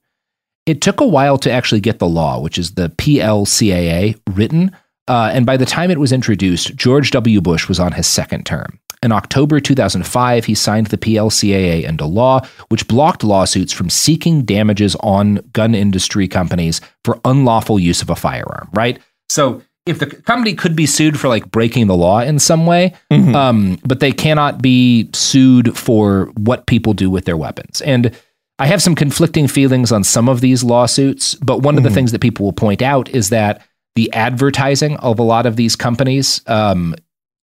It 0.67 0.79
took 0.79 1.01
a 1.01 1.07
while 1.07 1.39
to 1.39 1.51
actually 1.51 1.81
get 1.81 1.97
the 1.97 2.07
law, 2.07 2.39
which 2.39 2.59
is 2.59 2.75
the 2.75 2.89
PLCAA, 2.89 4.19
written. 4.29 4.75
Uh, 5.07 5.31
and 5.33 5.45
by 5.45 5.57
the 5.57 5.65
time 5.65 5.89
it 5.89 5.99
was 5.99 6.11
introduced, 6.11 6.75
George 6.75 7.09
W. 7.11 7.41
Bush 7.41 7.67
was 7.67 7.79
on 7.79 7.93
his 7.93 8.05
second 8.05 8.45
term. 8.45 8.79
In 9.03 9.11
October 9.11 9.59
2005, 9.59 10.45
he 10.45 10.55
signed 10.55 10.87
the 10.87 10.97
PLCAA 10.97 11.83
into 11.83 12.05
law, 12.05 12.41
which 12.69 12.87
blocked 12.87 13.23
lawsuits 13.23 13.71
from 13.71 13.89
seeking 13.89 14.43
damages 14.43 14.95
on 15.01 15.35
gun 15.53 15.75
industry 15.75 16.27
companies 16.27 16.81
for 17.05 17.19
unlawful 17.23 17.79
use 17.79 18.01
of 18.01 18.09
a 18.09 18.15
firearm, 18.15 18.69
right? 18.73 18.99
So 19.29 19.61
if 19.85 19.99
the 19.99 20.07
company 20.07 20.53
could 20.53 20.75
be 20.75 20.85
sued 20.85 21.19
for 21.19 21.27
like 21.27 21.49
breaking 21.51 21.87
the 21.87 21.95
law 21.95 22.19
in 22.19 22.39
some 22.39 22.65
way, 22.65 22.93
um, 23.35 23.79
but 23.85 23.99
they 23.99 24.11
cannot 24.11 24.61
be 24.61 25.09
sued 25.13 25.77
for 25.77 26.25
what 26.37 26.65
people 26.65 26.93
do 26.93 27.09
with 27.09 27.25
their 27.25 27.37
weapons. 27.37 27.81
And 27.81 28.15
I 28.59 28.65
have 28.65 28.81
some 28.81 28.95
conflicting 28.95 29.47
feelings 29.47 29.91
on 29.91 30.03
some 30.03 30.27
of 30.27 30.41
these 30.41 30.63
lawsuits, 30.63 31.35
but 31.35 31.61
one 31.61 31.77
of 31.77 31.83
the 31.83 31.91
things 31.91 32.11
that 32.11 32.21
people 32.21 32.45
will 32.45 32.53
point 32.53 32.81
out 32.81 33.07
is 33.09 33.29
that 33.29 33.61
the 33.95 34.11
advertising 34.13 34.97
of 34.97 35.19
a 35.19 35.23
lot 35.23 35.45
of 35.45 35.55
these 35.55 35.75
companies, 35.75 36.41
um, 36.47 36.95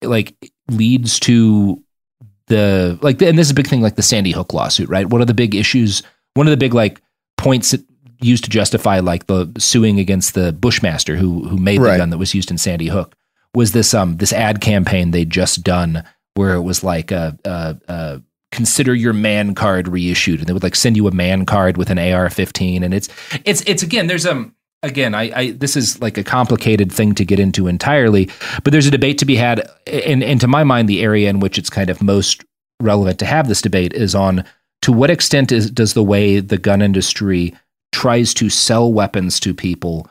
like 0.02 0.36
leads 0.72 1.20
to 1.22 1.82
the 2.48 2.98
like, 3.02 3.22
and 3.22 3.38
this 3.38 3.48
is 3.48 3.52
a 3.52 3.56
big 3.56 3.68
thing, 3.68 3.82
like 3.82 3.96
the 3.96 4.02
Sandy 4.02 4.32
Hook 4.32 4.54
lawsuit, 4.54 4.90
right? 4.90 5.08
One 5.10 5.22
of 5.22 5.28
the 5.28 5.34
big 5.34 5.56
issues, 5.56 6.04
one 6.34 6.48
of 6.48 6.52
the 6.52 6.58
big 6.58 6.74
like 6.74 7.02
points 7.38 7.72
that 7.72 7.82
used 8.22 8.44
to 8.44 8.50
justify 8.50 9.00
like 9.00 9.28
the 9.28 9.52
suing 9.58 10.00
against 10.00 10.34
the 10.34 10.52
Bushmaster 10.54 11.16
who 11.16 11.48
who 11.48 11.58
made 11.58 11.80
Right. 11.80 11.94
the 11.94 11.98
gun 12.00 12.10
that 12.12 12.18
was 12.18 12.36
used 12.36 12.52
in 12.52 12.58
Sandy 12.58 12.88
Hook 12.88 13.16
was 13.56 13.72
this 13.72 13.94
um 13.94 14.18
this 14.18 14.32
ad 14.32 14.62
campaign 14.62 15.12
they'd 15.12 15.30
just 15.30 15.64
done 15.64 16.04
where 16.36 16.54
it 16.54 16.62
was 16.62 16.84
like 16.84 17.12
a, 17.12 17.38
a, 17.46 17.78
a 17.88 18.22
consider 18.52 18.94
your 18.94 19.12
man 19.14 19.56
card 19.56 19.88
reissued 19.88 20.40
and 20.40 20.48
they 20.48 20.54
would 20.54 20.62
like 20.64 20.76
send 20.76 20.96
you 20.96 21.08
a 21.08 21.12
man 21.12 21.46
card 21.46 21.78
with 21.78 21.90
an 21.90 21.98
AR-15 21.98 22.84
and 22.84 22.94
it's 22.94 23.10
it's 23.44 23.62
it's 23.66 23.82
again 23.84 24.08
there's 24.08 24.26
um 24.26 24.54
again 24.84 25.14
I, 25.14 25.32
I 25.36 25.52
this 25.52 25.76
is 25.76 26.02
like 26.02 26.18
a 26.18 26.24
complicated 26.24 26.92
thing 26.92 27.14
to 27.16 27.26
get 27.26 27.40
into 27.40 27.68
entirely 27.68 28.30
but 28.64 28.72
there's 28.72 28.88
a 28.88 28.92
debate 28.92 29.18
to 29.20 29.26
be 29.26 29.36
had 29.36 29.70
and 29.88 30.24
and 30.24 30.42
to 30.42 30.48
my 30.48 30.64
mind 30.64 30.90
the 30.90 31.02
area 31.02 31.30
in 31.30 31.40
which 31.40 31.58
it's 31.58 31.70
kind 31.70 31.90
of 31.90 32.02
most 32.02 32.44
relevant 32.82 33.20
to 33.20 33.26
have 33.26 33.48
this 33.48 33.62
debate 33.62 33.94
is 33.94 34.16
on 34.16 34.44
to 34.82 34.92
what 34.92 35.10
extent 35.10 35.52
is 35.52 35.70
does 35.70 35.94
the 35.94 36.04
way 36.04 36.40
the 36.40 36.58
gun 36.58 36.82
industry 36.82 37.54
tries 37.92 38.34
to 38.34 38.50
sell 38.50 38.92
weapons 38.92 39.40
to 39.40 39.54
people 39.54 40.10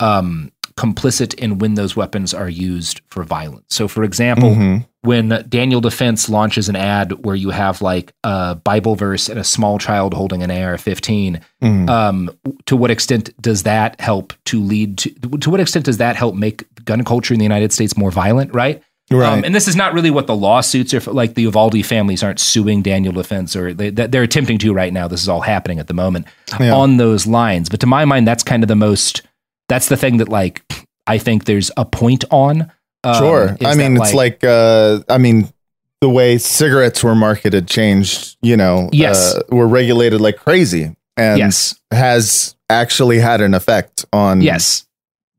um, 0.00 0.50
complicit 0.82 1.34
in 1.34 1.58
when 1.58 1.74
those 1.74 1.94
weapons 1.96 2.34
are 2.34 2.48
used 2.48 3.00
for 3.08 3.22
violence. 3.24 3.64
So, 3.68 3.86
for 3.88 4.02
example, 4.02 4.50
Mhm. 4.54 4.84
when 5.02 5.44
Daniel 5.48 5.80
Defense 5.80 6.28
launches 6.28 6.68
an 6.68 6.76
ad 6.76 7.24
where 7.24 7.36
you 7.36 7.50
have 7.50 7.80
like 7.82 8.12
a 8.24 8.56
Bible 8.56 8.96
verse 8.96 9.28
and 9.28 9.38
a 9.38 9.44
small 9.44 9.78
child 9.78 10.12
holding 10.14 10.42
an 10.42 10.50
AR-15, 10.50 11.38
Mhm. 11.62 11.88
um, 11.88 12.30
to 12.66 12.76
what 12.76 12.90
extent 12.90 13.30
does 13.40 13.62
that 13.62 14.00
help 14.00 14.32
to 14.46 14.60
lead 14.60 14.98
to? 14.98 15.10
To 15.40 15.50
what 15.50 15.60
extent 15.60 15.84
does 15.84 15.98
that 15.98 16.16
help 16.16 16.34
make 16.34 16.64
gun 16.84 17.04
culture 17.04 17.32
in 17.34 17.38
the 17.38 17.44
United 17.44 17.72
States 17.72 17.96
more 17.96 18.10
violent? 18.10 18.52
Right. 18.52 18.82
Right. 19.10 19.30
Um, 19.32 19.44
and 19.44 19.54
this 19.54 19.68
is 19.68 19.76
not 19.76 19.92
really 19.94 20.10
what 20.10 20.26
the 20.26 20.34
lawsuits 20.36 20.94
are 20.94 21.00
for. 21.00 21.12
Like 21.12 21.34
the 21.34 21.42
Uvalde 21.42 21.84
families 21.84 22.22
aren't 22.22 22.40
suing 22.40 22.80
Daniel 22.82 23.12
Defense, 23.12 23.54
or 23.54 23.74
they, 23.74 23.90
they're 23.90 24.22
attempting 24.22 24.58
to 24.58 24.72
right 24.72 24.92
now. 24.92 25.06
This 25.06 25.20
is 25.22 25.28
all 25.28 25.42
happening 25.42 25.78
at 25.78 25.86
the 25.88 25.94
moment 25.94 26.26
Yeah. 26.58 26.72
on 26.72 26.96
those 26.96 27.26
lines. 27.26 27.68
But 27.68 27.80
to 27.80 27.86
my 27.86 28.04
mind, 28.06 28.26
that's 28.26 28.42
kind 28.42 28.62
of 28.64 28.68
the 28.68 28.76
most. 28.76 29.22
That's 29.68 29.88
the 29.88 29.96
thing 29.96 30.16
that 30.18 30.28
like 30.28 30.62
I 31.06 31.18
think 31.18 31.44
there's 31.44 31.70
a 31.76 31.84
point 31.84 32.24
on. 32.30 32.70
um, 33.04 33.14
sure. 33.16 33.56
I 33.64 33.74
mean, 33.74 33.94
that, 33.94 34.02
it's 34.04 34.14
like, 34.14 34.44
uh, 34.44 35.00
I 35.08 35.18
mean, 35.18 35.52
the 36.00 36.08
way 36.08 36.38
cigarettes 36.38 37.02
were 37.04 37.14
marketed 37.14 37.66
changed, 37.68 38.36
you 38.42 38.56
know, 38.56 38.88
Yes. 38.92 39.34
uh, 39.34 39.42
were 39.50 39.66
regulated 39.68 40.20
like 40.20 40.36
crazy 40.36 40.94
and 41.16 41.38
yes, 41.38 41.74
has 41.92 42.54
actually 42.70 43.18
had 43.18 43.40
an 43.40 43.54
effect 43.54 44.04
on 44.12 44.40
yes, 44.40 44.86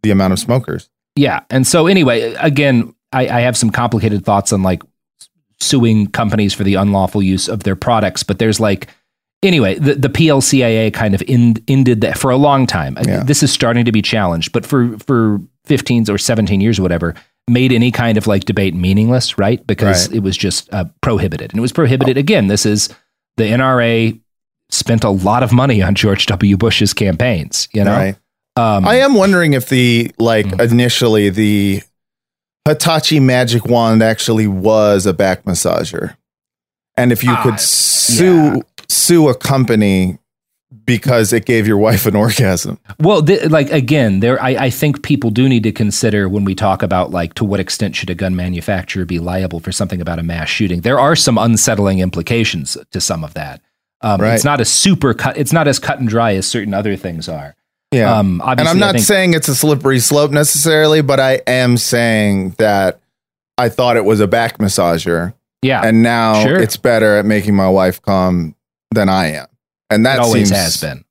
the 0.03 0.11
amount 0.11 0.33
of 0.33 0.39
smokers. 0.39 0.89
yeah. 1.15 1.41
And 1.49 1.65
so 1.65 1.87
anyway, 1.87 2.33
again, 2.39 2.93
I, 3.11 3.27
I 3.27 3.39
have 3.41 3.55
some 3.57 3.69
complicated 3.71 4.23
thoughts 4.25 4.51
on 4.53 4.63
like 4.63 4.83
suing 5.59 6.07
companies 6.07 6.53
for 6.53 6.63
the 6.63 6.75
unlawful 6.75 7.21
use 7.23 7.47
of 7.47 7.63
their 7.63 7.75
products, 7.75 8.23
but 8.23 8.39
there's 8.39 8.59
like 8.59 8.87
anyway, 9.43 9.75
the, 9.77 9.95
the 9.95 10.07
PLCAA 10.09 10.93
kind 10.93 11.13
of 11.13 11.21
end, 11.27 11.61
ended 11.67 12.01
that 12.01 12.17
for 12.17 12.31
a 12.31 12.37
long 12.37 12.65
time. 12.67 12.97
Yeah. 13.05 13.23
This 13.23 13.43
is 13.43 13.51
starting 13.51 13.85
to 13.85 13.91
be 13.91 14.01
challenged, 14.01 14.51
but 14.53 14.65
for 14.65 14.97
for 14.99 15.41
15 15.65 16.09
or 16.09 16.17
17 16.17 16.61
years 16.61 16.79
or 16.79 16.81
whatever, 16.81 17.15
made 17.49 17.71
any 17.71 17.91
kind 17.91 18.17
of 18.17 18.27
like 18.27 18.45
debate 18.45 18.73
meaningless, 18.75 19.37
right? 19.37 19.65
Because 19.67 20.07
Right. 20.07 20.17
it 20.17 20.19
was 20.23 20.37
just 20.37 20.73
uh, 20.73 20.85
prohibited, 21.01 21.51
and 21.51 21.59
it 21.59 21.61
was 21.61 21.71
prohibited 21.73 22.17
again. 22.17 22.47
This 22.47 22.65
is 22.65 22.89
the 23.37 23.43
NRA 23.45 24.19
spent 24.69 25.03
a 25.03 25.09
lot 25.09 25.43
of 25.43 25.51
money 25.51 25.81
on 25.81 25.93
George 25.95 26.25
W. 26.27 26.57
Bush's 26.57 26.93
campaigns. 26.93 27.67
You 27.73 27.83
know, 27.83 27.95
Right. 27.95 28.15
um, 28.55 28.87
I 28.87 28.95
am 28.95 29.13
wondering 29.13 29.53
if 29.53 29.69
the 29.69 30.11
like 30.19 30.45
Mhm. 30.47 30.71
initially 30.71 31.29
the 31.29 31.81
Hitachi 32.67 33.19
magic 33.19 33.65
wand 33.65 34.01
actually 34.01 34.47
was 34.47 35.05
a 35.05 35.13
back 35.13 35.43
massager, 35.43 36.15
and 36.97 37.11
if 37.11 37.23
you 37.23 37.31
Ah, 37.31 37.43
could 37.43 37.59
sue 37.59 38.53
yeah. 38.55 38.61
sue 38.87 39.27
a 39.27 39.35
company 39.35 40.17
because 40.85 41.31
it 41.33 41.45
gave 41.45 41.67
your 41.67 41.77
wife 41.77 42.05
an 42.05 42.15
orgasm. 42.15 42.79
Well, 42.99 43.23
th- 43.23 43.49
like 43.49 43.71
again, 43.71 44.19
there 44.19 44.41
I, 44.41 44.49
I 44.65 44.69
think 44.69 45.03
people 45.03 45.29
do 45.29 45.47
need 45.49 45.63
to 45.63 45.71
consider 45.71 46.27
when 46.29 46.43
we 46.45 46.55
talk 46.55 46.83
about 46.83 47.11
like 47.11 47.33
to 47.35 47.45
what 47.45 47.59
extent 47.59 47.95
should 47.95 48.09
a 48.09 48.15
gun 48.15 48.35
manufacturer 48.35 49.05
be 49.05 49.19
liable 49.19 49.59
for 49.59 49.71
something 49.71 50.01
about 50.01 50.19
a 50.19 50.23
mass 50.23 50.49
shooting. 50.49 50.81
There 50.81 50.99
are 50.99 51.15
some 51.15 51.37
unsettling 51.37 51.99
implications 51.99 52.77
to 52.91 52.99
some 53.01 53.23
of 53.23 53.33
that. 53.35 53.61
Um, 54.01 54.19
Right. 54.21 54.33
It's 54.33 54.43
not 54.43 54.59
a 54.59 54.65
super 54.65 55.13
cut. 55.13 55.37
It's 55.37 55.53
not 55.53 55.67
as 55.67 55.79
cut 55.79 55.99
and 55.99 56.09
dry 56.09 56.35
as 56.35 56.45
certain 56.47 56.73
other 56.73 56.95
things 56.95 57.29
are. 57.29 57.55
Yeah. 57.91 58.17
Um, 58.17 58.41
and 58.45 58.61
I'm 58.61 58.79
not 58.79 58.95
think- 58.95 59.05
saying 59.05 59.33
it's 59.35 59.47
a 59.47 59.55
slippery 59.55 59.99
slope 59.99 60.31
necessarily, 60.31 61.01
but 61.01 61.19
I 61.19 61.41
am 61.47 61.77
saying 61.77 62.55
that 62.57 62.99
I 63.57 63.69
thought 63.69 63.97
it 63.97 64.03
was 64.05 64.19
a 64.19 64.25
back 64.27 64.57
massager, 64.57 65.33
Yeah, 65.61 65.81
and 65.85 66.01
now 66.01 66.43
Sure. 66.43 66.59
it's 66.59 66.75
better 66.75 67.17
at 67.17 67.25
making 67.25 67.55
my 67.55 67.69
wife 67.69 68.01
come 68.01 68.55
than 68.91 69.09
I 69.09 69.33
am, 69.33 69.45
and 69.93 70.05
that 70.05 70.17
it 70.17 70.21
always 70.21 70.49
seems, 70.49 70.59
has 70.59 70.81
been. 70.81 71.03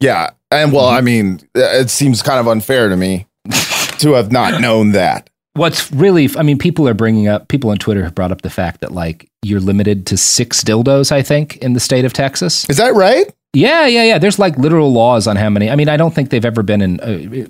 Yeah, 0.00 0.30
and 0.50 0.72
well, 0.72 0.86
I 0.88 1.00
mean, 1.00 1.40
it 1.54 1.90
seems 1.90 2.22
kind 2.22 2.38
of 2.40 2.48
unfair 2.48 2.88
to 2.88 2.96
me 2.96 3.26
to 3.98 4.12
have 4.12 4.30
not 4.32 4.60
known 4.60 4.92
that. 4.92 5.28
What's 5.54 5.90
really, 5.90 6.28
I 6.36 6.42
mean, 6.44 6.56
people 6.58 6.88
are 6.88 6.94
bringing 6.94 7.26
up, 7.26 7.48
people 7.48 7.70
on 7.70 7.78
Twitter 7.78 8.04
have 8.04 8.14
brought 8.14 8.30
up 8.30 8.42
the 8.42 8.50
fact 8.50 8.80
that 8.80 8.92
like 8.92 9.28
you're 9.42 9.58
limited 9.60 10.06
to 10.06 10.16
six 10.16 10.62
dildos, 10.62 11.10
I 11.10 11.22
think, 11.22 11.56
in 11.56 11.72
the 11.72 11.80
state 11.80 12.04
of 12.04 12.12
Texas. 12.12 12.64
Is 12.70 12.76
that 12.76 12.94
right? 12.94 13.26
Yeah, 13.54 13.86
yeah, 13.86 14.04
yeah. 14.04 14.18
There's 14.18 14.38
like 14.38 14.56
literal 14.56 14.92
laws 14.92 15.26
on 15.26 15.34
how 15.36 15.50
many. 15.50 15.68
I 15.68 15.74
mean, 15.74 15.88
I 15.88 15.96
don't 15.96 16.14
think 16.14 16.30
they've 16.30 16.44
ever 16.44 16.62
been 16.62 16.80
in. 16.80 17.00
Uh, 17.00 17.46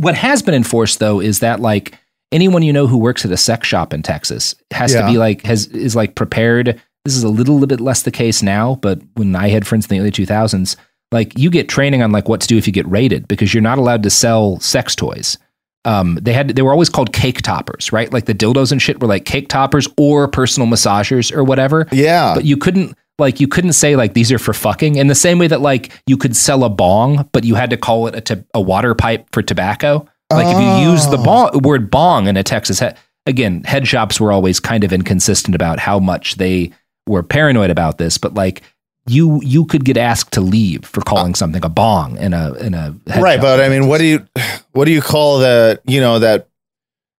what 0.00 0.14
has 0.14 0.42
been 0.42 0.54
enforced 0.54 0.98
though 1.00 1.20
is 1.20 1.40
that 1.40 1.60
like 1.60 1.98
anyone 2.30 2.62
you 2.62 2.72
know 2.72 2.86
who 2.86 2.98
works 2.98 3.24
at 3.24 3.32
a 3.32 3.36
sex 3.36 3.66
shop 3.66 3.92
in 3.92 4.02
Texas 4.02 4.54
has 4.72 4.92
Yeah. 4.94 5.02
to 5.02 5.06
be 5.08 5.18
like 5.18 5.42
has 5.42 5.66
is 5.66 5.96
like 5.96 6.14
prepared. 6.14 6.80
This 7.04 7.16
is 7.16 7.22
a 7.22 7.28
little 7.28 7.66
bit 7.66 7.80
less 7.80 8.02
the 8.02 8.10
case 8.10 8.42
now, 8.42 8.76
but 8.76 9.00
when 9.14 9.34
I 9.34 9.48
had 9.48 9.66
friends 9.66 9.86
in 9.86 9.96
the 9.96 10.00
early 10.00 10.10
2000s, 10.10 10.76
like 11.12 11.36
you 11.38 11.50
get 11.50 11.68
training 11.68 12.02
on 12.02 12.12
like 12.12 12.28
what 12.28 12.40
to 12.42 12.46
do 12.46 12.56
if 12.56 12.66
you 12.66 12.72
get 12.72 12.86
raided 12.88 13.26
because 13.26 13.52
you're 13.54 13.62
not 13.62 13.78
allowed 13.78 14.02
to 14.04 14.10
sell 14.10 14.60
sex 14.60 14.94
toys. 14.94 15.38
Um, 15.86 16.18
they 16.20 16.34
had 16.34 16.48
they 16.50 16.60
were 16.62 16.72
always 16.72 16.90
called 16.90 17.12
cake 17.14 17.40
toppers, 17.40 17.90
right? 17.90 18.12
Like 18.12 18.26
the 18.26 18.34
dildos 18.34 18.70
and 18.70 18.82
shit 18.82 19.00
were 19.00 19.08
like 19.08 19.24
cake 19.24 19.48
toppers 19.48 19.88
or 19.96 20.28
personal 20.28 20.68
massagers 20.68 21.32
or 21.34 21.42
whatever 21.42 21.88
Yeah, 21.90 22.34
but 22.34 22.44
you 22.44 22.58
couldn't 22.58 22.96
like 23.18 23.40
you 23.40 23.48
couldn't 23.48 23.72
say 23.72 23.96
like 23.96 24.12
these 24.12 24.30
are 24.30 24.38
for 24.38 24.52
fucking 24.52 24.96
in 24.96 25.06
the 25.06 25.14
same 25.14 25.38
way 25.38 25.46
that 25.46 25.62
like 25.62 25.90
you 26.06 26.18
could 26.18 26.36
sell 26.36 26.64
a 26.64 26.68
bong 26.70 27.28
but 27.32 27.44
you 27.44 27.54
had 27.54 27.70
to 27.70 27.76
call 27.78 28.06
it 28.08 28.30
a, 28.30 28.44
a 28.54 28.60
water 28.60 28.94
pipe 28.94 29.26
for 29.32 29.42
tobacco 29.42 30.06
like 30.32 30.46
if 30.46 30.58
you 30.60 30.90
use 30.90 31.06
the 31.08 31.18
Oh. 31.18 31.24
bong, 31.50 31.62
word 31.62 31.90
bong 31.90 32.28
in 32.28 32.36
a 32.38 32.42
texas 32.42 32.80
again 33.26 33.62
head 33.64 33.86
shops 33.86 34.18
were 34.20 34.32
always 34.32 34.58
kind 34.58 34.84
of 34.84 34.92
inconsistent 34.92 35.54
about 35.54 35.78
how 35.78 35.98
much 35.98 36.36
they 36.36 36.70
were 37.10 37.22
paranoid 37.22 37.70
about 37.70 37.98
this 37.98 38.16
but 38.16 38.34
like 38.34 38.62
you 39.06 39.40
you 39.42 39.64
could 39.64 39.84
get 39.84 39.96
asked 39.96 40.32
to 40.32 40.40
leave 40.40 40.84
for 40.84 41.00
calling 41.00 41.34
something 41.34 41.64
a 41.64 41.68
bong 41.68 42.16
in 42.18 42.32
a 42.32 42.52
in 42.54 42.74
a 42.74 42.94
right. 43.18 43.40
But 43.40 43.60
I 43.60 43.68
mean, 43.68 43.88
what 43.88 43.98
do 43.98 44.04
you 44.04 44.26
what 44.72 44.84
do 44.84 44.92
you 44.92 45.02
call 45.02 45.38
the 45.38 45.80
you 45.86 46.00
know 46.00 46.18
that 46.18 46.48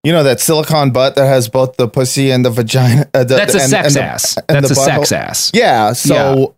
you 0.03 0.11
know 0.11 0.23
that 0.23 0.39
silicon 0.39 0.91
butt 0.91 1.15
that 1.15 1.25
has 1.25 1.49
both 1.49 1.77
the 1.77 1.87
pussy 1.87 2.31
and 2.31 2.45
the 2.45 2.49
vagina? 2.49 3.09
Uh, 3.13 3.23
the, 3.23 3.35
that's 3.35 3.55
a 3.55 3.61
and- 3.61 3.69
sex 3.69 3.87
and 3.87 3.95
the- 3.95 4.03
ass 4.03 4.37
that's 4.47 4.71
a 4.71 4.75
sex 4.75 5.11
ass 5.11 5.51
Yeah. 5.53 5.93
So, 5.93 6.55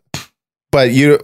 but 0.71 0.91
you, 0.91 1.19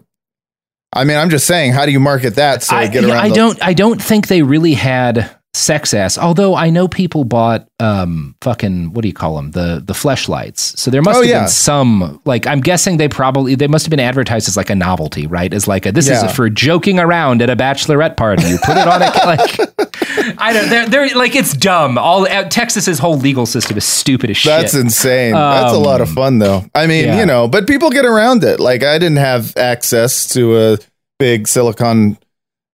I 0.93 1.03
mean, 1.03 1.17
I'm 1.17 1.29
just 1.29 1.45
saying, 1.45 1.73
how 1.73 1.85
do 1.85 1.91
you 1.91 1.99
market 1.99 2.35
that 2.35 2.63
so 2.63 2.75
I, 2.75 2.87
get 2.87 3.03
around? 3.03 3.17
I 3.17 3.29
don't. 3.29 3.61
I 3.61 3.73
don't 3.73 4.01
think 4.01 4.27
they 4.27 4.41
really 4.41 4.73
had 4.73 5.29
sex 5.55 5.93
ass. 5.95 6.17
Although 6.17 6.53
I 6.55 6.69
know 6.69 6.87
people 6.87 7.23
bought 7.23 7.67
um 7.79 8.35
fucking 8.41 8.93
what 8.93 9.01
do 9.01 9.07
you 9.07 9.13
call 9.13 9.35
them 9.35 9.51
the 9.51 9.81
the 9.83 9.93
fleshlights. 9.93 10.59
So 10.77 10.91
there 10.91 11.01
must 11.01 11.17
Oh, 11.17 11.21
have 11.21 11.29
yeah. 11.29 11.39
been 11.41 11.47
some 11.49 12.21
like 12.25 12.45
I'm 12.45 12.61
guessing 12.61 12.97
they 12.97 13.07
probably 13.09 13.55
they 13.55 13.67
must 13.67 13.85
have 13.85 13.89
been 13.89 13.99
advertised 13.99 14.47
as 14.47 14.55
like 14.55 14.69
a 14.69 14.75
novelty, 14.75 15.25
right? 15.27 15.51
As 15.53 15.67
like 15.67 15.85
a 15.87 15.91
this 15.91 16.07
Yeah. 16.07 16.25
is 16.25 16.31
for 16.35 16.49
joking 16.49 16.99
around 16.99 17.41
at 17.41 17.49
a 17.49 17.55
bachelorette 17.55 18.15
party. 18.15 18.47
You 18.47 18.57
put 18.63 18.77
it 18.77 18.87
on 18.87 19.01
a 19.01 19.05
like 19.25 20.39
I 20.39 20.53
don't. 20.53 20.69
They're 20.69 20.87
they're 20.87 21.15
like 21.17 21.35
it's 21.35 21.53
dumb. 21.53 21.97
All 21.97 22.27
uh, 22.27 22.43
Texas's 22.49 22.99
whole 22.99 23.17
legal 23.17 23.45
system 23.45 23.77
is 23.77 23.85
stupid 23.85 24.29
as 24.29 24.37
shit. 24.37 24.49
That's 24.51 24.73
insane. 24.75 25.33
That's 25.33 25.73
a 25.73 25.77
lot 25.77 26.01
of 26.01 26.09
Um, 26.09 26.15
fun, 26.15 26.39
though. 26.39 26.65
I 26.75 26.87
mean, 26.87 27.05
yeah. 27.05 27.19
you 27.19 27.25
know, 27.25 27.47
but 27.47 27.67
people 27.67 27.89
get 27.89 28.05
around 28.05 28.43
it. 28.43 28.59
Like, 28.59 28.83
I 28.83 28.97
didn't 28.99 29.17
have 29.17 29.55
access 29.57 30.27
to 30.33 30.57
a 30.73 30.77
big 31.17 31.47
silicone, 31.47 32.17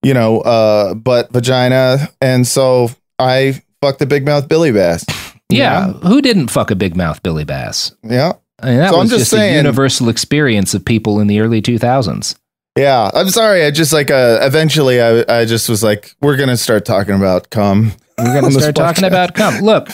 you 0.06 0.14
know, 0.14 0.40
uh, 0.41 0.94
butt 0.94 1.32
vagina, 1.34 2.10
and 2.22 2.45
so 2.48 2.90
I 3.19 3.61
fucked 3.82 4.02
a 4.02 4.06
big 4.06 4.23
mouth 4.26 4.48
Billy 4.48 4.72
Bass. 4.72 5.06
Yeah. 5.49 5.91
Who 5.94 6.22
didn't 6.22 6.48
fuck 6.49 6.72
a 6.72 6.76
big 6.76 6.95
mouth 6.95 7.22
Billy 7.23 7.44
Bass? 7.44 7.94
Yeah. 8.03 8.34
I 8.61 8.68
mean, 8.69 8.77
that 8.80 8.90
So 8.90 8.95
I'm 8.95 9.02
was 9.02 9.10
just 9.10 9.22
just, 9.22 9.34
a 9.34 9.36
saying- 9.38 9.56
universal 9.56 10.10
experience 10.10 10.73
of 10.73 10.84
people 10.86 11.19
in 11.19 11.27
the 11.27 11.40
early 11.40 11.61
2000s. 11.61 12.36
Yeah. 12.77 13.10
I'm 13.14 13.30
sorry. 13.30 13.64
I 13.64 13.72
just 13.72 13.94
like 13.94 14.10
uh 14.11 14.40
eventually 14.41 15.02
I 15.02 15.23
I 15.30 15.45
just 15.45 15.69
was 15.69 15.84
like, 15.84 16.14
we're 16.22 16.36
gonna 16.38 16.57
start 16.57 16.84
talking 16.86 17.15
about 17.15 17.49
cum. 17.49 17.94
We're 18.18 18.40
going 18.41 18.52
to 18.53 18.60
start 18.60 18.76
talking 18.76 19.03
about 19.03 19.34
cum. 19.36 19.60
Look, 19.61 19.90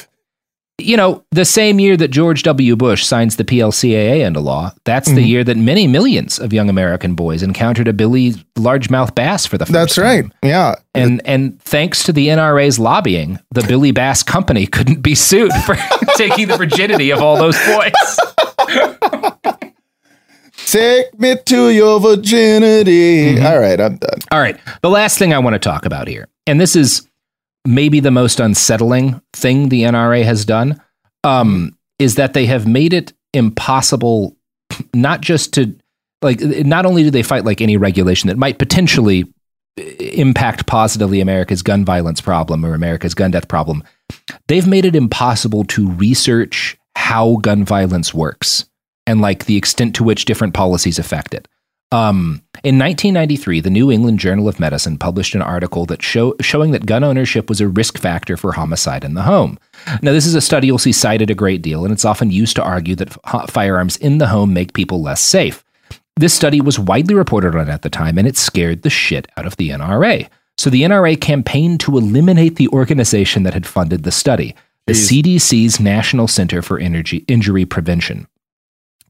you 0.78 0.98
know, 0.98 1.24
the 1.32 1.46
same 1.46 1.80
year 1.80 1.96
that 1.98 2.08
George 2.10 2.42
W. 2.44 2.76
Bush 2.76 3.06
signs 3.06 3.36
the 3.36 3.44
PLCAA 3.44 4.26
into 4.26 4.40
law, 4.40 4.74
that's 4.84 5.08
Mm-hmm. 5.10 5.16
the 5.16 5.24
year 5.24 5.44
that 5.44 5.58
many 5.58 5.86
millions 5.88 6.40
of 6.40 6.54
young 6.54 6.70
American 6.70 7.14
boys 7.14 7.44
encountered 7.44 7.88
a 7.88 7.94
Billy 7.94 8.32
largemouth 8.58 9.14
bass 9.14 9.46
for 9.46 9.58
the 9.60 9.66
first 9.66 9.74
That's 9.74 9.96
time. 9.96 10.04
That's 10.06 10.24
right. 10.24 10.50
Yeah. 10.50 10.76
And 10.96 11.22
and 11.26 11.62
thanks 11.62 12.04
to 12.06 12.14
the 12.14 12.30
NRA's 12.30 12.80
lobbying, 12.80 13.40
the 13.52 13.62
Billy 13.64 13.92
Bass 13.92 14.24
Company 14.24 14.66
couldn't 14.66 15.02
be 15.02 15.14
sued 15.16 15.52
for 15.66 15.76
taking 16.16 16.48
the 16.48 16.58
virginity 16.58 17.12
of 17.12 17.22
all 17.22 17.38
those 17.38 17.58
boys. 17.68 17.92
Take 20.66 21.20
me 21.20 21.36
to 21.46 21.70
your 21.70 22.00
virginity. 22.00 23.36
Mm-hmm. 23.36 23.46
All 23.46 23.60
right, 23.60 23.80
I'm 23.80 23.98
done. 23.98 24.20
All 24.32 24.40
right. 24.40 24.58
The 24.82 24.90
last 24.90 25.18
thing 25.18 25.34
I 25.34 25.40
want 25.40 25.54
to 25.54 25.60
talk 25.60 25.86
about 25.86 26.08
here, 26.08 26.28
and 26.48 26.62
this 26.62 26.76
is 26.76 27.08
maybe 27.66 28.00
the 28.00 28.12
most 28.12 28.40
unsettling 28.40 29.22
thing 29.34 29.70
the 29.70 29.84
NRA 29.84 30.24
has 30.24 30.46
done, 30.46 30.82
um, 31.24 31.78
is 32.00 32.16
that 32.16 32.34
they 32.34 32.46
have 32.46 32.68
made 32.68 32.94
it 32.94 33.14
impossible 33.34 34.36
not 34.94 35.22
just 35.22 35.54
to 35.54 35.76
like 36.22 36.40
not 36.42 36.86
only 36.86 37.04
do 37.04 37.12
they 37.12 37.24
fight 37.24 37.46
like 37.46 37.62
any 37.62 37.78
regulation 37.78 38.28
that 38.28 38.38
might 38.38 38.60
potentially 38.60 39.24
uh, 39.80 39.84
impact 40.00 40.66
positively 40.68 41.22
America's 41.22 41.62
gun 41.62 41.84
violence 41.84 42.22
problem 42.22 42.66
or 42.66 42.74
America's 42.74 43.14
gun 43.14 43.32
death 43.32 43.48
problem, 43.48 43.84
they've 44.48 44.68
made 44.68 44.86
it 44.86 44.96
impossible 44.96 45.64
to 45.66 45.90
research 45.92 46.78
how 46.96 47.38
gun 47.38 47.64
violence 47.66 48.14
works 48.14 48.66
and 49.08 49.22
like 49.22 49.46
the 49.46 49.58
extent 49.58 49.96
to 49.96 50.04
which 50.04 50.26
different 50.26 50.54
policies 50.54 51.00
affect 51.00 51.34
it. 51.34 51.48
Um, 51.92 52.42
in 52.64 52.78
1993, 52.78 53.60
the 53.60 53.70
New 53.70 53.92
England 53.92 54.20
Journal 54.20 54.48
of 54.48 54.60
Medicine 54.60 54.98
published 54.98 55.36
an 55.36 55.42
article 55.42 55.86
that 55.88 56.02
show, 56.02 56.36
showing 56.40 56.72
that 56.72 56.86
gun 56.86 57.04
ownership 57.04 57.50
was 57.50 57.60
a 57.60 57.68
risk 57.68 57.98
factor 57.98 58.38
for 58.38 58.54
homicide 58.54 59.04
in 59.04 59.16
the 59.16 59.24
home. 59.24 59.60
Now, 60.02 60.12
this 60.12 60.26
is 60.26 60.36
a 60.36 60.42
study 60.42 60.68
you'll 60.68 60.78
see 60.78 60.92
cited 60.92 61.30
a 61.30 61.36
great 61.36 61.62
deal, 61.62 61.84
and 61.84 61.92
it's 61.92 62.06
often 62.06 62.32
used 62.32 62.56
to 62.58 62.64
argue 62.64 62.96
that 62.96 63.18
f- 63.26 63.50
firearms 63.50 63.98
in 63.98 64.20
the 64.20 64.28
home 64.28 64.54
make 64.54 64.74
people 64.74 65.02
less 65.02 65.22
safe. 65.22 65.66
This 66.16 66.34
study 66.34 66.62
was 66.62 66.78
widely 66.78 67.16
reported 67.16 67.56
on 67.56 67.70
at 67.70 67.82
the 67.82 67.90
time, 67.90 68.18
and 68.18 68.28
it 68.28 68.38
scared 68.38 68.84
the 68.84 68.90
shit 68.90 69.28
out 69.38 69.48
of 69.48 69.58
the 69.58 69.70
NRA. 69.70 70.30
So 70.58 70.70
the 70.70 70.84
NRA 70.84 71.20
campaigned 71.20 71.80
to 71.82 71.98
eliminate 71.98 72.58
the 72.58 72.68
organization 72.70 73.44
that 73.44 73.56
had 73.56 73.66
funded 73.66 74.04
the 74.04 74.12
study, 74.12 74.56
the 74.86 74.94
CDC's 74.94 75.80
National 75.80 76.28
Center 76.28 76.62
for 76.62 76.78
Energy, 76.78 77.26
Injury 77.28 77.66
Prevention. 77.66 78.28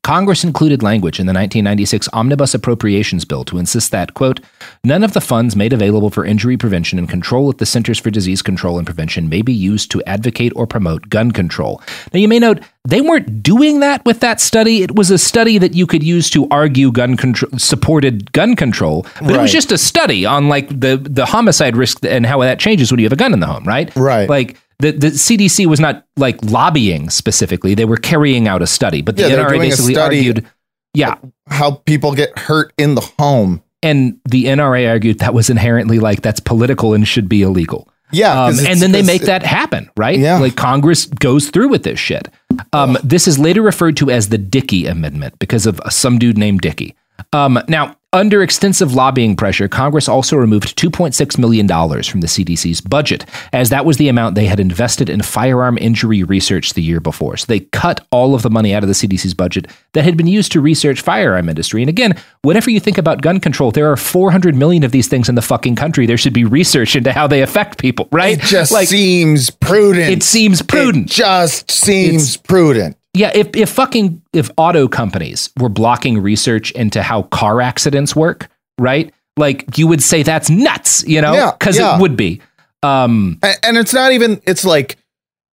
Congress 0.04 0.44
included 0.44 0.82
language 0.82 1.20
in 1.20 1.28
the 1.28 1.34
1996 1.34 2.10
Omnibus 2.12 2.56
Appropriations 2.56 3.24
Bill 3.24 3.44
to 3.44 3.60
insist 3.60 3.92
that, 3.92 4.16
quote, 4.16 4.40
none 4.84 5.04
of 5.04 5.14
the 5.14 5.22
funds 5.22 5.56
made 5.56 5.74
available 5.74 6.10
for 6.10 6.26
injury 6.26 6.58
prevention 6.58 6.98
and 6.98 7.08
control 7.08 7.52
at 7.52 7.60
the 7.60 7.68
Centers 7.68 8.00
for 8.00 8.10
Disease 8.10 8.42
Control 8.42 8.80
and 8.80 8.88
Prevention 8.88 9.30
may 9.30 9.44
be 9.44 9.54
used 9.54 9.92
to 9.92 10.02
advocate 10.06 10.54
or 10.56 10.66
promote 10.66 11.10
gun 11.10 11.32
control. 11.32 11.84
Now, 12.14 12.20
you 12.20 12.28
may 12.28 12.40
note 12.40 12.62
they 12.84 13.00
weren't 13.00 13.44
doing 13.44 13.80
that 13.82 14.04
with 14.04 14.22
that 14.22 14.42
study. 14.42 14.82
It 14.82 14.96
was 14.96 15.12
a 15.12 15.20
study 15.20 15.60
that 15.60 15.76
you 15.76 15.86
could 15.86 16.02
use 16.02 16.32
to 16.32 16.48
argue 16.50 16.92
gun 16.92 17.16
control, 17.16 17.52
supported 17.60 18.32
gun 18.32 18.56
control, 18.56 19.06
but 19.22 19.36
it 19.36 19.40
was 19.40 19.52
just 19.52 19.72
a 19.72 19.78
study 19.78 20.26
on 20.26 20.50
like 20.50 20.68
the, 20.70 20.98
the 20.98 21.28
homicide 21.28 21.78
risk 21.78 22.04
and 22.04 22.26
how 22.26 22.40
that 22.40 22.60
changes 22.60 22.92
when 22.92 23.00
you 23.00 23.06
have 23.06 23.14
a 23.14 23.18
gun 23.18 23.34
in 23.34 23.40
the 23.40 23.48
home, 23.48 23.66
right? 23.66 23.96
Right. 23.96 24.28
Like, 24.28 24.58
the, 24.82 24.92
the 24.92 25.08
CDC 25.08 25.66
was 25.68 25.80
not 25.80 26.06
like 26.18 26.44
lobbying 26.44 27.10
specifically; 27.10 27.74
they 27.76 27.86
were 27.86 27.98
carrying 27.98 28.48
out 28.48 28.62
a 28.62 28.68
study. 28.68 29.02
But 29.02 29.16
the 29.18 29.24
Yeah, 29.30 29.36
NRA 29.38 29.60
basically 29.60 29.98
argued, 29.98 30.46
yeah, 30.94 31.16
How 31.48 31.72
people 31.72 32.14
get 32.14 32.38
hurt 32.38 32.74
in 32.78 32.96
the 32.96 33.02
home. 33.20 33.62
and 33.84 34.20
the 34.26 34.46
NRA 34.46 34.90
argued 34.90 35.20
that 35.20 35.34
was 35.34 35.50
inherently 35.50 36.00
like 36.00 36.22
that's 36.22 36.40
political 36.40 36.94
and 36.94 37.08
should 37.08 37.28
be 37.30 37.42
illegal. 37.42 37.88
Yeah. 38.14 38.44
Um, 38.46 38.56
and 38.68 38.82
then 38.82 38.92
they 38.92 39.04
make 39.04 39.22
that 39.22 39.42
happen, 39.42 39.90
right? 39.96 40.20
Yeah. 40.20 40.38
Like 40.38 40.58
Congress 40.58 41.06
goes 41.06 41.50
through 41.50 41.70
with 41.70 41.84
this 41.84 41.98
shit. 41.98 42.28
Um, 42.74 42.98
this 43.04 43.26
is 43.26 43.40
later 43.40 43.62
referred 43.62 43.96
to 43.98 44.12
as 44.12 44.28
the 44.28 44.38
Dickey 44.38 44.86
Amendment 44.86 45.40
because 45.40 45.66
of 45.66 45.80
some 45.90 46.20
dude 46.20 46.38
named 46.38 46.60
Dickey. 46.60 46.94
Um, 47.32 47.58
now, 47.70 47.96
under 48.14 48.44
extensive 48.44 48.94
lobbying 48.94 49.38
pressure, 49.38 49.70
Congress 49.70 50.10
also 50.10 50.36
removed 50.36 50.78
$2.6 50.78 51.38
million 51.38 51.68
from 51.68 52.20
the 52.20 52.28
CDC's 52.28 52.82
budget, 52.82 53.26
as 53.54 53.70
that 53.70 53.86
was 53.86 53.96
the 53.96 54.10
amount 54.10 54.36
they 54.36 54.48
had 54.48 54.60
invested 54.60 55.10
in 55.10 55.22
firearm 55.22 55.78
injury 55.78 56.24
research 56.24 56.74
the 56.74 56.82
year 56.82 57.00
before. 57.00 57.38
So 57.38 57.46
they 57.46 57.62
cut 57.62 58.06
all 58.12 58.36
of 58.36 58.42
the 58.42 58.50
money 58.50 58.74
out 58.74 58.84
of 58.84 58.90
the 58.90 58.96
CDC's 58.96 59.34
budget 59.34 59.68
that 59.94 60.04
had 60.04 60.18
been 60.18 60.28
used 60.28 60.52
to 60.52 60.62
research 60.62 61.00
firearm 61.00 61.48
industry. 61.48 61.82
And 61.82 61.90
again, 61.90 62.18
whenever 62.42 62.70
you 62.70 62.82
think 62.82 62.98
about 62.98 63.22
gun 63.22 63.40
control, 63.40 63.72
there 63.72 63.90
are 63.90 63.98
400 63.98 64.56
million 64.56 64.84
of 64.84 64.92
these 64.92 65.08
things 65.08 65.30
in 65.30 65.36
the 65.36 65.42
fucking 65.42 65.78
country. 65.78 66.06
There 66.06 66.18
should 66.18 66.34
be 66.34 66.44
research 66.44 66.98
into 66.98 67.14
how 67.14 67.28
they 67.28 67.42
affect 67.42 67.78
people, 67.78 68.10
right? 68.12 68.38
It 68.38 68.42
just 68.46 68.74
like, 68.74 68.90
seems 68.90 69.50
prudent. 69.50 70.10
it 70.10 70.24
seems 70.24 70.62
prudent. 70.62 71.10
It 71.10 71.14
just 71.14 71.72
seems 71.72 72.36
prudent. 72.36 72.98
Yeah, 73.14 73.32
if 73.36 73.56
if 73.56 73.70
fucking 73.70 74.22
if 74.34 74.50
auto 74.58 74.88
companies 74.88 75.50
were 75.60 75.70
blocking 75.70 76.20
research 76.22 76.72
into 76.72 77.04
how 77.04 77.24
car 77.24 77.60
accidents 77.62 78.16
work, 78.16 78.48
right? 78.80 79.14
Like 79.38 79.78
you 79.78 79.88
would 79.88 80.02
say 80.02 80.24
that's 80.24 80.50
nuts, 80.50 81.04
you 81.08 81.22
know? 81.22 81.34
Yeah, 81.34 81.52
Because 81.52 81.78
yeah. 81.78 81.98
it 81.98 82.02
would 82.02 82.16
be. 82.16 82.42
Um, 82.84 83.40
And 83.64 83.78
it's 83.78 83.94
not 83.94 84.12
even. 84.14 84.42
It's 84.46 84.66
like. 84.66 84.98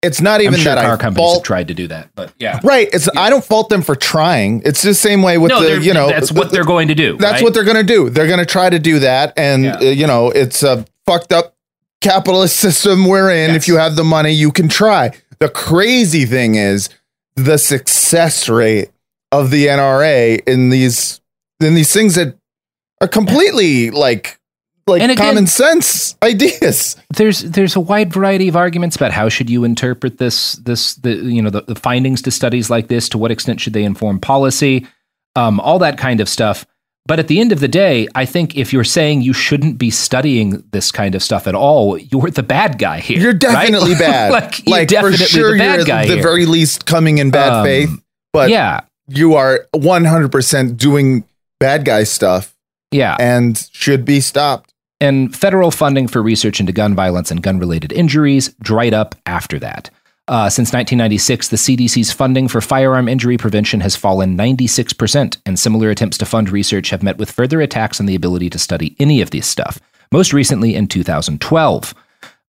It's 0.00 0.20
not 0.20 0.40
even 0.40 0.54
I'm 0.54 0.60
sure 0.60 0.74
that 0.76 0.84
car 0.84 0.94
I 0.94 0.96
companies 0.96 1.32
have 1.34 1.42
tried 1.42 1.66
to 1.68 1.74
do 1.74 1.88
that, 1.88 2.10
but 2.14 2.32
yeah. 2.38 2.60
Right. 2.62 2.88
It's. 2.92 3.08
I 3.16 3.30
don't 3.30 3.44
fault 3.44 3.68
them 3.68 3.82
for 3.82 3.96
trying. 3.96 4.62
It's 4.64 4.80
the 4.82 4.94
same 4.94 5.22
way 5.22 5.38
with 5.38 5.48
No, 5.50 5.60
the. 5.60 5.82
You 5.82 5.92
know. 5.92 6.06
that's 6.08 6.30
what 6.30 6.52
they're 6.52 6.64
going 6.64 6.86
to 6.88 6.94
do. 6.94 7.16
That's 7.16 7.34
right? 7.34 7.42
what 7.42 7.52
they're 7.54 7.64
going 7.64 7.84
to 7.84 7.92
do. 7.94 8.08
They're 8.08 8.28
going 8.28 8.38
to 8.38 8.46
try 8.46 8.70
to 8.70 8.78
do 8.78 9.00
that, 9.00 9.32
and 9.36 9.64
Yeah. 9.64 9.76
uh, 9.78 9.84
you 9.86 10.06
know, 10.06 10.30
it's 10.30 10.62
a 10.62 10.86
fucked 11.04 11.32
up 11.32 11.56
capitalist 12.00 12.56
system 12.60 13.06
we're 13.06 13.30
in. 13.32 13.50
Yes. 13.50 13.56
If 13.64 13.68
you 13.68 13.76
have 13.78 13.96
the 13.96 14.04
money, 14.04 14.30
you 14.30 14.52
can 14.52 14.68
try. 14.68 15.10
The 15.40 15.48
crazy 15.48 16.24
thing 16.26 16.54
is 16.54 16.88
the 17.44 17.58
success 17.58 18.48
rate 18.48 18.90
of 19.32 19.50
the 19.50 19.66
NRA 19.66 20.40
in 20.46 20.70
these 20.70 21.20
in 21.60 21.74
these 21.74 21.92
things 21.92 22.14
that 22.14 22.36
are 23.00 23.08
completely 23.08 23.90
like 23.90 24.38
like 24.86 25.02
again- 25.02 25.16
common 25.16 25.46
sense 25.46 26.16
ideas. 26.22 26.96
there's 27.14 27.42
there's 27.42 27.76
a 27.76 27.80
wide 27.80 28.12
variety 28.12 28.48
of 28.48 28.56
arguments 28.56 28.96
about 28.96 29.12
how 29.12 29.28
should 29.28 29.50
you 29.50 29.64
interpret 29.64 30.18
this 30.18 30.54
this 30.54 30.94
the 30.96 31.14
you 31.14 31.42
know 31.42 31.50
the, 31.50 31.62
the 31.62 31.74
findings 31.74 32.22
to 32.22 32.30
studies 32.30 32.70
like 32.70 32.88
this 32.88 33.08
to 33.10 33.18
what 33.18 33.30
extent 33.30 33.60
should 33.60 33.72
they 33.72 33.84
inform 33.84 34.18
policy 34.18 34.86
um, 35.36 35.60
all 35.60 35.78
that 35.78 35.98
kind 35.98 36.20
of 36.20 36.28
stuff 36.28 36.66
but 37.08 37.18
at 37.18 37.26
the 37.26 37.40
end 37.40 37.50
of 37.50 37.58
the 37.58 37.66
day 37.68 38.06
i 38.14 38.24
think 38.24 38.56
if 38.56 38.72
you're 38.72 38.84
saying 38.84 39.20
you 39.22 39.32
shouldn't 39.32 39.76
be 39.78 39.90
studying 39.90 40.62
this 40.70 40.92
kind 40.92 41.14
of 41.16 41.22
stuff 41.22 41.46
at 41.48 41.54
all 41.56 41.98
you're 41.98 42.30
the 42.30 42.42
bad 42.44 42.78
guy 42.78 43.00
here 43.00 43.18
You're 43.18 43.32
right? 43.32 43.40
definitely 43.40 43.94
bad. 43.98 44.30
like, 44.30 44.64
you're 44.66 44.78
like 44.78 44.88
definitely 44.88 45.18
for 45.18 45.24
sure, 45.24 45.52
the 45.52 45.58
bad 45.58 45.76
you're 45.78 45.84
guy 45.86 46.02
at 46.02 46.08
the 46.08 46.14
here. 46.14 46.22
very 46.22 46.46
least 46.46 46.86
coming 46.86 47.18
in 47.18 47.30
bad 47.32 47.52
Um, 47.52 47.64
faith, 47.64 47.90
but 48.32 48.50
yeah 48.50 48.80
you 49.08 49.34
are 49.34 49.66
100% 49.74 50.76
doing 50.76 51.24
bad 51.58 51.84
guy 51.84 52.04
stuff 52.04 52.54
yeah 52.92 53.16
and 53.18 53.68
should 53.72 54.04
be 54.04 54.20
stopped. 54.20 54.72
and 55.00 55.34
federal 55.36 55.70
funding 55.70 56.08
for 56.08 56.22
research 56.22 56.60
into 56.60 56.72
gun 56.72 56.94
violence 56.94 57.30
and 57.30 57.42
gun 57.42 57.58
related 57.58 57.92
injuries 57.92 58.54
dried 58.62 58.94
up 58.94 59.14
after 59.26 59.58
that. 59.58 59.90
Uh, 60.28 60.50
since 60.50 60.68
1996, 60.74 61.48
the 61.48 61.56
CDC's 61.56 62.12
funding 62.12 62.48
for 62.48 62.60
firearm 62.60 63.08
injury 63.08 63.38
prevention 63.38 63.80
has 63.80 63.96
fallen 63.96 64.36
96%, 64.36 65.38
and 65.46 65.58
similar 65.58 65.88
attempts 65.90 66.18
to 66.18 66.26
fund 66.26 66.50
research 66.50 66.90
have 66.90 67.02
met 67.02 67.16
with 67.16 67.30
further 67.30 67.60
attacks 67.62 67.98
on 67.98 68.04
the 68.06 68.14
ability 68.14 68.50
to 68.50 68.58
study 68.58 68.94
any 68.98 69.22
of 69.22 69.30
this 69.30 69.46
stuff, 69.46 69.78
most 70.12 70.32
recently 70.34 70.74
in 70.74 70.86
2012. 70.86 71.94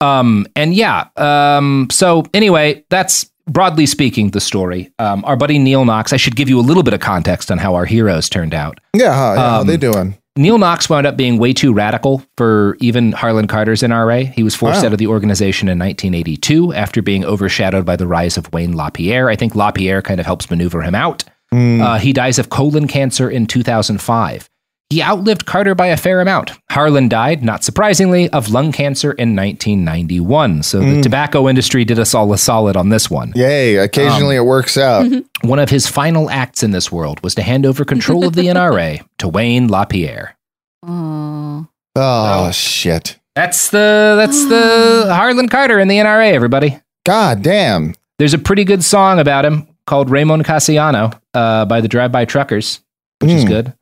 Um, 0.01 0.45
and 0.55 0.73
yeah, 0.75 1.07
um, 1.17 1.87
so 1.91 2.25
anyway, 2.33 2.83
that's 2.89 3.25
broadly 3.47 3.85
speaking 3.87 4.29
the 4.29 4.41
story. 4.41 4.91
Um, 4.99 5.25
our 5.25 5.35
buddy 5.35 5.57
Neal 5.57 5.83
Knox, 5.85 6.13
I 6.13 6.17
should 6.17 6.35
give 6.35 6.49
you 6.49 6.59
a 6.59 6.61
little 6.61 6.83
bit 6.83 6.93
of 6.93 6.99
context 6.99 7.49
on 7.51 7.57
how 7.57 7.73
our 7.75 7.85
heroes 7.85 8.29
turned 8.29 8.53
out. 8.53 8.79
Yeah, 8.93 9.13
huh, 9.15 9.33
yeah 9.35 9.49
how 9.49 9.61
Um, 9.61 9.67
they 9.67 9.77
doing? 9.77 10.17
Neal 10.35 10.57
Knox 10.57 10.89
wound 10.89 11.05
up 11.05 11.15
being 11.15 11.37
way 11.37 11.53
too 11.53 11.73
radical 11.73 12.23
for 12.37 12.75
even 12.79 13.11
Harlan 13.11 13.45
Carter's 13.47 13.83
NRA. 13.83 14.33
He 14.33 14.41
was 14.41 14.55
forced 14.55 14.81
Wow. 14.81 14.87
out 14.87 14.93
of 14.93 14.97
the 14.97 15.05
organization 15.05 15.69
in 15.69 15.77
1982 15.77 16.73
after 16.73 17.03
being 17.03 17.23
overshadowed 17.23 17.85
by 17.85 17.95
the 17.95 18.07
rise 18.07 18.35
of 18.35 18.51
Wayne 18.51 18.75
LaPierre. 18.75 19.29
I 19.29 19.35
think 19.35 19.53
LaPierre 19.55 20.01
kind 20.01 20.19
of 20.19 20.25
helps 20.25 20.49
maneuver 20.49 20.81
him 20.81 20.95
out. 20.95 21.23
Uh, 21.51 21.99
he 21.99 22.13
dies 22.13 22.39
of 22.39 22.49
colon 22.49 22.87
cancer 22.87 23.29
in 23.29 23.45
2005. 23.45 24.49
He 24.93 25.01
outlived 25.01 25.47
Carter 25.47 25.73
by 25.73 25.87
a 25.87 25.97
fair 25.97 26.21
amount. 26.21 26.51
Harlan 26.69 27.09
died, 27.09 27.43
not 27.43 27.63
surprisingly, 27.63 28.29
of 28.29 28.51
lung 28.51 28.71
cancer 28.71 29.11
in 29.13 29.35
1991. 29.35 30.61
So 30.61 30.81
the 30.81 31.01
tobacco 31.01 31.49
industry 31.49 31.83
did 31.83 31.97
us 31.97 32.13
all 32.13 32.31
a 32.31 32.37
solid 32.37 32.77
on 32.77 32.89
this 32.89 33.09
one. 33.09 33.33
Yay, 33.35 33.77
occasionally 33.77 34.37
um, 34.37 34.45
it 34.45 34.47
works 34.47 34.77
out. 34.77 35.11
One 35.41 35.57
of 35.57 35.71
his 35.71 35.87
final 35.87 36.29
acts 36.29 36.61
in 36.61 36.69
this 36.69 36.91
world 36.91 37.23
was 37.23 37.33
to 37.35 37.41
hand 37.41 37.65
over 37.65 37.83
control 37.83 38.23
of 38.27 38.35
the 38.35 38.45
NRA 38.55 39.03
to 39.17 39.27
Wayne 39.27 39.67
LaPierre. 39.67 40.37
Oh. 40.85 41.67
Oh, 41.95 42.51
shit. 42.51 43.17
That's 43.35 43.71
the 43.71 44.13
that's 44.15 44.45
the 44.47 45.05
Harlan 45.11 45.49
Carter 45.49 45.79
in 45.79 45.87
the 45.87 45.97
NRA. 45.97 46.33
Everybody, 46.33 46.79
God 47.03 47.41
damn. 47.41 47.95
there's 48.19 48.35
a 48.35 48.37
pretty 48.37 48.63
good 48.63 48.83
song 48.83 49.17
about 49.17 49.43
him 49.43 49.67
called 49.87 50.11
Ramon 50.11 50.43
Casiano 50.43 51.19
uh, 51.33 51.65
by 51.65 51.81
the 51.81 51.87
Drive 51.87 52.11
By 52.11 52.25
Truckers, 52.25 52.79
which 53.21 53.31
is 53.31 53.41
Hmm. 53.43 53.49
good. 53.49 53.73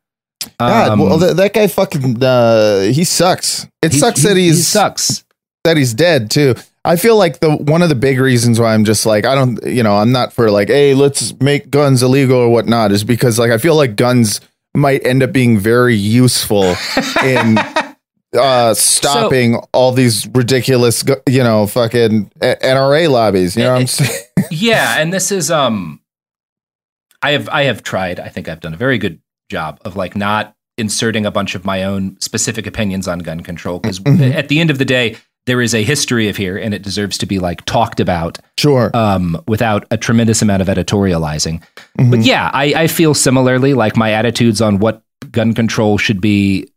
God, 0.59 0.89
Um, 0.91 0.99
well, 0.99 1.17
that, 1.17 1.37
that 1.37 1.53
guy 1.53 1.67
fucking 1.67 2.23
uh, 2.23 2.81
he 2.81 3.03
sucks. 3.03 3.67
It 3.81 3.93
he- 3.93 3.99
sucks 3.99 4.21
he- 4.21 4.27
that 4.27 4.37
he's 4.37 4.57
he 4.57 4.61
sucks. 4.63 5.23
that 5.63 5.77
he's 5.77 5.93
dead 5.93 6.29
too. 6.31 6.55
I 6.83 6.95
feel 6.95 7.15
like 7.15 7.39
the 7.39 7.55
one 7.55 7.81
of 7.83 7.89
the 7.89 7.95
big 7.95 8.19
reasons 8.19 8.59
why 8.59 8.73
I'm 8.73 8.85
just 8.85 9.05
like 9.05 9.23
I 9.25 9.35
don't 9.35 9.63
you 9.65 9.83
know 9.83 9.97
I'm 9.97 10.11
not 10.11 10.33
for 10.33 10.49
like 10.49 10.67
hey 10.69 10.95
let's 10.95 11.39
make 11.39 11.69
guns 11.69 12.01
illegal 12.01 12.37
or 12.37 12.49
whatnot 12.49 12.91
is 12.91 13.03
because 13.03 13.37
like 13.37 13.51
I 13.51 13.59
feel 13.59 13.75
like 13.75 13.95
guns 13.95 14.41
might 14.73 15.05
end 15.05 15.21
up 15.21 15.31
being 15.31 15.59
very 15.59 15.95
useful 15.95 16.73
in 17.23 17.59
uh 18.35 18.73
stopping 18.73 19.57
all 19.73 19.91
these 19.91 20.25
ridiculous 20.29 21.03
you 21.29 21.43
know 21.43 21.67
fucking 21.67 22.31
NRA 22.39 23.11
lobbies 23.11 23.55
you 23.55 23.61
know 23.63 23.73
what 23.73 23.81
I'm 23.81 23.87
saying 23.87 24.19
yeah, 24.51 24.95
and 24.99 25.13
this 25.13 25.31
is 25.31 25.51
um 25.51 25.99
I 27.21 27.33
have 27.33 27.47
I 27.49 27.63
have 27.65 27.83
tried. 27.83 28.19
I 28.19 28.29
think 28.29 28.49
I've 28.49 28.59
done 28.61 28.73
a 28.73 28.77
very 28.77 28.97
good 28.97 29.19
job 29.51 29.79
of 29.85 29.95
like 29.95 30.15
not 30.15 30.55
inserting 30.77 31.25
a 31.25 31.31
bunch 31.31 31.53
of 31.53 31.63
my 31.65 31.83
own 31.83 32.17
specific 32.19 32.65
opinions 32.65 33.07
on 33.07 33.19
gun 33.19 33.41
control 33.41 33.77
because 33.79 33.99
Mhm. 33.99 34.33
at 34.33 34.47
the 34.47 34.59
end 34.59 34.71
of 34.71 34.77
the 34.79 34.85
day 34.85 35.15
there 35.45 35.61
is 35.61 35.73
a 35.75 35.83
history 35.83 36.29
of 36.29 36.37
here 36.37 36.57
and 36.57 36.73
it 36.73 36.81
deserves 36.81 37.17
to 37.17 37.25
be 37.25 37.37
like 37.39 37.63
talked 37.65 37.99
about 37.99 38.37
sure 38.57 38.89
um, 38.95 39.39
without 39.47 39.85
a 39.91 39.97
tremendous 39.97 40.41
amount 40.41 40.61
of 40.61 40.67
editorializing. 40.67 41.61
Mhm. 41.99 42.11
But 42.11 42.19
yeah, 42.21 42.49
I, 42.53 42.65
I 42.83 42.87
feel 42.87 43.13
similarly. 43.13 43.73
Like 43.73 43.97
my 43.97 44.11
attitudes 44.13 44.61
on 44.61 44.79
what 44.79 45.01
gun 45.31 45.53
control 45.53 45.97
should 45.97 46.21
be 46.21 46.67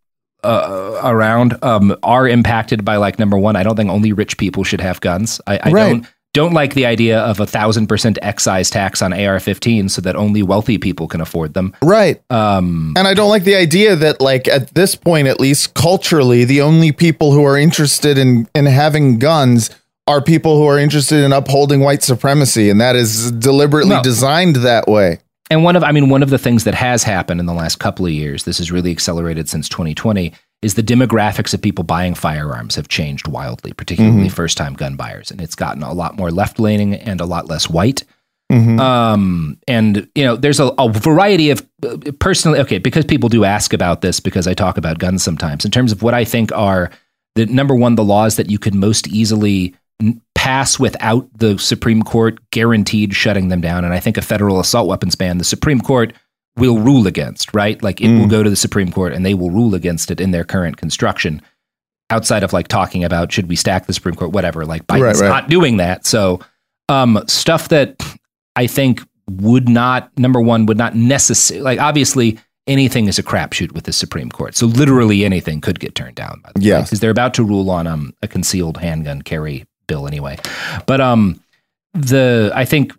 uh, 0.43 1.01
around 1.03 1.57
um, 1.63 1.97
are 2.03 2.29
impacted 2.29 2.85
by 2.85 2.97
like 2.97 3.19
number 3.19 3.39
one. 3.39 3.57
I 3.57 3.63
don't 3.63 3.77
think 3.77 3.91
only 3.91 4.13
rich 4.13 4.37
people 4.37 4.65
should 4.65 4.81
have 4.81 5.01
guns. 5.01 5.41
I, 5.47 5.59
I 5.63 5.71
Right. 5.71 5.91
don't 5.91 6.07
don't 6.35 6.53
like 6.53 6.75
the 6.75 6.85
idea 6.85 7.19
of 7.21 7.41
a 7.41 7.47
thousand 7.47 7.87
percent 7.87 8.19
excise 8.21 8.69
tax 8.69 9.01
on 9.01 9.13
AR-15 9.15 9.91
so 9.91 10.03
that 10.03 10.17
only 10.17 10.43
wealthy 10.43 10.77
people 10.77 11.09
can 11.09 11.21
afford 11.23 11.55
them. 11.55 11.75
right 11.81 12.21
Um, 12.29 12.93
And 12.97 13.09
I 13.09 13.15
don't 13.15 13.31
like 13.31 13.45
the 13.45 13.55
idea 13.55 13.97
that, 13.97 14.21
like, 14.21 14.47
at 14.49 14.75
this 14.75 14.95
point, 14.95 15.29
at 15.29 15.41
least 15.41 15.73
culturally, 15.75 16.45
the 16.45 16.61
only 16.61 16.93
people 16.93 17.33
who 17.33 17.43
are 17.47 17.57
interested 17.57 18.19
in 18.19 18.47
in 18.55 18.67
having 18.67 19.19
guns 19.19 19.71
are 20.07 20.21
people 20.21 20.59
who 20.59 20.67
are 20.67 20.79
interested 20.79 21.25
in 21.25 21.33
upholding 21.33 21.81
white 21.81 22.03
supremacy, 22.03 22.69
and 22.69 22.79
that 22.81 22.95
is 22.95 23.31
deliberately 23.33 23.97
No. 23.97 24.03
designed 24.03 24.57
that 24.57 24.87
way. 24.87 25.21
And 25.51 25.63
one 25.65 25.77
of, 25.77 25.85
I 25.85 25.93
mean, 25.93 26.09
one 26.11 26.23
of 26.23 26.31
the 26.31 26.39
things 26.39 26.65
that 26.65 26.75
has 26.75 27.05
happened 27.05 27.39
in 27.41 27.47
the 27.47 27.55
last 27.55 27.77
couple 27.79 28.05
of 28.07 28.13
years, 28.13 28.45
this 28.45 28.59
has 28.59 28.71
really 28.73 28.91
accelerated 28.91 29.49
since 29.49 29.69
2020, 29.69 30.33
is 30.65 30.75
the 30.75 30.83
demographics 30.83 31.53
of 31.53 31.61
people 31.61 31.85
buying 31.85 32.15
firearms 32.15 32.75
have 32.75 32.89
changed 32.89 33.29
wildly, 33.29 33.73
particularly 33.73 34.29
first 34.29 34.57
time 34.57 34.75
gun 34.75 34.97
buyers. 34.97 35.31
And 35.31 35.41
it's 35.41 35.55
gotten 35.55 35.83
a 35.83 35.93
lot 35.93 36.17
more 36.17 36.31
left 36.31 36.59
leaning 36.59 36.95
and 36.95 37.21
a 37.21 37.27
lot 37.27 37.49
less 37.49 37.69
white. 37.69 38.05
Mhm. 38.51 38.79
Um, 38.79 39.59
and, 39.67 40.09
you 40.15 40.25
know, 40.25 40.37
there's 40.37 40.61
a, 40.61 40.67
a 40.79 40.89
variety 40.89 41.51
of 41.51 41.67
uh, 41.87 41.97
personally, 42.19 42.61
okay, 42.61 42.79
because 42.79 43.05
people 43.05 43.29
do 43.29 43.45
ask 43.45 43.73
about 43.73 44.01
this 44.01 44.21
because 44.21 44.47
I 44.47 44.55
talk 44.55 44.77
about 44.77 44.99
guns 44.99 45.23
sometimes, 45.23 45.65
in 45.65 45.71
terms 45.71 45.93
of 45.93 46.03
what 46.03 46.15
I 46.15 46.25
think 46.25 46.53
are 46.53 46.91
the 47.35 47.47
number 47.47 47.75
one, 47.75 47.95
the 47.95 48.05
laws 48.05 48.37
that 48.37 48.51
you 48.51 48.59
could 48.59 48.75
most 48.75 49.09
easily 49.09 49.75
n- 50.01 50.21
pass 50.35 50.79
without 50.79 51.27
the 51.37 51.59
Supreme 51.59 52.03
Court 52.03 52.39
guaranteed 52.51 53.15
shutting 53.15 53.49
them 53.49 53.61
down. 53.61 53.85
And 53.85 53.95
I 53.95 54.01
think 54.01 54.17
a 54.17 54.23
federal 54.23 54.61
assault 54.61 54.89
weapons 54.89 55.15
ban, 55.15 55.39
the 55.39 55.45
Supreme 55.45 55.81
Court 55.81 56.13
will 56.57 56.79
rule 56.79 57.07
against, 57.07 57.53
right? 57.55 57.83
Like 57.83 58.01
it 58.01 58.09
will 58.09 58.27
Mm. 58.27 58.31
go 58.31 58.43
to 58.43 58.51
the 58.51 58.57
Supreme 58.57 58.93
Court 58.93 59.13
and 59.13 59.25
they 59.27 59.35
will 59.35 59.51
rule 59.51 59.75
against 59.75 60.11
it 60.11 60.21
in 60.21 60.31
their 60.31 60.45
current 60.45 60.77
construction. 60.77 61.43
Outside 62.11 62.43
of 62.43 62.53
like 62.53 62.69
talking 62.69 63.03
about 63.03 63.33
should 63.33 63.49
we 63.49 63.57
stack 63.57 63.87
the 63.87 63.93
Supreme 63.93 64.15
Court, 64.15 64.31
whatever, 64.33 64.65
like 64.65 64.87
Biden's 64.87 65.03
Right, 65.03 65.17
right. 65.17 65.29
not 65.29 65.49
doing 65.49 65.79
that. 65.79 66.07
So 66.07 66.41
um, 66.89 67.23
stuff 67.27 67.69
that 67.71 68.01
I 68.57 68.67
think 68.67 69.03
would 69.29 69.69
not 69.69 70.11
number 70.19 70.41
one 70.41 70.67
would 70.67 70.77
not 70.79 70.95
necessarily 70.95 71.65
like 71.65 71.81
obviously 71.81 72.39
anything 72.67 73.09
is 73.09 73.19
a 73.19 73.23
crapshoot 73.23 73.73
with 73.73 73.85
the 73.85 73.93
Supreme 73.93 74.31
Court. 74.31 74.55
So 74.55 74.67
literally 74.67 75.25
anything 75.25 75.61
could 75.61 75.81
get 75.81 75.95
turned 75.95 76.15
down. 76.15 76.41
By 76.45 76.53
the 76.55 76.61
Yes. 76.61 76.89
because 76.89 77.01
they're 77.01 77.11
about 77.11 77.35
to 77.35 77.43
rule 77.43 77.69
on 77.71 77.87
um, 77.87 78.15
a 78.23 78.29
concealed 78.29 78.77
handgun 78.79 79.23
carry 79.23 79.65
bill 79.89 80.07
anyway. 80.07 80.39
But 80.87 81.01
um, 81.01 81.41
the 81.95 82.53
I 82.55 82.65
think 82.65 82.93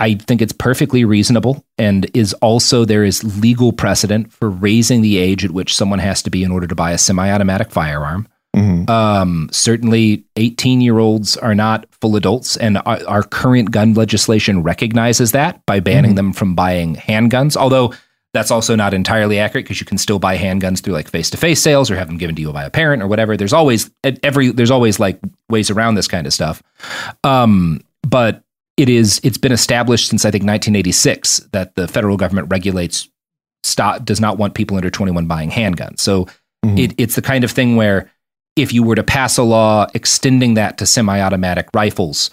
I 0.00 0.14
think 0.14 0.42
it's 0.42 0.52
perfectly 0.52 1.04
reasonable 1.04 1.64
and 1.78 2.10
is 2.14 2.32
also 2.34 2.84
there 2.84 3.04
is 3.04 3.22
legal 3.40 3.72
precedent 3.72 4.32
for 4.32 4.48
raising 4.50 5.02
the 5.02 5.18
age 5.18 5.44
at 5.44 5.50
which 5.52 5.76
someone 5.76 5.98
has 6.00 6.22
to 6.22 6.30
be 6.30 6.42
in 6.42 6.50
order 6.50 6.66
to 6.66 6.74
buy 6.74 6.92
a 6.92 6.98
semi-automatic 6.98 7.70
firearm. 7.70 8.26
Mhm. 8.56 8.90
Um, 8.90 9.48
certainly, 9.52 10.24
18 10.34 10.80
year 10.80 10.98
olds 10.98 11.36
are 11.36 11.54
not 11.54 11.86
full 12.00 12.16
adults, 12.16 12.56
and 12.56 12.78
our, 12.84 12.98
our 13.06 13.22
current 13.22 13.70
gun 13.70 13.94
legislation 13.94 14.64
recognizes 14.64 15.30
that 15.32 15.64
by 15.66 15.78
banning 15.78 16.12
Mhm. 16.14 16.16
them 16.16 16.32
from 16.32 16.54
buying 16.56 16.96
handguns. 16.96 17.56
Although 17.56 17.94
that's 18.34 18.50
also 18.50 18.74
not 18.74 18.92
entirely 18.94 19.38
accurate 19.38 19.66
because 19.66 19.80
you 19.80 19.86
can 19.86 19.98
still 19.98 20.18
buy 20.18 20.36
handguns 20.36 20.80
through 20.80 20.94
like 20.94 21.08
face 21.08 21.30
to 21.30 21.36
face 21.36 21.60
sales 21.60 21.90
or 21.90 21.96
have 21.96 22.06
them 22.08 22.16
given 22.16 22.34
to 22.36 22.42
you 22.42 22.52
by 22.52 22.64
a 22.64 22.70
parent 22.70 23.02
or 23.02 23.06
whatever. 23.06 23.36
There's 23.36 23.52
always 23.52 23.90
every 24.24 24.50
there's 24.50 24.70
always 24.70 24.98
like 24.98 25.20
ways 25.48 25.70
around 25.70 25.94
this 25.96 26.08
kind 26.08 26.26
of 26.26 26.32
stuff. 26.32 26.62
Um, 27.22 27.80
but 28.08 28.42
it 28.80 28.88
is 28.88 29.20
it's 29.22 29.36
been 29.38 29.52
established 29.52 30.08
since 30.08 30.24
I 30.24 30.30
think 30.30 30.42
1986 30.44 31.40
that 31.52 31.74
the 31.74 31.86
federal 31.86 32.16
government 32.16 32.48
regulates 32.50 33.08
stop 33.62 34.04
does 34.06 34.20
not 34.20 34.38
want 34.38 34.54
people 34.54 34.76
under 34.76 34.88
21 34.90 35.26
buying 35.26 35.50
handguns. 35.50 36.00
So 36.00 36.26
Mhm. 36.64 36.78
it, 36.78 36.94
it's 36.98 37.14
the 37.14 37.22
kind 37.22 37.44
of 37.44 37.50
thing 37.50 37.76
where 37.76 38.10
if 38.56 38.72
you 38.72 38.82
were 38.82 38.94
to 38.94 39.02
pass 39.02 39.36
a 39.38 39.42
law 39.42 39.86
extending 39.94 40.54
that 40.54 40.78
to 40.78 40.86
semi-automatic 40.86 41.68
rifles, 41.74 42.30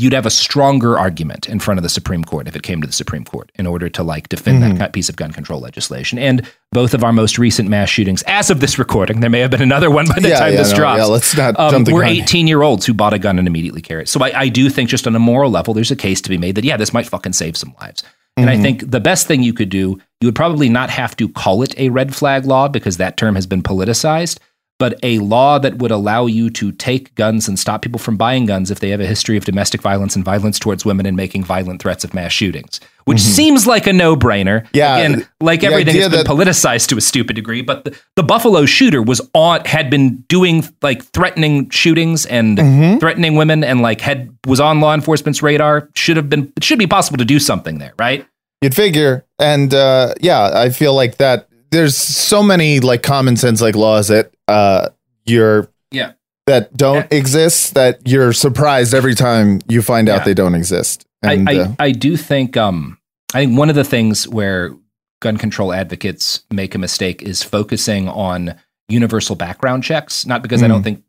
you'd 0.00 0.12
have 0.12 0.26
a 0.26 0.30
stronger 0.30 0.98
argument 0.98 1.48
in 1.48 1.58
front 1.58 1.78
of 1.78 1.82
the 1.82 1.88
Supreme 1.88 2.22
Court 2.24 2.46
if 2.48 2.54
it 2.56 2.62
came 2.62 2.80
to 2.80 2.86
the 2.86 2.92
Supreme 2.92 3.24
Court 3.24 3.50
in 3.56 3.66
order 3.66 3.88
to 3.88 4.02
like 4.02 4.28
defend 4.28 4.62
Mhm. 4.62 4.78
that 4.78 4.92
piece 4.92 5.08
of 5.08 5.16
gun 5.16 5.32
control 5.32 5.60
legislation. 5.60 6.18
And 6.18 6.42
both 6.72 6.94
of 6.94 7.02
our 7.02 7.12
most 7.12 7.38
recent 7.38 7.68
mass 7.68 7.88
shootings, 7.88 8.22
as 8.26 8.50
of 8.50 8.60
this 8.60 8.78
recording, 8.78 9.20
there 9.20 9.30
may 9.30 9.40
have 9.40 9.50
been 9.50 9.62
another 9.62 9.90
one 9.90 10.06
by 10.06 10.20
the 10.20 10.28
Yeah, 10.28 10.38
time 10.38 10.52
yeah, 10.52 10.58
this 10.58 10.70
no, 10.70 10.76
drops. 10.76 10.98
yeah, 10.98 11.04
let's 11.04 11.36
not 11.36 11.58
um, 11.58 11.84
we're 11.84 12.02
gun. 12.02 12.10
18 12.10 12.46
year 12.46 12.62
olds 12.62 12.86
who 12.86 12.94
bought 12.94 13.12
a 13.14 13.18
gun 13.18 13.38
and 13.38 13.48
immediately 13.48 13.80
carry 13.82 14.02
it. 14.02 14.08
So 14.08 14.22
I, 14.22 14.32
I 14.42 14.48
do 14.48 14.68
think, 14.70 14.88
just 14.88 15.06
on 15.06 15.14
a 15.16 15.18
moral 15.18 15.50
level, 15.50 15.74
there's 15.74 15.90
a 15.90 15.96
case 15.96 16.20
to 16.22 16.28
be 16.30 16.38
made 16.38 16.54
that 16.54 16.64
yeah, 16.64 16.76
this 16.76 16.92
might 16.92 17.06
fucking 17.06 17.32
save 17.32 17.56
some 17.56 17.74
lives. 17.80 18.02
And 18.36 18.48
I 18.48 18.56
Mhm. 18.56 18.62
think 18.62 18.90
the 18.92 19.00
best 19.00 19.26
thing 19.26 19.42
you 19.42 19.52
could 19.52 19.68
do, 19.68 19.98
you 20.20 20.28
would 20.28 20.36
probably 20.36 20.68
not 20.68 20.90
have 20.90 21.16
to 21.16 21.28
call 21.28 21.62
it 21.62 21.74
a 21.76 21.88
red 21.88 22.14
flag 22.14 22.44
law 22.44 22.68
because 22.68 22.96
that 22.98 23.16
term 23.16 23.34
has 23.34 23.46
been 23.48 23.62
politicized, 23.62 24.38
but 24.78 24.98
a 25.02 25.18
law 25.18 25.58
that 25.58 25.78
would 25.78 25.90
allow 25.90 26.26
you 26.26 26.50
to 26.50 26.70
take 26.72 27.14
guns 27.16 27.48
and 27.48 27.58
stop 27.58 27.82
people 27.82 27.98
from 27.98 28.16
buying 28.16 28.46
guns 28.46 28.70
if 28.70 28.78
they 28.80 28.90
have 28.90 29.00
a 29.00 29.06
history 29.06 29.36
of 29.36 29.44
domestic 29.44 29.82
violence 29.82 30.14
and 30.14 30.24
violence 30.24 30.58
towards 30.58 30.84
women 30.84 31.04
and 31.04 31.16
making 31.16 31.42
violent 31.44 31.82
threats 31.82 32.04
of 32.04 32.14
mass 32.14 32.30
shootings, 32.32 32.78
which 33.04 33.20
seems 33.20 33.66
like 33.66 33.86
a 33.88 33.92
no 33.92 34.14
brainer. 34.16 34.62
Mm-hmm. 34.62 34.76
Yeah, 34.76 34.96
Again, 34.98 35.28
like 35.40 35.64
everything, 35.64 35.96
it's 35.96 36.08
been 36.08 36.18
that- 36.24 36.26
politicized 36.26 36.86
to 36.88 36.96
a 36.96 37.00
stupid 37.00 37.34
degree, 37.34 37.60
but 37.62 37.84
the, 37.84 37.98
the 38.14 38.22
Buffalo 38.22 38.64
shooter 38.66 39.02
was 39.02 39.20
on, 39.34 39.64
had 39.64 39.90
been 39.90 40.18
doing 40.28 40.64
like 40.80 41.02
threatening 41.06 41.68
shootings 41.70 42.24
and 42.26 42.58
Mhm. 42.58 43.00
threatening 43.00 43.34
women 43.34 43.64
and 43.64 43.82
like 43.82 44.00
had, 44.00 44.30
was 44.46 44.60
on 44.60 44.80
law 44.80 44.94
enforcement's 44.94 45.42
radar. 45.42 45.88
Should 45.96 46.16
have 46.16 46.28
been, 46.30 46.52
it 46.56 46.62
should 46.62 46.78
be 46.78 46.86
possible 46.86 47.18
to 47.18 47.24
do 47.24 47.40
something 47.40 47.78
there, 47.78 47.94
right? 47.98 48.24
You'd 48.62 48.74
figure, 48.74 49.24
and 49.38 49.72
uh, 49.72 50.14
yeah, 50.20 50.50
I 50.52 50.70
feel 50.70 50.92
like 50.94 51.18
that. 51.18 51.47
There's 51.70 51.96
so 51.96 52.42
many 52.42 52.80
like 52.80 53.02
common 53.02 53.36
sense 53.36 53.60
like 53.60 53.74
laws 53.76 54.08
that 54.08 54.32
uh, 54.48 54.88
you're 55.26 55.68
Yeah. 55.90 56.12
that 56.46 56.76
don't 56.76 57.10
exist 57.12 57.74
that 57.74 58.00
you're 58.06 58.32
surprised 58.32 58.94
every 58.94 59.14
time 59.14 59.60
you 59.68 59.82
find 59.82 60.08
out 60.08 60.18
Yeah. 60.20 60.24
they 60.24 60.34
don't 60.34 60.54
exist. 60.54 61.04
And 61.22 61.48
I, 61.48 61.52
I, 61.52 61.58
uh, 61.58 61.72
I 61.78 61.90
do 61.92 62.16
think 62.16 62.56
um 62.56 62.98
I 63.34 63.40
think 63.44 63.58
one 63.58 63.68
of 63.68 63.74
the 63.76 63.84
things 63.84 64.26
where 64.26 64.74
gun 65.20 65.36
control 65.36 65.72
advocates 65.72 66.44
make 66.50 66.74
a 66.74 66.78
mistake 66.78 67.22
is 67.22 67.42
focusing 67.42 68.08
on 68.08 68.54
universal 68.88 69.36
background 69.36 69.84
checks. 69.84 70.24
Not 70.24 70.42
because 70.42 70.62
I 70.62 70.68
don't 70.68 70.80
Mm. 70.80 70.84
think 70.84 71.02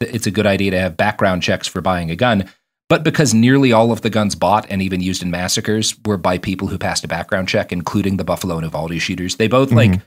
it's 0.00 0.26
a 0.26 0.30
good 0.32 0.46
idea 0.46 0.72
to 0.72 0.80
have 0.80 0.96
background 0.96 1.42
checks 1.42 1.66
for 1.68 1.80
buying 1.80 2.10
a 2.10 2.16
gun, 2.16 2.44
but 2.92 3.04
because 3.04 3.32
nearly 3.32 3.72
all 3.72 3.90
of 3.90 4.02
the 4.02 4.10
guns 4.10 4.34
bought 4.34 4.66
and 4.68 4.82
even 4.82 5.00
used 5.00 5.22
in 5.22 5.30
massacres 5.30 5.94
were 6.04 6.18
by 6.18 6.36
people 6.36 6.68
who 6.68 6.76
passed 6.76 7.02
a 7.04 7.08
background 7.08 7.48
check, 7.48 7.72
including 7.72 8.18
the 8.18 8.24
Buffalo 8.24 8.56
and 8.58 8.64
Uvalde 8.64 9.00
shooters. 9.00 9.36
They 9.36 9.48
both 9.48 9.72
like 9.72 9.98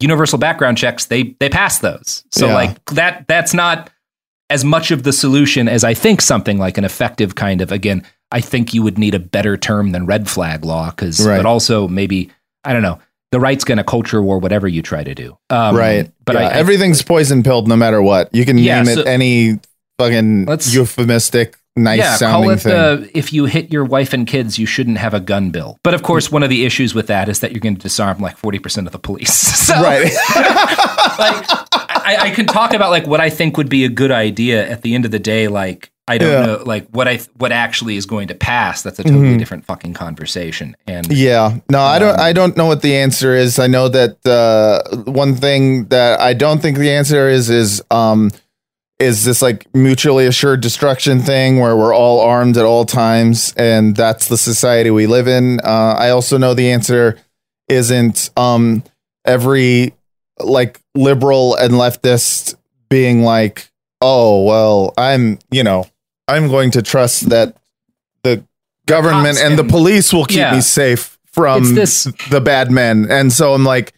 universal 0.00 0.38
background 0.38 0.78
checks. 0.78 1.04
They 1.04 1.34
they 1.40 1.50
pass 1.50 1.80
those. 1.80 2.24
So 2.30 2.46
Yeah. 2.46 2.54
like 2.54 2.84
that 2.86 3.26
that's 3.28 3.52
not 3.52 3.90
as 4.48 4.64
much 4.64 4.90
of 4.90 5.02
the 5.02 5.12
solution 5.12 5.68
as 5.68 5.84
I 5.84 5.92
think 5.92 6.22
something 6.22 6.56
like 6.56 6.78
an 6.78 6.84
effective 6.84 7.34
kind 7.34 7.60
of 7.60 7.70
again. 7.70 8.02
I 8.30 8.40
think 8.40 8.72
you 8.72 8.82
would 8.82 8.96
need 8.96 9.14
a 9.14 9.18
better 9.18 9.58
term 9.58 9.92
than 9.92 10.06
red 10.06 10.26
flag 10.30 10.64
law 10.64 10.88
because, 10.88 11.20
Right. 11.20 11.36
but 11.36 11.44
also 11.44 11.86
maybe 11.86 12.30
I 12.64 12.72
don't 12.72 12.80
know. 12.80 12.98
The 13.30 13.40
right's 13.40 13.64
going 13.64 13.76
to 13.78 13.84
culture 13.84 14.22
war 14.22 14.38
whatever 14.38 14.66
you 14.66 14.80
try 14.80 15.04
to 15.04 15.14
do. 15.14 15.36
Um, 15.50 15.76
right, 15.76 16.10
but 16.24 16.36
yeah, 16.36 16.40
I, 16.40 16.44
I- 16.44 16.52
everything's 16.54 17.02
poison 17.02 17.42
pilled 17.42 17.68
no 17.68 17.76
matter 17.76 18.00
what. 18.00 18.34
You 18.34 18.46
can 18.46 18.56
Yeah, 18.56 18.82
name 18.82 18.94
so- 18.94 19.00
it 19.02 19.06
any 19.06 19.58
fucking 19.98 20.46
euphemistic, 20.70 21.56
nice 21.76 21.98
yeah, 21.98 22.18
call 22.18 22.48
it 22.50 22.60
thing. 22.60 22.72
the 22.72 23.10
if 23.14 23.32
you 23.32 23.46
hit 23.46 23.72
your 23.72 23.84
wife 23.84 24.12
and 24.12 24.26
kids, 24.26 24.58
you 24.58 24.66
shouldn't 24.66 24.98
have 24.98 25.14
a 25.14 25.20
gun 25.20 25.50
bill. 25.50 25.78
But 25.82 25.94
of 25.94 26.02
course, 26.02 26.30
one 26.30 26.42
of 26.42 26.50
the 26.50 26.64
issues 26.64 26.94
with 26.94 27.06
that 27.08 27.28
is 27.28 27.40
that 27.40 27.52
you're 27.52 27.60
going 27.60 27.76
to 27.76 27.80
disarm 27.82 28.18
like 28.18 28.36
forty 28.36 28.58
percent 28.58 28.86
of 28.86 28.92
the 28.92 28.98
police. 28.98 29.32
so, 29.66 29.74
right. 29.74 30.02
like 31.18 31.46
I, 32.04 32.16
I 32.20 32.30
can 32.30 32.46
talk 32.46 32.74
about 32.74 32.90
like 32.90 33.06
what 33.06 33.20
I 33.20 33.30
think 33.30 33.56
would 33.56 33.68
be 33.68 33.84
a 33.84 33.88
good 33.88 34.10
idea. 34.10 34.68
At 34.68 34.82
the 34.82 34.94
end 34.94 35.04
of 35.04 35.10
the 35.10 35.18
day, 35.18 35.48
like 35.48 35.90
I 36.08 36.18
don't 36.18 36.30
Yeah. 36.32 36.46
know 36.46 36.62
like 36.66 36.88
what 36.90 37.06
I 37.08 37.20
what 37.36 37.52
actually 37.52 37.96
is 37.96 38.06
going 38.06 38.28
to 38.28 38.34
pass. 38.34 38.82
That's 38.82 38.98
a 38.98 39.04
totally 39.04 39.34
Mhm. 39.34 39.38
different 39.38 39.64
fucking 39.64 39.94
conversation. 39.94 40.76
And 40.86 41.06
Yeah. 41.12 41.58
No, 41.70 41.80
I 41.80 41.98
don't 42.00 42.18
I 42.18 42.32
don't 42.32 42.56
know 42.56 42.66
what 42.66 42.82
the 42.82 42.96
answer 42.96 43.34
is. 43.36 43.58
I 43.58 43.68
know 43.68 43.88
that 43.88 44.16
uh 44.26 44.82
one 45.04 45.34
thing 45.36 45.86
that 45.86 46.20
I 46.20 46.34
don't 46.34 46.60
think 46.60 46.76
the 46.78 46.90
answer 46.90 47.28
is 47.28 47.48
is 47.50 47.80
um 47.92 48.30
is 48.98 49.24
this 49.24 49.42
like 49.42 49.66
mutually 49.74 50.26
assured 50.26 50.60
destruction 50.60 51.20
thing 51.20 51.58
where 51.58 51.76
we're 51.76 51.94
all 51.94 52.20
armed 52.20 52.56
at 52.56 52.64
all 52.64 52.84
times 52.84 53.52
and 53.56 53.96
that's 53.96 54.28
the 54.28 54.36
society 54.36 54.90
we 54.90 55.06
live 55.06 55.26
in. 55.26 55.60
Uh 55.64 55.94
I 55.98 56.10
also 56.10 56.38
know 56.38 56.54
the 56.54 56.70
answer 56.70 57.18
isn't 57.68 58.30
um 58.36 58.84
every 59.24 59.94
like 60.40 60.80
liberal 60.94 61.56
and 61.56 61.74
leftist 61.74 62.54
being 62.90 63.22
like, 63.22 63.70
"Oh, 64.00 64.42
well, 64.44 64.92
I'm, 64.98 65.38
you 65.50 65.62
know, 65.64 65.86
I'm 66.28 66.48
going 66.48 66.72
to 66.72 66.82
trust 66.82 67.30
that 67.30 67.56
the 68.22 68.44
government 68.86 69.36
cops 69.38 69.40
and 69.40 69.58
the 69.58 69.64
police 69.64 70.12
will 70.12 70.24
keep 70.26 70.38
Yeah. 70.38 70.54
me 70.54 70.60
safe 70.60 71.18
from 71.26 71.74
this- 71.74 72.06
the 72.30 72.40
bad 72.40 72.70
men." 72.70 73.06
And 73.10 73.32
so 73.32 73.54
I'm 73.54 73.64
like 73.64 73.94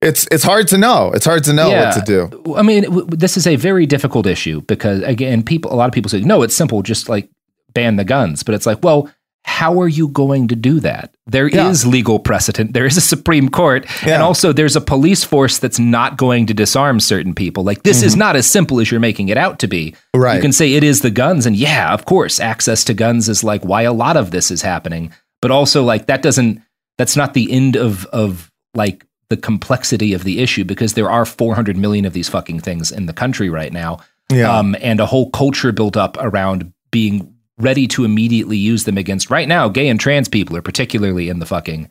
it's 0.00 0.26
it's 0.30 0.44
hard 0.44 0.68
to 0.68 0.78
know. 0.78 1.10
It's 1.12 1.24
hard 1.26 1.44
to 1.44 1.52
know 1.52 1.68
what 1.70 1.94
to 1.94 2.02
do. 2.02 2.54
I 2.54 2.62
mean, 2.62 2.84
w- 2.84 3.06
this 3.06 3.36
is 3.36 3.46
a 3.46 3.56
very 3.56 3.86
difficult 3.86 4.26
issue 4.26 4.60
because 4.62 5.02
again, 5.02 5.42
people 5.42 5.72
a 5.72 5.76
lot 5.76 5.86
of 5.88 5.92
people 5.92 6.08
say, 6.08 6.20
"No, 6.20 6.42
it's 6.42 6.54
simple, 6.54 6.82
just 6.82 7.08
like 7.08 7.28
ban 7.74 7.96
the 7.96 8.04
guns." 8.04 8.42
But 8.42 8.54
it's 8.54 8.66
like, 8.66 8.82
well, 8.84 9.10
how 9.44 9.80
are 9.80 9.88
you 9.88 10.08
going 10.08 10.46
to 10.48 10.54
do 10.56 10.78
that? 10.80 11.14
There 11.26 11.48
is 11.48 11.84
Yeah. 11.84 11.90
legal 11.90 12.18
precedent. 12.18 12.74
There 12.74 12.84
is 12.86 12.96
a 12.96 13.00
Supreme 13.00 13.48
Court, 13.48 13.86
and 14.06 14.22
also 14.22 14.52
there's 14.52 14.76
a 14.76 14.80
police 14.80 15.24
force 15.24 15.58
that's 15.58 15.78
not 15.78 16.16
going 16.16 16.46
to 16.46 16.54
disarm 16.54 17.00
certain 17.00 17.34
people. 17.34 17.64
Like 17.64 17.82
this 17.82 18.02
is 18.02 18.14
not 18.14 18.36
as 18.36 18.46
simple 18.46 18.78
as 18.78 18.90
you're 18.90 19.00
making 19.00 19.30
it 19.30 19.36
out 19.38 19.58
to 19.60 19.66
be. 19.66 19.92
Mm-hmm. 19.92 20.20
Right. 20.20 20.34
You 20.36 20.42
can 20.42 20.52
say 20.52 20.74
it 20.74 20.84
is 20.84 21.00
the 21.00 21.10
guns, 21.10 21.44
and 21.46 21.56
yeah, 21.56 21.92
of 21.92 22.04
course, 22.04 22.38
access 22.40 22.84
to 22.84 22.94
guns 22.94 23.28
is 23.28 23.42
like 23.42 23.62
why 23.64 23.82
a 23.82 23.92
lot 23.92 24.16
of 24.16 24.30
this 24.30 24.50
is 24.50 24.62
happening. 24.62 25.12
But 25.42 25.50
also, 25.50 25.82
like 25.82 26.06
that 26.06 26.22
doesn't. 26.22 26.62
That's 26.98 27.16
not 27.16 27.34
the 27.34 27.50
end 27.50 27.76
of 27.76 28.04
of 28.06 28.50
like 28.74 29.04
the 29.30 29.36
complexity 29.36 30.12
of 30.14 30.24
the 30.24 30.40
issue 30.40 30.64
because 30.64 30.94
there 30.94 31.10
are 31.10 31.24
400 31.24 31.76
million 31.76 32.04
of 32.04 32.12
these 32.12 32.28
fucking 32.28 32.60
things 32.60 32.90
in 32.90 33.06
the 33.06 33.12
country 33.12 33.50
right 33.50 33.72
now. 33.72 33.98
Yeah. 34.30 34.56
Um, 34.56 34.76
and 34.80 35.00
a 35.00 35.06
whole 35.06 35.30
culture 35.30 35.72
built 35.72 35.96
up 35.96 36.16
around 36.20 36.72
being 36.90 37.34
ready 37.58 37.86
to 37.88 38.04
immediately 38.04 38.56
use 38.56 38.84
them 38.84 38.96
against 38.96 39.30
right 39.30 39.48
now 39.48 39.68
gay 39.68 39.88
and 39.88 39.98
trans 39.98 40.28
people 40.28 40.56
are 40.56 40.62
particularly 40.62 41.28
in 41.28 41.40
the 41.40 41.46
fucking 41.46 41.90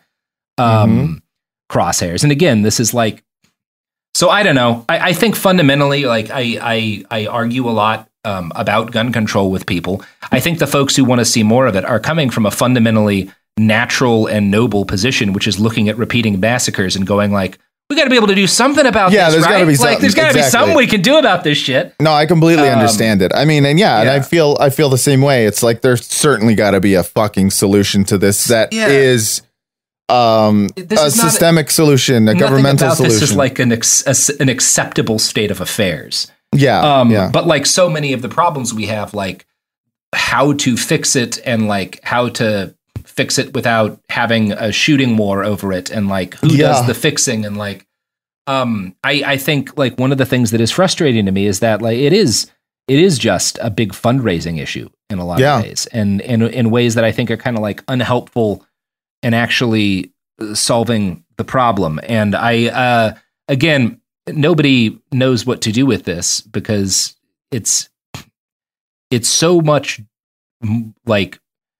um 0.58 1.22
crosshairs 1.70 2.24
and 2.24 2.32
again 2.32 2.62
this 2.62 2.80
is 2.80 2.94
like 2.94 3.24
so 4.16 4.30
i 4.30 4.44
don't 4.44 4.56
know 4.56 4.86
i, 4.88 5.10
I 5.10 5.14
think 5.14 5.36
fundamentally 5.36 6.06
like 6.06 6.32
I, 6.32 6.58
I 6.62 7.06
i 7.12 7.26
argue 7.28 7.70
a 7.70 7.72
lot 7.72 8.10
um, 8.24 8.52
about 8.56 8.92
gun 8.92 9.14
control 9.14 9.52
with 9.52 9.66
people 9.66 10.04
i 10.32 10.40
think 10.40 10.60
the 10.60 10.68
folks 10.68 10.96
who 10.96 11.06
want 11.06 11.20
to 11.20 11.26
see 11.26 11.44
more 11.44 11.68
of 11.68 11.76
it 11.76 11.86
are 11.86 12.00
coming 12.00 12.30
from 12.30 12.46
a 12.46 12.52
fundamentally 12.52 13.30
natural 13.58 14.28
and 14.28 14.52
noble 14.52 14.86
position 14.86 15.34
which 15.34 15.48
is 15.48 15.60
looking 15.60 15.90
at 15.90 15.98
repeating 15.98 16.40
massacres 16.40 16.96
and 16.96 17.06
going 17.08 17.32
like 17.32 17.58
we 17.90 17.96
got 17.96 18.04
to 18.04 18.10
be 18.10 18.18
able 18.18 18.28
to 18.28 18.36
do 18.36 18.48
something 18.48 18.86
about 18.86 19.12
Yeah, 19.14 19.26
this 19.26 19.36
there's 19.36 19.46
gotta 19.46 19.66
right? 19.66 19.72
be 19.72 19.78
like 19.78 20.00
there's 20.00 20.14
got 20.14 20.28
to 20.32 20.38
be 20.38 20.44
something 20.44 20.76
we 20.76 20.88
can 20.88 21.02
do 21.02 21.18
about 21.18 21.44
this 21.46 21.58
shit 21.58 21.96
No, 22.02 22.12
I 22.14 22.26
completely 22.26 22.68
Um, 22.68 22.80
understand 22.80 23.22
it. 23.22 23.32
I 23.34 23.46
mean, 23.46 23.66
and 23.66 23.80
yeah, 23.80 24.02
and 24.02 24.10
I 24.10 24.20
feel 24.20 24.58
I 24.60 24.70
feel 24.70 24.90
the 24.90 24.98
same 24.98 25.22
way. 25.22 25.46
It's 25.46 25.64
like 25.64 25.82
there's 25.82 26.06
certainly 26.06 26.54
got 26.54 26.72
to 26.72 26.82
be 26.82 26.96
a 26.96 27.04
fucking 27.04 27.52
solution 27.52 28.04
to 28.06 28.18
this 28.18 28.44
that 28.46 28.74
Yeah. 28.74 28.88
is 28.88 29.42
um 30.10 30.68
This 30.76 31.00
a 31.02 31.06
is 31.06 31.16
not 31.18 31.28
a- 31.28 31.30
systemic 31.30 31.72
solution, 31.72 32.28
a 32.28 32.36
governmental 32.36 32.88
about 32.88 32.98
solution. 32.98 33.20
This 33.22 33.30
is 33.32 33.36
like 33.38 33.58
an 33.60 33.72
ex- 33.72 34.04
a- 34.06 34.42
an 34.42 34.50
acceptable 34.50 35.18
state 35.18 35.50
of 35.52 35.62
affairs. 35.62 36.30
yeah, 36.54 36.82
Um, 36.82 37.10
yeah. 37.12 37.30
But 37.32 37.48
like 37.48 37.66
so 37.66 37.90
many 37.90 38.12
of 38.14 38.22
the 38.22 38.30
problems 38.30 38.74
we 38.74 38.88
have, 38.88 39.14
like 39.14 39.46
how 40.14 40.54
to 40.54 40.76
fix 40.78 41.16
it 41.16 41.40
and 41.46 41.68
like 41.70 42.00
how 42.04 42.30
to 42.30 42.74
fix 43.18 43.38
it 43.38 43.53
without 43.53 43.99
having 44.10 44.53
a 44.53 44.72
shooting 44.72 45.18
war 45.18 45.44
over 45.44 45.73
it, 45.73 45.89
and 45.89 46.07
like 46.07 46.35
who 46.35 46.49
Yeah. 46.49 46.68
does 46.69 46.88
the 46.88 46.94
fixing, 46.94 47.45
and 47.45 47.57
like 47.57 47.85
um, 48.48 48.95
I 49.03 49.23
I 49.34 49.38
think 49.38 49.77
like 49.77 49.99
one 49.99 50.14
of 50.14 50.18
the 50.18 50.26
things 50.26 50.52
that 50.52 50.61
is 50.61 50.72
frustrating 50.72 51.26
to 51.26 51.31
me 51.34 51.48
is 51.48 51.60
that 51.60 51.81
like 51.81 51.98
it 51.98 52.14
is 52.14 52.49
it 52.88 52.99
is 52.99 53.18
just 53.19 53.57
a 53.61 53.69
big 53.69 53.91
fundraising 53.91 54.61
issue 54.61 54.88
in 55.10 55.19
a 55.19 55.26
lot 55.26 55.39
Yeah. 55.39 55.57
of 55.57 55.64
ways, 55.64 55.88
and 55.91 56.22
in 56.22 56.41
in 56.44 56.69
ways 56.72 56.95
that 56.95 57.03
I 57.03 57.11
think 57.11 57.30
are 57.30 57.35
kind 57.38 57.57
of 57.57 57.61
like 57.64 57.84
unhelpful 57.89 58.64
and 59.23 59.35
actually 59.35 60.14
uh, 60.41 60.53
solving 60.53 61.26
the 61.38 61.44
problem. 61.44 61.99
And 62.07 62.35
I, 62.35 62.68
uh, 62.68 63.15
again, 63.48 63.99
nobody 64.27 64.98
knows 65.11 65.45
what 65.45 65.61
to 65.61 65.72
do 65.72 65.85
with 65.85 66.03
this 66.06 66.39
because 66.41 67.15
it's 67.52 67.89
it's 69.11 69.27
so 69.30 69.60
much 69.61 69.99
like 71.06 71.39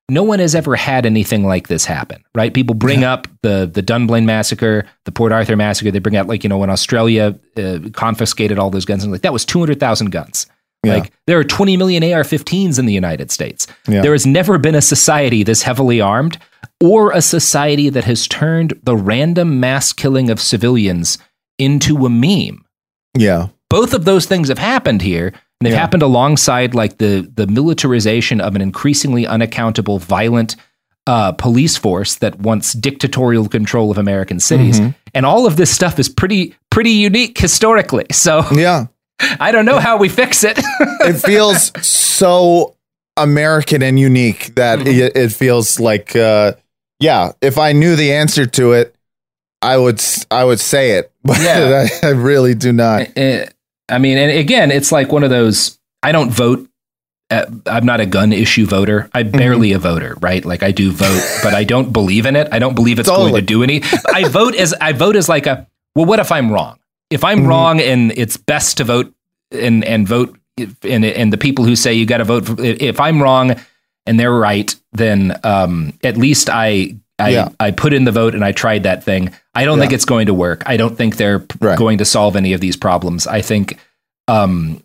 no 0.10 0.24
one 0.24 0.40
has 0.40 0.56
ever 0.56 0.76
had 0.76 1.06
anything 1.06 1.44
like 1.46 1.68
this 1.68 1.86
happen, 1.86 2.24
right? 2.34 2.54
People 2.54 2.76
bring 2.76 3.04
up 3.04 3.28
the 3.42 3.70
the 3.72 3.82
Dunblane 3.82 4.26
massacre, 4.26 4.86
the 5.06 5.12
Port 5.12 5.32
Arthur 5.32 5.56
massacre. 5.56 5.92
They 5.92 6.00
bring 6.00 6.16
out 6.16 6.28
like 6.28 6.44
you 6.44 6.50
know 6.50 6.58
when 6.58 6.70
Australia 6.70 7.38
uh, 7.58 7.80
confiscated 7.94 8.58
all 8.58 8.70
those 8.70 8.86
guns 8.86 9.04
and 9.04 9.12
like 9.12 9.22
that 9.22 9.34
was 9.34 9.46
two 9.46 9.60
hundred 9.60 9.80
thousand 9.80 10.12
guns. 10.12 10.48
Yeah. 10.84 10.94
Like 10.94 11.12
there 11.26 11.40
are 11.40 11.44
20 11.44 11.76
million 11.76 12.04
AR-15s 12.04 12.78
in 12.78 12.86
the 12.86 12.94
United 12.94 13.32
States. 13.32 13.66
Yeah. 13.88 14.04
There 14.04 14.12
has 14.12 14.28
never 14.28 14.60
been 14.60 14.76
a 14.76 14.82
society 14.82 15.42
this 15.44 15.64
heavily 15.64 16.00
armed 16.00 16.38
or 16.82 17.12
a 17.12 17.22
society 17.22 17.90
that 17.90 18.04
has 18.04 18.28
turned 18.28 18.80
the 18.84 18.96
random 18.96 19.60
mass 19.60 19.92
killing 19.92 20.30
of 20.30 20.40
civilians 20.40 21.18
into 21.58 22.06
a 22.06 22.10
meme. 22.10 22.64
yeah. 23.18 23.48
Both 23.70 23.94
of 23.94 24.06
those 24.06 24.26
things 24.26 24.48
have 24.48 24.60
happened 24.60 25.02
here. 25.02 25.34
They've 25.62 25.74
Yeah. 25.74 25.80
happened 25.80 26.04
alongside 26.04 26.76
like 26.76 26.98
the 27.00 27.30
the 27.36 27.48
militarization 27.48 28.42
of 28.42 28.56
an 28.56 28.62
increasingly 28.62 29.26
unaccountable, 29.26 30.00
violent 30.00 30.56
uh, 31.08 31.32
police 31.32 31.78
force 31.78 32.16
that 32.16 32.40
wants 32.40 32.74
dictatorial 32.74 33.48
control 33.48 33.90
of 33.92 33.98
American 33.98 34.40
cities. 34.40 34.80
Mm-hmm. 34.80 34.90
And 35.14 35.26
all 35.26 35.48
of 35.48 35.56
this 35.56 35.74
stuff 35.74 36.00
is 36.00 36.10
pretty 36.10 36.54
pretty 36.70 36.92
unique 36.92 37.38
historically. 37.38 38.06
So 38.12 38.46
Yeah. 38.52 38.88
I 39.40 39.52
don't 39.52 39.66
know 39.66 39.80
how 39.80 39.98
we 39.98 40.10
fix 40.10 40.44
it. 40.44 40.60
it 40.60 41.14
feels 41.26 41.72
so 41.86 42.76
American 43.16 43.82
and 43.82 44.00
unique 44.00 44.54
that 44.56 44.80
Mm-hmm. 44.80 44.88
it, 44.90 45.16
it 45.18 45.30
feels 45.32 45.80
like, 45.80 46.16
uh, 46.16 46.54
yeah, 47.00 47.32
if 47.42 47.58
I 47.58 47.72
knew 47.72 47.96
the 47.96 48.12
answer 48.14 48.46
to 48.46 48.74
it, 48.74 48.94
I 49.62 49.78
would, 49.78 50.00
I 50.30 50.44
would 50.44 50.60
say 50.60 50.92
it, 51.00 51.12
but 51.24 51.40
Yeah. 51.42 51.88
I, 52.04 52.08
I 52.08 52.10
really 52.12 52.54
do 52.54 52.72
not. 52.74 53.18
Uh, 53.18 53.46
I 53.90 53.98
mean, 54.00 54.18
and 54.18 54.32
again, 54.38 54.72
it's 54.72 54.92
like 54.92 55.12
one 55.12 55.24
of 55.24 55.30
those. 55.30 55.78
I 56.04 56.12
don't 56.12 56.30
vote. 56.30 56.68
Uh, 57.30 57.46
I'm 57.66 57.86
not 57.86 58.00
a 58.00 58.06
gun 58.06 58.32
issue 58.32 58.66
voter. 58.66 59.10
I'm 59.14 59.28
Mm-hmm. 59.28 59.38
barely 59.38 59.72
a 59.74 59.80
voter, 59.80 60.16
right? 60.22 60.44
Like 60.46 60.64
I 60.64 60.72
do 60.72 60.92
vote, 60.92 61.22
but 61.44 61.54
I 61.54 61.64
don't 61.64 61.92
believe 61.92 62.26
in 62.26 62.36
it. 62.36 62.48
I 62.52 62.60
don't 62.60 62.76
believe 62.76 63.00
it's 63.00 63.10
going 63.10 63.34
to 63.36 63.42
do 63.42 63.64
any. 63.64 63.82
I 64.14 64.28
vote 64.30 64.56
as 64.56 64.74
I 64.80 64.94
vote 64.94 65.16
as 65.16 65.28
like 65.30 65.46
a. 65.46 65.68
Well, 65.96 66.06
what 66.06 66.20
if 66.20 66.32
I'm 66.32 66.52
wrong? 66.52 66.80
If 67.10 67.24
I'm 67.24 67.40
Mm-hmm. 67.40 67.48
wrong, 67.48 67.82
and 67.82 68.12
it's 68.14 68.38
best 68.38 68.78
to 68.78 68.84
vote 68.84 69.14
and 69.52 69.84
and 69.86 70.08
vote, 70.08 70.38
and 70.84 71.04
and 71.06 71.34
the 71.34 71.38
people 71.38 71.66
who 71.66 71.76
say 71.76 71.94
you 71.94 72.06
got 72.06 72.18
to 72.18 72.24
vote. 72.26 72.46
For, 72.46 72.56
if 72.60 73.00
I'm 73.00 73.22
wrong 73.22 73.56
and 74.06 74.20
they're 74.20 74.34
right, 74.34 74.74
then 74.94 75.40
um, 75.44 75.94
at 76.04 76.18
least 76.18 76.50
I. 76.50 76.96
I, 77.20 77.30
Yeah. 77.30 77.50
I 77.60 77.72
put 77.72 77.94
in 77.94 78.04
the 78.04 78.12
vote 78.12 78.36
and 78.36 78.44
I 78.46 78.52
tried 78.52 78.84
that 78.84 79.04
thing. 79.04 79.32
I 79.56 79.66
don't 79.66 79.80
think 79.80 79.92
it's 79.94 80.06
going 80.06 80.28
to 80.28 80.34
work. 80.34 80.64
I 80.66 80.78
don't 80.78 80.96
think 80.96 81.18
they're 81.18 81.44
Right. 81.60 81.78
going 81.78 81.98
to 81.98 82.06
solve 82.06 82.36
any 82.36 82.54
of 82.54 82.62
these 82.62 82.78
problems. 82.78 83.26
I 83.28 83.42
think 83.42 83.80
um, 84.28 84.82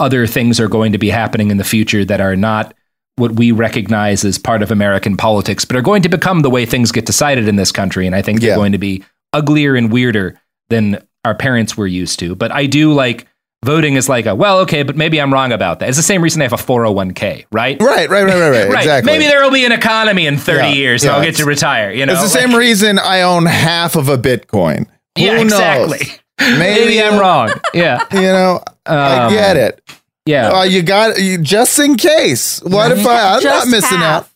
other 0.00 0.26
things 0.26 0.60
are 0.60 0.68
going 0.68 0.92
to 0.92 0.98
be 0.98 1.10
happening 1.10 1.50
in 1.50 1.56
the 1.56 1.64
future 1.64 2.04
that 2.04 2.20
are 2.20 2.36
not 2.36 2.74
what 3.16 3.32
we 3.32 3.52
recognize 3.52 4.24
as 4.24 4.38
part 4.38 4.62
of 4.62 4.70
American 4.70 5.16
politics, 5.16 5.64
but 5.64 5.76
are 5.76 5.82
going 5.82 6.02
to 6.02 6.08
become 6.08 6.40
the 6.40 6.50
way 6.50 6.66
things 6.66 6.90
get 6.90 7.06
decided 7.06 7.46
in 7.46 7.56
this 7.56 7.70
country. 7.70 8.06
And 8.06 8.14
I 8.16 8.22
think 8.22 8.40
they're 8.40 8.50
Yeah. 8.50 8.56
going 8.56 8.72
to 8.72 8.78
be 8.78 9.04
uglier 9.32 9.76
and 9.76 9.92
weirder 9.92 10.40
than 10.68 10.98
our 11.24 11.34
parents 11.34 11.76
were 11.76 11.86
used 11.86 12.18
to. 12.20 12.34
But 12.34 12.50
I 12.52 12.66
do 12.66 12.92
like 12.92 13.26
voting 13.64 13.94
is 13.94 14.08
like 14.08 14.26
a, 14.26 14.34
well, 14.34 14.60
okay, 14.60 14.82
but 14.84 14.96
maybe 14.96 15.20
I'm 15.20 15.32
wrong 15.32 15.50
about 15.52 15.80
that. 15.80 15.88
It's 15.88 15.96
the 15.98 16.02
same 16.04 16.22
reason 16.22 16.40
I 16.42 16.44
have 16.44 16.52
a 16.52 16.56
401k, 16.56 17.46
right? 17.50 17.80
Right, 17.80 18.08
right, 18.08 18.24
right, 18.24 18.38
right, 18.38 18.50
right. 18.50 18.68
Right. 18.68 18.78
Exactly. 18.78 19.12
Maybe 19.12 19.24
there 19.24 19.42
will 19.42 19.50
be 19.50 19.64
an 19.64 19.72
economy 19.72 20.26
in 20.26 20.36
30 20.36 20.58
Yeah, 20.58 20.68
years 20.72 21.02
and 21.02 21.10
yeah, 21.10 21.16
I'll 21.16 21.24
get 21.24 21.36
to 21.36 21.44
retire. 21.44 21.90
You 21.92 22.06
know, 22.06 22.12
it's 22.12 22.22
the 22.32 22.38
Like- 22.38 22.48
same 22.48 22.56
reason 22.58 22.98
I 22.98 23.22
own 23.22 23.46
half 23.46 23.96
of 23.96 24.08
a 24.08 24.16
Bitcoin. 24.18 24.86
Who 25.18 25.22
Yeah, 25.24 25.32
knows? 25.34 25.44
exactly. 25.44 26.06
Maybe, 26.40 26.58
Maybe 26.58 27.02
I'm 27.02 27.18
wrong. 27.18 27.52
Yeah. 27.74 28.04
You 28.12 28.20
know, 28.22 28.62
I 28.86 29.24
Um, 29.26 29.32
get 29.32 29.56
it. 29.56 29.80
Yeah. 30.26 30.50
Uh, 30.50 30.62
you 30.64 30.82
got 30.82 31.20
you, 31.20 31.38
just 31.38 31.78
in 31.78 31.96
case. 31.96 32.60
What 32.62 32.90
if 32.92 33.06
I? 33.06 33.34
I'm 33.36 33.42
Just 33.42 33.66
not 33.66 33.70
missing 33.70 33.98
out. 33.98 34.02
half. 34.02 34.34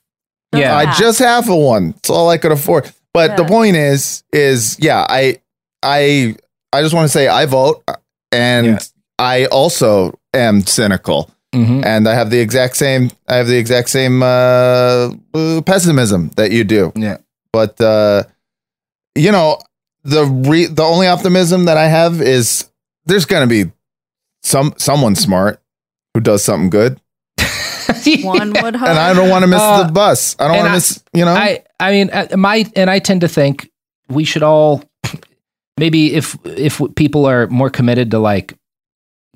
Yeah. 0.55 0.77
I 0.77 0.95
just 0.95 1.19
half 1.19 1.49
a 1.49 1.57
one. 1.57 1.95
It's 1.99 2.11
all 2.11 2.29
I 2.31 2.39
could 2.39 2.53
afford. 2.53 2.91
But 3.15 3.37
the 3.37 3.45
point 3.45 3.75
is, 3.77 4.23
is 4.33 4.77
yeah, 4.79 5.05
I, 5.09 5.41
I, 5.83 6.37
I 6.73 6.83
just 6.83 6.95
want 6.95 7.05
to 7.07 7.09
say 7.09 7.27
I 7.27 7.47
vote, 7.47 7.83
and 8.33 8.67
Yeah. 8.67 8.79
I 9.19 9.47
also 9.47 10.19
am 10.35 10.61
cynical, 10.67 11.31
Mhm. 11.55 11.85
and 11.85 12.09
I 12.09 12.15
have 12.15 12.31
the 12.31 12.39
exact 12.39 12.77
same, 12.77 13.11
I 13.29 13.37
have 13.37 13.47
the 13.49 13.57
exact 13.57 13.89
same 13.91 14.23
uh, 14.23 15.11
pessimism 15.65 16.31
that 16.37 16.51
you 16.53 16.65
do. 16.65 16.93
Yeah. 16.95 17.17
But 17.53 17.81
uh, 17.81 18.23
you 19.15 19.33
know, 19.33 19.59
the 20.05 20.25
re- 20.25 20.67
the 20.67 20.83
only 20.85 21.07
optimism 21.09 21.65
that 21.65 21.77
I 21.77 21.87
have 21.89 22.21
is 22.23 22.69
there's 23.07 23.25
gonna 23.27 23.47
be 23.47 23.71
some 24.43 24.75
someone 24.77 25.15
smart 25.17 25.61
who 26.15 26.21
does 26.21 26.45
something 26.45 26.71
good. 26.71 27.01
One 28.23 28.53
would 28.63 28.77
hope. 28.77 28.89
and 28.89 28.99
I 28.99 29.13
don't 29.15 29.29
want 29.31 29.43
to 29.43 29.47
miss 29.49 29.61
Uh, 29.61 29.85
the 29.87 29.93
bus. 29.93 30.37
I 30.39 30.47
don't 30.49 30.57
want 30.57 30.69
to 30.69 30.73
miss, 30.75 31.03
you 31.13 31.25
know. 31.25 31.35
I 31.35 31.65
I 31.81 31.91
mean 31.91 32.11
uh, 32.11 32.37
my 32.37 32.65
and 32.77 32.91
I 32.91 32.99
tend 33.01 33.23
to 33.23 33.29
think 33.29 33.71
we 34.09 34.25
should 34.25 34.43
all 34.43 34.83
maybe 35.79 36.15
if 36.15 36.37
if 36.45 36.81
people 36.95 37.27
are 37.27 37.47
more 37.49 37.71
committed 37.71 38.11
to 38.13 38.19
like 38.19 38.55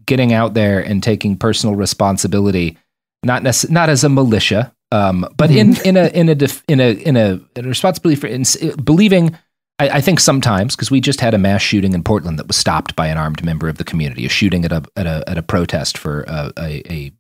getting 0.07 0.33
out 0.33 0.55
there 0.55 0.81
and 0.81 1.03
taking 1.03 1.37
personal 1.37 1.75
responsibility, 1.77 2.77
not 3.25 3.43
necess- 3.43 3.71
not 3.71 3.89
as 3.89 4.05
a 4.05 4.09
militia, 4.09 4.73
um, 4.91 5.27
but 5.37 5.51
in 5.51 5.77
in 5.85 5.97
a 5.97 6.07
in 6.09 6.29
a 6.29 6.35
def- 6.35 6.63
in 6.69 6.81
a 6.81 6.93
in 6.93 7.17
a, 7.17 7.41
in 7.57 7.65
a 7.65 7.69
responsibility 7.69 8.21
for 8.21 8.27
in, 8.27 8.45
believing. 8.85 9.37
I, 9.79 9.89
I 9.89 10.01
think 10.01 10.21
sometimes 10.21 10.77
because 10.77 10.91
we 10.91 11.01
just 11.01 11.21
had 11.21 11.33
a 11.35 11.39
mass 11.39 11.63
shooting 11.63 11.95
in 11.95 12.03
Portland 12.05 12.39
that 12.39 12.47
was 12.47 12.57
stopped 12.57 12.95
by 12.95 13.07
an 13.07 13.17
armed 13.17 13.43
member 13.45 13.69
of 13.69 13.79
the 13.79 13.85
community, 13.85 14.27
a 14.27 14.29
shooting 14.29 14.65
at 14.65 14.73
a 14.73 14.83
at 14.97 15.07
a 15.07 15.25
at 15.27 15.39
a 15.39 15.43
protest 15.43 15.97
for 15.97 16.23
a 16.29 16.53
a, 16.59 16.83
a, 16.93 17.13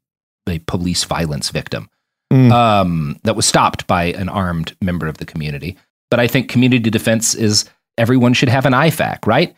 a 0.49 0.59
police 0.61 1.05
violence 1.05 1.51
victim 1.51 1.89
Mm. 2.33 2.51
um, 2.51 3.19
that 3.25 3.37
was 3.37 3.45
stopped 3.45 3.87
by 3.87 4.05
an 4.05 4.31
armed 4.31 4.75
member 4.81 5.07
of 5.07 5.19
the 5.19 5.27
community. 5.27 5.77
But 6.11 6.19
I 6.19 6.27
think 6.27 6.49
community 6.49 6.89
defense 6.89 7.35
is 7.35 7.67
everyone 7.99 8.33
should 8.33 8.49
have 8.49 8.65
an 8.65 8.73
IFAK, 8.73 9.27
right? 9.27 9.55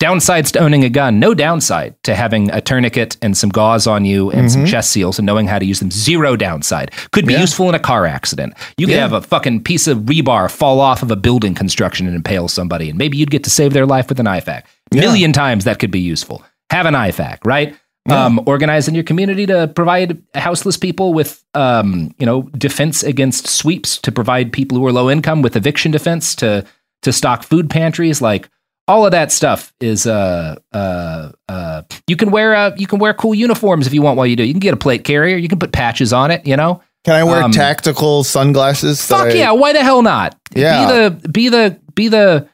Downsides 0.00 0.52
to 0.52 0.60
owning 0.60 0.84
a 0.84 0.88
gun, 0.88 1.18
no 1.18 1.34
downside 1.34 1.96
to 2.04 2.14
having 2.14 2.50
a 2.52 2.60
tourniquet 2.60 3.16
and 3.20 3.36
some 3.36 3.50
gauze 3.50 3.88
on 3.88 4.04
you 4.04 4.30
and 4.30 4.50
some 4.50 4.64
Mhm. 4.64 4.68
chest 4.68 4.92
seals 4.92 5.18
and 5.18 5.26
knowing 5.26 5.48
how 5.48 5.58
to 5.58 5.64
use 5.66 5.80
them. 5.80 5.90
Zero 5.90 6.36
downside. 6.36 6.92
Could 7.10 7.26
be 7.26 7.32
Yeah. 7.32 7.40
useful 7.40 7.68
in 7.68 7.74
a 7.74 7.80
car 7.80 8.06
accident. 8.06 8.54
You 8.76 8.86
could 8.86 8.94
Yeah. 8.94 9.00
have 9.02 9.12
a 9.12 9.20
fucking 9.20 9.62
piece 9.62 9.88
of 9.88 9.98
rebar 10.02 10.48
fall 10.48 10.78
off 10.80 11.02
of 11.02 11.10
a 11.10 11.16
building 11.16 11.52
construction 11.52 12.06
and 12.06 12.14
impale 12.14 12.46
somebody, 12.46 12.88
and 12.90 12.96
maybe 12.96 13.16
you'd 13.16 13.32
get 13.32 13.42
to 13.44 13.50
save 13.50 13.72
their 13.72 13.86
life 13.86 14.08
with 14.08 14.20
an 14.20 14.28
IFAK. 14.28 14.62
Yeah. 14.92 15.00
Million 15.00 15.32
times 15.32 15.64
that 15.64 15.80
could 15.80 15.90
be 15.90 15.98
useful. 16.00 16.44
Have 16.70 16.86
an 16.86 16.94
IFAK, 16.94 17.38
right? 17.44 17.74
Um, 18.08 18.40
organize 18.46 18.86
in 18.88 18.94
your 18.94 19.04
community 19.04 19.44
to 19.46 19.66
provide 19.74 20.16
houseless 20.34 20.76
people 20.78 21.12
with, 21.12 21.42
um, 21.54 22.14
you 22.18 22.24
know, 22.24 22.48
defense 22.56 23.02
against 23.02 23.46
sweeps. 23.48 23.98
To 23.98 24.12
provide 24.12 24.50
people 24.52 24.78
who 24.78 24.86
are 24.86 24.92
low 24.92 25.10
income 25.10 25.42
with 25.42 25.56
eviction 25.56 25.90
defense. 25.90 26.36
To 26.36 26.64
to 27.02 27.12
stock 27.12 27.42
food 27.42 27.68
pantries. 27.70 28.22
Like 28.22 28.48
all 28.88 29.04
of 29.06 29.12
that 29.12 29.30
stuff 29.30 29.72
is. 29.80 30.06
Uh, 30.06 30.56
uh, 30.72 31.30
uh, 31.48 31.82
you 32.06 32.16
can 32.16 32.30
wear 32.30 32.54
uh, 32.54 32.74
you 32.76 32.86
can 32.86 32.98
wear 32.98 33.14
cool 33.14 33.34
uniforms 33.34 33.86
if 33.86 33.92
you 33.94 34.02
want 34.02 34.16
while 34.16 34.26
you 34.26 34.34
do. 34.34 34.42
You 34.44 34.52
can 34.54 34.60
get 34.60 34.74
a 34.74 34.78
plate 34.78 35.04
carrier. 35.04 35.36
You 35.36 35.48
can 35.48 35.58
put 35.58 35.72
patches 35.72 36.12
on 36.12 36.30
it. 36.30 36.46
You 36.46 36.56
know. 36.56 36.82
Can 37.04 37.14
I 37.14 37.22
wear 37.24 37.42
um, 37.42 37.52
tactical 37.52 38.24
sunglasses? 38.24 39.04
Fuck 39.06 39.28
I- 39.28 39.32
yeah! 39.34 39.52
Why 39.52 39.72
the 39.72 39.82
hell 39.82 40.02
not? 40.02 40.36
Yeah. 40.54 40.86
Be 40.86 40.92
the 41.20 41.28
be 41.28 41.48
the 41.48 41.80
be 41.94 42.08
the 42.08 42.48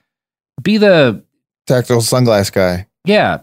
be 0.63 0.77
the 0.77 1.23
Tactical 1.67 2.03
sunglass 2.03 2.53
guy. 2.53 2.87
yeah 3.07 3.39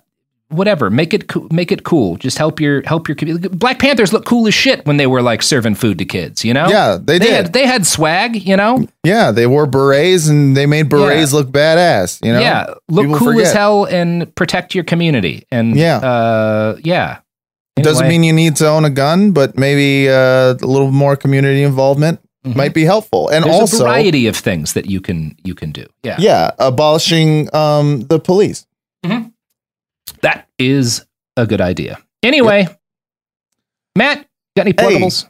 whatever 0.52 0.90
make 0.90 1.14
it 1.14 1.28
coo- 1.28 1.48
make 1.52 1.72
it 1.72 1.84
cool 1.84 2.16
just 2.18 2.38
help 2.38 2.60
your 2.60 2.82
help 2.84 3.08
your 3.08 3.16
community 3.16 3.48
black 3.48 3.80
panthers 3.80 4.12
look 4.14 4.26
cool 4.26 4.48
as 4.48 4.54
shit 4.54 4.86
when 4.86 4.98
they 4.98 5.08
were 5.08 5.22
like 5.22 5.42
serving 5.42 5.76
food 5.76 5.98
to 5.98 6.06
kids 6.06 6.44
you 6.46 6.54
know 6.54 6.68
Yeah, 6.68 6.98
they 7.02 7.20
did. 7.20 7.32
had 7.32 7.54
they 7.54 7.66
had 7.66 7.86
swag 7.88 8.36
you 8.36 8.56
know 8.58 8.86
Yeah, 9.04 9.32
they 9.32 9.48
wore 9.48 9.66
berets 9.66 10.28
and 10.28 10.56
they 10.56 10.66
made 10.66 10.90
berets 10.90 11.34
look 11.34 11.48
badass. 11.50 12.24
You 12.26 12.34
know, 12.34 12.40
yeah 12.40 12.74
look 12.90 13.06
People 13.06 13.18
cool 13.20 13.40
as 13.42 13.54
hell 13.54 13.86
and 13.86 14.34
protect 14.36 14.76
your 14.76 14.84
community 14.84 15.46
and 15.52 15.76
Yeah. 15.76 15.98
uh 15.98 16.78
yeah 16.84 17.20
Doesn't 17.78 18.08
mean 18.08 18.24
you 18.24 18.34
need 18.34 18.56
to 18.58 18.68
own 18.68 18.86
a 18.86 18.90
gun, 18.92 19.32
but 19.32 19.58
maybe 19.58 20.08
uh, 20.10 20.54
a 20.62 20.68
little 20.68 20.92
more 20.92 21.16
community 21.16 21.64
involvement 21.64 22.20
Mhm. 22.46 22.56
might 22.56 22.74
be 22.74 22.84
helpful. 22.86 23.30
And 23.30 23.46
there's 23.46 23.56
also, 23.56 23.86
a 23.86 23.88
variety 23.88 24.26
of 24.28 24.36
things 24.36 24.74
that 24.74 24.86
you 24.88 25.00
can 25.00 25.36
you 25.44 25.54
can 25.54 25.72
do 25.72 25.86
yeah 26.04 26.16
yeah, 26.20 26.50
abolishing 26.58 27.48
um, 27.56 28.02
the 28.10 28.20
police. 28.20 28.66
That 30.22 30.48
is 30.60 31.06
a 31.38 31.46
good 31.48 31.62
idea 31.62 31.98
anyway 32.24 32.68
matt 33.98 34.26
got 34.56 34.66
any 34.68 34.74
Hey. 34.78 34.96
portables 34.98 35.28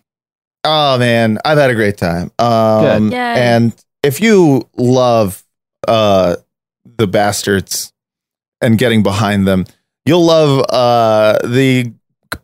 Oh 0.64 1.00
man, 1.00 1.40
I've 1.44 1.58
had 1.58 1.72
a 1.72 1.74
great 1.74 1.98
time. 1.98 2.32
Um, 2.38 3.10
Good. 3.10 3.14
And 3.16 3.74
if 4.04 4.22
you 4.22 4.70
love 4.78 5.44
uh, 5.88 6.36
the 6.86 7.08
bastards 7.08 7.92
and 8.62 8.78
getting 8.78 9.02
behind 9.02 9.48
them, 9.48 9.66
you'll 10.06 10.24
love 10.24 10.64
uh, 10.70 11.40
the 11.48 11.92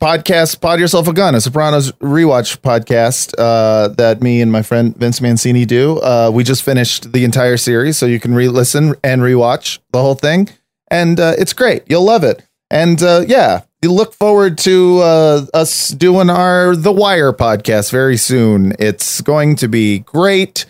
podcast 0.02 0.60
"Pod 0.61 0.80
Yourself 0.80 1.07
a 1.07 1.14
Gun," 1.14 1.36
a 1.36 1.41
Sopranos 1.41 1.91
rewatch 2.02 2.57
podcast 2.61 3.36
uh, 3.38 3.90
that 3.90 4.24
me 4.24 4.41
and 4.41 4.52
my 4.52 4.64
friend 4.64 4.98
Vince 4.98 5.22
Mancini 5.22 5.65
do. 5.65 5.99
Uh, 5.99 6.32
we 6.34 6.44
just 6.44 6.64
finished 6.64 7.14
the 7.14 7.24
entire 7.24 7.57
series, 7.57 7.99
so 7.99 8.07
you 8.07 8.19
can 8.19 8.34
re-listen 8.34 8.95
and 9.03 9.22
rewatch 9.22 9.78
the 9.91 10.02
whole 10.02 10.15
thing, 10.15 10.49
and 10.89 11.19
uh, 11.19 11.34
it's 11.38 11.53
great. 11.53 11.84
You'll 11.88 12.03
love 12.05 12.23
it. 12.23 12.43
And 12.69 13.01
uh, 13.01 13.23
yeah, 13.27 13.61
you 13.81 13.91
look 13.91 14.14
forward 14.14 14.57
to 14.59 14.99
uh, 14.99 15.45
us 15.53 15.89
doing 15.89 16.30
our 16.30 16.76
The 16.76 16.91
Wire 16.91 17.31
podcast 17.34 17.91
very 17.91 18.18
soon. 18.18 18.73
It's 18.80 19.22
going 19.22 19.55
to 19.57 19.68
be 19.68 19.99
great. 19.99 20.65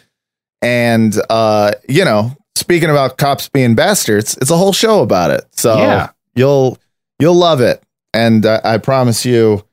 And 0.62 1.16
uh, 1.30 1.72
you 1.88 2.04
know, 2.06 2.36
speaking 2.56 2.90
about 2.90 3.18
cops 3.18 3.50
being 3.50 3.76
bastards, 3.76 4.38
it's 4.42 4.52
a 4.52 4.58
whole 4.58 4.74
show 4.74 5.02
about 5.02 5.32
it. 5.32 5.46
So 5.52 5.76
Yeah. 5.78 6.10
you'll 6.36 6.78
you'll 7.20 7.36
love 7.36 7.62
it. 7.62 7.82
And 8.14 8.46
uh, 8.46 8.62
I 8.64 8.78
promise 8.78 9.26
you 9.26 9.64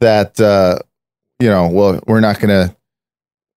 that 0.00 0.40
uh, 0.40 0.78
you 1.40 1.48
know, 1.48 1.68
well, 1.68 2.00
we're 2.06 2.20
not 2.20 2.38
gonna, 2.40 2.74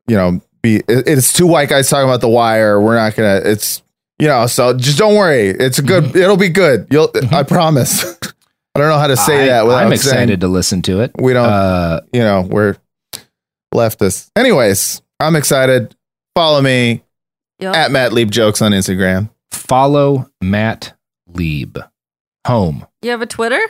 you 0.08 0.16
know, 0.16 0.40
be. 0.62 0.76
It, 0.88 1.06
it's 1.06 1.32
two 1.32 1.46
white 1.46 1.68
guys 1.68 1.88
talking 1.90 2.08
about 2.08 2.20
The 2.22 2.28
Wire. 2.28 2.80
We're 2.80 2.96
not 2.96 3.14
gonna. 3.14 3.40
It's 3.44 3.82
you 4.18 4.28
know, 4.28 4.46
so 4.46 4.72
just 4.76 4.98
don't 4.98 5.14
worry. 5.16 5.48
It's 5.48 5.78
a 5.78 5.82
good. 5.82 6.04
Mm-hmm. 6.04 6.18
It'll 6.18 6.36
be 6.36 6.48
good. 6.48 6.86
You'll. 6.90 7.10
I 7.32 7.42
promise. 7.42 8.04
I 8.76 8.80
don't 8.80 8.88
know 8.88 8.98
how 8.98 9.06
to 9.08 9.16
say 9.16 9.44
I- 9.44 9.46
that 9.46 9.66
without 9.66 9.82
i'm 9.84 9.88
saying- 9.90 9.94
excited 9.94 10.40
to 10.40 10.48
listen 10.48 10.82
to 10.82 11.00
it 11.00 11.12
we 11.16 11.32
don't 11.32 11.48
uh 11.48 12.00
you 12.12 12.20
know, 12.20 12.40
we're 12.42 12.76
leftists. 13.72 14.30
Anyways, 14.36 15.00
I'm 15.20 15.36
excited. 15.36 15.94
Follow 16.34 16.60
me 16.60 17.02
Yup. 17.60 17.76
at 17.76 17.90
Matt 17.92 18.12
Lieb 18.12 18.30
Jokes 18.32 18.60
on 18.62 18.72
Instagram. 18.72 19.30
follow 19.52 20.28
matt 20.42 20.94
lieb 21.32 21.78
home 22.46 22.84
You 23.02 23.10
have 23.12 23.22
a 23.22 23.26
Twitter? 23.26 23.60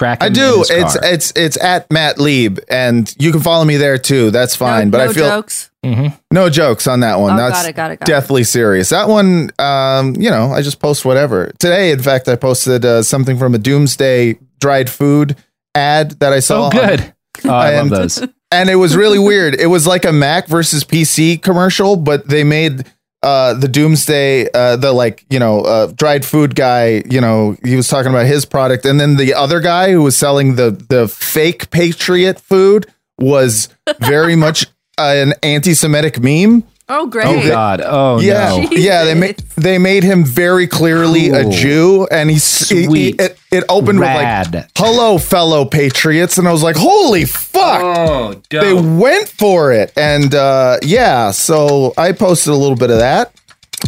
Track 0.00 0.22
I 0.22 0.26
him 0.26 0.32
in 0.32 0.34
do. 0.34 0.58
his 0.60 0.70
It's 0.70 0.98
car. 0.98 1.12
it's 1.12 1.32
it's 1.36 1.62
at 1.62 1.90
Matt 1.92 2.18
Lieb, 2.18 2.58
and 2.68 3.14
you 3.18 3.30
can 3.32 3.40
follow 3.42 3.64
me 3.64 3.76
there 3.76 3.98
too. 3.98 4.30
That's 4.30 4.56
fine. 4.56 4.88
No, 4.88 4.98
but 4.98 5.04
no 5.04 5.10
I 5.10 5.12
feel 5.12 5.28
jokes. 5.28 5.70
Mhm. 5.84 6.18
no 6.30 6.48
jokes 6.50 6.86
on 6.86 7.00
that 7.00 7.18
one. 7.20 7.34
Oh, 7.34 7.36
That's 7.36 7.52
got 7.62 7.68
it, 7.68 7.72
got 7.76 7.90
it, 7.90 8.00
got 8.00 8.08
it. 8.08 8.12
deathly 8.12 8.44
serious. 8.44 8.88
That 8.90 9.08
one, 9.08 9.50
um, 9.58 10.14
you 10.16 10.30
know, 10.30 10.52
I 10.52 10.62
just 10.62 10.78
post 10.80 11.04
whatever. 11.04 11.52
Today, 11.58 11.90
in 11.90 12.02
fact, 12.02 12.28
I 12.28 12.36
posted 12.36 12.84
uh, 12.84 13.02
something 13.02 13.38
from 13.38 13.54
a 13.54 13.58
Doomsday 13.58 14.38
dried 14.58 14.88
food 14.90 15.36
ad 15.74 16.12
that 16.20 16.32
I 16.32 16.40
saw. 16.40 16.60
oh 16.60 16.64
on- 16.64 16.70
good 16.72 17.14
oh, 17.44 17.50
i 17.50 17.76
love 17.78 17.88
those 17.90 18.18
and 18.52 18.68
it 18.68 18.74
was 18.76 18.96
really 18.96 19.18
weird. 19.18 19.54
It 19.54 19.66
was 19.68 19.86
like 19.86 20.04
a 20.04 20.12
Mac 20.12 20.48
versus 20.48 20.82
PC 20.84 21.40
commercial, 21.42 21.96
but 21.96 22.26
they 22.28 22.42
made 22.44 22.84
uh 23.22 23.54
the 23.54 23.68
Doomsday 23.68 24.50
uh 24.52 24.76
the 24.76 24.92
like 24.92 25.24
you 25.28 25.38
know 25.38 25.60
uh 25.60 25.86
dried 25.88 26.24
food 26.24 26.54
guy 26.54 27.02
you 27.10 27.20
know 27.20 27.56
he 27.64 27.76
was 27.76 27.88
talking 27.88 28.10
about 28.10 28.26
his 28.26 28.44
product. 28.44 28.84
And 28.84 28.98
then 29.00 29.16
the 29.16 29.34
other 29.34 29.60
guy 29.60 29.92
who 29.92 30.02
was 30.02 30.16
selling 30.16 30.56
the 30.56 30.70
the 30.70 31.08
fake 31.08 31.70
patriot 31.70 32.40
food 32.40 32.86
was 33.18 33.68
very 34.00 34.36
much 34.46 34.66
an 34.98 35.34
anti-semitic 35.42 36.20
meme 36.20 36.64
Oh, 36.92 37.06
great. 37.06 37.26
oh 37.26 37.48
god. 37.48 37.80
Oh 37.84 38.20
yeah. 38.20 38.48
no. 38.50 38.68
Yeah 38.72 39.04
they 39.04 39.14
made 39.14 39.36
they 39.56 39.78
made 39.78 40.02
him 40.02 40.24
very 40.24 40.66
clearly 40.66 41.28
a 41.30 41.48
Jew 41.48 42.06
and 42.10 42.28
he's 42.28 42.68
he- 42.68 42.86
he- 42.86 43.08
it, 43.10 43.38
it 43.52 43.64
opened 43.68 44.00
with 44.00 44.08
like 44.08 44.70
hello 44.76 45.16
fellow 45.18 45.64
patriots 45.64 46.36
and 46.38 46.48
I 46.48 46.52
was 46.52 46.62
like 46.62 46.76
holy 46.76 47.24
fuck. 47.26 47.80
Oh 47.82 48.42
they 48.50 48.72
went 48.72 49.28
for 49.28 49.72
it 49.72 49.92
and 49.96 50.34
uh 50.34 50.78
yeah 50.82 51.30
so 51.30 51.92
i 51.96 52.10
posted 52.12 52.52
a 52.52 52.56
little 52.56 52.76
bit 52.76 52.90
of 52.90 52.98
that 52.98 53.32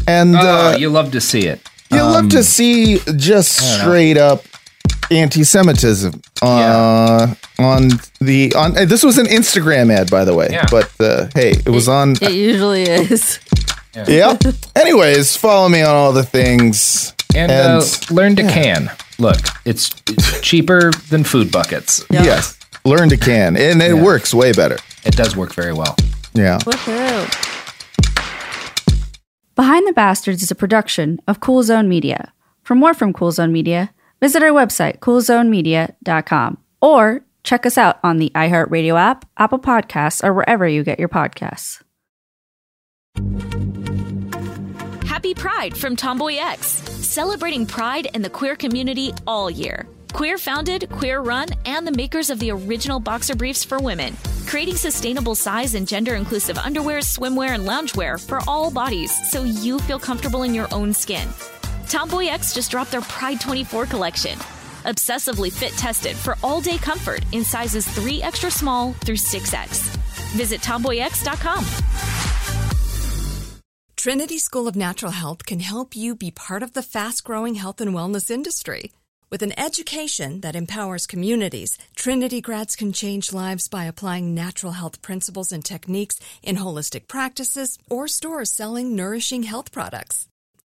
and 0.07 0.37
oh 0.37 0.39
uh 0.73 0.77
you 0.79 0.89
love 0.89 1.11
to 1.13 1.21
see 1.21 1.47
it. 1.47 1.61
you 1.91 1.99
love 2.03 2.25
Um, 2.25 2.29
to 2.31 2.43
see 2.45 2.99
just 3.17 3.59
don't 3.59 3.69
know. 3.69 3.85
straight 3.85 4.17
up 4.17 4.45
anti-semitism 5.19 6.21
uh 6.43 7.35
on 7.59 7.89
the 8.21 8.53
on 8.55 8.77
uh, 8.77 8.85
this 8.85 9.03
was 9.03 9.19
an 9.19 9.27
instagram 9.27 9.93
ad 9.93 10.11
by 10.11 10.25
the 10.25 10.35
way 10.35 10.49
Yeah. 10.51 10.67
but 10.71 10.91
uh 11.01 11.29
hey 11.35 11.51
it 11.51 11.69
was 11.71 11.89
on 11.89 12.13
It 12.23 12.33
usually 12.33 12.83
is. 12.83 13.39
yeah. 14.09 14.39
Anyways 14.75 15.37
follow 15.37 15.69
me 15.69 15.83
on 15.83 15.95
all 15.95 16.13
the 16.13 16.23
things. 16.25 17.15
And, 17.35 17.51
uh, 17.53 17.83
learn 18.11 18.37
to 18.37 18.43
can. 18.43 18.91
Look 19.19 19.37
it's, 19.65 19.91
it's 20.09 20.41
cheaper 20.41 20.91
than 21.11 21.25
food 21.25 21.51
buckets. 21.53 22.05
Yes. 22.11 22.59
Learn 22.85 23.09
to 23.11 23.17
can. 23.17 23.57
And 23.57 23.81
it 23.83 23.95
Yeah. 23.97 24.03
works 24.03 24.33
way 24.35 24.53
better. 24.53 24.79
It 25.05 25.15
does 25.17 25.37
work 25.37 25.53
very 25.55 25.73
well. 25.73 25.95
Yeah. 26.35 26.59
Woohoo. 26.61 27.29
Behind 29.55 29.87
the 29.87 29.93
Bastards 29.93 30.43
is 30.43 30.51
a 30.51 30.55
production 30.55 31.21
of 31.29 31.41
Cool 31.41 31.63
Zone 31.63 31.89
Media. 31.89 32.33
For 32.63 32.75
more 32.75 32.95
from 32.95 33.13
Cool 33.13 33.33
Zone 33.33 33.53
Media, 33.53 33.91
visit 34.23 34.43
our 34.43 34.51
website, 34.51 35.01
coolzonemedia.com, 35.01 36.59
or 36.81 37.25
check 37.43 37.67
us 37.67 37.77
out 37.77 37.99
on 38.05 38.19
the 38.19 38.31
iHeartRadio 38.35 38.97
app, 38.99 39.29
Apple 39.37 39.59
Podcasts, 39.59 40.25
or 40.25 40.33
wherever 40.33 40.67
you 40.67 40.85
get 40.85 41.01
your 41.01 41.09
podcasts. 41.09 41.83
Happy 45.07 45.35
Pride 45.35 45.77
from 45.77 45.97
TomboyX, 45.97 46.59
celebrating 46.59 47.67
pride 47.67 48.09
and 48.15 48.25
the 48.25 48.31
queer 48.31 48.57
community 48.57 49.13
all 49.27 49.51
year. 49.51 49.87
Queer 50.13 50.39
founded, 50.39 50.89
queer 50.91 51.21
run, 51.21 51.49
and 51.65 51.87
the 51.87 51.93
makers 51.93 52.31
of 52.31 52.39
the 52.39 52.51
original 52.51 53.01
boxer 53.01 53.35
briefs 53.35 53.65
for 53.65 53.79
women, 53.79 54.17
creating 54.47 54.77
sustainable 54.77 55.35
size 55.35 55.75
and 55.75 55.89
gender 55.89 56.15
inclusive 56.15 56.59
underwear, 56.59 56.99
swimwear, 56.99 57.55
and 57.55 57.67
loungewear 57.67 58.25
for 58.25 58.41
all 58.47 58.71
bodies 58.71 59.13
so 59.31 59.43
you 59.43 59.79
feel 59.81 59.99
comfortable 59.99 60.43
in 60.43 60.55
your 60.55 60.69
own 60.73 60.93
skin. 60.93 61.29
TomboyX 61.93 62.55
just 62.55 62.71
dropped 62.71 62.91
their 62.91 63.03
Pride 63.03 63.39
24 63.39 63.85
collection. 63.85 64.39
Obsessively 64.87 65.53
fit 65.53 65.73
tested 65.73 66.17
for 66.17 66.39
all 66.43 66.59
day 66.59 66.79
comfort 66.79 67.21
in 67.33 67.45
sizes 67.45 67.87
3 67.87 68.23
extra 68.23 68.51
small 68.51 68.95
through 69.05 69.17
6X. 69.17 69.95
Visit 70.35 70.63
tomboyx.com. 70.63 71.67
Trinity 73.95 74.39
School 74.39 74.67
of 74.67 74.75
Natural 74.75 75.13
Health 75.13 75.45
can 75.45 75.61
help 75.61 75.95
you 75.95 76.17
be 76.17 76.31
part 76.31 76.63
of 76.63 76.73
the 76.73 76.83
fast 76.83 77.25
growing 77.25 77.57
health 77.57 77.79
and 77.79 77.93
wellness 77.95 78.31
industry. 78.31 78.91
With 79.31 79.43
an 79.43 79.53
education 79.59 80.41
that 80.41 80.57
empowers 80.57 81.07
communities, 81.07 81.77
Trinity 81.95 82.41
grads 82.41 82.75
can 82.75 82.95
change 82.95 83.35
lives 83.35 83.69
by 83.69 83.85
applying 83.85 84.35
natural 84.35 84.73
health 84.73 85.03
principles 85.03 85.53
and 85.53 85.63
techniques 85.63 86.19
in 86.43 86.57
holistic 86.57 87.07
practices 87.07 87.79
or 87.91 88.09
stores 88.09 88.51
selling 88.51 88.97
nourishing 88.97 89.43
health 89.43 89.73
products. 89.73 90.27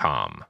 com. 0.00 0.49